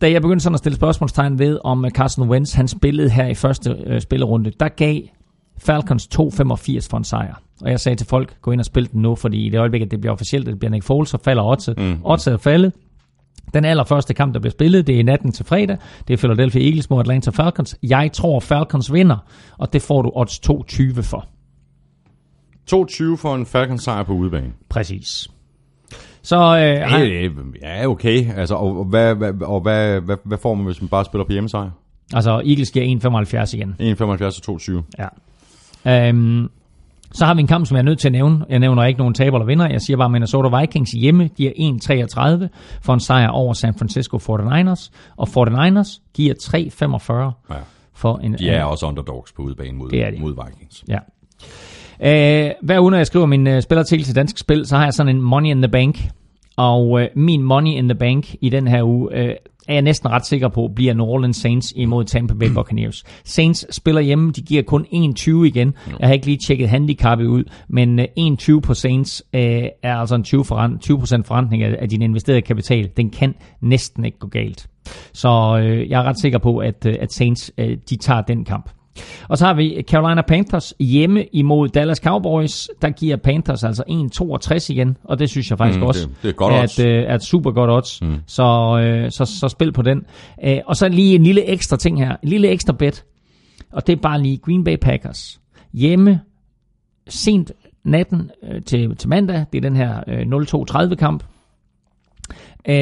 da 0.00 0.10
jeg 0.10 0.22
begyndte 0.22 0.42
sådan 0.42 0.54
at 0.54 0.58
stille 0.58 0.76
spørgsmålstegn 0.76 1.38
ved, 1.38 1.58
om 1.64 1.86
Carson 1.90 2.28
Wentz 2.28 2.52
han 2.52 2.68
spillede 2.68 3.10
her 3.10 3.26
i 3.26 3.34
første 3.34 3.76
øh, 3.86 4.00
spillerunde, 4.00 4.52
der 4.60 4.68
gav 4.68 5.00
Falcons 5.58 6.08
2,85 6.14 6.20
for 6.90 6.96
en 6.96 7.04
sejr. 7.04 7.42
Og 7.60 7.70
jeg 7.70 7.80
sagde 7.80 7.96
til 7.96 8.06
folk, 8.06 8.40
gå 8.40 8.50
ind 8.50 8.60
og 8.60 8.64
spil 8.64 8.92
den 8.92 9.02
nu, 9.02 9.14
fordi 9.14 9.46
i 9.46 9.48
det 9.48 9.58
øjeblik, 9.58 9.82
at 9.82 9.90
det 9.90 10.00
bliver 10.00 10.12
officielt, 10.12 10.48
at 10.48 10.52
det 10.52 10.58
bliver 10.58 10.70
Nick 10.70 10.84
Foles, 10.84 11.08
så 11.08 11.18
falder 11.24 11.42
oddset. 11.42 11.78
Mm. 11.78 11.98
Oddset 12.04 12.32
er 12.32 12.38
faldet. 12.38 12.72
Den 13.54 13.64
allerførste 13.64 14.14
kamp, 14.14 14.34
der 14.34 14.40
bliver 14.40 14.50
spillet, 14.50 14.86
det 14.86 15.00
er 15.00 15.04
natten 15.04 15.32
til 15.32 15.46
fredag. 15.46 15.76
Det 16.08 16.14
er 16.14 16.18
Philadelphia 16.18 16.62
Eagles 16.62 16.90
mod 16.90 17.00
Atlanta 17.00 17.30
Falcons. 17.30 17.76
Jeg 17.82 18.10
tror, 18.12 18.40
Falcons 18.40 18.92
vinder, 18.92 19.16
og 19.58 19.72
det 19.72 19.82
får 19.82 20.02
du 20.02 20.10
odds 20.14 20.40
2,20 20.50 21.02
for. 21.02 21.26
2,20 22.70 23.16
for 23.16 23.34
en 23.34 23.46
Falcons 23.46 23.82
sejr 23.82 24.02
på 24.02 24.12
udebane. 24.12 24.52
Præcis. 24.68 25.30
Så, 26.22 26.36
øh, 26.36 26.62
ja, 26.62 27.28
ja, 27.62 27.86
okay. 27.86 28.34
Altså, 28.36 28.54
og, 28.54 28.78
og, 28.78 28.84
hvad, 28.84 29.14
hvad, 29.14 29.32
og 29.42 29.60
hvad, 29.60 30.00
hvad, 30.00 30.16
hvad 30.24 30.38
får 30.38 30.54
man, 30.54 30.64
hvis 30.64 30.80
man 30.80 30.88
bare 30.88 31.04
spiller 31.04 31.24
på 31.24 31.32
hjemmesejr? 31.32 31.70
Altså, 32.14 32.30
Eagles 32.30 32.70
giver 32.70 33.44
1,75 33.46 33.56
igen. 33.56 33.74
1,75 33.80 34.24
og 34.48 34.82
2,20. 34.82 34.82
Ja. 34.98 36.08
Øhm, 36.08 36.48
så 37.14 37.24
har 37.24 37.34
vi 37.34 37.40
en 37.40 37.46
kamp, 37.46 37.66
som 37.66 37.74
jeg 37.74 37.80
er 37.80 37.84
nødt 37.84 37.98
til 37.98 38.08
at 38.08 38.12
nævne. 38.12 38.44
Jeg 38.48 38.58
nævner 38.58 38.84
ikke 38.84 38.98
nogen 38.98 39.14
taber 39.14 39.36
eller 39.36 39.46
vinder. 39.46 39.68
Jeg 39.70 39.80
siger 39.80 39.96
bare, 39.96 40.04
at 40.04 40.10
Minnesota 40.10 40.58
Vikings 40.60 40.90
hjemme 40.90 41.28
giver 41.28 41.50
1,33 41.50 42.48
for 42.82 42.94
en 42.94 43.00
sejr 43.00 43.28
over 43.28 43.52
San 43.52 43.74
Francisco 43.74 44.16
49ers. 44.16 44.90
Og 45.16 45.28
49ers 45.28 46.12
giver 46.14 46.34
3,45 47.48 47.54
ja. 47.54 47.60
for 47.94 48.16
en... 48.16 48.32
De 48.32 48.50
er 48.50 48.64
også 48.64 48.86
underdogs 48.86 49.32
på 49.32 49.42
udebane 49.42 49.78
mod, 49.78 49.90
det 49.90 50.06
er 50.06 50.10
de. 50.10 50.20
mod 50.20 50.34
Vikings. 50.46 50.84
Ja. 50.88 50.98
Uh, 52.00 52.52
hver 52.62 52.80
uge, 52.80 52.90
når 52.90 52.98
jeg 52.98 53.06
skriver 53.06 53.26
min 53.26 53.46
uh, 53.46 53.60
spillerartikel 53.60 54.04
til 54.06 54.16
Dansk 54.16 54.38
Spil, 54.38 54.66
så 54.66 54.76
har 54.76 54.84
jeg 54.84 54.92
sådan 54.92 55.16
en 55.16 55.22
Money 55.22 55.50
in 55.50 55.62
the 55.62 55.70
Bank. 55.70 55.98
Og 56.56 56.90
uh, 56.90 57.02
min 57.16 57.42
Money 57.42 57.70
in 57.70 57.88
the 57.88 57.98
Bank 57.98 58.34
i 58.40 58.48
den 58.48 58.68
her 58.68 58.82
uge 58.82 59.24
uh, 59.24 59.30
er 59.68 59.72
jeg 59.72 59.82
næsten 59.82 60.10
ret 60.10 60.26
sikker 60.26 60.48
på, 60.48 60.70
bliver 60.74 60.94
New 60.94 61.06
Orleans 61.06 61.36
Saints 61.36 61.72
imod 61.76 62.04
Tampa 62.04 62.34
Bay 62.34 62.48
Buccaneers. 62.54 63.04
Saints 63.24 63.76
spiller 63.76 64.00
hjemme, 64.00 64.30
de 64.30 64.42
giver 64.42 64.62
kun 64.62 64.86
1,20 64.92 65.44
igen. 65.44 65.74
Jeg 66.00 66.08
har 66.08 66.14
ikke 66.14 66.26
lige 66.26 66.38
tjekket 66.46 66.68
handicapet 66.68 67.26
ud, 67.26 67.44
men 67.68 68.00
1,20 68.00 68.60
på 68.60 68.74
Saints 68.74 69.22
er 69.32 69.96
altså 69.96 70.14
en 70.14 70.24
20%, 70.28 70.42
forrent, 70.42 70.82
20 70.82 71.00
forrentning 71.24 71.62
af, 71.62 71.76
af 71.78 71.88
din 71.88 72.02
investerede 72.02 72.42
kapital. 72.42 72.90
Den 72.96 73.10
kan 73.10 73.34
næsten 73.60 74.04
ikke 74.04 74.18
gå 74.18 74.28
galt. 74.28 74.68
Så 75.12 75.58
øh, 75.62 75.90
jeg 75.90 76.00
er 76.00 76.04
ret 76.04 76.20
sikker 76.20 76.38
på, 76.38 76.58
at, 76.58 76.86
at 76.86 77.12
Saints 77.12 77.52
øh, 77.58 77.76
de 77.90 77.96
tager 77.96 78.20
den 78.20 78.44
kamp. 78.44 78.70
Og 79.28 79.38
så 79.38 79.46
har 79.46 79.54
vi 79.54 79.82
Carolina 79.82 80.22
Panthers 80.22 80.74
hjemme 80.80 81.24
imod 81.32 81.68
Dallas 81.68 81.98
Cowboys. 81.98 82.68
Der 82.82 82.90
giver 82.90 83.16
Panthers 83.16 83.64
altså 83.64 83.82
1,62 83.88 84.72
igen, 84.72 84.96
og 85.04 85.18
det 85.18 85.30
synes 85.30 85.50
jeg 85.50 85.58
faktisk 85.58 85.80
mm, 85.80 85.86
også 85.86 86.06
det, 86.06 86.16
det 86.22 86.28
er, 86.28 86.32
godt 86.32 86.54
at, 86.54 86.78
uh, 86.78 87.10
er 87.10 87.14
et 87.14 87.22
super 87.22 87.50
godt 87.50 87.70
odds. 87.70 88.02
Mm. 88.02 88.16
Så, 88.26 88.42
uh, 89.04 89.10
så, 89.10 89.24
så 89.40 89.48
spil 89.48 89.72
på 89.72 89.82
den. 89.82 89.98
Uh, 90.46 90.52
og 90.66 90.76
så 90.76 90.88
lige 90.88 91.14
en 91.14 91.22
lille 91.22 91.44
ekstra 91.44 91.76
ting 91.76 91.98
her. 91.98 92.16
En 92.22 92.28
lille 92.28 92.48
ekstra 92.48 92.72
bet. 92.72 93.04
Og 93.72 93.86
det 93.86 93.92
er 93.92 94.00
bare 94.00 94.22
lige 94.22 94.38
Green 94.38 94.64
Bay 94.64 94.76
Packers. 94.76 95.40
Hjemme 95.72 96.20
sent 97.08 97.52
natten 97.84 98.30
uh, 98.42 98.62
til, 98.66 98.96
til 98.96 99.08
mandag. 99.08 99.44
Det 99.52 99.58
er 99.58 99.62
den 99.70 99.76
her 99.76 100.02
uh, 100.06 100.88
0-2-30 100.90 100.94
kamp. 100.94 101.24
Uh, 102.68 102.74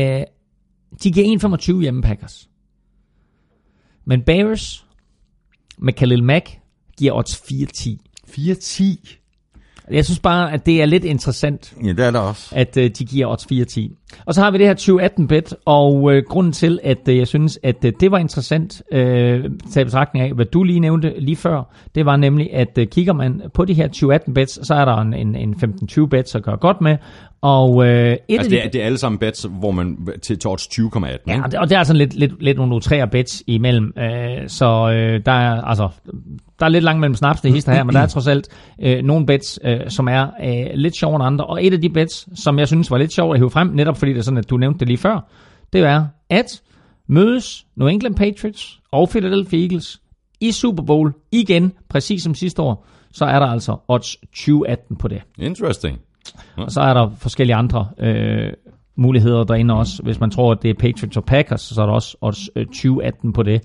de 1.03 1.13
giver 1.13 1.59
1,25 1.77 1.81
hjemme 1.81 2.03
Packers. 2.03 2.49
Men 4.05 4.23
Bears 4.23 4.87
med 5.83 5.93
Khalil 5.93 6.25
Mack 6.25 6.59
giver 6.99 7.13
odds 7.13 7.37
4-10. 7.37 7.97
4-10? 8.29 9.17
Jeg 9.91 10.05
synes 10.05 10.19
bare, 10.19 10.53
at 10.53 10.67
det 10.67 10.83
er 10.83 10.87
lidt 10.87 11.05
interessant. 11.05 11.75
Ja, 11.85 11.89
det 11.89 12.07
er 12.07 12.11
der 12.11 12.19
også. 12.19 12.55
At 12.57 12.77
uh, 12.77 12.83
de 12.83 13.05
giver 13.05 13.27
odds 13.27 13.47
4-10. 13.53 14.23
Og 14.27 14.35
så 14.35 14.41
har 14.41 14.51
vi 14.51 14.59
det 14.59 14.67
her 14.67 14.75
2018-bet, 14.75 15.55
og 15.65 15.95
uh, 15.95 16.17
grunden 16.29 16.53
til, 16.53 16.79
at 16.83 17.09
uh, 17.09 17.17
jeg 17.17 17.29
synes, 17.29 17.59
at 17.63 17.85
uh, 17.85 17.91
det 18.01 18.11
var 18.11 18.19
interessant, 18.19 18.83
uh, 18.93 19.01
til 19.73 19.85
betragtning 19.85 20.27
af, 20.27 20.35
hvad 20.35 20.45
du 20.45 20.63
lige 20.63 20.81
nævnte 20.81 21.15
lige 21.19 21.37
før, 21.37 21.63
det 21.95 22.07
var 22.07 22.17
nemlig, 22.17 22.55
at 22.55 22.79
uh, 22.79 22.85
kigger 22.85 23.13
man 23.13 23.43
på 23.55 23.65
de 23.65 23.75
her 23.75 23.89
2018-bets, 23.89 24.67
så 24.67 24.75
er 24.75 24.85
der 24.85 24.97
en, 24.97 25.15
en, 25.15 25.35
en 25.35 25.55
15-20 25.93 26.07
bets 26.07 26.35
at 26.35 26.43
gøre 26.43 26.57
godt 26.57 26.81
med, 26.81 26.97
og 27.43 27.87
øh, 27.87 28.13
et 28.13 28.19
altså, 28.29 28.51
det, 28.51 28.65
er, 28.65 28.69
det 28.69 28.83
er 28.83 28.87
alle 28.87 28.99
sammen 28.99 29.19
bets, 29.19 29.47
hvor 29.51 29.71
man 29.71 30.09
til, 30.23 30.39
odds 30.47 30.67
20,18. 30.67 31.19
Ja, 31.27 31.61
og 31.61 31.71
det 31.71 31.79
er 31.79 31.83
sådan 31.83 31.99
lidt, 31.99 32.15
lidt, 32.15 32.43
lidt 32.43 32.59
nogle 32.59 32.81
træer 32.81 33.07
bets 33.07 33.43
imellem. 33.47 33.93
Øh, 33.99 34.49
så 34.49 34.91
øh, 34.91 35.21
der 35.27 35.33
er 35.33 35.63
altså 35.63 35.89
der 36.61 36.67
er 36.67 36.71
lidt 36.71 36.85
langt 36.85 37.01
mellem 37.01 37.15
snaps, 37.15 37.41
det 37.41 37.53
hister 37.53 37.73
her, 37.73 37.85
men 37.85 37.95
der 37.95 38.01
er 38.01 38.07
trods 38.07 38.27
alt 38.27 38.49
øh, 38.83 39.03
nogle 39.03 39.27
bets, 39.27 39.59
øh, 39.65 39.81
som 39.89 40.09
er 40.09 40.27
øh, 40.45 40.67
lidt 40.75 40.97
sjovere 40.97 41.17
end 41.17 41.25
andre. 41.25 41.47
Og 41.47 41.67
et 41.67 41.73
af 41.73 41.81
de 41.81 41.89
bets, 41.89 42.41
som 42.41 42.59
jeg 42.59 42.67
synes 42.67 42.91
var 42.91 42.99
lidt 42.99 43.13
sjovt 43.13 43.35
at 43.35 43.41
hive 43.41 43.51
frem, 43.51 43.69
netop 43.69 43.97
fordi 43.97 44.13
det 44.13 44.19
er 44.19 44.23
sådan, 44.23 44.39
at 44.39 44.51
du 44.51 44.57
nævnte 44.57 44.81
det 44.81 44.89
lige 44.89 44.99
før, 44.99 45.31
det 45.73 45.81
er, 45.81 46.07
at 46.31 46.63
mødes 47.07 47.67
New 47.77 47.89
England 47.89 48.15
Patriots 48.15 48.81
og 48.93 49.09
Philadelphia 49.09 49.61
Eagles 49.61 50.01
i 50.41 50.53
Super 50.53 50.83
Bowl 50.83 51.13
igen, 51.33 51.73
præcis 51.89 52.23
som 52.23 52.35
sidste 52.35 52.63
år, 52.63 52.87
så 53.13 53.25
er 53.25 53.39
der 53.39 53.47
altså 53.47 53.77
odds 53.89 54.17
2018 54.17 54.97
på 54.97 55.09
det. 55.09 55.23
Interesting. 55.39 55.99
Ja. 56.59 56.63
Og 56.63 56.71
så 56.71 56.81
er 56.81 56.95
der 56.95 57.11
forskellige 57.19 57.57
andre 57.57 57.89
øh, 57.99 58.53
muligheder 58.97 59.45
derinde 59.45 59.75
også. 59.75 60.03
Hvis 60.03 60.21
man 60.21 60.31
tror, 60.31 60.53
at 60.53 60.59
det 60.63 60.71
er 60.71 60.75
Patriots 60.75 61.17
og 61.17 61.25
Packers, 61.25 61.61
så 61.61 61.83
er 61.83 61.87
der 61.87 61.93
også 61.93 62.17
odds 62.21 62.49
2018 62.55 63.29
øh, 63.29 63.35
på 63.35 63.43
det. 63.43 63.61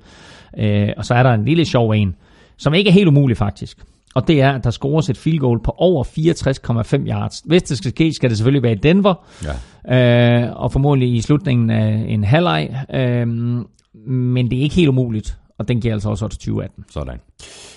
Øh, 0.57 0.89
og 0.97 1.05
så 1.05 1.13
er 1.13 1.23
der 1.23 1.33
en 1.33 1.45
lille 1.45 1.65
sjov 1.65 1.89
en, 1.89 2.15
som 2.57 2.73
ikke 2.73 2.89
er 2.89 2.93
helt 2.93 3.07
umulig 3.07 3.37
faktisk. 3.37 3.77
Og 4.15 4.27
det 4.27 4.41
er, 4.41 4.51
at 4.51 4.63
der 4.63 4.69
scores 4.69 5.09
et 5.09 5.17
field 5.17 5.39
goal 5.39 5.59
på 5.63 5.73
over 5.77 6.03
64,5 6.03 7.07
yards. 7.07 7.43
Hvis 7.45 7.63
det 7.63 7.77
skal 7.77 7.91
ske, 7.91 8.13
skal 8.13 8.29
det 8.29 8.37
selvfølgelig 8.37 8.63
være 8.63 8.71
i 8.71 8.75
Denver. 8.75 9.25
Ja. 9.87 10.45
Øh, 10.45 10.51
og 10.55 10.71
formodentlig 10.71 11.15
i 11.15 11.21
slutningen 11.21 11.69
af 11.69 12.05
en 12.07 12.23
halvleg. 12.23 12.75
Øh, 12.93 13.27
men 14.07 14.51
det 14.51 14.59
er 14.59 14.61
ikke 14.61 14.75
helt 14.75 14.89
umuligt. 14.89 15.37
Og 15.57 15.67
den 15.67 15.81
giver 15.81 15.93
altså 15.93 16.09
også 16.09 16.25
odds 16.25 16.37
2018. 16.37 16.85
Sådan. 16.89 17.19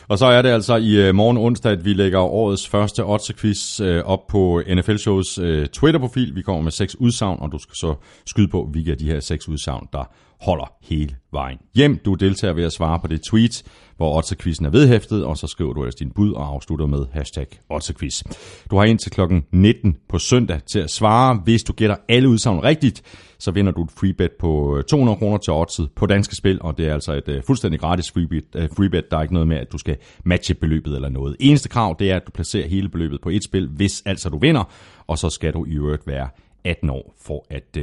Og 0.09 0.18
så 0.18 0.26
er 0.26 0.42
det 0.42 0.48
altså 0.48 0.76
i 0.76 1.09
øh, 1.09 1.14
morgen 1.14 1.36
onsdag, 1.36 1.72
at 1.72 1.84
vi 1.84 1.92
lægger 1.92 2.18
årets 2.18 2.68
første 2.68 3.05
odds-quiz 3.05 3.80
øh, 3.80 4.05
op 4.05 4.26
på 4.26 4.62
NFL 4.74 4.96
Shows 4.96 5.38
øh, 5.38 5.66
Twitter-profil. 5.66 6.34
Vi 6.34 6.42
kommer 6.42 6.62
med 6.62 6.72
seks 6.72 6.96
udsagn, 7.00 7.38
og 7.40 7.52
du 7.52 7.59
skal 7.59 7.76
så 7.76 7.94
skyde 8.26 8.48
på, 8.48 8.68
hvilke 8.72 8.90
af 8.90 8.98
de 8.98 9.06
her 9.06 9.20
seks 9.20 9.48
udsagn, 9.48 9.88
der 9.92 10.10
holder 10.40 10.73
hele 10.82 11.16
vejen 11.32 11.59
hjem. 11.74 11.98
Du 12.05 12.15
deltager 12.15 12.55
ved 12.55 12.65
at 12.65 12.73
svare 12.73 13.01
på 13.01 13.06
det 13.06 13.23
tweet, 13.23 13.62
hvor 13.97 14.16
Otterquizen 14.16 14.66
er 14.66 14.70
vedhæftet, 14.70 15.24
og 15.24 15.36
så 15.36 15.47
skriver 15.47 15.73
du 15.73 15.81
ellers 15.81 15.94
din 15.94 16.10
bud 16.10 16.32
og 16.32 16.47
afslutter 16.47 16.86
med 16.86 17.06
hashtag 17.12 17.47
Otterquiz. 17.70 18.23
Du 18.70 18.77
har 18.77 18.85
indtil 18.85 19.12
klokken 19.12 19.44
19 19.52 19.97
på 20.09 20.19
søndag 20.19 20.60
til 20.73 20.78
at 20.78 20.90
svare. 20.90 21.40
Hvis 21.44 21.62
du 21.62 21.73
gætter 21.73 21.97
alle 22.09 22.28
udsagn 22.28 22.65
rigtigt, 22.65 23.02
så 23.39 23.51
vinder 23.51 23.73
du 23.73 23.85
et 23.85 23.90
freebet 23.90 24.31
på 24.40 24.77
øh, 24.77 24.85
200 24.85 25.19
kroner 25.19 25.39
til 25.39 25.52
oddset 25.52 25.90
på 25.97 26.06
Danske 26.06 26.36
Spil, 26.36 26.62
og 26.62 26.78
det 26.78 26.89
er 26.89 26.94
altså 26.94 27.12
et 27.12 27.28
øh, 27.28 27.43
fuldstændig 27.47 27.81
gratis 27.81 28.10
freebet. 28.10 28.44
Øh, 28.55 28.69
freebet. 28.77 29.10
Der 29.10 29.16
er 29.16 29.23
ikke 29.23 29.35
noget 29.35 29.48
med, 29.48 29.56
at 29.56 29.73
du 29.73 29.78
skal 29.78 29.97
matche 30.24 30.55
beløbet 30.55 30.94
eller 30.94 31.09
noget. 31.09 31.36
Eneste 31.40 31.69
krav, 31.69 31.97
det 31.98 32.10
er, 32.10 32.16
at 32.16 32.27
du 32.27 32.31
placerer 32.31 32.69
hele 32.69 32.89
beløbet 32.89 33.20
på 33.20 33.28
et 33.28 33.44
spil, 33.44 33.69
hvis 33.69 34.02
altså 34.06 34.28
du 34.28 34.39
vinder, 34.39 34.65
og 35.06 35.19
så 35.19 35.31
skal 35.31 35.52
du 35.52 35.65
i 35.65 35.74
øvrigt 35.74 36.06
være 36.06 36.28
18 36.65 36.90
år 36.90 37.15
for 37.27 37.47
at 37.51 37.78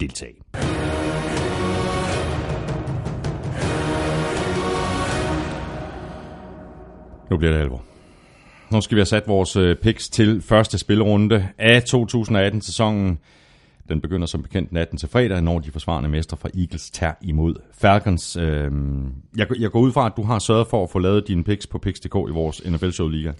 deltage. 0.00 0.97
Nu 7.30 7.36
bliver 7.36 7.52
det 7.52 7.60
alvor. 7.60 7.82
Nu 8.70 8.80
skal 8.80 8.94
vi 8.94 9.00
have 9.00 9.06
sat 9.06 9.28
vores 9.28 9.56
øh, 9.56 9.76
picks 9.76 10.08
til 10.08 10.42
første 10.42 10.78
spilrunde 10.78 11.48
af 11.58 11.82
2018-sæsonen. 11.94 13.18
Den 13.88 14.00
begynder 14.00 14.26
som 14.26 14.42
bekendt 14.42 14.72
natten 14.72 14.98
til 14.98 15.08
fredag, 15.08 15.42
når 15.42 15.58
de 15.58 15.70
forsvarende 15.70 16.08
mestre 16.08 16.36
fra 16.36 16.48
Eagles 16.58 16.90
tager 16.90 17.12
imod 17.22 17.54
Falcons. 17.80 18.36
Øhm, 18.36 19.12
jeg, 19.36 19.46
jeg 19.60 19.70
går 19.70 19.80
ud 19.80 19.92
fra, 19.92 20.06
at 20.06 20.12
du 20.16 20.22
har 20.22 20.38
sørget 20.38 20.66
for 20.66 20.82
at 20.82 20.90
få 20.90 20.98
lavet 20.98 21.28
dine 21.28 21.44
picks 21.44 21.66
på 21.66 21.78
picks.dk 21.78 22.14
i 22.14 22.32
vores 22.32 22.62
NFL 22.66 22.90
Show 22.90 23.08
Liga. 23.08 23.32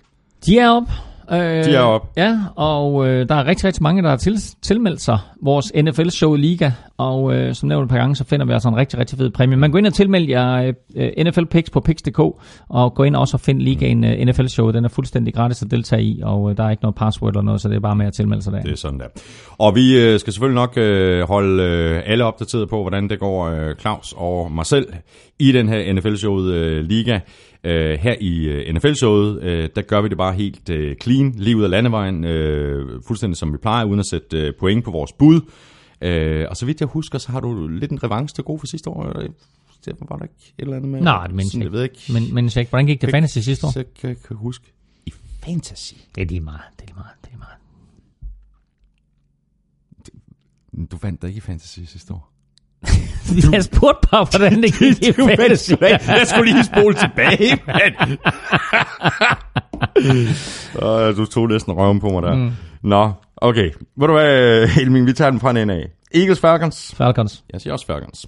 De 0.46 0.58
er 0.58 0.70
op. 0.70 0.90
Øh, 1.32 1.38
De 1.38 1.74
er 1.74 1.80
op. 1.80 2.12
Ja, 2.16 2.38
og 2.56 3.08
øh, 3.08 3.28
der 3.28 3.34
er 3.34 3.46
rigtig, 3.46 3.64
rigtig 3.64 3.82
mange, 3.82 4.02
der 4.02 4.08
har 4.08 4.16
til, 4.16 4.36
tilmeldt 4.62 5.00
sig 5.00 5.18
vores 5.42 5.72
NFL-show 5.82 6.34
Liga, 6.34 6.70
og 6.98 7.34
øh, 7.34 7.54
som 7.54 7.68
nævnt 7.68 7.84
et 7.84 7.90
par 7.90 7.96
gange, 7.96 8.16
så 8.16 8.24
finder 8.24 8.46
vi 8.46 8.52
altså 8.52 8.68
en 8.68 8.76
rigtig, 8.76 8.98
rigtig 8.98 9.18
fed 9.18 9.30
præmie. 9.30 9.56
Man 9.56 9.70
går 9.70 9.78
ind 9.78 9.86
og 9.86 9.94
tilmeld 9.94 10.28
jer 10.28 10.72
øh, 10.96 11.10
NFL 11.26 11.44
Picks 11.44 11.70
på 11.70 11.80
Picks.dk, 11.80 12.18
og 12.68 12.94
gå 12.94 13.02
ind 13.02 13.16
også 13.16 13.36
og 13.36 13.40
find 13.40 13.60
Ligaen 13.60 14.04
øh, 14.04 14.26
NFL-show. 14.26 14.70
Den 14.70 14.84
er 14.84 14.88
fuldstændig 14.88 15.34
gratis 15.34 15.62
at 15.62 15.70
deltage 15.70 16.02
i, 16.02 16.20
og 16.24 16.50
øh, 16.50 16.56
der 16.56 16.64
er 16.64 16.70
ikke 16.70 16.82
noget 16.82 16.94
password 16.94 17.32
eller 17.32 17.42
noget, 17.42 17.60
så 17.60 17.68
det 17.68 17.76
er 17.76 17.80
bare 17.80 17.96
med 17.96 18.06
at 18.06 18.12
tilmelde 18.12 18.42
sig 18.42 18.52
der. 18.52 18.60
Det 18.60 18.72
er 18.72 18.76
sådan 18.76 18.98
der. 18.98 19.06
Og 19.58 19.74
vi 19.74 20.00
øh, 20.00 20.20
skal 20.20 20.32
selvfølgelig 20.32 20.54
nok 20.54 20.76
øh, 20.76 21.28
holde 21.28 21.62
øh, 21.62 22.02
alle 22.06 22.24
opdateret 22.24 22.68
på, 22.68 22.80
hvordan 22.80 23.08
det 23.08 23.18
går 23.18 23.48
øh, 23.48 23.74
Claus 23.80 24.14
og 24.16 24.52
mig 24.52 24.66
selv 24.66 24.86
i 25.38 25.52
den 25.52 25.68
her 25.68 25.92
NFL-showet 25.92 26.52
øh, 26.52 26.84
Liga. 26.84 27.18
Uh, 27.68 28.00
her 28.00 28.14
i 28.20 28.48
uh, 28.48 28.74
NFL-showet, 28.74 29.36
uh, 29.36 29.68
der 29.76 29.82
gør 29.82 30.00
vi 30.00 30.08
det 30.08 30.16
bare 30.16 30.34
helt 30.34 30.70
uh, 30.70 30.92
clean, 31.02 31.32
lige 31.36 31.56
ud 31.56 31.62
af 31.62 31.70
landevejen, 31.70 32.24
uh, 32.24 33.02
fuldstændig 33.06 33.36
som 33.36 33.52
vi 33.52 33.58
plejer, 33.58 33.84
uden 33.84 34.00
at 34.00 34.06
sætte 34.06 34.48
uh, 34.48 34.54
point 34.58 34.84
på 34.84 34.90
vores 34.90 35.12
bud. 35.12 35.36
Uh, 35.36 36.50
og 36.50 36.56
så 36.56 36.66
vidt 36.66 36.80
jeg 36.80 36.88
husker, 36.88 37.18
så 37.18 37.32
har 37.32 37.40
du 37.40 37.68
lidt 37.68 37.90
en 37.90 38.02
revanche 38.04 38.34
til 38.34 38.44
god 38.44 38.58
for 38.58 38.66
sidste 38.66 38.90
år. 38.90 39.22
Stefan, 39.80 40.06
var 40.10 40.16
der 40.16 40.24
ikke 40.24 40.34
et 40.58 40.62
eller 40.62 40.76
andet 40.76 40.90
med? 40.90 41.00
Nej, 41.00 41.26
det 41.26 41.36
mindst 41.36 41.54
jeg 41.54 41.62
ikke. 41.62 41.72
ved 41.72 41.82
ikke. 41.82 42.12
Men, 42.12 42.34
men 42.34 42.44
ikke. 42.44 42.66
Hvordan 42.70 42.86
gik 42.86 43.00
det 43.00 43.10
fantasy 43.10 43.38
sidste 43.38 43.66
år? 43.66 43.70
Så 43.70 43.84
kan 44.00 44.08
jeg 44.08 44.10
ikke 44.10 44.34
huske. 44.34 44.72
I 45.06 45.12
fantasy? 45.44 45.94
Det 46.14 46.22
er 46.22 46.26
lige 46.26 46.40
meget, 46.40 46.60
det 46.76 46.82
er 46.82 46.86
lige 46.86 46.94
meget, 46.96 47.10
det 47.20 47.26
er 47.26 47.30
lige 47.30 47.38
meget. 47.38 47.54
Du 50.90 50.98
vandt 51.02 51.22
da 51.22 51.26
ikke 51.26 51.38
i 51.38 51.40
fantasy 51.40 51.80
sidste 51.80 52.14
år. 52.14 52.32
Jeg 53.52 53.64
spurgte 53.64 54.08
bare, 54.10 54.26
hvordan 54.30 54.62
det 54.62 54.74
gik 54.78 55.02
i 55.08 55.12
fantasy. 55.12 55.72
Jeg 55.80 56.26
skulle 56.26 56.52
lige 56.52 56.64
spole 56.64 56.94
tilbage, 56.94 57.58
mand. 57.66 58.18
uh, 61.10 61.16
du 61.16 61.26
tog 61.26 61.48
næsten 61.48 61.72
røven 61.72 62.00
på 62.00 62.08
mig 62.08 62.22
der. 62.22 62.34
Mm. 62.34 62.50
Nå, 62.82 63.12
okay. 63.36 63.70
Ved 63.96 64.06
du 64.06 64.12
hvad, 64.12 64.66
Helming, 64.76 65.06
vi 65.06 65.12
tager 65.12 65.30
den 65.30 65.40
fra 65.40 65.50
en 65.50 65.70
af. 65.70 65.88
Eagles, 66.14 66.40
Falcons. 66.40 66.94
Falcons. 66.96 67.44
Jeg 67.52 67.60
siger 67.60 67.72
også 67.72 67.86
Falcons. 67.86 68.26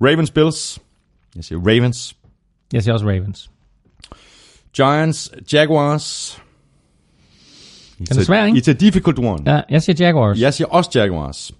Ravens, 0.00 0.30
Bills. 0.30 0.78
Jeg 1.36 1.44
siger 1.44 1.58
Ravens. 1.58 2.16
Jeg 2.72 2.82
siger 2.82 2.94
også 2.94 3.06
Ravens. 3.06 3.50
Giants, 4.76 5.30
Jaguars. 5.52 6.38
Den 7.98 8.18
er 8.18 8.22
svær, 8.22 8.44
ikke? 8.44 8.58
It's 8.58 8.70
a 8.70 8.72
difficult 8.72 9.18
one. 9.18 9.54
Ja, 9.54 9.60
jeg 9.70 9.82
siger 9.82 10.06
Jaguars. 10.06 10.40
Jeg 10.40 10.54
siger 10.54 10.68
også 10.68 10.90
Jaguars. 10.94 11.52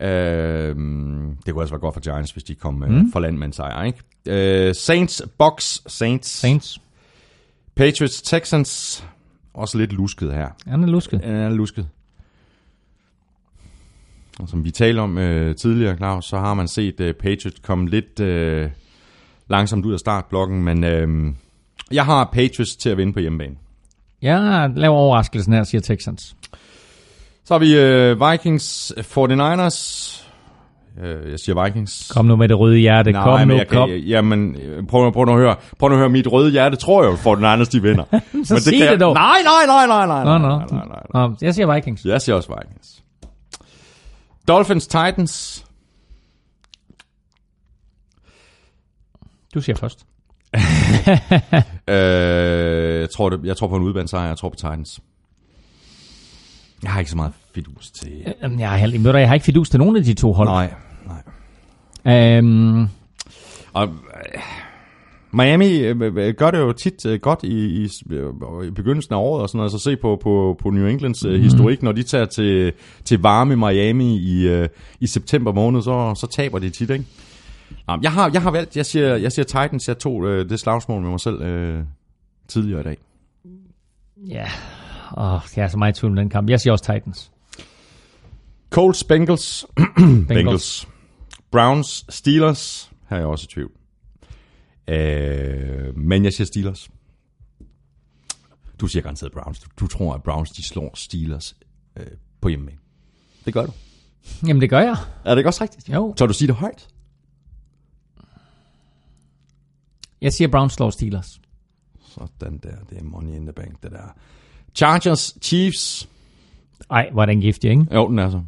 Øhm, 0.00 1.36
det 1.46 1.54
kunne 1.54 1.62
altså 1.62 1.74
være 1.74 1.80
godt 1.80 1.94
for 1.94 2.00
Giants, 2.00 2.32
hvis 2.32 2.44
de 2.44 2.54
kom 2.54 2.74
mm. 2.74 2.82
øh, 2.82 3.04
for 3.12 3.20
land 3.20 3.36
med 3.36 3.46
en 3.46 3.52
sejr, 3.52 3.84
ikke? 3.84 4.68
Øh, 4.68 4.74
Saints, 4.74 5.22
Bucks, 5.38 5.82
Saints. 5.86 6.28
Saints. 6.28 6.80
Patriots, 7.74 8.22
Texans. 8.22 9.04
Også 9.54 9.78
lidt 9.78 9.92
lusket 9.92 10.34
her. 10.34 10.48
Han 10.66 10.82
er 10.82 10.86
lusket. 10.86 11.20
Han 11.24 11.34
er 11.34 11.50
lusket. 11.50 11.88
Og 14.38 14.48
som 14.48 14.64
vi 14.64 14.70
talte 14.70 15.00
om 15.00 15.18
øh, 15.18 15.56
tidligere, 15.56 15.96
Claus, 15.96 16.24
så 16.24 16.38
har 16.38 16.54
man 16.54 16.68
set 16.68 17.00
øh, 17.00 17.14
Patriots 17.14 17.58
komme 17.62 17.88
lidt 17.88 18.20
øh, 18.20 18.70
langsomt 19.48 19.86
ud 19.86 19.92
af 19.92 19.98
startblokken, 19.98 20.64
men 20.64 20.84
øh, 20.84 21.34
jeg 21.90 22.04
har 22.04 22.30
Patriots 22.32 22.76
til 22.76 22.90
at 22.90 22.96
vinde 22.96 23.12
på 23.12 23.20
hjemmebane. 23.20 23.56
Jeg 24.22 24.70
laver 24.76 24.96
overraskelsen 24.96 25.52
her, 25.52 25.64
siger 25.64 25.80
Texans. 25.80 26.36
Så 27.48 27.54
har 27.54 27.58
vi 27.58 27.78
øh, 27.78 28.30
Vikings 28.30 28.92
49ers. 28.98 29.78
Øh, 31.02 31.30
jeg 31.30 31.38
siger 31.38 31.64
Vikings. 31.64 32.12
Kom 32.14 32.26
nu 32.26 32.36
med 32.36 32.48
det 32.48 32.58
røde 32.58 32.78
hjerte. 32.78 33.12
Nej, 33.12 33.22
kom 33.22 33.38
men 33.38 33.48
nu, 33.48 33.54
jeg 33.54 33.68
kom. 33.68 33.88
Kan, 33.88 33.98
jamen, 33.98 34.56
prøv, 34.88 35.12
prøv, 35.12 35.24
nu 35.24 35.32
at 35.32 35.38
høre, 35.38 35.56
prøv 35.78 35.88
nu 35.88 35.94
at 35.94 35.98
høre, 35.98 36.08
mit 36.08 36.32
røde 36.32 36.50
hjerte 36.50 36.76
tror 36.76 37.02
jeg 37.02 37.10
jo, 37.10 37.34
49ers 37.34 37.64
de 37.64 37.82
vinder. 37.82 38.04
Så 38.44 38.60
sig 38.60 38.72
kan 38.78 38.92
det 38.92 39.00
dog. 39.00 39.14
Nej, 39.14 39.38
nej, 39.44 39.66
nej, 39.66 39.86
nej, 39.86 40.06
nej, 40.06 40.24
nej, 40.24 40.38
nej, 40.38 40.86
nej, 40.86 41.02
nej, 41.14 41.36
jeg 41.40 41.54
siger 41.54 41.74
Vikings. 41.74 42.04
Jeg 42.04 42.22
siger 42.22 42.36
også 42.36 42.54
Vikings. 42.58 43.02
Dolphins, 44.48 44.86
Titans. 44.86 45.64
Du 49.54 49.60
siger 49.60 49.76
først. 49.76 50.06
Øh, 51.88 53.00
jeg, 53.00 53.10
tror 53.10 53.28
det, 53.28 53.40
jeg 53.44 53.56
tror 53.56 53.68
på 53.68 53.76
en 53.76 53.82
udbanesejr, 53.82 54.26
jeg 54.26 54.36
tror 54.36 54.48
på 54.48 54.56
Titans. 54.56 55.00
Jeg 56.82 56.90
har 56.90 56.98
ikke 56.98 57.10
så 57.10 57.16
meget 57.16 57.32
fidus 57.54 57.90
til... 57.90 58.10
Jamen, 58.42 58.60
Jeg 58.60 58.70
har, 58.70 58.76
heller- 58.76 58.98
ved 58.98 59.12
du, 59.12 59.18
jeg 59.18 59.28
har 59.28 59.34
ikke 59.34 59.44
fidus 59.44 59.70
til 59.70 59.78
nogen 59.78 59.96
af 59.96 60.04
de 60.04 60.14
to 60.14 60.32
hold. 60.32 60.48
Nej, 60.48 60.74
nej. 62.04 62.36
Øhm, 62.38 62.86
Og, 63.72 63.88
øh, 63.88 64.40
Miami 65.32 65.78
øh, 65.78 66.00
øh, 66.16 66.34
gør 66.34 66.50
det 66.50 66.58
jo 66.58 66.72
tit 66.72 67.06
øh, 67.06 67.20
godt 67.20 67.42
i, 67.42 67.84
i, 67.84 67.88
øh, 68.10 68.66
i 68.66 68.70
begyndelsen 68.70 69.14
af 69.14 69.18
året, 69.18 69.42
og 69.42 69.48
sådan 69.48 69.56
noget, 69.56 69.72
så 69.72 69.78
se 69.78 69.96
på, 69.96 70.18
på, 70.22 70.56
på 70.62 70.70
New 70.70 70.86
Englands 70.86 71.24
Mhm. 71.24 71.32
øh, 71.32 71.40
historik, 71.42 71.82
når 71.82 71.92
de 71.92 72.02
tager 72.02 72.24
til, 72.24 72.72
til 73.04 73.20
varme 73.22 73.56
Miami 73.56 74.16
i, 74.18 74.48
øh, 74.48 74.68
i 75.00 75.06
september 75.06 75.52
måned, 75.52 75.82
så, 75.82 76.14
så 76.14 76.26
taber 76.26 76.58
de 76.58 76.70
tit, 76.70 76.90
ikke? 76.90 77.04
Nå, 77.88 77.98
Jeg 78.02 78.12
har, 78.12 78.30
jeg 78.32 78.42
har 78.42 78.50
valgt, 78.50 78.76
jeg 78.76 78.86
siger, 78.86 79.16
jeg 79.16 79.32
siger 79.32 79.44
Titans, 79.44 79.88
jeg 79.88 79.98
tog 79.98 80.26
øh, 80.26 80.48
det 80.48 80.60
slagsmål 80.60 81.02
med 81.02 81.10
mig 81.10 81.20
selv 81.20 81.42
øh, 81.42 81.84
tidligere 82.48 82.80
i 82.80 82.84
dag. 82.84 82.96
ja, 84.28 84.46
Åh, 85.16 85.40
jeg 85.56 85.64
er 85.64 85.68
så 85.68 85.76
meget 85.78 85.96
i 85.96 86.00
tvivl 86.00 86.10
om 86.12 86.16
den 86.16 86.30
kamp. 86.30 86.50
Jeg 86.50 86.60
siger 86.60 86.72
også 86.72 86.84
Titans. 86.92 87.32
Colts, 88.70 89.04
Bengals, 89.04 89.66
Bengals. 89.96 90.26
Bengals. 90.28 90.88
Browns, 91.50 92.04
Steelers, 92.08 92.92
her 93.08 93.16
er 93.16 93.20
jeg 93.20 93.28
også 93.28 93.44
i 93.44 93.52
tvivl. 93.52 93.72
Øh, 94.88 95.96
men 95.96 96.24
jeg 96.24 96.32
siger 96.32 96.46
Steelers. 96.46 96.90
Du 98.80 98.86
siger 98.86 99.02
garanteret 99.02 99.32
Browns. 99.32 99.60
Du, 99.60 99.68
du 99.80 99.86
tror, 99.86 100.14
at 100.14 100.22
Browns 100.22 100.50
de 100.50 100.62
slår 100.62 100.90
Steelers 100.94 101.56
øh, 101.96 102.06
på 102.40 102.48
hjemmebane. 102.48 102.78
Det 103.44 103.54
gør 103.54 103.66
du. 103.66 103.72
Jamen, 104.46 104.60
det 104.60 104.70
gør 104.70 104.80
jeg. 104.80 104.96
Er 105.24 105.30
det 105.30 105.38
ikke 105.38 105.48
også 105.48 105.62
rigtigt? 105.62 105.88
Jo. 105.88 106.14
Så 106.16 106.26
du 106.26 106.32
sige 106.32 106.48
det 106.48 106.56
højt? 106.56 106.88
Jeg 110.20 110.32
siger 110.32 110.48
Browns 110.48 110.72
slår 110.72 110.90
Steelers. 110.90 111.40
Sådan 112.08 112.58
der, 112.58 112.76
det 112.90 112.98
er 112.98 113.02
money 113.02 113.34
in 113.34 113.42
the 113.42 113.52
bank, 113.52 113.82
det 113.82 113.90
der. 113.90 114.14
Chargers, 114.74 115.34
Chiefs. 115.42 116.08
Ej, 116.90 117.10
er 117.18 117.26
den 117.26 117.40
giftig, 117.40 117.70
ikke? 117.70 117.86
Jo, 117.94 118.08
den 118.08 118.18
er 118.18 118.30
så. 118.30 118.40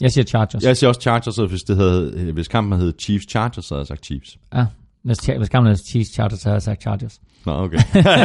Jeg 0.00 0.12
siger 0.12 0.24
Chargers. 0.24 0.62
Jeg 0.62 0.76
siger 0.76 0.88
også 0.88 1.00
Chargers, 1.00 1.38
og 1.38 1.48
hvis, 1.48 1.62
det 1.62 1.76
havde, 1.76 2.30
hvis 2.34 2.48
kampen 2.48 2.80
hed 2.80 2.92
Chiefs 2.98 3.26
Chargers, 3.30 3.64
så 3.64 3.74
havde 3.74 3.80
jeg 3.80 3.86
sagt 3.86 4.04
Chiefs. 4.04 4.38
Ja, 4.54 4.66
hvis, 5.02 5.18
hvis 5.18 5.48
kampen 5.48 5.72
er 5.72 5.76
Chiefs 5.76 6.10
Chargers, 6.10 6.40
så 6.40 6.48
havde 6.48 6.54
jeg 6.54 6.62
sagt 6.62 6.82
Chargers. 6.82 7.20
Nå, 7.46 7.52
okay. 7.52 7.78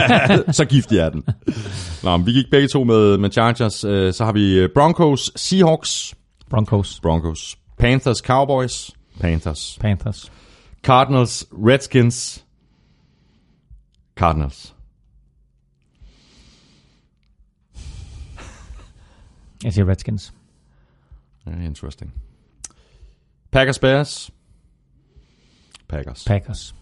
så 0.60 0.66
giftig 0.70 0.98
er 0.98 1.10
den. 1.10 1.24
Nå, 2.04 2.18
men 2.18 2.26
vi 2.26 2.32
gik 2.32 2.46
begge 2.52 2.68
to 2.68 2.84
med, 2.84 3.18
med 3.18 3.32
Chargers. 3.32 3.84
Øh, 3.84 4.14
Så 4.14 4.26
har 4.26 4.32
vi 4.32 4.54
øh, 4.60 4.70
Broncos, 4.74 5.32
Seahawks, 5.36 6.16
Broncos, 6.50 7.00
Broncos. 7.00 7.58
Panthers, 7.78 8.18
Cowboys, 8.18 8.92
Panthers. 9.20 9.78
Panthers. 9.82 10.32
Cardinals, 10.84 11.46
Redskins, 11.52 12.46
Cardinals. 14.16 14.76
Jeg 19.64 19.74
siger 19.74 19.90
Redskins. 19.90 20.34
Yeah, 21.48 21.66
interesting. 21.66 22.14
Packers, 23.52 23.80
Bears, 23.80 24.32
Packers. 25.88 26.26
Packers. 26.28 26.76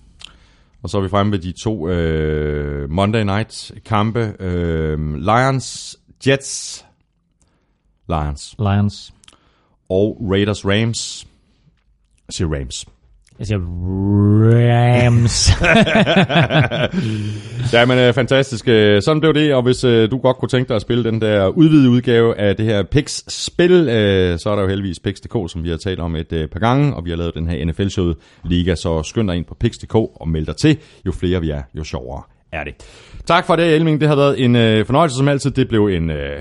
Og 0.84 0.90
så 0.90 0.98
er 0.98 1.02
vi 1.02 1.10
fremme 1.10 1.32
ved 1.32 1.40
de 1.40 1.52
to 1.52 1.90
øh, 1.90 2.90
Monday 2.90 3.24
Night 3.24 3.72
kampe. 3.86 4.36
Øh, 4.40 5.16
Lions, 5.16 5.98
Jets, 6.28 6.86
Lions. 8.10 8.56
Lions. 8.60 9.14
Og 9.90 10.28
Raiders, 10.32 10.66
Rams. 10.66 11.28
Jeg 12.28 12.34
siger 12.34 12.56
Rams. 12.60 12.86
Jeg 13.39 13.47
siger 13.47 13.59
Rams. 14.49 15.51
Ja, 17.73 17.85
men 17.85 17.97
øh, 17.97 18.14
fantastisk. 18.14 18.68
Øh, 18.68 19.01
sådan 19.01 19.19
blev 19.19 19.34
det, 19.34 19.53
og 19.53 19.64
hvis 19.64 19.84
øh, 19.84 20.11
du 20.11 20.18
godt 20.18 20.38
kunne 20.38 20.49
tænke 20.49 20.68
dig 20.68 20.76
at 20.76 20.81
spille 20.81 21.03
den 21.03 21.22
der 21.22 21.47
udvidede 21.47 21.89
udgave 21.89 22.39
af 22.39 22.55
det 22.55 22.65
her 22.65 22.84
Pix-spil, 22.84 23.72
øh, 23.72 24.39
så 24.39 24.49
er 24.49 24.55
der 24.55 24.61
jo 24.61 24.68
heldigvis 24.68 24.99
Pix.dk, 24.99 25.51
som 25.51 25.64
vi 25.64 25.69
har 25.69 25.77
talt 25.77 25.99
om 25.99 26.15
et 26.15 26.34
øh, 26.34 26.47
par 26.47 26.59
gange, 26.59 26.95
og 26.95 27.05
vi 27.05 27.09
har 27.09 27.18
lavet 27.18 27.35
den 27.35 27.47
her 27.47 27.65
NFL-showet 27.65 28.15
Liga, 28.45 28.76
så 28.76 29.03
skynd 29.03 29.27
dig 29.27 29.38
ind 29.38 29.45
på 29.45 29.55
Pix.dk 29.59 29.95
og 29.95 30.30
meld 30.30 30.45
dig 30.45 30.55
til. 30.55 30.77
Jo 31.05 31.11
flere 31.11 31.41
vi 31.41 31.49
er, 31.49 31.61
jo 31.77 31.84
sjovere 31.84 32.22
er 32.51 32.64
det. 32.64 32.73
Tak 33.26 33.45
for 33.45 33.55
det, 33.55 33.76
Elming. 33.76 34.01
Det 34.01 34.07
har 34.07 34.15
været 34.15 34.43
en 34.43 34.55
øh, 34.55 34.85
fornøjelse 34.85 35.18
som 35.18 35.27
altid. 35.27 35.51
Det 35.51 35.68
blev 35.68 35.88
en, 35.88 36.09
øh, 36.09 36.39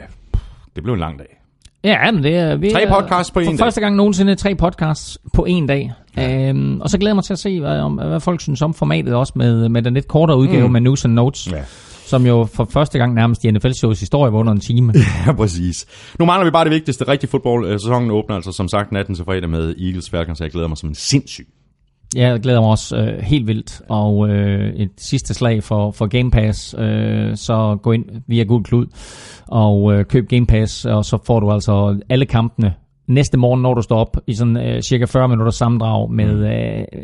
det 0.76 0.82
blev 0.82 0.94
en 0.94 1.00
lang 1.00 1.18
dag 1.18 1.35
ja, 1.84 2.10
men 2.12 2.22
det 2.22 2.36
er... 2.36 2.56
Vi 2.56 2.70
Tre 2.70 2.86
podcasts 2.88 3.30
på 3.30 3.40
en 3.40 3.46
for 3.46 3.52
dag. 3.52 3.58
første 3.58 3.80
gang 3.80 3.96
nogensinde 3.96 4.34
tre 4.34 4.54
podcasts 4.54 5.18
på 5.34 5.44
en 5.44 5.66
dag. 5.66 5.92
Ja. 6.16 6.48
Øhm, 6.48 6.80
og 6.80 6.90
så 6.90 6.98
glæder 6.98 7.10
jeg 7.10 7.16
mig 7.16 7.24
til 7.24 7.32
at 7.32 7.38
se, 7.38 7.60
hvad, 7.60 7.80
om, 7.80 7.92
hvad 7.92 8.20
folk 8.20 8.40
synes 8.40 8.62
om 8.62 8.74
formatet 8.74 9.14
også 9.14 9.32
med, 9.36 9.68
med 9.68 9.82
den 9.82 9.94
lidt 9.94 10.08
kortere 10.08 10.38
udgave 10.38 10.66
mm. 10.66 10.72
med 10.72 10.80
News 10.80 11.04
and 11.04 11.12
Notes. 11.12 11.48
Ja. 11.52 11.62
Som 12.06 12.26
jo 12.26 12.48
for 12.54 12.68
første 12.70 12.98
gang 12.98 13.14
nærmest 13.14 13.44
i 13.44 13.50
NFL-shows 13.50 14.00
historie 14.00 14.32
var 14.32 14.38
under 14.38 14.52
en 14.52 14.60
time. 14.60 14.92
Ja, 15.26 15.32
præcis. 15.32 15.86
Nu 16.18 16.24
mangler 16.24 16.44
vi 16.44 16.50
bare 16.50 16.64
det 16.64 16.72
vigtigste. 16.72 17.08
Rigtig 17.08 17.28
fodbold. 17.28 17.66
Øh, 17.68 17.80
Sæsonen 17.80 18.10
åbner 18.10 18.36
altså 18.36 18.52
som 18.52 18.68
sagt 18.68 18.92
natten 18.92 19.14
til 19.14 19.24
fredag 19.24 19.50
med 19.50 19.74
Eagles 19.80 20.10
Falcons, 20.10 20.40
jeg 20.40 20.50
glæder 20.50 20.68
mig 20.68 20.78
som 20.78 20.88
en 20.88 20.94
sindssyg. 20.94 21.46
Jeg 22.14 22.40
glæder 22.40 22.60
mig 22.60 22.70
også 22.70 22.96
øh, 22.96 23.18
helt 23.22 23.46
vildt. 23.46 23.82
Og 23.88 24.28
øh, 24.28 24.74
et 24.74 24.90
sidste 24.96 25.34
slag 25.34 25.62
for, 25.62 25.90
for 25.90 26.06
Game 26.06 26.30
Pass. 26.30 26.74
Øh, 26.78 27.36
så 27.36 27.78
gå 27.82 27.92
ind 27.92 28.04
via 28.26 28.42
Gul 28.44 28.64
Klud 28.64 28.86
og 29.46 29.92
øh, 29.92 30.04
køb 30.04 30.28
Game 30.28 30.46
Pass, 30.46 30.84
og 30.84 31.04
så 31.04 31.18
får 31.26 31.40
du 31.40 31.50
altså 31.50 32.00
alle 32.08 32.26
kampene 32.26 32.74
næste 33.06 33.38
morgen, 33.38 33.62
når 33.62 33.74
du 33.74 33.82
står 33.82 33.98
op 33.98 34.16
i 34.26 34.34
sådan 34.34 34.56
øh, 34.56 34.82
cirka 34.82 35.04
40 35.04 35.28
minutter 35.28 35.52
sammendrag 35.52 36.10
med 36.10 36.46
øh, 36.54 37.02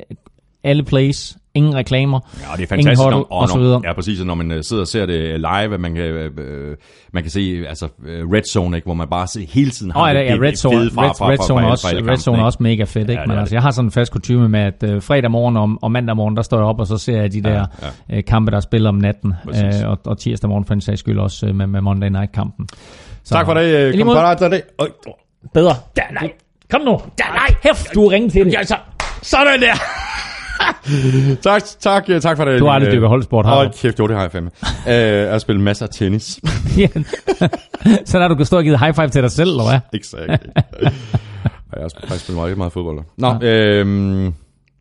alle 0.65 0.83
plays, 0.83 1.39
ingen 1.55 1.75
reklamer, 1.75 2.21
Ja, 2.41 2.53
og 2.53 2.59
det 2.59 2.71
er 2.71 2.75
ingen 2.75 2.87
fantastisk, 2.87 3.03
huddle, 3.05 3.19
når, 3.19 3.27
og 3.31 3.49
så 3.49 3.59
videre. 3.59 3.81
ja, 3.85 3.93
præcis, 3.93 4.21
og 4.21 4.27
når 4.27 4.35
man 4.35 4.51
øh, 4.53 4.65
sidder 4.65 4.83
og 4.83 4.87
ser 4.89 5.07
det 5.07 5.41
live, 5.41 5.75
at 5.75 5.81
man 5.81 5.95
kan, 5.95 6.05
øh, 6.05 6.31
øh, 6.39 6.77
man 7.13 7.23
kan 7.23 7.31
se 7.33 7.65
altså, 7.69 7.89
øh, 8.07 8.31
Red 8.31 8.43
Zone, 8.53 8.77
ikke, 8.77 8.85
hvor 8.87 8.95
man 8.95 9.09
bare 9.09 9.27
se, 9.27 9.47
hele 9.53 9.71
tiden 9.71 9.93
har 9.93 10.03
oh, 10.03 10.15
ja, 10.15 10.21
det, 10.21 10.27
ja, 10.27 10.35
Red 10.47 10.55
Zone, 10.55 10.77
fede 10.77 10.91
fra, 10.91 11.03
Red, 11.03 11.11
fra, 11.19 11.29
Red 11.31 11.37
fra, 11.37 11.45
Zone, 11.47 11.61
fra, 11.61 11.65
er 11.65 11.67
fra 11.67 11.71
også, 11.73 11.89
alle 11.89 12.11
Red 12.13 12.17
Zone 12.17 12.37
er 12.37 12.41
ikke? 12.41 12.47
også 12.47 12.59
mega 12.61 12.85
fedt, 12.85 13.11
ikke? 13.11 13.21
Ja, 13.21 13.27
Men 13.27 13.39
altså, 13.39 13.55
jeg 13.55 13.63
har 13.63 13.71
sådan 13.71 13.87
en 13.87 13.93
fast 13.93 14.13
kutume 14.13 14.49
med, 14.49 14.61
at 14.61 14.83
øh, 14.85 15.03
fredag 15.03 15.31
morgen 15.31 15.57
og, 15.57 15.71
og 15.83 15.93
mandag 15.93 16.17
morgen, 16.17 16.37
der 16.37 16.43
står 16.43 16.57
jeg 16.57 16.67
op, 16.67 16.81
og 16.81 16.87
så 16.87 16.99
ser 16.99 17.21
jeg 17.21 17.33
de 17.33 17.43
der 17.43 17.67
ja. 18.11 18.17
Øh, 18.17 18.25
kampe, 18.25 18.51
der 18.51 18.61
spiller 18.61 18.89
om 18.89 18.95
natten. 18.95 19.35
Øh, 19.49 19.89
og, 19.91 19.99
og 20.07 20.19
tirsdag 20.19 20.49
morgen 20.51 20.65
for 20.65 20.75
en 20.75 20.81
sags 20.81 21.01
skyld 21.01 21.19
også 21.19 21.47
øh, 21.47 21.55
med, 21.55 21.67
med 21.67 21.81
Monday 21.81 22.09
Night-kampen. 22.09 22.69
Så, 23.25 23.35
Tak 23.35 23.47
for 23.47 23.55
det. 23.55 23.63
I 23.63 23.75
Øh, 23.75 23.91
lige 23.91 23.99
kom 23.99 24.07
måde. 24.07 24.17
bare 24.17 24.37
til 24.37 24.51
det. 24.51 24.63
Øj, 24.79 24.89
Bedre. 25.55 25.75
Ja, 25.97 26.03
nej. 26.21 26.33
Kom 26.71 26.81
nu. 26.81 26.91
Ja, 26.93 27.25
nej. 27.35 27.47
Hæft, 27.63 27.95
du 27.95 28.07
ringe 28.07 28.31
til 28.31 28.45
det. 28.47 28.53
Ja, 28.53 28.65
så, 28.65 28.77
sådan 29.23 29.61
der. 29.61 29.75
tak, 31.43 31.63
tak, 31.81 32.07
tak 32.23 32.37
for 32.37 32.45
det. 32.45 32.61
Du 32.61 32.67
har 32.67 32.73
aldrig 32.73 32.93
dyrket 32.93 33.09
holdsport, 33.09 33.47
har 33.47 33.55
Hold 33.55 33.67
du? 33.71 33.77
kæft, 33.77 33.99
jo, 33.99 34.07
det 34.07 34.17
har 34.17 34.23
jeg 34.23 34.33
fandme. 34.33 34.51
Øh, 34.89 34.95
jeg 34.95 35.31
har 35.31 35.39
spillet 35.39 35.65
masser 35.65 35.87
af 35.87 35.91
tennis. 35.93 36.25
Så 38.07 38.19
der 38.19 38.29
du 38.29 38.35
kan 38.35 38.47
stå 38.47 38.57
og 38.57 38.65
give 38.65 38.79
high 38.79 38.95
five 38.95 39.09
til 39.09 39.23
dig 39.23 39.31
selv, 39.31 39.51
eller 39.51 39.65
hvad? 39.71 40.01
Exakt. 40.01 40.47
jeg 41.73 41.83
har 41.83 41.89
faktisk 42.09 42.25
spillet 42.25 42.43
meget, 42.43 42.57
meget 42.59 42.73
fodbold. 42.73 42.99
Nå, 43.19 43.35
ja. 43.41 43.49
øhm, 43.49 44.35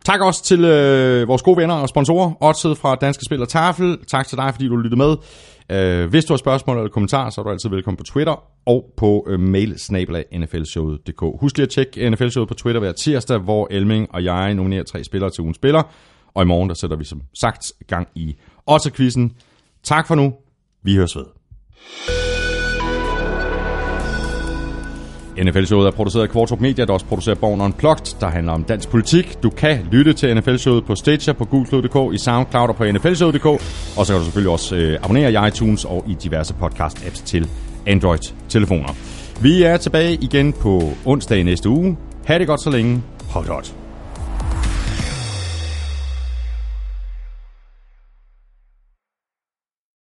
tak 0.05 0.21
også 0.21 0.43
til 0.43 0.63
øh, 0.65 1.27
vores 1.27 1.41
gode 1.41 1.57
venner 1.57 1.75
og 1.75 1.89
sponsorer, 1.89 2.31
Odset 2.43 2.77
fra 2.77 2.95
Danske 2.95 3.25
Spil 3.25 3.41
og 3.41 3.49
Tafel. 3.49 3.97
Tak 4.11 4.27
til 4.27 4.37
dig, 4.37 4.49
fordi 4.51 4.67
du 4.67 4.75
lyttede 4.75 4.97
med. 4.97 5.15
Øh, 5.71 6.09
hvis 6.09 6.25
du 6.25 6.33
har 6.33 6.37
spørgsmål 6.37 6.77
eller 6.77 6.89
kommentarer, 6.89 7.29
så 7.29 7.41
er 7.41 7.43
du 7.43 7.51
altid 7.51 7.69
velkommen 7.69 7.97
på 7.97 8.03
Twitter 8.03 8.43
og 8.65 8.93
på 8.97 9.25
øh, 9.29 9.39
mail 9.39 9.79
nflshowet.dk. 10.37 11.21
Husk 11.41 11.57
lige 11.57 11.63
at 11.63 11.69
tjekke 11.69 12.09
NFL-showet 12.09 12.47
på 12.47 12.53
Twitter 12.53 12.79
hver 12.79 12.91
tirsdag, 12.91 13.37
hvor 13.37 13.67
Elming 13.71 14.07
og 14.11 14.23
jeg 14.23 14.53
nominerer 14.53 14.83
tre 14.83 15.03
spillere 15.03 15.29
til 15.29 15.41
ugen 15.41 15.53
spiller. 15.53 15.83
Og 16.33 16.43
i 16.43 16.45
morgen, 16.45 16.69
der 16.69 16.75
sætter 16.75 16.97
vi 16.97 17.03
som 17.03 17.21
sagt 17.41 17.73
gang 17.87 18.07
i 18.15 18.35
Odset-quizzen. 18.67 19.35
Tak 19.83 20.07
for 20.07 20.15
nu. 20.15 20.33
Vi 20.83 20.95
høres 20.95 21.15
ved. 21.15 22.20
NFL-showet 25.43 25.87
er 25.87 25.91
produceret 25.91 26.23
af 26.23 26.29
Kvartrup 26.29 26.59
Media, 26.59 26.85
der 26.85 26.93
også 26.93 27.05
producerer 27.05 27.35
Born 27.35 27.61
Unplugged, 27.61 28.19
der 28.19 28.27
handler 28.27 28.53
om 28.53 28.63
dansk 28.63 28.89
politik. 28.89 29.43
Du 29.43 29.49
kan 29.49 29.87
lytte 29.91 30.13
til 30.13 30.37
NFL-showet 30.37 30.85
på 30.85 30.95
Stitcher, 30.95 31.33
på 31.33 31.45
Google.dk, 31.45 32.15
i 32.15 32.17
SoundCloud 32.17 32.69
og 32.69 32.75
på 32.75 32.83
NFL-showet.dk. 32.83 33.45
Og 33.45 34.05
så 34.05 34.13
kan 34.13 34.19
du 34.19 34.23
selvfølgelig 34.23 34.51
også 34.51 34.75
øh, 34.75 34.99
abonnere 35.03 35.31
i 35.31 35.47
iTunes 35.47 35.85
og 35.85 36.05
i 36.07 36.13
diverse 36.23 36.55
podcast-apps 36.61 37.25
til 37.25 37.49
Android-telefoner. 37.87 38.89
Vi 39.41 39.63
er 39.63 39.77
tilbage 39.77 40.13
igen 40.13 40.53
på 40.53 40.93
onsdag 41.05 41.37
i 41.37 41.43
næste 41.43 41.69
uge. 41.69 41.97
Ha' 42.25 42.37
det 42.37 42.47
godt 42.47 42.63
så 42.63 42.69
længe. 42.69 43.03
Hold 43.29 43.47
godt. 43.47 43.80